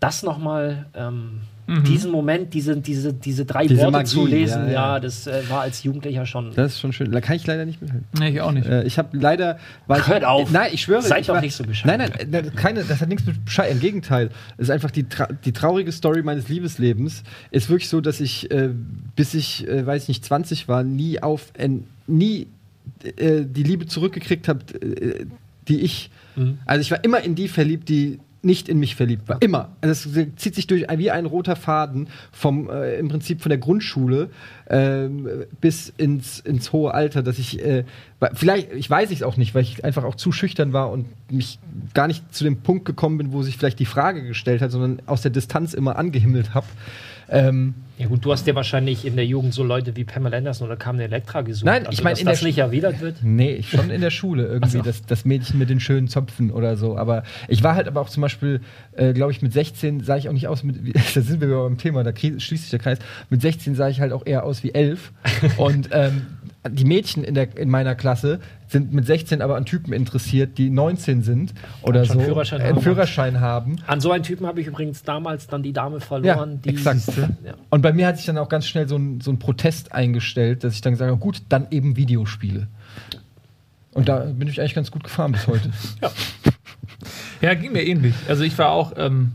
das 0.00 0.22
nochmal, 0.22 0.86
ähm, 0.94 1.42
diesen 1.68 2.10
Moment, 2.10 2.52
diese, 2.52 2.76
diese, 2.76 3.12
diese 3.12 3.44
drei 3.44 3.64
Mhm. 3.64 3.68
Diese 3.68 3.80
Worte 3.82 3.92
Magie, 3.92 4.06
zu 4.06 4.26
lesen, 4.26 4.66
ja, 4.66 4.72
ja, 4.72 4.72
ja. 4.94 5.00
das 5.00 5.26
äh, 5.26 5.42
war 5.48 5.60
als 5.62 5.82
Jugendlicher 5.82 6.26
schon. 6.26 6.52
Das 6.54 6.72
ist 6.72 6.80
schon 6.80 6.92
schön. 6.92 7.12
Da 7.12 7.20
kann 7.20 7.36
ich 7.36 7.46
leider 7.46 7.64
nicht 7.64 7.80
mithalten. 7.80 8.06
Nee, 8.18 8.30
ich 8.30 8.40
auch 8.40 8.52
nicht. 8.52 8.66
Äh, 8.66 8.84
ich 8.84 8.98
habe 8.98 9.16
leider. 9.16 9.58
Ich, 9.88 10.08
Hört 10.08 10.24
auf. 10.24 10.50
Nein, 10.50 10.70
ich 10.72 10.82
schwöre. 10.82 11.02
Seid 11.02 11.22
ich 11.22 11.26
doch 11.28 11.34
war, 11.34 11.40
nicht 11.40 11.54
so 11.54 11.64
bescheiden. 11.64 11.98
Nein, 11.98 12.10
nein, 12.30 12.44
nein, 12.44 12.54
keine, 12.54 12.84
das 12.84 13.00
hat 13.00 13.08
nichts 13.08 13.26
mit 13.26 13.44
Bescheid. 13.44 13.70
Im 13.70 13.80
Gegenteil. 13.80 14.30
Es 14.56 14.64
ist 14.64 14.70
einfach 14.70 14.90
die, 14.90 15.04
tra 15.04 15.28
die 15.44 15.52
traurige 15.52 15.92
Story 15.92 16.22
meines 16.22 16.48
Liebeslebens. 16.48 17.22
Ist 17.50 17.68
wirklich 17.68 17.88
so, 17.88 18.00
dass 18.00 18.20
ich, 18.20 18.50
äh, 18.50 18.70
bis 19.14 19.34
ich, 19.34 19.68
äh, 19.68 19.86
weiß 19.86 20.08
nicht, 20.08 20.24
20 20.24 20.68
war, 20.68 20.82
nie 20.82 21.22
auf, 21.22 21.52
äh, 21.56 21.68
nie 22.06 22.48
äh, 23.16 23.42
die 23.44 23.62
Liebe 23.62 23.86
zurückgekriegt 23.86 24.48
habe, 24.48 24.60
äh, 24.80 25.26
die 25.68 25.80
ich. 25.80 26.10
Mhm. 26.36 26.58
Also 26.66 26.80
ich 26.80 26.90
war 26.90 27.04
immer 27.04 27.20
in 27.20 27.34
die 27.34 27.48
verliebt, 27.48 27.88
die 27.88 28.18
nicht 28.42 28.68
in 28.68 28.78
mich 28.78 28.96
verliebt 28.96 29.28
war. 29.28 29.40
Immer. 29.40 29.70
Also 29.80 30.10
es 30.10 30.26
zieht 30.36 30.54
sich 30.54 30.66
durch 30.66 30.86
wie 30.96 31.10
ein 31.10 31.26
roter 31.26 31.56
Faden 31.56 32.08
vom 32.32 32.70
äh, 32.70 32.98
im 32.98 33.08
Prinzip 33.08 33.42
von 33.42 33.50
der 33.50 33.58
Grundschule 33.58 34.30
ähm, 34.68 35.28
bis 35.60 35.92
ins, 35.96 36.40
ins 36.40 36.72
hohe 36.72 36.94
Alter, 36.94 37.22
dass 37.22 37.38
ich 37.38 37.62
äh, 37.62 37.84
vielleicht, 38.32 38.72
ich 38.72 38.88
weiß 38.88 39.10
es 39.10 39.22
auch 39.22 39.36
nicht, 39.36 39.54
weil 39.54 39.62
ich 39.62 39.84
einfach 39.84 40.04
auch 40.04 40.14
zu 40.14 40.32
schüchtern 40.32 40.72
war 40.72 40.90
und 40.90 41.06
mich 41.30 41.58
gar 41.92 42.06
nicht 42.06 42.34
zu 42.34 42.44
dem 42.44 42.58
Punkt 42.58 42.84
gekommen 42.84 43.18
bin, 43.18 43.32
wo 43.32 43.42
sich 43.42 43.58
vielleicht 43.58 43.78
die 43.78 43.86
Frage 43.86 44.26
gestellt 44.26 44.62
hat, 44.62 44.70
sondern 44.70 45.02
aus 45.06 45.22
der 45.22 45.30
Distanz 45.30 45.74
immer 45.74 45.96
angehimmelt 45.96 46.54
habe. 46.54 46.66
Ähm, 47.30 47.74
Ja 47.98 48.06
gut, 48.08 48.24
du 48.24 48.32
hast 48.32 48.46
dir 48.46 48.54
wahrscheinlich 48.54 49.04
in 49.06 49.14
der 49.14 49.24
Jugend 49.26 49.54
so 49.54 49.62
Leute 49.62 49.94
wie 49.94 50.04
Pamela 50.04 50.36
Anderson 50.38 50.66
oder 50.66 50.76
Carmen 50.76 51.00
Electra 51.00 51.42
gesucht. 51.42 51.64
Nein, 51.66 51.86
also, 51.86 51.92
ich 51.92 52.02
meine, 52.02 52.14
dass 52.14 52.20
in 52.20 52.24
der 52.26 52.32
das 52.34 52.40
Sch- 52.42 52.46
nicht 52.46 52.58
erwidert 52.58 53.00
wird. 53.00 53.16
Nee, 53.22 53.62
schon 53.62 53.90
in 53.90 54.00
der 54.00 54.10
Schule 54.10 54.46
irgendwie, 54.46 54.78
so. 54.78 54.82
das, 54.82 55.04
das 55.06 55.24
Mädchen 55.24 55.58
mit 55.58 55.70
den 55.70 55.80
schönen 55.80 56.08
Zöpfen 56.08 56.50
oder 56.50 56.76
so. 56.76 56.96
Aber 56.96 57.22
ich 57.48 57.62
war 57.62 57.74
halt 57.76 57.86
aber 57.88 58.00
auch 58.00 58.08
zum 58.08 58.22
Beispiel, 58.22 58.60
äh, 58.92 59.12
glaube 59.12 59.32
ich, 59.32 59.42
mit 59.42 59.52
16 59.52 60.00
sah 60.00 60.16
ich 60.16 60.28
auch 60.28 60.32
nicht 60.32 60.48
aus 60.48 60.62
mit, 60.64 60.76
da 61.14 61.20
sind 61.20 61.40
wir 61.40 61.48
beim 61.48 61.78
Thema, 61.78 62.02
da 62.02 62.12
schließt 62.16 62.48
sich 62.48 62.70
der 62.70 62.78
Kreis. 62.80 62.98
Mit 63.28 63.42
16 63.42 63.74
sah 63.74 63.88
ich 63.88 64.00
halt 64.00 64.12
auch 64.12 64.26
eher 64.26 64.44
aus 64.44 64.62
wie 64.64 64.74
11. 64.74 65.12
Und 65.56 65.90
ähm, 65.92 66.26
die 66.68 66.84
Mädchen 66.84 67.24
in, 67.24 67.34
der, 67.34 67.56
in 67.56 67.70
meiner 67.70 67.94
Klasse 67.94 68.40
sind 68.68 68.92
mit 68.92 69.06
16 69.06 69.40
aber 69.40 69.56
an 69.56 69.64
Typen 69.64 69.92
interessiert, 69.92 70.58
die 70.58 70.68
19 70.70 71.22
sind 71.22 71.54
oder 71.82 72.04
so. 72.04 72.20
Führerschein 72.20 72.60
äh, 72.60 72.64
haben. 72.64 72.72
einen 72.74 72.82
Führerschein 72.82 73.40
haben. 73.40 73.76
An 73.86 74.00
so 74.00 74.12
einen 74.12 74.22
Typen 74.24 74.46
habe 74.46 74.60
ich 74.60 74.66
übrigens 74.66 75.02
damals 75.02 75.46
dann 75.46 75.62
die 75.62 75.72
Dame 75.72 75.96
Ja, 75.98 76.00
verloren, 76.04 76.60
die. 76.62 76.68
exakt. 76.70 77.00
Ja. 77.16 77.54
Und 77.70 77.80
bei 77.80 77.92
mir 77.92 78.06
hat 78.06 78.18
sich 78.18 78.26
dann 78.26 78.36
auch 78.38 78.48
ganz 78.48 78.66
schnell 78.66 78.88
so 78.88 78.96
ein, 78.96 79.20
so 79.20 79.30
ein 79.30 79.38
Protest 79.38 79.92
eingestellt, 79.92 80.62
dass 80.62 80.74
ich 80.74 80.82
dann 80.82 80.96
sage, 80.96 81.16
gut, 81.16 81.42
dann 81.48 81.66
eben 81.70 81.96
Videospiele. 81.96 82.66
Und 83.92 84.08
da 84.08 84.18
bin 84.20 84.46
ich 84.46 84.60
eigentlich 84.60 84.74
ganz 84.74 84.90
gut 84.90 85.02
gefahren 85.04 85.32
bis 85.32 85.46
heute. 85.46 85.70
Ja, 87.40 87.54
ging 87.54 87.72
mir 87.72 87.82
ähnlich. 87.82 88.14
Also 88.28 88.44
ich 88.44 88.56
war 88.58 88.70
auch, 88.70 88.92
ähm, 88.96 89.32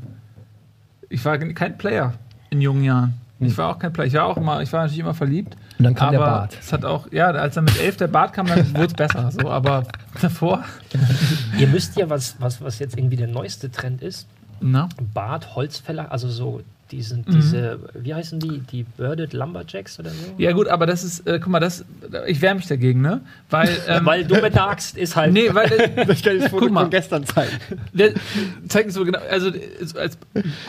Ich 1.09 1.25
war 1.25 1.37
kein 1.39 1.75
Player 1.77 2.13
in 2.51 2.61
jungen 2.61 2.83
Jahren. 2.83 3.15
Ich 3.39 3.57
war 3.57 3.75
auch 3.75 3.79
kein 3.79 3.91
Player. 3.91 4.07
Ich 4.07 4.13
war 4.13 4.25
auch 4.25 4.37
immer, 4.37 4.61
ich 4.61 4.71
war 4.71 4.81
natürlich 4.81 4.99
immer 4.99 5.13
verliebt. 5.15 5.57
Und 5.77 5.83
dann 5.85 5.95
kam 5.95 6.07
aber 6.09 6.17
der 6.17 6.23
Bart. 6.25 6.57
Es 6.59 6.71
hat 6.73 6.85
auch, 6.85 7.11
ja, 7.11 7.27
als 7.31 7.55
dann 7.55 7.65
mit 7.65 7.79
elf 7.81 7.97
der 7.97 8.07
Bart 8.07 8.33
kam, 8.33 8.47
dann 8.47 8.73
wurde 8.75 8.85
es 8.87 8.93
besser. 8.93 9.29
So, 9.31 9.49
aber 9.49 9.83
davor, 10.21 10.63
Ihr 11.59 11.67
müsst 11.67 11.97
ja, 11.97 12.09
was, 12.09 12.35
was, 12.39 12.61
was 12.61 12.79
jetzt 12.79 12.97
irgendwie 12.97 13.17
der 13.17 13.27
neueste 13.27 13.69
Trend 13.71 14.01
ist, 14.01 14.27
na, 14.61 14.87
Bart, 15.13 15.55
Holzfäller, 15.55 16.11
also 16.11 16.29
so 16.29 16.61
die 16.91 17.01
sind 17.01 17.27
Mhm. 17.27 17.31
diese, 17.33 17.79
wie 17.95 18.13
heißen 18.13 18.39
die, 18.39 18.59
die 18.59 18.83
Birded 18.83 19.33
Lumberjacks 19.33 19.99
oder 19.99 20.11
so? 20.11 20.35
ja 20.37 20.51
gut, 20.51 20.67
aber 20.67 20.85
das 20.85 21.03
ist, 21.03 21.25
äh, 21.27 21.39
guck 21.39 21.51
mal, 21.51 21.59
das, 21.59 21.83
ich 22.27 22.39
wehre 22.43 22.53
mich 22.53 22.67
dagegen, 22.67 23.01
ne? 23.01 23.21
Weil, 23.49 23.69
ähm, 23.87 24.05
Weil 24.05 24.23
du 24.23 24.35
mit 24.39 24.53
der 24.53 24.67
Axt 24.69 24.95
ist 24.95 25.15
halt. 25.15 25.33
nee, 25.33 25.49
weil, 25.51 25.71
äh, 25.71 26.05
Ich 26.13 26.21
kann 26.21 26.39
das 26.39 26.51
mal. 26.51 26.87
gestern 26.89 27.25
zeigen. 27.25 27.51
der 27.91 28.11
zeigt 28.67 28.91
so 28.91 29.03
genau, 29.03 29.17
also, 29.31 29.51
so 29.83 29.97
als, 29.97 30.15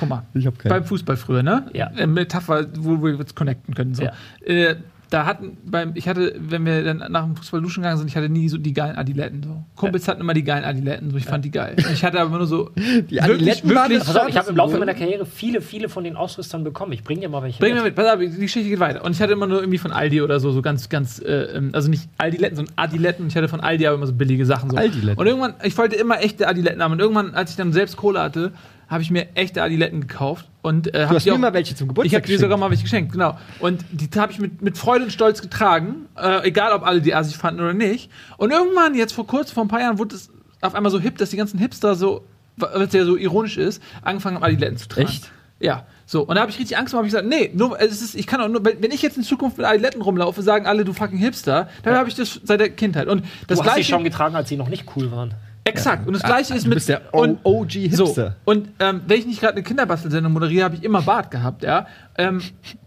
guck 0.00 0.08
mal, 0.08 0.22
Ich 0.32 0.46
hab 0.46 0.58
keinen. 0.58 0.70
beim 0.70 0.84
Fußball 0.84 1.18
früher, 1.18 1.42
ne? 1.42 1.66
Ja. 1.74 1.88
Äh, 1.88 2.06
Metapher, 2.06 2.66
wo 2.78 3.02
wir 3.02 3.14
jetzt 3.16 3.36
connecten 3.36 3.74
können, 3.74 3.94
so. 3.94 4.04
Ja. 4.04 4.12
Äh, 4.46 4.76
da 5.10 5.24
hatten 5.24 5.56
beim, 5.64 5.92
ich 5.94 6.08
hatte, 6.08 6.34
wenn 6.38 6.66
wir 6.66 6.82
dann 6.82 6.98
nach 7.10 7.24
dem 7.24 7.36
Fußball 7.36 7.60
duschen 7.62 7.82
gegangen 7.82 7.98
sind, 7.98 8.08
ich 8.08 8.16
hatte 8.16 8.28
nie 8.28 8.48
so 8.48 8.58
die 8.58 8.72
geilen 8.72 8.96
Adiletten. 8.96 9.42
So. 9.42 9.64
Kumpels 9.76 10.08
hatten 10.08 10.20
immer 10.20 10.34
die 10.34 10.42
geilen 10.42 10.64
Adiletten, 10.64 11.10
so 11.10 11.16
ich 11.16 11.24
fand 11.24 11.44
die 11.44 11.50
geil. 11.50 11.76
Ich 11.92 12.04
hatte 12.04 12.20
aber 12.20 12.36
nur 12.36 12.46
so 12.46 12.70
Die 13.10 13.20
Adiletten 13.20 13.74
waren 13.74 13.92
das 13.92 14.04
Pass 14.04 14.16
auf, 14.16 14.28
ich 14.28 14.36
habe 14.36 14.50
im 14.50 14.56
Laufe 14.56 14.78
meiner 14.78 14.94
Karriere 14.94 15.24
viele, 15.24 15.60
viele 15.60 15.88
von 15.88 16.02
den 16.02 16.16
Ausrüstern 16.16 16.64
bekommen. 16.64 16.92
Ich 16.92 17.04
bring 17.04 17.20
dir 17.20 17.28
mal 17.28 17.42
welche. 17.42 17.60
Bring 17.60 17.74
mir 17.74 17.82
mit, 17.82 17.94
pass 17.94 18.12
auf, 18.12 18.18
die 18.18 18.30
Geschichte 18.30 18.68
geht 18.68 18.80
weiter. 18.80 19.04
Und 19.04 19.12
ich 19.12 19.22
hatte 19.22 19.32
immer 19.32 19.46
nur 19.46 19.60
irgendwie 19.60 19.78
von 19.78 19.92
Aldi 19.92 20.22
oder 20.22 20.40
so, 20.40 20.50
so 20.50 20.60
ganz, 20.60 20.88
ganz, 20.88 21.20
äh, 21.20 21.56
ähm, 21.56 21.70
also 21.72 21.88
nicht 21.88 22.08
Aldiletten, 22.18 22.56
sondern 22.56 22.74
Adiletten. 22.76 23.28
Ich 23.28 23.36
hatte 23.36 23.48
von 23.48 23.60
Aldi 23.60 23.86
aber 23.86 23.96
immer 23.96 24.06
so 24.06 24.12
billige 24.12 24.44
Sachen. 24.44 24.70
So. 24.70 24.76
Aldiletten. 24.76 25.18
Und 25.18 25.26
irgendwann, 25.26 25.54
ich 25.62 25.78
wollte 25.78 25.96
immer 25.96 26.20
echte 26.20 26.48
Adiletten 26.48 26.82
haben. 26.82 26.92
Und 26.92 27.00
irgendwann, 27.00 27.34
als 27.34 27.50
ich 27.50 27.56
dann 27.56 27.72
selbst 27.72 27.96
Kohle 27.96 28.20
hatte, 28.20 28.52
habe 28.88 29.02
ich 29.02 29.10
mir 29.10 29.34
echte 29.34 29.62
Adiletten 29.62 30.00
gekauft. 30.00 30.48
Und, 30.62 30.94
äh, 30.94 31.02
hab 31.02 31.10
Du 31.10 31.14
hast 31.16 31.26
die 31.26 31.30
mir 31.30 31.38
mal 31.38 31.52
welche 31.52 31.74
zum 31.74 31.88
Geburtstag 31.88 32.10
Ich 32.10 32.14
habe 32.14 32.26
dir 32.26 32.38
sogar 32.38 32.56
mal 32.56 32.70
welche 32.70 32.84
geschenkt, 32.84 33.12
genau. 33.12 33.36
Und 33.58 33.84
die 33.90 34.08
habe 34.18 34.32
ich 34.32 34.38
mit, 34.38 34.62
mit 34.62 34.78
Freude 34.78 35.04
und 35.04 35.10
Stolz 35.10 35.42
getragen, 35.42 36.06
äh, 36.16 36.46
egal 36.46 36.72
ob 36.72 36.84
alle 36.84 37.00
die 37.00 37.14
assig 37.14 37.36
fanden 37.36 37.60
oder 37.60 37.74
nicht. 37.74 38.10
Und 38.36 38.50
irgendwann, 38.50 38.94
jetzt 38.94 39.12
vor 39.12 39.26
kurz, 39.26 39.50
vor 39.50 39.64
ein 39.64 39.68
paar 39.68 39.80
Jahren, 39.80 39.98
wurde 39.98 40.14
es 40.14 40.30
auf 40.60 40.74
einmal 40.74 40.90
so 40.92 41.00
hip, 41.00 41.18
dass 41.18 41.30
die 41.30 41.36
ganzen 41.36 41.58
Hipster 41.58 41.94
so, 41.94 42.24
es 42.58 42.92
ja 42.92 43.04
so 43.04 43.16
ironisch 43.16 43.56
ist, 43.56 43.82
angefangen 44.02 44.36
haben, 44.36 44.44
Adiletten 44.44 44.76
zu 44.76 44.88
tragen. 44.88 45.08
Echt? 45.08 45.30
Ja. 45.58 45.86
So, 46.08 46.22
und 46.22 46.36
da 46.36 46.42
habe 46.42 46.52
ich 46.52 46.58
richtig 46.58 46.78
Angst, 46.78 46.94
habe 46.94 47.04
ich 47.06 47.12
gesagt, 47.12 47.28
nee, 47.28 47.50
nur, 47.52 47.80
es 47.80 48.00
ist, 48.00 48.14
ich 48.14 48.28
kann 48.28 48.40
auch 48.40 48.48
nur, 48.48 48.64
wenn 48.64 48.90
ich 48.92 49.02
jetzt 49.02 49.16
in 49.16 49.24
Zukunft 49.24 49.58
mit 49.58 49.66
Adiletten 49.66 50.00
rumlaufe, 50.00 50.40
sagen 50.40 50.66
alle, 50.66 50.84
du 50.84 50.92
fucking 50.92 51.18
Hipster, 51.18 51.68
dann 51.82 51.96
habe 51.96 52.08
ich 52.08 52.14
das 52.14 52.40
seit 52.44 52.60
der 52.60 52.70
Kindheit. 52.70 53.08
Und 53.08 53.24
das 53.48 53.58
du 53.58 53.64
hast 53.64 53.74
sie 53.74 53.84
schon 53.84 54.04
getragen, 54.04 54.36
als 54.36 54.48
sie 54.48 54.56
noch 54.56 54.68
nicht 54.68 54.84
cool 54.94 55.10
waren. 55.10 55.34
Exakt. 55.66 56.06
Und 56.06 56.14
das 56.14 56.22
gleiche 56.22 56.54
ist 56.54 56.64
Du 56.64 56.68
mit 56.70 56.76
bist 56.76 56.88
der 56.88 57.14
und, 57.14 57.38
OG 57.44 57.72
so, 57.90 58.06
Hipster. 58.06 58.36
und 58.44 58.68
ähm, 58.78 59.02
wenn 59.06 59.18
ich 59.18 59.26
nicht 59.26 59.40
gerade 59.40 59.54
eine 59.54 59.62
Kinderbastelsendung 59.62 60.32
moderiere, 60.32 60.64
habe 60.64 60.76
ich 60.76 60.84
immer 60.84 61.02
Bart 61.02 61.30
gehabt, 61.30 61.62
ja. 61.64 61.86
Ähm, 62.16 62.40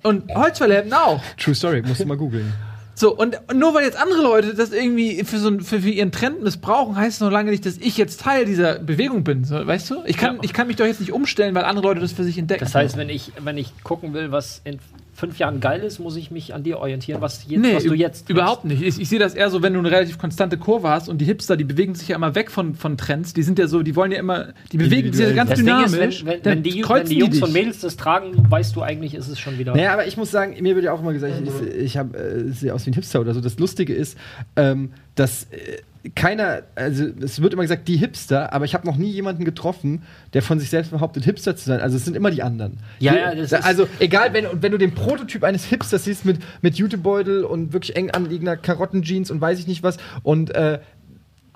und 0.03 0.33
Holzverläden 0.33 0.91
auch. 0.93 1.21
True 1.37 1.55
Story, 1.55 1.81
musst 1.85 1.99
du 2.01 2.05
mal 2.05 2.17
googeln. 2.17 2.51
So, 2.95 3.15
und, 3.15 3.39
und 3.49 3.57
nur 3.57 3.73
weil 3.73 3.85
jetzt 3.85 3.97
andere 3.97 4.21
Leute 4.21 4.53
das 4.53 4.73
irgendwie 4.73 5.23
für, 5.23 5.37
so, 5.39 5.57
für, 5.59 5.79
für 5.79 5.89
ihren 5.89 6.11
Trend 6.11 6.43
missbrauchen, 6.43 6.97
heißt 6.97 7.13
es 7.13 7.19
noch 7.21 7.31
lange 7.31 7.49
nicht, 7.49 7.65
dass 7.65 7.77
ich 7.77 7.95
jetzt 7.95 8.19
Teil 8.19 8.43
dieser 8.43 8.77
Bewegung 8.79 9.23
bin. 9.23 9.45
So, 9.45 9.65
weißt 9.65 9.89
du? 9.91 10.01
Ich 10.05 10.17
kann, 10.17 10.35
Ja. 10.35 10.41
ich 10.43 10.51
kann 10.51 10.67
mich 10.67 10.75
doch 10.75 10.85
jetzt 10.85 10.99
nicht 10.99 11.13
umstellen, 11.13 11.55
weil 11.55 11.63
andere 11.63 11.87
Leute 11.87 12.01
das 12.01 12.11
für 12.11 12.25
sich 12.25 12.37
entdecken. 12.37 12.59
Das 12.59 12.75
heißt, 12.75 12.97
wenn 12.97 13.07
ich, 13.07 13.31
wenn 13.41 13.57
ich 13.57 13.71
gucken 13.85 14.13
will, 14.13 14.33
was 14.33 14.59
in 14.65 14.79
fünf 15.19 15.37
Jahren 15.37 15.59
geil 15.59 15.81
ist, 15.81 15.99
muss 15.99 16.15
ich 16.15 16.31
mich 16.31 16.53
an 16.53 16.63
dir 16.63 16.79
orientieren, 16.79 17.21
was, 17.21 17.45
jetzt, 17.47 17.61
Nee, 17.61 17.75
was 17.75 17.83
du 17.83 17.93
jetzt 17.93 18.19
tust. 18.21 18.29
überhaupt 18.29 18.65
nicht. 18.65 18.81
Ich, 18.81 18.99
ich 18.99 19.09
sehe 19.09 19.19
das 19.19 19.35
eher 19.35 19.49
so, 19.49 19.61
wenn 19.61 19.73
du 19.73 19.79
eine 19.79 19.91
relativ 19.91 20.17
konstante 20.17 20.57
Kurve 20.57 20.89
hast 20.89 21.09
und 21.09 21.19
die 21.19 21.25
Hipster, 21.25 21.57
die 21.57 21.63
bewegen 21.65 21.93
sich 21.95 22.07
ja 22.07 22.15
immer 22.15 22.33
weg 22.35 22.49
von, 22.49 22.75
von 22.75 22.97
Trends. 22.97 23.33
Die 23.33 23.43
sind 23.43 23.59
ja 23.59 23.67
so, 23.67 23.83
die 23.83 23.95
wollen 23.95 24.11
ja 24.11 24.19
immer, 24.19 24.53
die 24.71 24.77
bewegen 24.77 25.13
sich 25.13 25.27
ja 25.27 25.33
ganz 25.33 25.49
Das 25.51 25.59
Ding 25.59 25.67
dynamisch. 25.67 25.91
ist, 25.93 26.25
wenn, 26.25 26.33
wenn, 26.33 26.41
dann 26.43 26.53
wenn, 26.55 26.63
die, 26.63 26.83
wenn 26.87 27.05
die 27.05 27.17
Jungs 27.19 27.41
und 27.41 27.53
Mädels 27.53 27.79
das 27.81 27.97
tragen, 27.97 28.31
weißt 28.49 28.75
du 28.75 28.81
eigentlich, 28.81 29.13
ist 29.13 29.27
es 29.27 29.39
schon 29.39 29.59
wieder. 29.59 29.75
Naja, 29.75 29.93
aber 29.93 30.07
ich 30.07 30.17
muss 30.17 30.31
sagen, 30.31 30.55
mir 30.61 30.75
wird 30.75 30.85
ja 30.85 30.93
auch 30.93 31.01
immer 31.01 31.13
gesagt, 31.13 31.33
ich, 31.43 31.75
ich 31.77 31.97
habe 31.97 32.17
äh, 32.17 32.51
sehe 32.51 32.73
aus 32.73 32.85
wie 32.85 32.91
ein 32.91 32.93
Hipster 32.93 33.19
oder 33.19 33.33
so. 33.33 33.41
Das 33.41 33.59
Lustige 33.59 33.93
ist, 33.93 34.17
ähm, 34.55 34.91
dass 35.15 35.43
äh, 35.51 35.81
keiner, 36.15 36.61
also 36.75 37.05
es 37.21 37.41
wird 37.41 37.53
immer 37.53 37.63
gesagt, 37.63 37.87
die 37.87 37.97
Hipster, 37.97 38.53
aber 38.53 38.63
ich 38.65 38.73
habe 38.73 38.87
noch 38.87 38.95
nie 38.95 39.09
jemanden 39.11 39.43
getroffen, 39.43 40.03
der 40.33 40.41
von 40.41 40.57
sich 40.59 40.69
selbst 40.69 40.91
behauptet, 40.91 41.25
Hipster 41.25 41.55
zu 41.55 41.65
sein. 41.65 41.81
Also 41.81 41.97
es 41.97 42.05
sind 42.05 42.15
immer 42.15 42.31
die 42.31 42.41
anderen. 42.41 42.77
Ja, 42.99 43.11
Die- 43.11 43.17
ja, 43.19 43.35
das 43.35 43.49
da- 43.49 43.57
ist- 43.59 43.65
also 43.65 43.87
egal, 43.99 44.31
wenn, 44.33 44.45
und 44.45 44.61
wenn 44.61 44.71
du 44.71 44.77
den 44.77 44.93
Prototyp 44.93 45.43
eines 45.43 45.65
Hipsters 45.65 46.05
siehst 46.05 46.25
mit, 46.25 46.39
mit 46.61 46.75
Jutebeutel 46.75 47.43
und 47.43 47.73
wirklich 47.73 47.95
eng 47.97 48.11
anliegender 48.11 48.55
Karottenjeans 48.55 49.29
und 49.29 49.41
weiß 49.41 49.59
ich 49.59 49.67
nicht 49.67 49.83
was 49.83 49.97
und 50.23 50.55
äh, 50.55 50.79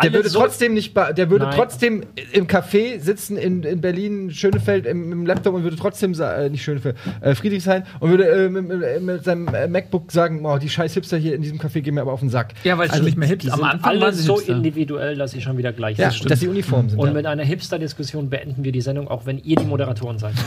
der 0.01 0.13
würde 0.13 0.29
trotzdem 0.29 0.73
nicht, 0.73 0.95
der 0.95 1.29
würde 1.29 1.45
Nein. 1.45 1.53
trotzdem 1.55 2.03
im 2.31 2.47
Café 2.47 2.99
sitzen 2.99 3.37
in, 3.37 3.63
in 3.63 3.79
Berlin, 3.81 4.31
Schönefeld, 4.31 4.85
im, 4.85 5.11
im 5.11 5.25
Laptop 5.25 5.53
und 5.53 5.63
würde 5.63 5.75
trotzdem, 5.77 6.13
äh, 6.19 6.49
nicht 6.49 6.63
Schönefeld, 6.63 6.95
äh, 7.21 7.35
Friedrichshain 7.35 7.83
und 7.99 8.09
würde 8.09 8.27
äh, 8.27 8.49
mit, 8.49 8.67
mit, 8.67 9.01
mit 9.01 9.23
seinem 9.23 9.47
äh, 9.53 9.67
MacBook 9.67 10.11
sagen, 10.11 10.45
oh, 10.45 10.57
die 10.57 10.69
scheiß 10.69 10.93
Hipster 10.95 11.17
hier 11.17 11.35
in 11.35 11.41
diesem 11.41 11.59
Café 11.59 11.81
gehen 11.81 11.93
mir 11.93 12.01
aber 12.01 12.13
auf 12.13 12.21
den 12.21 12.29
Sack. 12.29 12.53
Ja, 12.63 12.77
weil 12.77 12.87
es 12.87 12.93
Also, 12.93 13.03
nicht 13.05 13.17
mehr 13.17 13.27
hipster. 13.27 13.53
Am 13.53 13.63
Anfang 13.63 13.99
waren 14.01 14.13
sie 14.13 14.23
so 14.23 14.35
Hipster. 14.37 14.53
individuell, 14.55 15.15
dass 15.15 15.31
sie 15.31 15.41
schon 15.41 15.57
wieder 15.57 15.71
gleich 15.73 15.97
Ja, 15.97 16.09
sind. 16.11 16.29
dass 16.29 16.39
sie 16.39 16.47
Uniform 16.47 16.89
sind. 16.89 16.97
Und 16.99 17.07
ja. 17.07 17.13
mit 17.13 17.25
einer 17.25 17.43
Hipster-Diskussion 17.43 18.29
beenden 18.29 18.63
wir 18.63 18.71
die 18.71 18.81
Sendung, 18.81 19.07
auch 19.07 19.25
wenn 19.25 19.37
ihr 19.43 19.55
die 19.57 19.65
Moderatoren 19.65 20.17
seid. 20.17 20.33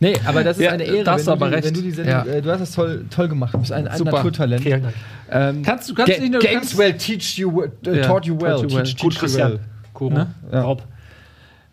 Nee, 0.00 0.16
aber 0.26 0.42
das 0.42 0.56
ist 0.58 0.64
Ja, 0.64 0.72
eine 0.72 0.82
Ehre, 0.82 1.04
da 1.04 1.12
hast 1.12 1.26
wenn, 1.28 1.34
du 1.34 1.38
du 1.38 1.44
aber 1.44 1.48
die, 1.50 1.54
recht. 1.54 1.66
wenn 1.68 1.74
du 1.74 1.80
die 1.82 1.90
Sendung, 1.92 2.12
Ja. 2.12 2.24
äh, 2.24 2.42
du 2.42 2.50
hast 2.50 2.58
das 2.60 2.72
toll, 2.72 3.04
toll 3.08 3.28
gemacht. 3.28 3.54
Du 3.54 3.58
bist 3.58 3.70
ein, 3.70 3.86
ein 3.86 3.96
Super. 3.96 4.10
Naturtalent. 4.10 4.60
Vielen 4.64 4.82
Dank. 4.82 4.94
Ähm, 5.30 5.62
Kannst 5.62 5.88
du- 5.88 5.94
kannst 5.94 6.12
Ga- 6.12 6.20
nicht 6.20 6.32
nur- 6.32 6.40
Games 6.40 6.54
kannst- 6.56 6.76
well 6.78 6.92
teach 6.94 7.38
you, 7.38 7.62
äh, 7.62 7.68
Ja, 7.98 8.02
taught 8.08 8.26
you 8.26 8.34
well. 8.40 8.56
taught 8.56 8.68
you 8.68 8.76
well. 8.78 8.84
Teach, 8.96 9.02
Gut, 9.02 9.16
Christian. 9.16 9.60
Kuro. 9.92 10.14
Ne? 10.14 10.34
Ja. 10.50 10.62
Rob. 10.62 10.82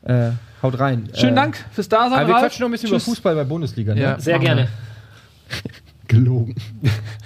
Äh, 0.03 0.31
haut 0.61 0.79
rein. 0.79 1.09
Schönen 1.13 1.33
äh, 1.33 1.35
Dank 1.35 1.65
fürs 1.71 1.89
Dasein. 1.89 2.19
Aber 2.19 2.27
wir 2.27 2.33
Ralf. 2.35 2.43
quatschen 2.45 2.61
noch 2.61 2.69
ein 2.69 2.71
bisschen 2.71 2.89
Tschüss. 2.89 3.03
über 3.03 3.11
Fußball 3.11 3.35
bei 3.35 3.43
Bundesliga. 3.43 3.93
Ne? 3.93 4.01
Ja. 4.01 4.19
Sehr 4.19 4.39
gerne. 4.39 4.67
Gelogen. 6.07 6.55